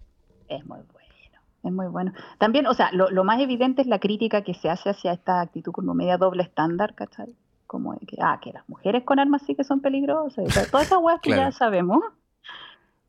Es 0.50 0.66
muy 0.66 0.80
bueno, 0.92 1.40
es 1.64 1.72
muy 1.72 1.88
bueno. 1.88 2.14
También, 2.38 2.68
o 2.68 2.74
sea, 2.74 2.92
lo, 2.92 3.10
lo 3.10 3.24
más 3.24 3.40
evidente 3.42 3.82
es 3.82 3.88
la 3.88 4.00
crítica 4.00 4.44
que 4.44 4.54
se 4.54 4.70
hace 4.70 4.90
hacia 4.90 5.14
esta 5.14 5.42
actitud 5.42 5.72
como 5.72 5.94
media 5.94 6.18
doble 6.18 6.44
estándar, 6.44 6.94
¿cachai? 6.96 7.36
Como 7.66 7.94
de 7.96 8.06
que, 8.06 8.18
ah, 8.22 8.40
que 8.42 8.54
las 8.54 8.68
mujeres 8.70 9.04
con 9.04 9.20
armas 9.20 9.42
sí 9.46 9.56
que 9.56 9.64
son 9.64 9.82
peligrosas. 9.82 10.46
o 10.46 10.50
sea, 10.50 10.66
todas 10.70 10.88
esas 10.88 11.00
weas 11.02 11.20
que 11.22 11.32
Claro. 11.32 11.50
ya 11.50 11.52
sabemos. 11.52 12.04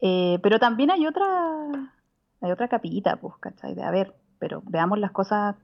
Eh, 0.01 0.39
pero 0.43 0.59
también 0.59 0.91
hay 0.91 1.07
otra, 1.07 1.93
hay 2.41 2.51
otra 2.51 2.69
capita, 2.69 3.17
pues, 3.17 3.35
¿cachai? 3.41 3.75
De, 3.75 3.83
a 3.83 3.91
ver, 3.91 4.15
pero 4.39 4.63
veamos 4.67 4.99
las 4.99 5.11
cosas 5.13 5.57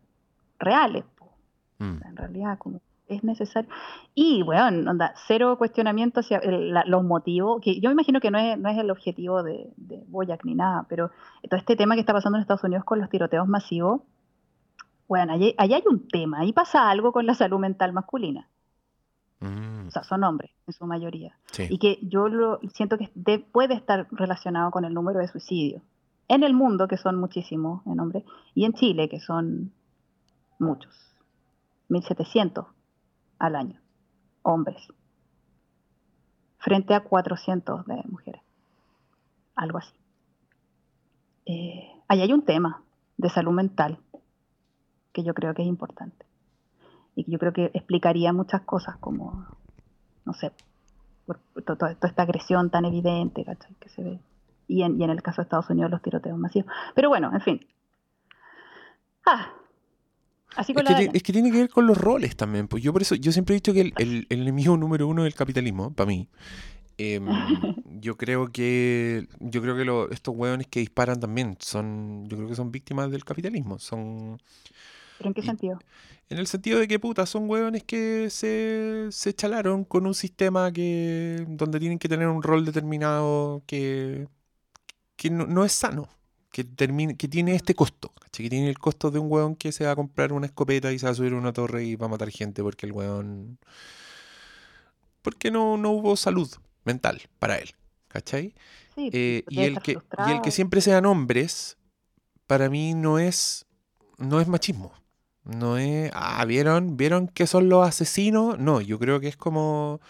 reales, 0.58 1.04
pues. 1.16 1.30
Mm. 1.78 1.96
O 1.96 1.98
sea, 2.00 2.08
en 2.10 2.16
realidad, 2.16 2.58
como 2.58 2.80
es 3.06 3.22
necesario. 3.22 3.68
Y, 4.14 4.42
bueno, 4.42 4.90
onda, 4.90 5.12
cero 5.26 5.56
cuestionamiento 5.58 6.20
hacia 6.20 6.38
el- 6.38 6.72
la- 6.72 6.84
los 6.86 7.04
motivos, 7.04 7.60
que 7.60 7.78
yo 7.80 7.90
me 7.90 7.92
imagino 7.92 8.18
que 8.18 8.30
no 8.30 8.38
es, 8.38 8.58
no 8.58 8.70
es 8.70 8.78
el 8.78 8.90
objetivo 8.90 9.42
de, 9.42 9.70
de 9.76 10.02
Boyac 10.08 10.42
ni 10.44 10.54
nada, 10.54 10.86
pero 10.88 11.10
todo 11.50 11.58
este 11.58 11.76
tema 11.76 11.94
que 11.96 12.00
está 12.00 12.14
pasando 12.14 12.38
en 12.38 12.42
Estados 12.42 12.64
Unidos 12.64 12.84
con 12.84 12.98
los 13.00 13.10
tiroteos 13.10 13.46
masivos, 13.46 14.00
bueno, 15.06 15.34
allí, 15.34 15.54
allí 15.58 15.74
hay 15.74 15.82
un 15.86 16.08
tema, 16.08 16.38
ahí 16.40 16.52
pasa 16.54 16.88
algo 16.90 17.12
con 17.12 17.26
la 17.26 17.34
salud 17.34 17.58
mental 17.58 17.92
masculina. 17.92 18.48
Mm, 19.40 19.88
O 19.88 19.90
sea, 19.90 20.02
son 20.02 20.24
hombres 20.24 20.50
en 20.66 20.72
su 20.72 20.86
mayoría. 20.86 21.36
sí. 21.52 21.66
Y 21.68 21.78
que 21.78 21.98
yo 22.02 22.28
lo 22.28 22.58
siento 22.72 22.96
que 22.96 23.10
de- 23.14 23.38
puede 23.38 23.74
estar 23.74 24.06
relacionado 24.12 24.70
con 24.70 24.86
el 24.86 24.94
número 24.94 25.20
de 25.20 25.28
suicidios. 25.28 25.82
En 26.28 26.42
el 26.42 26.54
mundo, 26.54 26.88
que 26.88 26.96
son 26.96 27.16
muchísimos 27.18 27.86
en 27.86 28.00
hombres, 28.00 28.24
y 28.54 28.64
en 28.64 28.72
Chile, 28.72 29.08
que 29.08 29.20
son 29.20 29.72
muchos. 30.58 30.92
1700 31.88 32.66
al 33.38 33.56
año, 33.56 33.80
hombres. 34.42 34.82
Frente 36.58 36.94
a 36.94 37.00
400 37.00 37.84
de 37.86 38.02
mujeres. 38.08 38.40
Algo 39.54 39.78
así. 39.78 39.92
Eh, 41.46 41.90
ahí 42.08 42.22
hay 42.22 42.32
un 42.32 42.42
tema 42.44 42.82
de 43.18 43.28
salud 43.28 43.52
mental 43.52 43.98
que 45.12 45.22
yo 45.22 45.34
creo 45.34 45.54
que 45.54 45.62
es 45.62 45.68
importante. 45.68 46.24
Y 47.14 47.24
que 47.24 47.30
yo 47.32 47.38
creo 47.38 47.52
que 47.52 47.70
explicaría 47.74 48.32
muchas 48.32 48.62
cosas 48.62 48.96
como, 48.96 49.46
no 50.24 50.32
sé, 50.32 50.52
por, 51.26 51.38
por 51.52 51.62
to- 51.62 51.76
to- 51.76 51.94
toda 51.96 52.08
esta 52.08 52.22
agresión 52.22 52.70
tan 52.70 52.86
evidente 52.86 53.44
¿cachai? 53.44 53.74
que 53.74 53.88
se 53.90 54.02
ve. 54.02 54.20
Y 54.66 54.82
en, 54.82 55.00
y 55.00 55.04
en 55.04 55.10
el 55.10 55.22
caso 55.22 55.42
de 55.42 55.44
Estados 55.44 55.68
Unidos 55.70 55.90
los 55.90 56.02
tiroteos 56.02 56.38
masivos. 56.38 56.72
Pero 56.94 57.08
bueno, 57.08 57.30
en 57.32 57.40
fin. 57.40 57.66
Ah, 59.26 59.52
así 60.56 60.72
Es 60.72 60.82
con 60.82 60.84
que, 60.96 61.10
es 61.12 61.22
que 61.22 61.32
tiene 61.32 61.50
que 61.50 61.58
ver 61.58 61.68
con 61.70 61.86
los 61.86 61.96
roles 61.98 62.36
también. 62.36 62.68
Pues 62.68 62.82
yo 62.82 62.92
por 62.92 63.02
eso, 63.02 63.14
yo 63.14 63.32
siempre 63.32 63.54
he 63.54 63.56
dicho 63.56 63.72
que 63.72 63.80
el, 63.80 63.94
el- 63.98 64.26
el 64.28 64.42
enemigo 64.42 64.76
número 64.76 65.06
uno 65.08 65.24
del 65.24 65.34
capitalismo, 65.34 65.92
para 65.92 66.06
mí. 66.08 66.28
em, 66.98 67.26
yo 68.00 68.16
creo 68.16 68.48
que, 68.52 69.26
yo 69.40 69.62
creo 69.62 69.76
que 69.76 69.84
lo- 69.84 70.10
estos 70.10 70.34
hueones 70.36 70.66
que 70.68 70.80
disparan 70.80 71.18
también 71.20 71.56
son, 71.60 72.26
yo 72.28 72.36
creo 72.36 72.48
que 72.48 72.54
son 72.56 72.70
víctimas 72.70 73.10
del 73.10 73.24
capitalismo. 73.24 73.78
Son, 73.78 74.38
¿Pero 75.18 75.28
en 75.30 75.34
qué 75.34 75.40
y- 75.40 75.44
sentido? 75.46 75.78
en 76.30 76.38
el 76.38 76.46
sentido 76.46 76.78
de 76.78 76.88
que 76.88 76.98
puta, 76.98 77.26
son 77.26 77.48
hueones 77.48 77.84
que 77.84 78.28
se, 78.30 79.06
se 79.10 79.34
chalaron 79.34 79.84
con 79.84 80.06
un 80.06 80.14
sistema 80.14 80.72
que, 80.72 81.44
donde 81.48 81.78
tienen 81.78 81.98
que 81.98 82.08
tener 82.08 82.28
un 82.28 82.42
rol 82.42 82.64
determinado 82.64 83.62
que, 83.66 84.26
que 85.16 85.30
no, 85.30 85.46
no 85.46 85.64
es 85.64 85.72
sano. 85.72 86.08
Que, 86.52 86.62
termine, 86.62 87.16
que 87.16 87.26
tiene 87.26 87.56
este 87.56 87.74
costo, 87.74 88.10
¿cachai? 88.20 88.44
Que 88.44 88.50
tiene 88.50 88.68
el 88.68 88.78
costo 88.78 89.10
de 89.10 89.18
un 89.18 89.26
hueón 89.30 89.56
que 89.56 89.72
se 89.72 89.84
va 89.86 89.90
a 89.92 89.96
comprar 89.96 90.32
una 90.32 90.46
escopeta 90.46 90.92
y 90.92 90.98
se 91.00 91.06
va 91.06 91.10
a 91.12 91.14
subir 91.16 91.32
a 91.32 91.36
una 91.36 91.52
torre 91.52 91.84
y 91.84 91.96
va 91.96 92.06
a 92.06 92.08
matar 92.08 92.30
gente 92.30 92.62
porque 92.62 92.86
el 92.86 92.92
hueón... 92.92 93.58
Porque 95.22 95.50
no, 95.50 95.76
no 95.76 95.90
hubo 95.90 96.16
salud 96.16 96.50
mental 96.84 97.22
para 97.38 97.56
él, 97.56 97.70
¿cachai? 98.08 98.54
Sí, 98.94 99.10
Eh, 99.12 99.44
y, 99.48 99.60
el 99.62 99.80
que, 99.80 99.98
y 100.28 100.30
el 100.30 100.42
que 100.42 100.50
siempre 100.50 100.80
sean 100.80 101.06
hombres, 101.06 101.76
para 102.46 102.68
mí 102.68 102.94
no 102.94 103.18
es, 103.18 103.66
no 104.18 104.40
es 104.40 104.46
machismo. 104.46 104.92
No 105.44 105.76
es, 105.76 106.10
ah, 106.14 106.44
¿vieron? 106.44 106.96
¿Vieron 106.96 107.28
que 107.28 107.46
son 107.46 107.68
los 107.68 107.86
asesinos? 107.86 108.58
No, 108.58 108.80
yo 108.80 108.98
creo 108.98 109.18
que 109.20 109.28
es 109.28 109.36
como, 109.36 110.00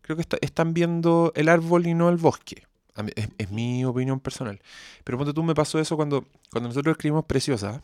creo 0.00 0.16
que 0.16 0.22
está- 0.22 0.38
están 0.40 0.72
viendo 0.74 1.32
el 1.36 1.48
árbol 1.48 1.86
y 1.86 1.94
no 1.94 2.08
el 2.08 2.16
bosque. 2.16 2.66
Mí- 3.02 3.12
es, 3.16 3.28
es 3.38 3.50
mi 3.50 3.84
opinión 3.84 4.20
personal. 4.20 4.60
Pero 5.04 5.18
ponte 5.18 5.32
tú, 5.32 5.42
me 5.42 5.54
pasó 5.54 5.78
eso 5.80 5.96
cuando, 5.96 6.26
cuando 6.50 6.68
nosotros 6.68 6.92
escribimos 6.92 7.24
Preciosa 7.24 7.82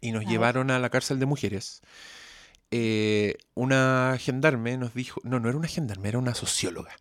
y 0.00 0.12
nos 0.12 0.24
llevaron 0.26 0.70
a 0.70 0.78
la 0.78 0.90
cárcel 0.90 1.18
de 1.20 1.26
mujeres. 1.26 1.82
eh, 2.70 3.36
una 3.54 4.16
gendarme 4.20 4.76
nos 4.76 4.94
dijo, 4.94 5.20
no, 5.24 5.40
no 5.40 5.48
era 5.48 5.58
una 5.58 5.68
gendarme, 5.68 6.08
era 6.08 6.18
una 6.18 6.34
socióloga. 6.34 6.92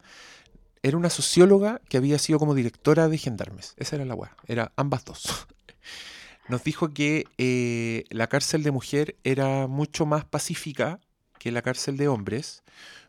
Era 0.84 0.98
una 0.98 1.10
socióloga 1.10 1.82
que 1.90 1.98
había 1.98 2.20
sido 2.20 2.40
como 2.40 2.56
directora 2.56 3.10
de 3.10 3.18
gendarmes. 3.18 3.74
Esa 3.78 3.98
era 3.98 4.06
la 4.06 4.16
weá. 4.16 4.36
Era 4.48 4.72
ambas 4.78 5.06
dos. 5.06 5.48
Nos 6.50 6.64
dijo 6.64 6.94
que 6.94 7.26
eh, 7.38 8.06
la 8.10 8.28
cárcel 8.28 8.64
de 8.64 8.72
mujer 8.72 9.18
era 9.24 9.68
mucho 9.68 10.06
más 10.06 10.26
pacífica 10.26 11.00
que 11.40 11.52
la 11.52 11.62
cárcel 11.62 11.98
de 11.98 12.08
hombres, 12.08 12.64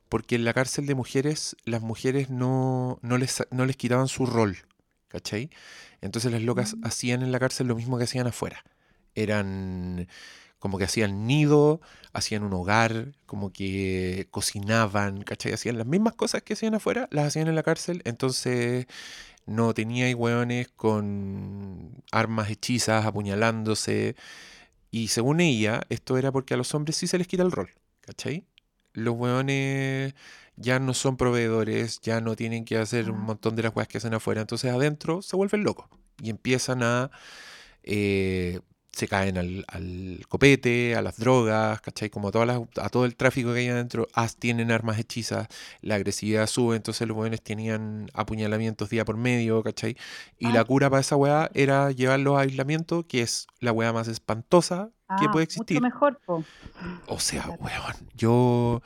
porque 0.08 0.36
en 0.36 0.44
la 0.44 0.54
cárcel 0.54 0.86
de 0.86 0.94
mujeres 0.94 1.56
las 1.64 1.82
mujeres 1.82 2.30
no, 2.30 2.98
no, 3.02 3.18
les, 3.18 3.44
no 3.50 3.66
les 3.66 3.76
quitaban 3.76 4.08
su 4.08 4.26
rol, 4.26 4.56
¿cachai? 5.08 5.50
Entonces 6.00 6.32
las 6.32 6.42
locas 6.42 6.76
Mm. 6.76 6.84
hacían 6.86 7.22
en 7.22 7.32
la 7.32 7.38
cárcel 7.40 7.66
lo 7.68 7.76
mismo 7.76 7.98
que 7.98 8.04
hacían 8.04 8.26
afuera. 8.26 8.64
Eran 9.14 10.08
como 10.58 10.78
que 10.78 10.84
hacían 10.84 11.26
nido, 11.26 11.80
hacían 12.12 12.42
un 12.42 12.52
hogar, 12.52 13.14
como 13.26 13.52
que 13.52 14.26
cocinaban, 14.30 15.22
¿cachai? 15.22 15.52
Hacían 15.52 15.78
las 15.78 15.86
mismas 15.86 16.14
cosas 16.14 16.42
que 16.42 16.54
hacían 16.54 16.74
afuera, 16.74 17.08
las 17.12 17.26
hacían 17.26 17.48
en 17.48 17.54
la 17.54 17.62
cárcel, 17.62 18.02
entonces 18.04 18.86
no 19.46 19.74
tenía 19.74 20.14
hueones 20.16 20.68
con 20.68 22.02
armas 22.12 22.50
hechizas, 22.50 23.06
apuñalándose. 23.06 24.16
Y 24.90 25.08
según 25.08 25.40
ella, 25.40 25.82
esto 25.90 26.18
era 26.18 26.32
porque 26.32 26.54
a 26.54 26.56
los 26.56 26.74
hombres 26.74 26.96
sí 26.96 27.06
se 27.06 27.18
les 27.18 27.28
quita 27.28 27.42
el 27.44 27.52
rol, 27.52 27.70
¿cachai? 28.02 28.44
Los 28.92 29.14
hueones 29.16 30.14
ya 30.56 30.78
no 30.80 30.94
son 30.94 31.16
proveedores, 31.16 32.00
ya 32.00 32.20
no 32.20 32.34
tienen 32.36 32.64
que 32.64 32.78
hacer 32.78 33.10
un 33.10 33.18
Ah. 33.18 33.20
montón 33.20 33.54
de 33.56 33.62
las 33.62 33.72
cosas 33.72 33.88
que 33.88 33.98
hacen 33.98 34.14
afuera, 34.14 34.40
entonces 34.40 34.72
adentro 34.72 35.22
se 35.22 35.36
vuelven 35.36 35.62
locos 35.64 35.88
y 36.22 36.30
empiezan 36.30 36.82
a... 36.82 37.10
eh, 37.82 38.60
se 38.98 39.08
caen 39.08 39.38
al, 39.38 39.64
al 39.68 40.20
copete, 40.28 40.96
a 40.96 41.02
las 41.02 41.16
drogas, 41.18 41.80
¿cachai? 41.80 42.10
Como 42.10 42.28
a, 42.28 42.32
todas 42.32 42.46
las- 42.48 42.60
a 42.84 42.88
todo 42.90 43.04
el 43.06 43.16
tráfico 43.16 43.52
que 43.52 43.60
hay 43.60 43.68
adentro, 43.68 44.08
as- 44.14 44.36
tienen 44.36 44.70
armas 44.70 44.98
hechizas, 44.98 45.48
la 45.82 45.94
agresividad 45.96 46.46
sube, 46.46 46.76
entonces 46.76 47.06
los 47.08 47.16
jóvenes 47.16 47.42
tenían 47.42 48.08
apuñalamientos 48.14 48.90
día 48.90 49.04
por 49.04 49.16
medio, 49.16 49.62
¿cachai? 49.62 49.96
Y 50.38 50.46
Ay, 50.46 50.52
la 50.52 50.64
cura 50.64 50.90
para 50.90 51.00
esa 51.00 51.16
weá 51.16 51.50
era 51.54 51.90
llevarlos 51.92 52.36
a 52.36 52.40
aislamiento, 52.42 53.06
que 53.06 53.22
es 53.22 53.46
la 53.60 53.72
weá 53.72 53.92
más 53.92 54.08
espantosa 54.08 54.90
que 55.16 55.26
ah, 55.26 55.32
puede 55.32 55.44
mucho 55.44 55.44
existir. 55.44 55.82
mejor, 55.82 56.20
po. 56.26 56.44
O 57.06 57.18
sea, 57.20 57.48
weón, 57.60 57.94
yo, 58.14 58.82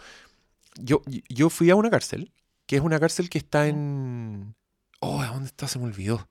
yo, 0.80 1.02
yo 1.28 1.50
fui 1.50 1.70
a 1.70 1.76
una 1.76 1.90
cárcel, 1.90 2.32
que 2.66 2.76
es 2.76 2.82
una 2.82 3.00
cárcel 3.00 3.28
que 3.30 3.38
está 3.38 3.66
en... 3.68 4.54
Oh, 5.00 5.20
¿a 5.20 5.26
dónde 5.28 5.46
está? 5.46 5.68
Se 5.68 5.78
me 5.78 5.86
olvidó. 5.86 6.28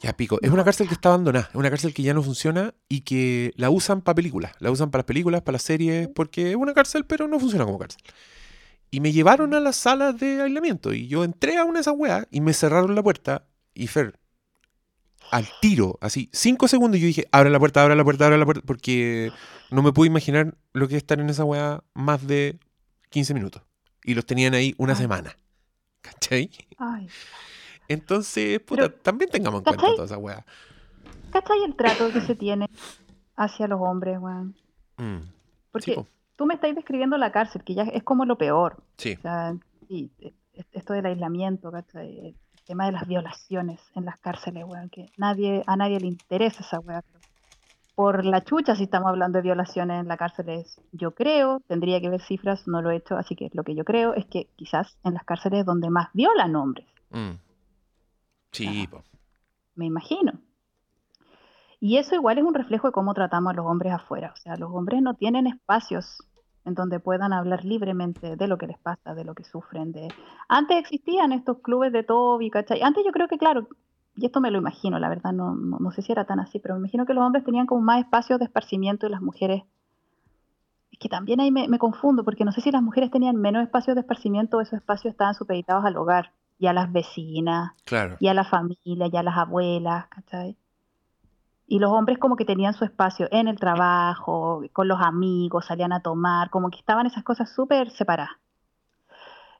Ya 0.00 0.16
pico. 0.16 0.38
Es 0.40 0.50
una 0.50 0.64
cárcel 0.64 0.88
que 0.88 0.94
está 0.94 1.10
abandonada, 1.10 1.48
es 1.50 1.54
una 1.54 1.68
cárcel 1.68 1.92
que 1.92 2.02
ya 2.02 2.14
no 2.14 2.22
funciona 2.22 2.74
y 2.88 3.02
que 3.02 3.52
la 3.56 3.68
usan 3.68 4.00
para 4.00 4.14
películas, 4.14 4.52
la 4.58 4.70
usan 4.70 4.90
para 4.90 5.00
las 5.00 5.06
películas, 5.06 5.42
para 5.42 5.54
las 5.54 5.62
series, 5.62 6.08
porque 6.08 6.50
es 6.50 6.56
una 6.56 6.72
cárcel, 6.72 7.04
pero 7.04 7.28
no 7.28 7.38
funciona 7.38 7.66
como 7.66 7.78
cárcel. 7.78 8.02
Y 8.90 9.00
me 9.00 9.12
llevaron 9.12 9.52
a 9.54 9.60
las 9.60 9.76
salas 9.76 10.18
de 10.18 10.40
aislamiento 10.40 10.94
y 10.94 11.06
yo 11.06 11.22
entré 11.22 11.58
a 11.58 11.64
una 11.64 11.74
de 11.74 11.80
esas 11.82 11.94
weas 11.96 12.26
y 12.30 12.40
me 12.40 12.54
cerraron 12.54 12.94
la 12.94 13.02
puerta 13.02 13.44
y 13.74 13.88
Fer, 13.88 14.18
al 15.30 15.46
tiro, 15.60 15.98
así, 16.00 16.30
cinco 16.32 16.66
segundos 16.66 16.98
y 16.98 17.02
yo 17.02 17.06
dije, 17.06 17.26
abre 17.30 17.50
la 17.50 17.58
puerta, 17.58 17.82
abre 17.82 17.94
la 17.94 18.02
puerta, 18.02 18.24
abre 18.24 18.38
la 18.38 18.44
puerta, 18.46 18.62
porque 18.66 19.30
no 19.70 19.82
me 19.82 19.92
pude 19.92 20.08
imaginar 20.08 20.56
lo 20.72 20.88
que 20.88 20.96
es 20.96 21.02
estar 21.02 21.20
en 21.20 21.28
esa 21.30 21.44
wea 21.44 21.84
más 21.94 22.26
de 22.26 22.58
15 23.10 23.34
minutos. 23.34 23.62
Y 24.02 24.14
los 24.14 24.24
tenían 24.24 24.54
ahí 24.54 24.74
una 24.78 24.94
Ay. 24.94 24.98
semana. 24.98 25.36
¿Cachai? 26.00 26.50
Ay. 26.78 27.08
Entonces, 27.90 28.60
puta, 28.60 28.82
Pero, 28.82 28.94
también 29.02 29.30
tengamos 29.30 29.58
en 29.60 29.64
cuenta 29.64 29.86
toda 29.94 30.04
esa 30.04 30.16
wea. 30.16 30.44
¿Cachai 31.32 31.64
el 31.64 31.74
trato 31.74 32.12
que 32.12 32.20
se 32.20 32.36
tiene 32.36 32.66
hacia 33.36 33.66
los 33.66 33.80
hombres, 33.80 34.16
weón? 34.20 34.54
Mm, 34.96 35.18
Sí, 35.22 35.32
Porque 35.72 35.94
po, 35.94 36.06
tú 36.36 36.46
me 36.46 36.54
estás 36.54 36.72
describiendo 36.74 37.16
la 37.18 37.32
cárcel, 37.32 37.64
que 37.64 37.74
ya 37.74 37.82
es 37.82 38.02
como 38.04 38.24
lo 38.24 38.38
peor. 38.38 38.82
sí. 38.96 39.14
O 39.18 39.22
sea, 39.22 39.54
sí, 39.88 40.12
e- 40.20 40.34
e- 40.54 40.64
esto 40.72 40.92
del 40.92 41.06
aislamiento, 41.06 41.72
¿cachai? 41.72 42.18
El 42.28 42.36
tema 42.64 42.86
de 42.86 42.92
las 42.92 43.08
violaciones 43.08 43.80
en 43.96 44.04
las 44.04 44.18
cárceles, 44.20 44.64
weón, 44.66 44.88
que 44.88 45.10
nadie, 45.16 45.64
a 45.66 45.76
nadie 45.76 45.98
le 45.98 46.06
interesa 46.06 46.62
esa 46.62 46.78
weá. 46.78 47.02
Por 47.96 48.24
la 48.24 48.42
chucha, 48.44 48.76
si 48.76 48.84
estamos 48.84 49.08
hablando 49.08 49.38
de 49.38 49.42
violaciones 49.42 50.00
en 50.00 50.06
la 50.08 50.16
cárcel, 50.16 50.48
es, 50.48 50.80
yo 50.92 51.10
creo, 51.14 51.60
tendría 51.66 52.00
que 52.00 52.08
ver 52.08 52.20
cifras, 52.22 52.66
no 52.68 52.82
lo 52.82 52.90
he 52.92 52.96
hecho, 52.96 53.16
así 53.16 53.34
que 53.34 53.50
lo 53.52 53.64
que 53.64 53.74
yo 53.74 53.84
creo 53.84 54.14
es 54.14 54.26
que 54.26 54.48
quizás 54.56 54.96
en 55.04 55.14
las 55.14 55.24
cárceles 55.24 55.60
es 55.60 55.66
donde 55.66 55.90
más 55.90 56.08
violan 56.14 56.54
hombres, 56.54 56.86
Mm, 57.10 57.32
Sí, 58.52 58.88
me 59.74 59.86
imagino. 59.86 60.32
Y 61.80 61.96
eso 61.96 62.14
igual 62.14 62.38
es 62.38 62.44
un 62.44 62.54
reflejo 62.54 62.88
de 62.88 62.92
cómo 62.92 63.14
tratamos 63.14 63.52
a 63.52 63.56
los 63.56 63.66
hombres 63.66 63.92
afuera. 63.92 64.32
O 64.34 64.36
sea, 64.36 64.56
los 64.56 64.70
hombres 64.72 65.00
no 65.00 65.14
tienen 65.14 65.46
espacios 65.46 66.18
en 66.66 66.74
donde 66.74 67.00
puedan 67.00 67.32
hablar 67.32 67.64
libremente 67.64 68.36
de 68.36 68.46
lo 68.46 68.58
que 68.58 68.66
les 68.66 68.78
pasa, 68.78 69.14
de 69.14 69.24
lo 69.24 69.34
que 69.34 69.44
sufren. 69.44 69.92
De... 69.92 70.08
Antes 70.48 70.76
existían 70.76 71.32
estos 71.32 71.60
clubes 71.60 71.92
de 71.92 72.02
Toby, 72.02 72.50
¿cachai? 72.50 72.82
Antes 72.82 73.02
yo 73.04 73.12
creo 73.12 73.28
que, 73.28 73.38
claro, 73.38 73.68
y 74.14 74.26
esto 74.26 74.42
me 74.42 74.50
lo 74.50 74.58
imagino, 74.58 74.98
la 74.98 75.08
verdad 75.08 75.32
no, 75.32 75.54
no, 75.54 75.78
no 75.78 75.90
sé 75.90 76.02
si 76.02 76.12
era 76.12 76.26
tan 76.26 76.38
así, 76.38 76.58
pero 76.58 76.74
me 76.74 76.80
imagino 76.80 77.06
que 77.06 77.14
los 77.14 77.24
hombres 77.24 77.44
tenían 77.44 77.66
como 77.66 77.80
más 77.80 78.00
espacios 78.00 78.38
de 78.38 78.44
esparcimiento 78.44 79.06
y 79.06 79.10
las 79.10 79.22
mujeres... 79.22 79.62
Es 80.92 80.98
que 80.98 81.08
también 81.08 81.40
ahí 81.40 81.50
me, 81.50 81.66
me 81.66 81.78
confundo, 81.78 82.24
porque 82.24 82.44
no 82.44 82.52
sé 82.52 82.60
si 82.60 82.70
las 82.70 82.82
mujeres 82.82 83.10
tenían 83.10 83.36
menos 83.36 83.62
espacios 83.62 83.94
de 83.94 84.02
esparcimiento 84.02 84.58
o 84.58 84.60
esos 84.60 84.74
espacios 84.74 85.12
estaban 85.12 85.34
supeditados 85.34 85.84
al 85.86 85.96
hogar 85.96 86.32
y 86.60 86.66
a 86.66 86.72
las 86.74 86.92
vecinas 86.92 87.72
Claro. 87.84 88.16
y 88.20 88.28
a 88.28 88.34
la 88.34 88.44
familia 88.44 89.08
y 89.10 89.16
a 89.16 89.22
las 89.22 89.36
abuelas, 89.36 90.06
¿cachai? 90.08 90.56
Y 91.66 91.78
los 91.78 91.90
hombres 91.90 92.18
como 92.18 92.36
que 92.36 92.44
tenían 92.44 92.74
su 92.74 92.84
espacio 92.84 93.28
en 93.30 93.48
el 93.48 93.58
trabajo, 93.58 94.62
con 94.74 94.86
los 94.86 95.00
amigos, 95.00 95.66
salían 95.66 95.92
a 95.92 96.00
tomar, 96.00 96.50
como 96.50 96.68
que 96.70 96.78
estaban 96.78 97.06
esas 97.06 97.24
cosas 97.24 97.50
súper 97.50 97.90
separadas. 97.90 98.36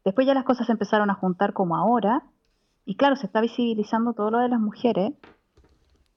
Después 0.04 0.26
ya 0.26 0.34
las 0.34 0.44
cosas 0.44 0.66
se 0.66 0.72
empezaron 0.72 1.08
a 1.08 1.14
juntar 1.14 1.54
como 1.54 1.74
ahora, 1.76 2.22
y 2.84 2.96
claro, 2.96 3.16
se 3.16 3.26
está 3.26 3.40
visibilizando 3.40 4.12
todo 4.12 4.30
lo 4.30 4.38
de 4.38 4.48
las 4.48 4.60
mujeres, 4.60 5.12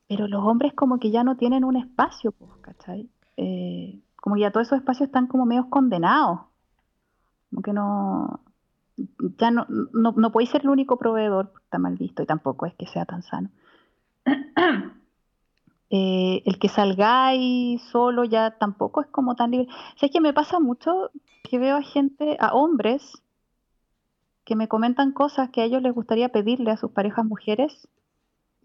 pero 0.09 0.27
los 0.27 0.43
hombres 0.43 0.73
como 0.73 0.99
que 0.99 1.11
ya 1.11 1.23
no 1.23 1.37
tienen 1.37 1.63
un 1.63 1.77
espacio, 1.77 2.33
pues, 2.33 2.51
¿cachai? 2.61 3.09
Eh, 3.37 4.01
como 4.17 4.35
que 4.35 4.41
ya 4.41 4.51
todos 4.51 4.67
esos 4.67 4.79
espacios 4.79 5.07
están 5.07 5.27
como 5.27 5.45
medios 5.45 5.67
condenados, 5.67 6.39
como 7.49 7.61
que 7.61 7.71
no, 7.71 8.41
ya 9.37 9.51
no, 9.51 9.65
no, 9.67 10.11
no 10.11 10.31
podéis 10.31 10.51
ser 10.51 10.61
el 10.61 10.69
único 10.69 10.97
proveedor, 10.97 11.53
está 11.63 11.77
mal 11.79 11.95
visto 11.95 12.23
y 12.23 12.25
tampoco 12.25 12.65
es 12.65 12.73
que 12.75 12.87
sea 12.87 13.05
tan 13.05 13.23
sano. 13.23 13.49
Eh, 15.95 16.41
el 16.47 16.57
que 16.57 16.69
salgáis 16.69 17.79
solo 17.91 18.23
ya 18.23 18.57
tampoco 18.57 19.01
es 19.01 19.07
como 19.09 19.35
tan 19.35 19.51
libre. 19.51 19.67
¿Sabes 19.95 20.11
que 20.11 20.21
me 20.21 20.33
pasa 20.33 20.59
mucho 20.59 21.11
que 21.43 21.59
veo 21.59 21.75
a 21.75 21.83
gente, 21.83 22.35
a 22.39 22.55
hombres, 22.55 23.21
que 24.43 24.55
me 24.55 24.67
comentan 24.67 25.11
cosas 25.11 25.51
que 25.51 25.61
a 25.61 25.65
ellos 25.65 25.83
les 25.83 25.93
gustaría 25.93 26.29
pedirle 26.29 26.71
a 26.71 26.77
sus 26.77 26.89
parejas 26.89 27.25
mujeres 27.25 27.87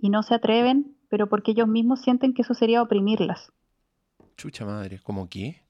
y 0.01 0.09
no 0.09 0.23
se 0.23 0.37
atreven, 0.37 0.97
pero 1.11 1.29
porque 1.29 1.51
ellos 1.51 1.69
mismos 1.69 2.01
sienten 2.01 2.33
que 2.33 2.41
eso 2.41 2.55
sería 2.55 2.81
oprimirlas. 2.81 3.53
Chucha 4.39 4.65
madre, 4.65 4.99
¿cómo 5.03 5.29
qué? 5.29 5.63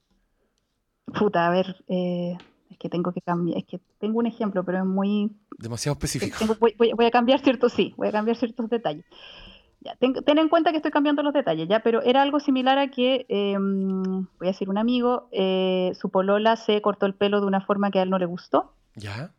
Puta, 1.07 1.47
a 1.47 1.51
ver, 1.51 1.85
eh, 1.89 2.37
es 2.79 2.83
que 2.83 2.89
tengo 2.89 3.13
que 3.13 3.21
cambiar, 3.21 3.59
es 3.59 3.65
que 3.65 3.81
tengo 3.99 4.19
un 4.21 4.27
ejemplo, 4.27 4.63
pero 4.65 4.79
es 4.79 4.85
muy 4.85 5.33
Demasiado 5.59 5.95
específico. 5.95 6.37
Tengo- 6.39 6.55
voy, 6.61 6.75
voy- 6.97 7.07
a 7.07 7.11
cambiar 7.11 7.41
ciertos, 7.41 7.73
sí, 7.73 7.93
voy 7.97 8.09
a 8.09 8.13
cambiar 8.13 8.37
ciertos 8.37 8.71
detalles. 8.71 9.05
ya, 9.81 9.95
ten, 9.97 10.13
ten 10.15 10.39
en 10.39 10.49
cuenta 10.49 10.71
que 10.71 10.77
estoy 10.79 10.91
cambiando 10.93 11.23
los 11.23 11.33
detalles, 11.33 11.69
ya, 11.69 11.81
pero 11.81 12.03
era 12.03 12.23
algo 12.23 12.39
similar 12.41 12.79
a 12.79 12.89
que, 12.89 13.27
em, 13.29 14.03
voy 14.39 14.49
a 14.49 14.53
decir, 14.53 14.69
un 14.69 14.79
amigo, 14.79 15.29
eh, 15.33 15.93
su 16.01 16.11
polola 16.11 16.57
se 16.57 16.81
cortó 16.83 17.07
el 17.07 17.15
pelo 17.15 17.41
de 17.41 17.47
una 17.47 17.61
forma 17.61 17.91
que 17.91 17.99
a 17.99 18.03
él 18.03 18.11
no 18.11 18.19
le 18.19 18.27
gustó. 18.27 18.73
¿Ya? 18.97 19.33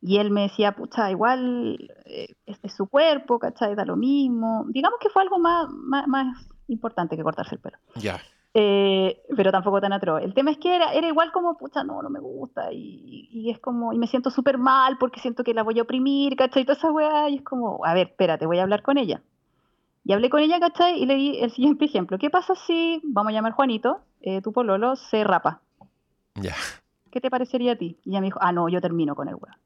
Y 0.00 0.18
él 0.18 0.30
me 0.30 0.42
decía, 0.42 0.72
pucha, 0.72 1.10
igual 1.10 1.90
eh, 2.06 2.34
es, 2.46 2.58
es 2.62 2.72
su 2.74 2.86
cuerpo, 2.88 3.38
¿cachai? 3.38 3.74
Da 3.74 3.84
lo 3.84 3.96
mismo. 3.96 4.64
Digamos 4.68 4.98
que 5.00 5.08
fue 5.10 5.22
algo 5.22 5.38
más, 5.38 5.68
más, 5.70 6.06
más 6.08 6.46
importante 6.68 7.16
que 7.16 7.22
cortarse 7.22 7.54
el 7.54 7.60
pelo. 7.60 7.78
Ya. 7.96 8.20
Eh, 8.54 9.22
pero 9.34 9.50
tampoco 9.50 9.80
tan 9.80 9.92
atroz. 9.94 10.22
El 10.22 10.34
tema 10.34 10.50
es 10.50 10.58
que 10.58 10.76
era, 10.76 10.92
era 10.92 11.06
igual 11.08 11.32
como, 11.32 11.56
pucha, 11.56 11.84
no, 11.84 12.02
no 12.02 12.10
me 12.10 12.20
gusta. 12.20 12.72
Y, 12.72 13.28
y 13.32 13.50
es 13.50 13.58
como, 13.58 13.92
y 13.92 13.98
me 13.98 14.06
siento 14.06 14.30
súper 14.30 14.58
mal 14.58 14.98
porque 14.98 15.20
siento 15.20 15.42
que 15.42 15.54
la 15.54 15.62
voy 15.62 15.78
a 15.78 15.82
oprimir, 15.82 16.36
¿cachai? 16.36 16.62
Y 16.62 16.66
toda 16.66 16.76
esa 16.78 16.90
weá. 16.90 17.30
Y 17.30 17.36
es 17.36 17.42
como, 17.42 17.84
a 17.84 17.94
ver, 17.94 18.08
espérate, 18.08 18.46
voy 18.46 18.58
a 18.58 18.62
hablar 18.64 18.82
con 18.82 18.98
ella. 18.98 19.22
Y 20.04 20.12
hablé 20.12 20.28
con 20.30 20.40
ella, 20.40 20.58
¿cachai? 20.60 21.00
Y 21.00 21.06
le 21.06 21.14
di 21.14 21.38
el 21.38 21.50
siguiente 21.50 21.84
ejemplo. 21.84 22.18
¿Qué 22.18 22.28
pasa 22.28 22.54
si, 22.66 23.00
vamos 23.04 23.30
a 23.30 23.34
llamar 23.34 23.52
Juanito, 23.52 24.00
eh, 24.20 24.42
tu 24.42 24.52
pololo 24.52 24.96
se 24.96 25.24
rapa? 25.24 25.60
Ya. 26.34 26.54
¿Qué 27.10 27.20
te 27.20 27.30
parecería 27.30 27.72
a 27.72 27.76
ti? 27.76 27.98
Y 28.04 28.10
ella 28.10 28.20
me 28.20 28.26
dijo, 28.26 28.38
ah, 28.42 28.52
no, 28.52 28.68
yo 28.68 28.80
termino 28.80 29.14
con 29.14 29.28
el 29.28 29.36
weá. 29.36 29.58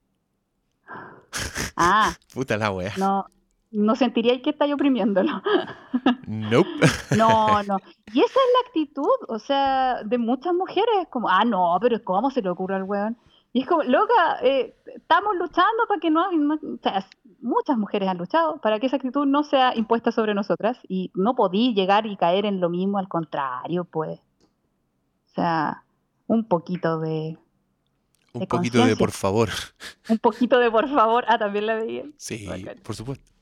Ah, 1.78 2.14
Puta 2.32 2.56
la 2.56 2.70
wea. 2.70 2.92
no, 2.96 3.26
no 3.76 3.94
sentiría 3.94 4.40
que 4.42 4.50
estáis 4.50 4.72
oprimiéndolo. 4.74 5.42
Nope. 6.26 6.68
No, 7.16 7.62
no. 7.62 7.76
Y 8.14 8.20
esa 8.20 8.38
es 8.40 8.52
la 8.54 8.68
actitud, 8.68 9.16
o 9.28 9.38
sea, 9.38 10.02
de 10.04 10.16
muchas 10.18 10.54
mujeres, 10.54 11.06
como, 11.10 11.28
ah, 11.28 11.44
no, 11.44 11.76
pero 11.80 12.02
¿cómo 12.04 12.30
se 12.30 12.40
le 12.40 12.48
ocurre 12.48 12.76
al 12.76 12.84
weón? 12.84 13.16
Y 13.52 13.62
es 13.62 13.66
como, 13.68 13.82
loca, 13.82 14.38
eh, 14.42 14.76
estamos 14.94 15.34
luchando 15.36 15.86
para 15.88 16.00
que 16.00 16.10
no, 16.10 16.30
no- 16.32 16.54
o 16.54 16.78
sea, 16.82 17.06
muchas 17.40 17.76
mujeres 17.76 18.08
han 18.08 18.18
luchado 18.18 18.60
para 18.60 18.78
que 18.78 18.86
esa 18.86 18.96
actitud 18.96 19.26
no 19.26 19.42
sea 19.42 19.74
impuesta 19.76 20.12
sobre 20.12 20.34
nosotras 20.34 20.78
y 20.88 21.10
no 21.14 21.34
podí 21.34 21.74
llegar 21.74 22.06
y 22.06 22.16
caer 22.16 22.46
en 22.46 22.60
lo 22.60 22.68
mismo, 22.70 22.98
al 22.98 23.08
contrario, 23.08 23.84
pues. 23.84 24.18
O 24.18 25.34
sea, 25.34 25.82
un 26.26 26.46
poquito 26.48 26.98
de, 27.00 27.38
Un 28.34 28.46
poquito 28.46 28.84
de 28.84 28.96
por 28.96 29.10
favor. 29.10 29.48
un 30.08 30.18
poquito 30.18 30.58
de 30.58 30.70
por 30.70 30.88
favor, 30.88 31.24
ah, 31.28 31.38
también 31.38 31.66
la 31.66 31.74
veía. 31.74 32.04
Sí, 32.16 32.46
Bacán. 32.46 32.78
por 32.82 32.94
supuesto. 32.94 33.32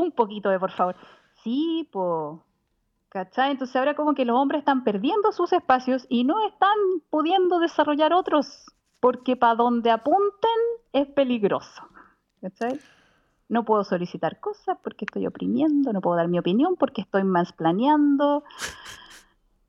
Un 0.00 0.12
poquito 0.12 0.50
de 0.50 0.58
por 0.58 0.70
favor. 0.70 0.96
Sí, 1.42 1.88
po. 1.92 2.42
¿Cachai? 3.08 3.52
Entonces 3.52 3.76
ahora 3.76 3.94
como 3.94 4.14
que 4.14 4.24
los 4.24 4.36
hombres 4.36 4.58
están 4.60 4.84
perdiendo 4.84 5.32
sus 5.32 5.52
espacios 5.52 6.06
y 6.08 6.24
no 6.24 6.46
están 6.46 6.76
pudiendo 7.08 7.58
desarrollar 7.58 8.12
otros, 8.12 8.66
porque 9.00 9.36
para 9.36 9.54
donde 9.54 9.90
apunten 9.90 10.50
es 10.92 11.06
peligroso. 11.08 11.82
¿Cachai? 12.40 12.78
No 13.48 13.64
puedo 13.64 13.84
solicitar 13.84 14.40
cosas 14.40 14.76
porque 14.82 15.04
estoy 15.04 15.26
oprimiendo, 15.26 15.92
no 15.92 16.00
puedo 16.00 16.16
dar 16.16 16.28
mi 16.28 16.38
opinión 16.38 16.76
porque 16.76 17.02
estoy 17.02 17.24
más 17.24 17.52
planeando. 17.52 18.42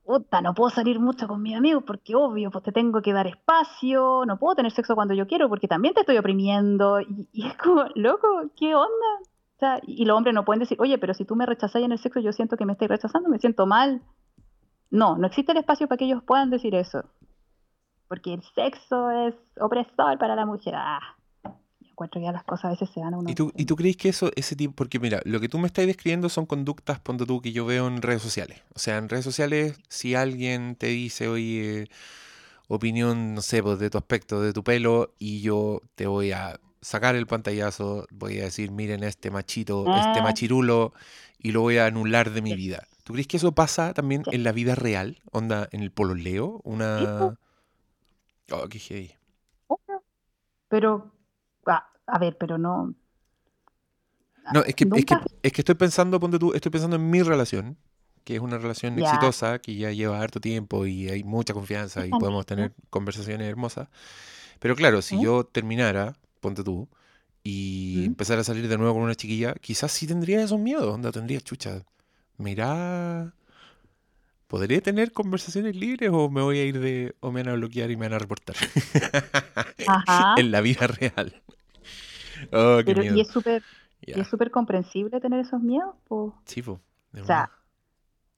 Puta, 0.04 0.42
no 0.42 0.54
puedo 0.54 0.70
salir 0.70 1.00
mucho 1.00 1.28
con 1.28 1.42
mis 1.42 1.56
amigos 1.56 1.84
porque 1.86 2.16
obvio, 2.16 2.50
pues 2.50 2.64
te 2.64 2.72
tengo 2.72 3.02
que 3.02 3.14
dar 3.14 3.28
espacio, 3.28 4.24
no 4.26 4.40
puedo 4.40 4.56
tener 4.56 4.72
sexo 4.72 4.96
cuando 4.96 5.14
yo 5.14 5.28
quiero 5.28 5.48
porque 5.48 5.68
también 5.68 5.94
te 5.94 6.00
estoy 6.00 6.18
oprimiendo. 6.18 7.02
Y, 7.02 7.30
y 7.32 7.46
es 7.46 7.56
como, 7.56 7.86
loco, 7.94 8.50
¿qué 8.56 8.74
onda? 8.74 9.22
O 9.58 9.60
sea, 9.60 9.82
y 9.88 10.06
los 10.06 10.16
hombres 10.16 10.36
no 10.36 10.46
pueden 10.46 10.60
decir, 10.60 10.78
oye, 10.80 11.00
pero 11.00 11.16
si 11.16 11.26
tú 11.26 11.36
me 11.36 11.48
rechazas 11.48 11.82
en 11.82 11.92
el 11.92 11.98
sexo, 11.98 12.20
yo 12.20 12.32
siento 12.32 12.58
que 12.58 12.66
me 12.66 12.74
estáis 12.74 12.90
rechazando, 12.90 13.28
me 13.28 13.40
siento 13.40 13.66
mal. 13.66 14.04
No, 14.92 15.18
no 15.18 15.26
existe 15.26 15.52
el 15.52 15.58
espacio 15.58 15.88
para 15.88 15.98
que 15.98 16.06
ellos 16.06 16.22
puedan 16.24 16.52
decir 16.52 16.76
eso. 16.76 17.04
Porque 18.08 18.36
el 18.36 18.44
sexo 18.54 19.10
es 19.10 19.34
opresor 19.60 20.20
para 20.20 20.36
la 20.36 20.46
mujer. 20.46 20.76
Ah, 20.76 21.00
yo 21.44 21.88
encuentro 21.90 22.22
ya 22.22 22.32
las 22.32 22.44
cosas 22.44 22.66
a 22.66 22.70
veces 22.70 22.92
se 22.92 23.00
dan 23.00 23.16
a 23.16 23.18
uno. 23.18 23.32
¿Y 23.32 23.34
tú, 23.34 23.52
¿Y 23.56 23.66
tú 23.66 23.76
crees 23.76 23.98
que 23.98 24.10
eso, 24.10 24.30
ese 24.36 24.56
tipo, 24.56 24.76
porque 24.76 25.00
mira, 25.00 25.22
lo 25.26 25.40
que 25.40 25.50
tú 25.50 25.58
me 25.58 25.66
estás 25.66 25.88
describiendo 25.88 26.30
son 26.30 26.46
conductas, 26.46 27.00
ponte 27.00 27.26
tú, 27.26 27.42
que 27.42 27.52
yo 27.52 27.66
veo 27.66 27.88
en 27.88 28.04
redes 28.04 28.22
sociales. 28.22 28.62
O 28.76 28.80
sea, 28.80 28.98
en 28.98 29.10
redes 29.10 29.26
sociales, 29.26 29.80
si 29.90 30.14
alguien 30.14 30.76
te 30.76 30.86
dice, 30.88 31.30
oye, 31.30 31.90
opinión, 32.68 33.34
no 33.34 33.42
sé, 33.42 33.64
pues, 33.64 33.80
de 33.80 33.90
tu 33.90 33.98
aspecto, 33.98 34.40
de 34.40 34.54
tu 34.54 34.64
pelo, 34.64 35.16
y 35.18 35.42
yo 35.42 35.82
te 35.96 36.06
voy 36.06 36.32
a 36.32 36.60
sacar 36.88 37.16
el 37.16 37.28
pantallazo, 37.28 38.08
voy 38.12 38.40
a 38.40 38.46
decir, 38.46 38.72
miren 38.72 39.04
este 39.04 39.30
machito, 39.30 39.86
este 39.98 40.20
Ah. 40.20 40.24
machirulo, 40.24 40.94
y 41.38 41.52
lo 41.52 41.60
voy 41.60 41.78
a 41.78 41.86
anular 41.86 42.32
de 42.32 42.42
mi 42.42 42.56
vida. 42.56 42.88
¿Tú 43.04 43.12
crees 43.12 43.28
que 43.28 43.36
eso 43.36 43.52
pasa 43.52 43.94
también 43.94 44.24
en 44.32 44.44
la 44.44 44.54
vida 44.54 44.74
real? 44.74 45.22
Onda, 45.32 45.68
en 45.72 45.82
el 45.82 45.92
pololeo, 45.92 46.62
una... 46.64 47.38
Oh, 48.52 48.70
qué 48.70 48.80
heavy. 48.80 49.12
Pero, 50.70 51.12
ah, 51.66 51.90
a 52.06 52.20
ver, 52.20 52.38
pero 52.38 52.58
no. 52.58 52.94
No, 54.54 54.62
es 54.64 54.74
que, 54.74 54.88
es 54.96 55.06
que, 55.06 55.16
es 55.44 55.52
que 55.52 55.62
estoy 55.62 55.76
pensando, 55.76 56.22
ponte 56.22 56.40
tú, 56.40 56.54
estoy 56.54 56.72
pensando 56.72 56.96
en 56.96 57.10
mi 57.10 57.22
relación, 57.22 57.78
que 58.24 58.36
es 58.36 58.42
una 58.42 58.58
relación 58.58 58.98
exitosa, 58.98 59.60
que 59.60 59.76
ya 59.76 59.92
lleva 59.92 60.22
harto 60.22 60.40
tiempo 60.40 60.86
y 60.86 61.10
hay 61.10 61.26
mucha 61.26 61.54
confianza 61.54 62.06
y 62.06 62.12
podemos 62.12 62.46
tener 62.46 62.74
conversaciones 62.90 63.46
hermosas. 63.50 63.90
Pero 64.60 64.76
claro, 64.78 65.02
si 65.02 65.22
yo 65.22 65.44
terminara, 65.44 66.16
ponte 66.48 66.64
tú, 66.64 66.88
y 67.44 68.04
¿Mm? 68.04 68.06
empezara 68.08 68.42
a 68.42 68.44
salir 68.44 68.68
de 68.68 68.78
nuevo 68.78 68.94
con 68.96 69.04
una 69.04 69.16
chiquilla, 69.16 69.54
quizás 69.56 69.92
sí 69.92 70.08
tendría 70.08 70.44
esos 70.44 70.60
miedos, 70.60 70.86
onda, 70.94 71.12
tendría 71.12 71.42
chucha. 71.42 71.84
Mira, 72.38 73.34
¿podré 74.48 74.82
tener 74.82 75.12
conversaciones 75.12 75.76
libres 75.76 76.10
o 76.14 76.30
me 76.30 76.42
voy 76.42 76.60
a 76.60 76.66
ir 76.66 76.80
de, 76.80 77.16
o 77.20 77.32
me 77.32 77.44
van 77.44 77.54
a 77.54 77.56
bloquear 77.56 77.92
y 77.92 77.98
me 77.98 78.06
van 78.08 78.14
a 78.14 78.20
reportar? 78.20 78.56
Ajá. 79.88 80.36
En 80.38 80.52
la 80.52 80.62
vida 80.62 80.88
real. 80.88 81.34
Oh, 82.52 82.78
qué 82.86 82.86
Pero, 82.86 83.02
miedo. 83.02 83.18
y 83.18 83.22
es 83.22 83.28
súper 83.30 83.64
y 84.02 84.12
Ya, 84.12 84.22
es 84.22 84.28
súper 84.28 84.52
comprensible 84.52 85.20
tener 85.20 85.40
esos 85.40 85.62
miedos, 85.62 85.96
pues. 86.08 86.34
sí, 86.46 86.62
de 86.62 87.22
O 87.22 87.26
sea. 87.26 87.52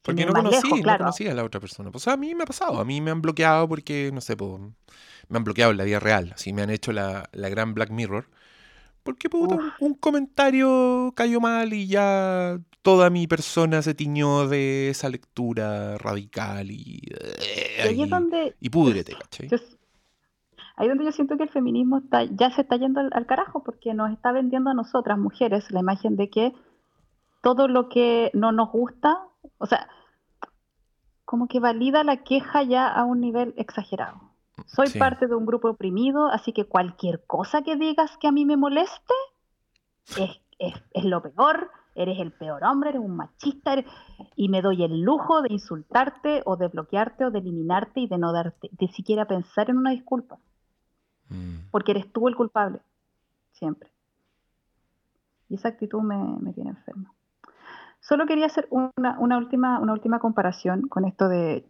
Porque 0.01 0.25
no 0.25 0.33
conocí, 0.33 0.55
lejos, 0.67 0.79
no 0.79 0.83
claro. 0.83 0.97
conocía 0.99 1.31
a 1.31 1.35
la 1.35 1.43
otra 1.43 1.59
persona. 1.59 1.91
Pues 1.91 2.07
a 2.07 2.17
mí 2.17 2.33
me 2.33 2.43
ha 2.43 2.45
pasado, 2.47 2.79
a 2.79 2.85
mí 2.85 3.01
me 3.01 3.11
han 3.11 3.21
bloqueado 3.21 3.67
porque, 3.67 4.11
no 4.13 4.21
sé, 4.21 4.35
po, 4.37 4.59
me 5.27 5.37
han 5.37 5.43
bloqueado 5.43 5.71
en 5.71 5.77
la 5.77 5.83
vida 5.83 5.99
real. 5.99 6.31
Así 6.33 6.53
me 6.53 6.61
han 6.61 6.69
hecho 6.69 6.91
la, 6.91 7.29
la 7.33 7.49
gran 7.49 7.73
Black 7.73 7.91
Mirror. 7.91 8.27
Porque 9.03 9.29
puta, 9.29 9.55
un, 9.55 9.73
un 9.79 9.93
comentario 9.95 11.13
cayó 11.15 11.39
mal 11.41 11.73
y 11.73 11.87
ya 11.87 12.59
toda 12.81 13.09
mi 13.09 13.27
persona 13.27 13.81
se 13.81 13.93
tiñó 13.93 14.47
de 14.47 14.89
esa 14.89 15.09
lectura 15.09 15.97
radical 15.97 16.71
y. 16.71 17.01
Y 17.77 17.87
ahí 17.87 18.01
es 18.01 18.07
y, 18.07 18.09
donde. 18.09 18.55
y 18.59 18.69
púdrete, 18.69 19.13
¿cachai? 19.13 19.47
yo- 19.49 19.57
ahí 20.75 20.87
es 20.87 20.89
donde 20.89 21.05
yo 21.05 21.11
siento 21.11 21.37
que 21.37 21.43
el 21.43 21.49
feminismo 21.49 21.97
está, 21.99 22.23
ya 22.23 22.49
se 22.51 22.61
está 22.61 22.77
yendo 22.77 22.99
al, 22.99 23.09
al 23.13 23.25
carajo 23.25 23.63
porque 23.63 23.93
nos 23.93 24.11
está 24.11 24.31
vendiendo 24.31 24.69
a 24.69 24.73
nosotras, 24.73 25.17
mujeres, 25.17 25.69
la 25.71 25.81
imagen 25.81 26.15
de 26.15 26.29
que 26.29 26.53
todo 27.41 27.67
lo 27.67 27.89
que 27.89 28.31
no 28.33 28.51
nos 28.51 28.71
gusta, 28.71 29.17
o 29.57 29.65
sea, 29.65 29.87
como 31.25 31.47
que 31.47 31.59
valida 31.59 32.03
la 32.03 32.17
queja 32.23 32.63
ya 32.63 32.87
a 32.87 33.03
un 33.05 33.21
nivel 33.21 33.53
exagerado. 33.57 34.19
Soy 34.65 34.87
Sí. 34.87 34.99
parte 34.99 35.27
de 35.27 35.35
un 35.35 35.45
grupo 35.45 35.69
oprimido, 35.69 36.27
así 36.27 36.53
que 36.53 36.65
cualquier 36.65 37.25
cosa 37.25 37.61
que 37.61 37.75
digas 37.75 38.17
que 38.17 38.27
a 38.27 38.31
mí 38.31 38.45
me 38.45 38.57
moleste 38.57 39.13
es, 40.17 40.41
es- 40.57 40.83
es 40.91 41.05
lo 41.05 41.21
peor, 41.21 41.71
eres 41.95 42.19
el 42.19 42.31
peor 42.31 42.63
hombre, 42.63 42.89
eres 42.91 43.01
un 43.01 43.15
machista, 43.15 43.73
eres- 43.73 43.85
y 44.35 44.49
me 44.49 44.61
doy 44.61 44.83
el 44.83 45.01
lujo 45.01 45.41
de 45.41 45.53
insultarte 45.53 46.41
o 46.45 46.55
de 46.57 46.67
bloquearte 46.67 47.25
o 47.25 47.31
de 47.31 47.39
eliminarte 47.39 47.99
y 48.01 48.07
de 48.07 48.17
no 48.17 48.31
darte, 48.33 48.69
de 48.71 48.87
siquiera 48.89 49.25
pensar 49.25 49.69
en 49.69 49.77
una 49.77 49.91
disculpa, 49.91 50.39
Mm. 51.29 51.69
porque 51.71 51.91
eres 51.91 52.11
tú 52.11 52.27
el 52.27 52.35
culpable, 52.35 52.79
siempre. 53.51 53.91
Y 55.47 55.55
esa 55.55 55.69
actitud 55.69 56.01
me, 56.01 56.17
me 56.41 56.53
tiene 56.53 56.71
enfermo. 56.71 57.13
Solo 58.09 58.25
quería 58.25 58.47
hacer 58.47 58.67
una, 58.71 59.37
última, 59.37 60.19
comparación 60.19 60.87
con 60.87 61.05
esto 61.05 61.29
de, 61.29 61.63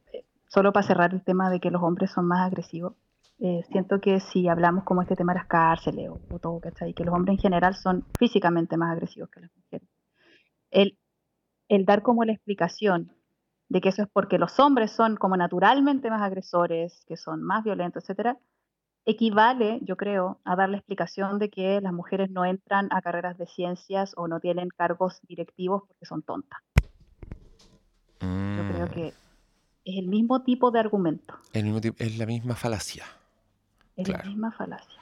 solo 0.48 0.72
para 0.72 0.88
cerrar 0.88 1.14
el 1.14 1.22
tema 1.22 1.50
de 1.50 1.60
que 1.60 1.70
los 1.70 1.84
hombres 1.84 2.12
son 2.12 2.28
más 2.28 2.48
agresivos. 2.48 2.94
Eh, 3.40 3.62
siento 3.70 4.00
que 4.00 4.22
si 4.22 4.48
hablamos 4.48 4.86
como 4.86 5.02
este 5.02 5.18
tema 5.18 5.34
de 5.34 5.40
las 5.40 5.48
cárceles 5.48 6.10
o, 6.10 6.18
o 6.34 6.40
todo, 6.40 6.62
¿cachai? 6.62 6.94
Que 6.94 7.04
los 7.04 7.14
hombres 7.14 7.36
en 7.36 7.42
general 7.42 7.76
son 7.76 8.06
físicamente 8.18 8.78
más 8.78 8.94
agresivos 8.94 9.30
que 9.30 9.42
las 9.42 9.52
mujeres. 9.54 9.90
El, 10.72 10.98
el 11.68 11.84
dar 11.84 12.04
como 12.04 12.24
la 12.24 12.32
explicación 12.32 13.12
de 13.68 13.82
que 13.82 13.90
eso 13.90 14.04
es 14.04 14.08
porque 14.08 14.38
los 14.38 14.62
hombres 14.62 14.92
son 14.92 15.18
como 15.18 15.36
naturalmente 15.36 16.10
más 16.10 16.22
agresores, 16.22 17.04
que 17.06 17.18
son 17.18 17.44
más 17.44 17.66
violentos, 17.66 18.04
etcétera, 18.04 18.38
equivale, 19.06 19.80
yo 19.82 19.96
creo, 19.98 20.40
a 20.44 20.56
dar 20.56 20.70
la 20.70 20.78
explicación 20.78 21.40
de 21.40 21.50
que 21.50 21.82
las 21.82 21.94
mujeres 21.94 22.30
no 22.30 22.46
entran 22.46 22.88
a 22.92 23.02
carreras 23.02 23.38
de 23.38 23.48
ciencias 23.48 24.14
o 24.18 24.28
no 24.28 24.40
tienen 24.40 24.70
cargos 24.70 25.20
directivos 25.28 25.84
porque 25.88 26.06
son 26.06 26.22
tontas. 26.22 26.60
Yo 28.22 28.68
creo 28.68 28.86
Mm. 28.88 28.90
que 28.92 29.08
es 29.86 29.98
el 29.98 30.08
mismo 30.08 30.44
tipo 30.44 30.72
de 30.72 30.80
argumento, 30.80 31.36
El 31.54 31.64
mismo 31.66 31.82
tipo- 31.82 32.04
es 32.04 32.18
la 32.18 32.26
misma 32.26 32.56
falacia. 32.56 33.06
es 33.96 34.06
Claro. 34.06 34.24
la 34.24 34.30
misma 34.30 34.52
falacia. 34.52 35.02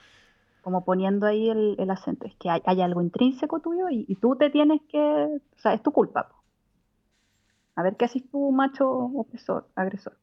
Como 0.61 0.83
poniendo 0.83 1.27
ahí 1.27 1.49
el, 1.49 1.75
el 1.77 1.91
acento, 1.91 2.25
es 2.25 2.35
que 2.35 2.49
hay, 2.49 2.61
hay 2.65 2.81
algo 2.81 3.01
intrínseco 3.01 3.59
tuyo 3.59 3.89
y, 3.89 4.05
y 4.07 4.15
tú 4.15 4.35
te 4.35 4.49
tienes 4.49 4.81
que, 4.89 4.99
o 4.99 5.59
sea, 5.59 5.73
es 5.73 5.83
tu 5.83 5.91
culpa. 5.91 6.29
po. 6.29 6.35
A 7.75 7.83
ver 7.83 7.95
qué 7.95 8.05
haces 8.05 8.23
tú, 8.31 8.51
macho 8.51 8.89
opresor, 8.89 9.67
agresor. 9.75 10.17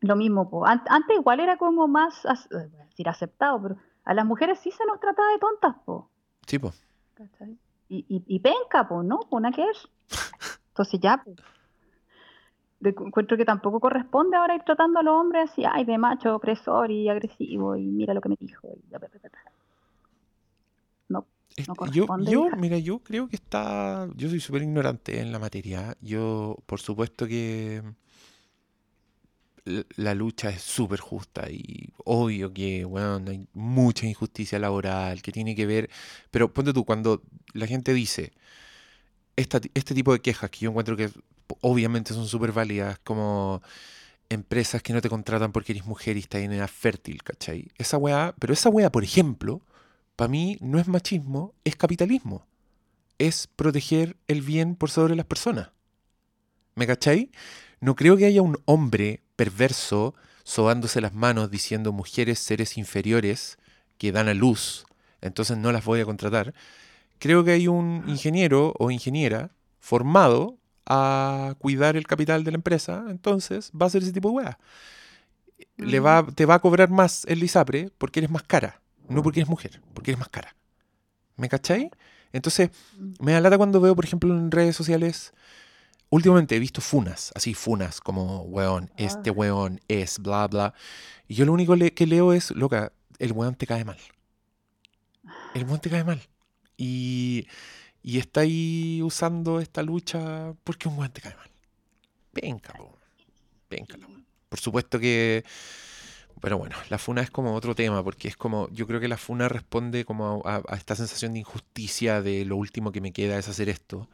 Lo 0.00 0.14
mismo, 0.16 0.48
po. 0.48 0.64
An- 0.66 0.84
antes 0.88 1.16
igual 1.16 1.40
era 1.40 1.56
como 1.56 1.88
más, 1.88 2.24
eh, 2.24 2.68
decir 2.88 3.08
aceptado, 3.08 3.60
pero 3.62 3.76
a 4.04 4.14
las 4.14 4.24
mujeres 4.24 4.58
sí 4.60 4.70
se 4.70 4.84
nos 4.86 5.00
trataba 5.00 5.28
de 5.32 5.38
tontas, 5.38 5.74
po. 5.84 6.08
Sí, 6.46 6.58
po. 6.58 6.72
y, 7.88 8.04
y, 8.08 8.22
y 8.26 8.40
penca, 8.40 8.86
pues, 8.88 9.04
¿no? 9.06 9.20
Una 9.30 9.50
que 9.50 9.64
es. 9.68 9.88
Entonces 10.68 11.00
ya, 11.00 11.20
pues. 11.24 11.36
De- 12.80 12.90
encuentro 12.90 13.36
que 13.36 13.44
tampoco 13.44 13.80
corresponde 13.80 14.36
ahora 14.36 14.54
ir 14.54 14.62
tratando 14.62 15.00
a 15.00 15.02
los 15.02 15.14
hombres 15.20 15.50
así, 15.50 15.64
ay, 15.68 15.84
de 15.84 15.98
macho, 15.98 16.36
opresor 16.36 16.92
y 16.92 17.08
agresivo, 17.08 17.74
y 17.74 17.82
mira 17.82 18.14
lo 18.14 18.20
que 18.20 18.28
me 18.28 18.36
dijo. 18.38 18.68
y. 18.68 18.84
No, 21.08 21.26
no 21.66 21.66
yo, 21.66 21.74
corresponde, 21.74 22.30
yo, 22.30 22.46
mira, 22.56 22.78
yo 22.78 23.00
creo 23.00 23.28
que 23.28 23.34
está. 23.34 24.06
Yo 24.14 24.28
soy 24.28 24.38
súper 24.38 24.62
ignorante 24.62 25.20
en 25.20 25.32
la 25.32 25.40
materia. 25.40 25.96
Yo, 26.00 26.56
por 26.66 26.78
supuesto 26.78 27.26
que 27.26 27.82
la 29.96 30.14
lucha 30.14 30.50
es 30.50 30.62
súper 30.62 31.00
justa 31.00 31.50
y 31.50 31.90
obvio 32.04 32.52
que, 32.52 32.84
bueno, 32.84 33.22
hay 33.28 33.46
mucha 33.52 34.06
injusticia 34.06 34.58
laboral 34.58 35.22
que 35.22 35.32
tiene 35.32 35.54
que 35.54 35.66
ver. 35.66 35.90
Pero 36.30 36.52
ponte 36.52 36.72
tú, 36.72 36.84
cuando 36.84 37.22
la 37.52 37.66
gente 37.66 37.92
dice 37.94 38.32
esta 39.36 39.60
este 39.74 39.94
tipo 39.94 40.12
de 40.12 40.20
quejas 40.20 40.50
que 40.50 40.60
yo 40.60 40.70
encuentro 40.70 40.96
que 40.96 41.10
obviamente 41.60 42.12
son 42.14 42.26
súper 42.26 42.52
válidas, 42.52 42.98
como 43.00 43.62
empresas 44.28 44.82
que 44.82 44.92
no 44.92 45.00
te 45.00 45.08
contratan 45.08 45.52
porque 45.52 45.72
eres 45.72 45.86
mujer 45.86 46.16
y 46.16 46.20
estás 46.20 46.42
en 46.42 46.52
edad 46.52 46.68
fértil, 46.68 47.22
¿cachai? 47.22 47.70
Esa 47.78 47.96
weá, 47.96 48.34
pero 48.38 48.52
esa 48.52 48.68
weá, 48.68 48.90
por 48.90 49.04
ejemplo, 49.04 49.62
para 50.16 50.28
mí 50.28 50.58
no 50.60 50.78
es 50.78 50.88
machismo, 50.88 51.54
es 51.64 51.76
capitalismo. 51.76 52.46
Es 53.18 53.46
proteger 53.46 54.16
el 54.28 54.42
bien 54.42 54.76
por 54.76 54.90
sobre 54.90 55.16
las 55.16 55.26
personas. 55.26 55.70
¿Me 56.74 56.86
cachai? 56.86 57.30
No 57.80 57.94
creo 57.96 58.16
que 58.16 58.26
haya 58.26 58.42
un 58.42 58.58
hombre 58.64 59.22
perverso 59.38 60.16
sobándose 60.42 61.00
las 61.00 61.14
manos 61.14 61.48
diciendo 61.48 61.92
mujeres 61.92 62.40
seres 62.40 62.76
inferiores 62.76 63.56
que 63.96 64.10
dan 64.10 64.26
a 64.28 64.34
luz, 64.34 64.84
entonces 65.20 65.56
no 65.56 65.70
las 65.70 65.84
voy 65.84 66.00
a 66.00 66.04
contratar. 66.04 66.54
Creo 67.20 67.44
que 67.44 67.52
hay 67.52 67.68
un 67.68 68.02
ingeniero 68.08 68.74
o 68.78 68.90
ingeniera 68.90 69.50
formado 69.78 70.58
a 70.86 71.54
cuidar 71.58 71.96
el 71.96 72.06
capital 72.06 72.42
de 72.42 72.50
la 72.50 72.56
empresa, 72.56 73.04
entonces 73.08 73.70
va 73.80 73.86
a 73.86 73.88
hacer 73.88 74.02
ese 74.02 74.12
tipo 74.12 74.30
de 74.30 74.34
weá. 74.36 74.58
Le 75.76 76.00
va, 76.00 76.26
te 76.34 76.44
va 76.44 76.54
a 76.54 76.58
cobrar 76.58 76.90
más 76.90 77.24
el 77.26 77.40
ISAPRE 77.42 77.90
porque 77.98 78.18
eres 78.20 78.30
más 78.30 78.42
cara, 78.42 78.80
no 79.08 79.22
porque 79.22 79.40
eres 79.40 79.48
mujer, 79.48 79.80
porque 79.94 80.10
eres 80.10 80.18
más 80.18 80.28
cara. 80.28 80.56
¿Me 81.36 81.48
cachai? 81.48 81.90
Entonces, 82.32 82.70
Mm. 82.98 83.12
me 83.24 83.32
da 83.32 83.40
lata 83.40 83.56
cuando 83.56 83.80
veo, 83.80 83.94
por 83.94 84.04
ejemplo, 84.04 84.36
en 84.36 84.50
redes 84.50 84.74
sociales. 84.74 85.32
Últimamente 86.10 86.56
he 86.56 86.58
visto 86.58 86.80
funas, 86.80 87.32
así 87.34 87.52
funas, 87.54 88.00
como 88.00 88.42
weón, 88.42 88.90
este 88.96 89.30
Ah. 89.30 89.32
weón 89.32 89.80
es, 89.88 90.18
bla, 90.18 90.46
bla. 90.48 90.74
Y 91.28 91.34
yo 91.34 91.44
lo 91.44 91.52
único 91.52 91.76
le- 91.76 91.92
que 91.92 92.06
leo 92.06 92.32
es, 92.32 92.50
loca, 92.52 92.92
el 93.18 93.32
weón 93.32 93.54
te 93.54 93.66
cae 93.66 93.84
mal. 93.84 93.98
El 95.54 95.64
weón 95.64 95.80
te 95.80 95.90
cae 95.90 96.04
mal. 96.04 96.20
Y, 96.76 97.46
y 98.02 98.18
está 98.18 98.40
ahí 98.42 99.02
usando 99.02 99.60
esta 99.60 99.82
lucha 99.82 100.54
porque 100.64 100.88
un 100.88 100.98
weón 100.98 101.12
te 101.12 101.20
cae 101.20 101.34
mal. 101.36 101.50
Venga, 102.32 102.72
po. 102.74 102.96
Venga, 103.68 103.96
weón. 103.98 104.24
Por 104.48 104.58
supuesto 104.60 104.98
que. 104.98 105.44
Pero 106.40 106.56
bueno, 106.56 106.76
la 106.88 106.98
funa 106.98 107.20
es 107.20 107.30
como 107.30 107.54
otro 107.54 107.74
tema, 107.74 108.02
porque 108.04 108.28
es 108.28 108.36
como, 108.36 108.68
yo 108.70 108.86
creo 108.86 109.00
que 109.00 109.08
la 109.08 109.16
funa 109.18 109.48
responde 109.48 110.04
como 110.04 110.40
a, 110.46 110.56
a- 110.56 110.62
a 110.68 110.76
esta 110.76 110.94
sensación 110.94 111.32
de 111.34 111.40
injusticia 111.40 112.22
de 112.22 112.44
lo 112.44 112.56
último 112.56 112.92
que 112.92 113.00
me 113.00 113.12
queda 113.12 113.38
es 113.38 113.48
hacer 113.48 113.68
esto. 113.68 114.08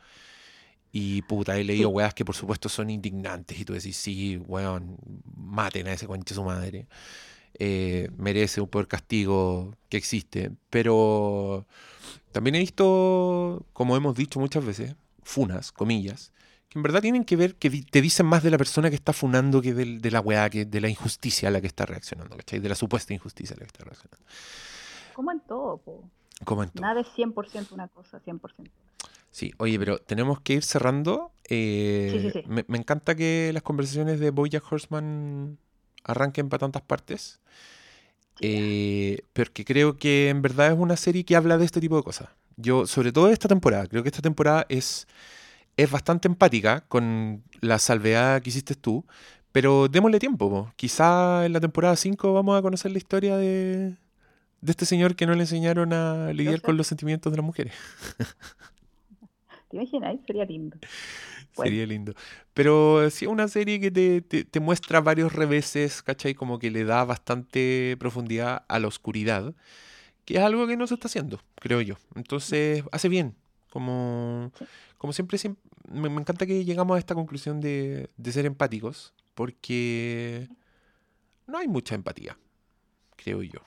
Y 0.97 1.23
puta, 1.23 1.57
he 1.59 1.65
leído 1.65 1.89
Sí. 1.89 1.95
weas 1.97 2.15
que 2.15 2.25
por 2.25 2.37
supuesto 2.37 2.69
son 2.69 2.89
indignantes 2.89 3.59
y 3.59 3.65
tú 3.65 3.73
decís, 3.73 3.97
sí, 3.97 4.37
weón, 4.47 4.97
maten 5.37 5.89
a 5.89 5.93
ese 5.93 6.07
conche 6.07 6.35
su 6.37 6.45
madre. 6.45 6.87
Eh, 7.59 8.11
merece 8.17 8.61
un 8.61 8.69
peor 8.69 8.87
castigo 8.87 9.75
que 9.89 9.97
existe. 9.97 10.53
Pero 10.71 11.67
también 12.31 12.55
he 12.55 12.61
visto, 12.61 13.67
como 13.73 13.97
hemos 13.97 14.15
dicho 14.15 14.39
muchas 14.39 14.65
veces, 14.65 14.95
funas, 15.25 15.73
comillas, 15.73 16.31
que 16.69 16.79
en 16.79 16.85
verdad 16.85 17.03
tienen 17.03 17.25
que 17.25 17.35
ver, 17.35 17.57
que 17.57 17.71
te 17.71 18.01
dicen 18.01 18.27
más 18.27 18.45
de 18.45 18.51
la 18.53 18.59
persona 18.59 18.89
que 18.89 18.95
está 18.97 19.13
funando 19.13 19.61
que 19.61 19.75
del- 19.75 20.01
de, 20.01 20.11
la 20.13 20.21
weá, 20.21 20.49
que 20.49 20.65
de 20.65 20.81
la 20.81 20.89
injusticia 20.89 21.49
a 21.49 21.51
la 21.51 21.61
que 21.61 21.67
está 21.67 21.87
reaccionando, 21.87 22.37
¿cachai? 22.37 22.61
De 22.61 22.69
la 22.69 22.77
supuesta 22.77 23.13
injusticia 23.13 23.55
a 23.57 23.59
la 23.59 23.67
que 23.67 23.73
está 23.73 23.83
reaccionando. 23.85 24.25
Como 25.13 25.33
en 25.33 25.41
todo, 25.41 25.79
po. 25.79 26.09
Como 26.45 26.63
en 26.63 26.71
todo. 26.71 26.83
Nada 26.83 27.01
es 27.01 27.09
100% 27.17 27.73
una 27.73 27.89
cosa, 27.89 28.21
100%. 28.21 28.71
Sí, 29.35 29.53
oye, 29.59 29.81
pero 29.81 29.99
tenemos 29.99 30.41
que 30.41 30.53
ir 30.53 30.63
cerrando. 30.63 31.33
Eh, 31.49 32.09
Sí, 32.13 32.21
sí, 32.21 32.31
sí. 32.31 32.45
Me, 32.47 32.65
me 32.69 32.79
encanta 32.79 33.17
que 33.17 33.51
las 33.53 33.65
conversaciones 33.65 34.21
de 34.21 34.31
Bojack 34.31 34.63
Horseman 34.71 35.59
arranquen 36.05 36.49
para 36.49 36.61
tantas 36.61 36.83
partes. 36.83 37.41
Eh, 38.41 39.19
porque 39.33 39.65
creo 39.65 39.97
que 39.97 40.29
en 40.29 40.41
verdad 40.41 40.69
es 40.73 40.79
una 40.79 40.97
serie 40.97 41.25
que 41.25 41.35
habla 41.35 41.59
de 41.59 41.65
este 41.65 41.81
tipo 41.81 41.97
de 41.97 42.05
cosas. 42.05 42.29
Yo, 42.57 42.87
sobre 42.87 43.11
todo 43.11 43.29
esta 43.29 43.49
temporada, 43.49 43.89
creo 43.89 44.05
que 44.05 44.09
esta 44.09 44.23
temporada 44.23 44.67
es, 44.69 45.09
es 45.77 45.91
bastante 45.91 46.29
empática 46.29 46.83
con 46.87 47.43
la 47.61 47.81
salvedad 47.81 48.41
que 48.41 48.51
hiciste 48.51 48.77
tú, 48.77 49.05
pero 49.51 49.89
démosle 49.89 50.21
tiempo. 50.21 50.49
po. 50.49 50.73
Quizá 50.77 51.45
en 51.45 51.53
la 51.55 51.61
temporada 51.61 51.97
5 51.97 52.33
vamos 52.33 52.57
a 52.57 52.63
conocer 52.63 52.93
la 52.93 52.99
historia 52.99 53.37
de, 53.37 53.97
de 54.61 54.71
este 54.71 54.87
señor 54.87 55.17
que 55.17 55.27
no 55.27 55.35
le 55.35 55.41
enseñaron 55.43 55.93
a 55.93 56.33
lidiar 56.33 56.61
sé. 56.61 56.63
con 56.63 56.77
los 56.77 56.87
sentimientos 56.87 57.33
de 57.33 57.39
las 57.39 57.45
mujeres. 57.47 57.75
¿Te 59.75 59.79
imaginas? 59.83 60.17
Sería 60.25 60.45
lindo. 60.45 60.77
Bueno. 61.57 61.69
Sería 61.71 61.87
lindo. 61.87 62.15
Pero 62.53 63.11
sí 63.11 63.25
es 63.25 63.31
una 63.31 63.49
serie 63.49 63.81
que 63.81 63.91
te, 63.91 64.21
te- 64.23 64.45
te 64.45 64.61
muestra 64.61 65.01
varios 65.01 65.33
reveses, 65.33 66.01
¿cachai? 66.03 66.35
Como 66.35 66.61
que 66.61 66.71
le 66.71 66.85
da 66.85 67.05
bastante 67.05 67.97
profundidad 67.99 68.65
a 68.69 68.79
la 68.79 68.87
oscuridad, 68.87 69.53
que 70.25 70.35
es 70.37 70.41
algo 70.45 70.69
que 70.69 70.77
no 70.77 70.87
se 70.87 70.95
está 70.95 71.09
haciendo, 71.09 71.41
creo 71.57 71.81
yo. 71.81 71.97
Entonces, 72.15 72.85
hace 72.93 73.09
bien. 73.09 73.35
Como, 73.71 74.53
Sí. 74.57 74.65
como 74.97 75.13
siempre, 75.13 75.39
siem- 75.39 75.57
me, 75.91 76.09
me 76.09 76.21
encanta 76.21 76.47
que 76.47 76.65
llegamos 76.65 76.95
a 76.95 76.99
esta 77.01 77.17
conclusión 77.17 77.61
de, 77.61 78.11
de 78.17 78.33
ser 78.33 78.47
empáticos, 78.47 79.13
porque 79.35 80.49
no 81.49 81.59
hay 81.59 81.67
mucha 81.67 81.97
empatía, 81.97 82.39
creo 83.17 83.43
yo, 83.43 83.59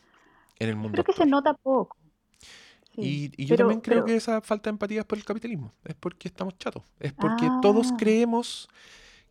en 0.59 0.69
el 0.69 0.77
mundo 0.77 1.03
Creo 1.03 1.03
que 1.03 1.21
se 1.21 1.25
nota 1.25 1.53
poco. 1.53 1.96
Sí, 2.97 3.31
Y, 3.37 3.43
y 3.43 3.45
yo 3.45 3.55
pero- 3.55 3.67
también 3.67 3.81
creo 3.81 3.95
pero- 3.97 4.05
que 4.07 4.15
esa 4.15 4.41
falta 4.41 4.69
de 4.69 4.73
empatía 4.73 5.01
es 5.01 5.05
por 5.05 5.17
el 5.17 5.23
capitalismo, 5.23 5.71
es 5.85 5.95
porque 5.95 6.27
estamos 6.27 6.57
chatos, 6.57 6.83
es 6.99 7.13
porque 7.13 7.47
todos 7.61 7.91
Ah. 7.91 7.95
creemos 7.97 8.67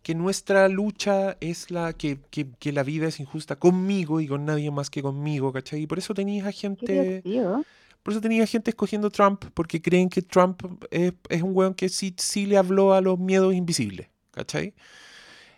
que 0.03 0.15
nuestra 0.15 0.69
lucha 0.69 1.37
es 1.41 1.73
la 1.73 1.93
que, 1.93 2.19
que, 2.31 2.47
que 2.61 2.71
la 2.73 2.85
vida 2.85 3.09
es 3.09 3.19
injusta 3.19 3.57
conmigo 3.57 4.21
y 4.21 4.29
con 4.29 4.45
nadie 4.45 4.71
más 4.71 4.89
que 4.89 5.03
conmigo, 5.03 5.53
¿cachai? 5.53 5.83
Y 5.83 5.87
por 5.89 5.99
eso 5.99 6.15
tenías 6.15 6.47
a 6.47 6.53
gente, 6.53 7.23
por 8.05 8.13
eso 8.13 8.21
tenías 8.21 8.49
gente 8.49 8.71
escogiendo 8.71 9.11
Trump, 9.11 9.47
porque 9.53 9.83
creen 9.83 10.09
que 10.09 10.23
Trump 10.23 10.63
es, 10.93 11.13
es 11.29 11.43
un 11.43 11.51
weón 11.57 11.75
que 11.75 11.89
sí, 11.89 12.15
sí 12.19 12.47
le 12.47 12.57
habló 12.57 12.95
a 12.95 13.01
los 13.01 13.19
miedos 13.19 13.53
invisibles, 13.53 14.07
¿cachai? 14.31 14.75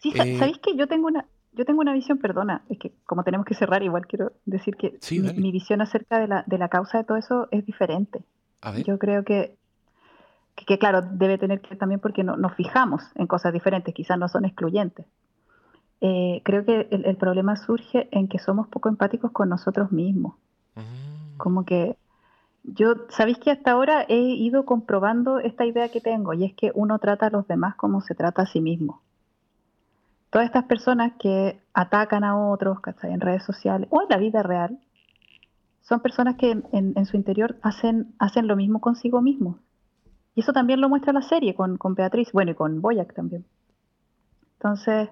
Sí, 0.03 0.13
Eh, 0.15 0.39
¿sabéis 0.39 0.57
que 0.63 0.75
yo 0.77 0.87
tengo 0.87 1.09
una, 1.09 1.27
yo 1.59 1.65
tengo 1.65 1.81
una 1.81 1.93
visión, 1.93 2.19
perdona, 2.19 2.63
es 2.69 2.79
que 2.79 2.93
como 3.05 3.25
tenemos 3.25 3.45
que 3.45 3.55
cerrar, 3.55 3.83
igual 3.83 4.07
quiero 4.07 4.31
decir 4.47 4.77
que 4.77 4.97
Sí, 5.01 5.19
mi, 5.21 5.51
visión 5.51 5.81
acerca 5.81 6.21
de 6.21 6.29
la, 6.29 6.45
de 6.47 6.57
la 6.57 6.69
causa 6.69 6.99
de 6.99 7.05
todo 7.05 7.19
eso 7.19 7.49
es 7.51 7.67
diferente. 7.67 8.23
A 8.63 8.71
ver, 8.71 8.85
Yo 8.85 8.97
creo 8.97 9.25
que, 9.25 9.57
que, 10.55 10.65
que, 10.65 10.79
claro, 10.79 11.03
debe 11.03 11.37
tener 11.37 11.61
que 11.61 11.75
también 11.75 12.01
porque 12.01 12.23
no, 12.23 12.37
nos 12.37 12.55
fijamos 12.55 13.03
en 13.17 13.27
cosas 13.27 13.53
diferentes, 13.53 13.93
quizás 13.93 14.17
no 14.17 14.29
son 14.29 14.45
excluyentes. 14.45 15.05
Eh, 16.01 16.43
creo 16.45 16.65
que 16.65 16.87
el, 16.93 17.05
el 17.05 17.17
problema 17.17 17.57
surge 17.57 18.09
en 18.13 18.29
que 18.29 18.39
somos 18.39 18.69
poco 18.69 18.89
empáticos 18.89 19.33
con 19.33 19.49
nosotros 19.49 19.91
mismos. 19.91 20.37
Mm, 20.77 21.39
Como 21.39 21.65
que 21.65 21.97
yo, 22.63 22.95
¿sabéis 23.09 23.39
que 23.39 23.51
hasta 23.51 23.73
ahora 23.73 24.07
he 24.09 24.17
ido 24.17 24.65
comprobando 24.65 25.41
esta 25.41 25.67
idea 25.67 25.89
que 25.89 26.01
tengo? 26.01 26.35
Y 26.35 26.45
es 26.45 26.55
que 26.55 26.71
uno 26.75 27.01
trata 27.01 27.27
a 27.27 27.31
los 27.31 27.49
demás 27.49 27.75
como 27.75 28.01
se 28.01 28.15
trata 28.15 28.43
a 28.43 28.47
sí 28.47 28.61
mismo. 28.61 29.03
Todas 30.31 30.47
estas 30.47 30.65
personas 30.65 31.13
que 31.19 31.61
atacan 31.73 32.25
a 32.25 32.51
otros. 32.51 32.79
En 33.03 33.21
redes 33.21 33.45
sociales 33.45 33.89
o 33.91 34.03
en 34.03 34.09
la 34.11 34.17
vida 34.19 34.43
real, 34.43 34.79
son 35.89 36.01
personas 36.01 36.37
que 36.37 36.51
en, 36.51 37.07
su 37.07 37.17
interior 37.17 37.57
hacen, 37.63 38.15
lo 38.43 38.57
mismo 38.57 38.81
consigo 38.81 39.23
mismos. 39.23 39.57
Y 40.35 40.43
eso 40.43 40.53
también 40.53 40.83
lo 40.83 40.89
muestra 40.91 41.15
la 41.15 41.23
serie 41.23 41.55
con, 41.55 41.79
Beatriz, 41.95 42.31
bueno, 42.33 42.51
y 42.51 42.55
con 42.55 42.83
Boyac 42.83 43.15
también. 43.15 43.47
Entonces, 44.59 45.09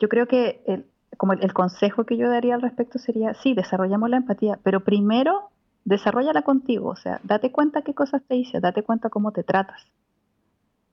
yo 0.00 0.08
creo 0.08 0.26
que 0.26 0.64
el, 0.66 1.52
consejo 1.52 2.04
que 2.04 2.16
yo 2.16 2.28
daría 2.28 2.56
al 2.56 2.62
respecto 2.62 2.98
sería, 2.98 3.34
sí, 3.34 3.54
desarrollamos 3.54 4.10
la 4.10 4.16
empatía, 4.16 4.58
pero 4.64 4.80
primero 4.80 5.50
desarrollala 5.84 6.42
contigo, 6.42 6.88
o 6.88 6.96
sea, 6.96 7.20
date 7.22 7.52
cuenta 7.52 7.82
qué 7.82 7.94
cosas 7.94 8.22
te 8.26 8.34
dices, 8.34 8.60
date 8.60 8.82
cuenta 8.82 9.10
cómo 9.10 9.30
te 9.30 9.44
tratas, 9.44 9.86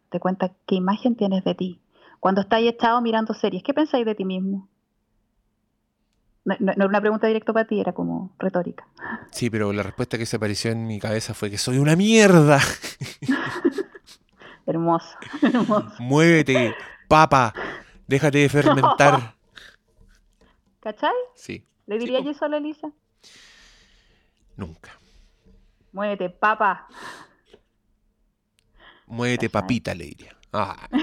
date 0.05 0.19
cuenta 0.19 0.51
qué 0.65 0.75
imagen 0.75 1.15
tienes 1.15 1.43
de 1.43 1.55
ti. 1.55 1.81
Cuando 2.19 2.41
estáis 2.41 2.69
echado 2.69 3.01
mirando 3.01 3.33
series, 3.33 3.63
¿qué 3.63 3.73
pensáis 3.73 4.05
de 4.05 4.15
ti 4.15 4.25
mismo? 4.25 4.67
No, 6.45 6.55
no- 6.59 6.73
no 6.73 6.83
era 6.83 6.87
una 6.87 7.01
pregunta 7.01 7.27
directa 7.27 7.53
para 7.53 7.67
ti, 7.67 7.79
era 7.79 7.93
como 7.93 8.33
retórica. 8.39 8.87
Sí, 9.31 9.49
pero 9.49 9.73
la 9.73 9.83
respuesta 9.83 10.17
que 10.17 10.25
se 10.25 10.37
apareció 10.37 10.71
en 10.71 10.87
mi 10.87 10.99
cabeza 10.99 11.33
fue 11.33 11.49
que 11.51 11.57
soy 11.57 11.77
una 11.77 11.95
mierda. 11.95 12.59
Hermoso, 14.65 15.17
hermoso. 15.41 15.93
Muévete, 15.99 16.75
papa. 17.07 17.53
Déjate 18.07 18.39
de 18.39 18.49
fermentar. 18.49 19.35
¿Cachai? 20.81 21.13
Sí, 21.35 21.65
¿Le 21.85 21.99
diría 21.99 22.19
yo 22.21 22.31
eso 22.31 22.45
a 22.45 22.49
la 22.49 22.57
Elisa? 22.57 22.91
nunca. 24.55 24.91
Muévete, 25.91 26.29
papa. 26.29 26.87
Muévete 29.07 29.49
papita, 29.49 29.93
le 29.93 30.05
diría. 30.05 30.36
Ah, 30.53 30.75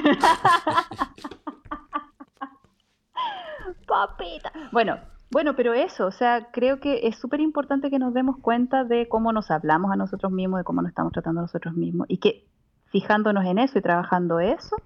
Papita. 3.87 4.53
Bueno, 4.73 4.99
bueno, 5.31 5.55
pero 5.57 5.73
eso, 5.75 6.07
o 6.07 6.11
sea, 6.11 6.51
creo 6.53 6.81
que 6.81 7.07
es 7.07 7.17
súper 7.19 7.41
importante 7.41 7.91
que 7.91 7.99
nos 7.99 8.15
demos 8.15 8.37
cuenta 8.39 8.85
de 8.85 9.09
cómo 9.09 9.33
nos 9.33 9.51
hablamos 9.51 9.91
a 9.93 9.97
nosotros 9.97 10.33
mismos, 10.33 10.59
de 10.59 10.65
cómo 10.65 10.83
nos 10.83 10.91
estamos 10.91 11.13
tratando 11.13 11.41
a 11.41 11.45
nosotros 11.45 11.75
mismos, 11.75 12.07
y 12.09 12.19
que 12.19 12.47
fijándonos 12.87 13.45
en 13.45 13.59
eso 13.59 13.79
y 13.79 13.83
trabajando 13.83 14.41
eso, 14.41 14.77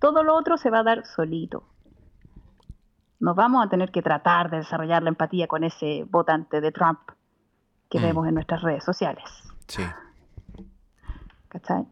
todo 0.00 0.22
lo 0.22 0.34
otro 0.34 0.56
se 0.58 0.70
va 0.70 0.80
a 0.80 0.82
dar 0.84 1.06
solito. 1.06 1.64
Nos 3.20 3.36
vamos 3.36 3.64
a 3.64 3.68
tener 3.70 3.90
que 3.90 4.02
tratar 4.02 4.50
de 4.50 4.58
desarrollar 4.58 5.02
la 5.02 5.08
empatía 5.10 5.46
con 5.46 5.64
ese 5.64 6.04
votante 6.10 6.60
de 6.60 6.72
Trump 6.72 6.98
que 7.88 7.98
Mm. 7.98 8.02
vemos 8.02 8.26
en 8.28 8.34
nuestras 8.34 8.62
redes 8.62 8.84
sociales. 8.84 9.24
sí. 9.68 9.82
¿Cachai? 11.48 11.86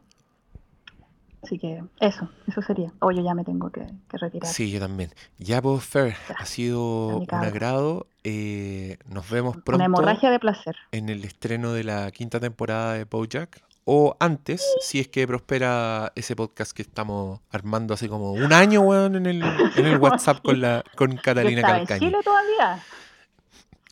Así 1.42 1.58
que 1.58 1.82
eso, 2.00 2.28
eso 2.46 2.62
sería. 2.62 2.92
O 3.00 3.10
yo 3.10 3.22
ya 3.22 3.34
me 3.34 3.42
tengo 3.44 3.70
que, 3.70 3.84
que 4.08 4.18
retirar. 4.18 4.48
Sí, 4.52 4.70
yo 4.70 4.78
también. 4.78 5.10
Ya, 5.38 5.60
pues, 5.60 5.84
Fer, 5.84 6.14
Ya. 6.28 6.36
ha 6.38 6.46
sido 6.46 7.08
un 7.18 7.26
agrado. 7.30 8.06
Eh, 8.24 8.96
nos 9.08 9.28
vemos 9.28 9.56
Una 9.56 9.64
pronto 9.64 9.84
hemorragia 9.84 10.30
de 10.30 10.38
placer. 10.38 10.76
en 10.92 11.08
el 11.08 11.24
estreno 11.24 11.72
de 11.72 11.82
la 11.82 12.10
quinta 12.12 12.38
temporada 12.38 12.94
de 12.94 13.04
BoJack. 13.04 13.60
O 13.84 14.16
antes, 14.20 14.62
si 14.80 15.00
es 15.00 15.08
que 15.08 15.26
prospera 15.26 16.12
ese 16.14 16.36
podcast 16.36 16.70
que 16.70 16.82
estamos 16.82 17.40
armando 17.50 17.94
hace 17.94 18.08
como 18.08 18.30
un 18.32 18.52
año, 18.52 18.80
weón, 18.82 19.16
en 19.16 19.26
el, 19.26 19.42
en 19.42 19.86
el 19.86 19.98
WhatsApp 19.98 20.40
con, 20.44 20.60
la, 20.60 20.84
con 20.96 21.16
Catalina 21.16 21.62
estaba 21.62 21.78
en 21.80 21.86
Calcañi. 21.86 22.06
Chile 22.12 22.22
todavía. 22.24 22.80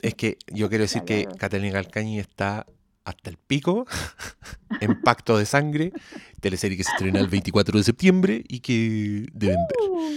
Es 0.01 0.14
que 0.14 0.39
yo 0.47 0.68
quiero 0.68 0.82
decir 0.82 1.02
que. 1.02 1.27
Catalina 1.36 1.72
Calcañi 1.72 2.20
está 2.20 2.64
hasta 3.05 3.31
el 3.31 3.36
pico 3.39 3.86
en 4.81 5.01
Pacto 5.02 5.36
de 5.39 5.47
Sangre, 5.47 5.93
teleserie 6.40 6.77
que 6.77 6.85
se 6.85 6.90
estrena 6.93 7.20
el 7.20 7.28
24 7.28 7.78
de 7.78 7.85
septiembre 7.85 8.44
y 8.48 8.60
que 8.60 9.27
deben 9.32 9.59
ver. 9.68 9.90
Uh, 9.90 10.10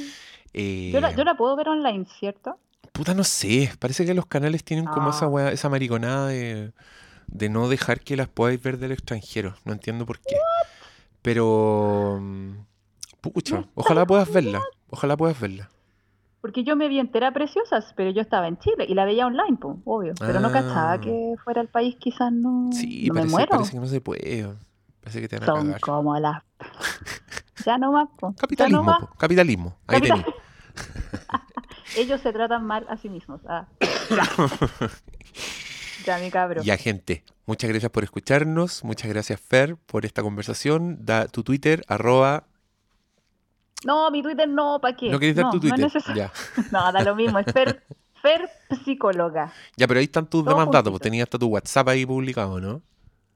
Eh, 0.55 0.91
yo, 0.93 0.99
la, 1.01 1.15
yo 1.15 1.23
la 1.23 1.35
puedo 1.35 1.55
ver 1.55 1.67
online, 1.69 2.05
¿cierto? 2.19 2.59
Puta, 2.91 3.15
no 3.15 3.23
sé. 3.23 3.71
Parece 3.79 4.05
que 4.05 4.13
los 4.13 4.27
canales 4.27 4.63
tienen 4.63 4.85
como 4.85 5.09
esa 5.09 5.25
Ah. 5.25 5.29
weá- 5.29 5.51
esa 5.51 5.67
mariconada 5.67 6.27
de, 6.27 6.73
de 7.25 7.49
no 7.49 7.67
dejar 7.69 8.01
que 8.01 8.15
las 8.15 8.27
podáis 8.27 8.61
ver 8.61 8.77
del 8.77 8.91
extranjero. 8.91 9.55
No 9.65 9.73
entiendo 9.73 10.05
por 10.05 10.19
qué. 10.19 10.35
Pero. 11.23 12.19
mm, 12.21 12.51
Pucha, 13.21 13.65
ojalá 13.73 14.05
puedas 14.05 14.31
verla. 14.31 14.61
Ojalá 14.89 15.15
puedas 15.17 15.39
verla. 15.39 15.69
Porque 16.43 16.65
yo 16.65 16.75
me 16.75 16.89
vi 16.89 16.99
entera 16.99 17.31
preciosas, 17.31 17.93
pero 17.95 18.11
yo 18.11 18.21
estaba 18.21 18.49
en 18.49 18.57
Chile 18.59 18.85
y 18.85 18.95
la 18.95 19.05
veía 19.05 19.25
online, 19.25 19.57
pues, 19.61 19.77
obvio. 19.85 20.13
Pero 20.19 20.41
no 20.41 20.49
Ah. 20.49 20.51
cachaba 20.51 20.99
que 20.99 21.35
fuera 21.41 21.61
el 21.61 21.69
país, 21.69 21.95
quizás 21.97 22.33
no, 22.33 22.69
Sí, 22.73 23.05
no 23.07 23.13
me 23.13 23.21
parece, 23.21 23.31
muero. 23.35 23.49
parece 23.51 23.71
que 23.71 23.79
no 23.79 23.85
se 23.87 24.01
puede. 24.01 24.53
Parece 24.99 25.21
que 25.21 25.29
te 25.29 25.37
van 25.39 25.43
a 25.43 25.45
Son 25.45 25.65
cagar. 25.67 25.79
como 25.81 26.19
las. 26.19 26.43
ya 27.65 27.77
no 27.77 27.93
más, 27.93 28.09
po. 28.19 28.27
Ya 28.27 28.31
no 28.31 28.35
Capitalismo, 28.35 28.83
más. 28.83 28.99
po, 28.99 29.09
capitalismo. 29.17 29.77
Ahí 29.87 30.01
Capital- 30.01 30.25
tenés. 30.25 30.39
Ellos 31.97 32.21
se 32.21 32.33
tratan 32.33 32.65
mal 32.65 32.85
a 32.89 32.97
sí 32.97 33.09
mismos. 33.09 33.41
Ah, 33.47 33.67
ya. 36.05 36.17
mi 36.19 36.29
cabro. 36.29 36.61
Ya, 36.63 36.77
gente, 36.77 37.23
muchas 37.45 37.69
gracias 37.69 37.91
por 37.91 38.03
escucharnos. 38.03 38.83
Muchas 38.83 39.09
gracias, 39.09 39.39
Fer, 39.39 39.77
por 39.77 40.05
esta 40.05 40.21
conversación. 40.21 40.97
Da 41.05 41.27
tu 41.27 41.43
Twitter, 41.43 41.83
arroba. 41.87 42.43
No, 43.85 44.09
mi 44.11 44.21
Twitter 44.21 44.47
no, 44.47 44.79
¿para 44.81 44.95
qué? 44.95 45.09
¿No 45.09 45.19
querés 45.19 45.35
dar 45.35 45.45
no, 45.45 45.51
tu 45.51 45.57
no 45.57 45.61
Twitter? 45.61 45.85
es 45.85 45.93
necesario. 45.93 46.23
ya. 46.23 46.31
No, 46.71 46.91
da 46.91 47.03
lo 47.03 47.15
mismo. 47.15 47.39
Es 47.39 47.51
Fer, 47.51 47.83
Fer 48.21 48.49
Psicóloga. 48.83 49.51
ya, 49.75 49.87
pero 49.87 49.99
ahí 49.99 50.05
están 50.05 50.27
tus 50.27 50.45
demás 50.45 50.69
datos. 50.71 50.91
Pues 50.91 51.01
tenías 51.01 51.23
hasta 51.23 51.37
tu 51.37 51.47
WhatsApp 51.47 51.89
ahí 51.89 52.05
publicado, 52.05 52.59
¿no? 52.59 52.81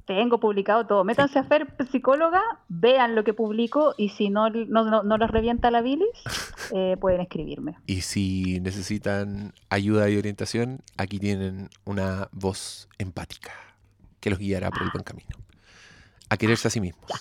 Tengo 0.06 0.40
publicado 0.40 0.88
todo. 0.88 1.04
Métanse 1.04 1.38
a 1.38 1.44
Fer 1.44 1.68
Psicóloga, 1.92 2.42
vean 2.70 3.14
lo 3.14 3.26
que 3.26 3.34
publico 3.34 3.94
y 3.98 4.08
si 4.08 4.30
no, 4.30 4.50
no, 4.50 4.86
no, 4.86 5.04
no 5.04 5.18
les 5.18 5.30
revienta 5.30 5.70
la 5.70 5.82
bilis, 5.82 6.08
eh, 6.74 6.96
pueden 7.02 7.20
escribirme. 7.20 7.76
Y 7.86 8.02
si 8.02 8.62
necesitan 8.62 9.54
ayuda 9.70 10.10
y 10.10 10.18
orientación, 10.18 10.80
aquí 10.96 11.20
tienen 11.20 11.70
una 11.84 12.30
voz 12.32 12.88
empática 12.98 13.52
que 14.22 14.30
los 14.30 14.40
guiará 14.40 14.72
por 14.72 14.84
el 14.84 14.92
buen 14.92 15.04
camino. 15.04 15.36
A 16.30 16.38
quererse 16.38 16.70
a 16.70 16.72
sí 16.72 16.80
mismos. 16.80 17.12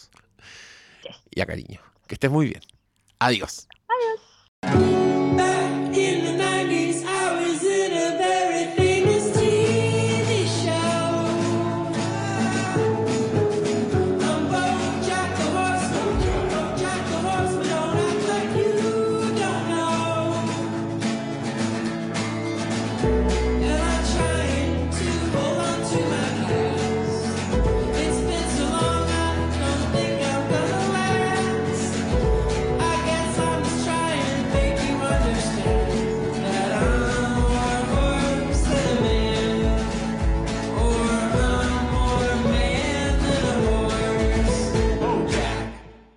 Yes. 1.03 1.17
Y 1.33 1.41
a 1.41 1.47
cariño. 1.47 1.81
Que 2.07 2.15
estés 2.15 2.31
muy 2.31 2.47
bien. 2.47 2.61
Adiós. 3.21 3.67
Adiós. 3.89 5.56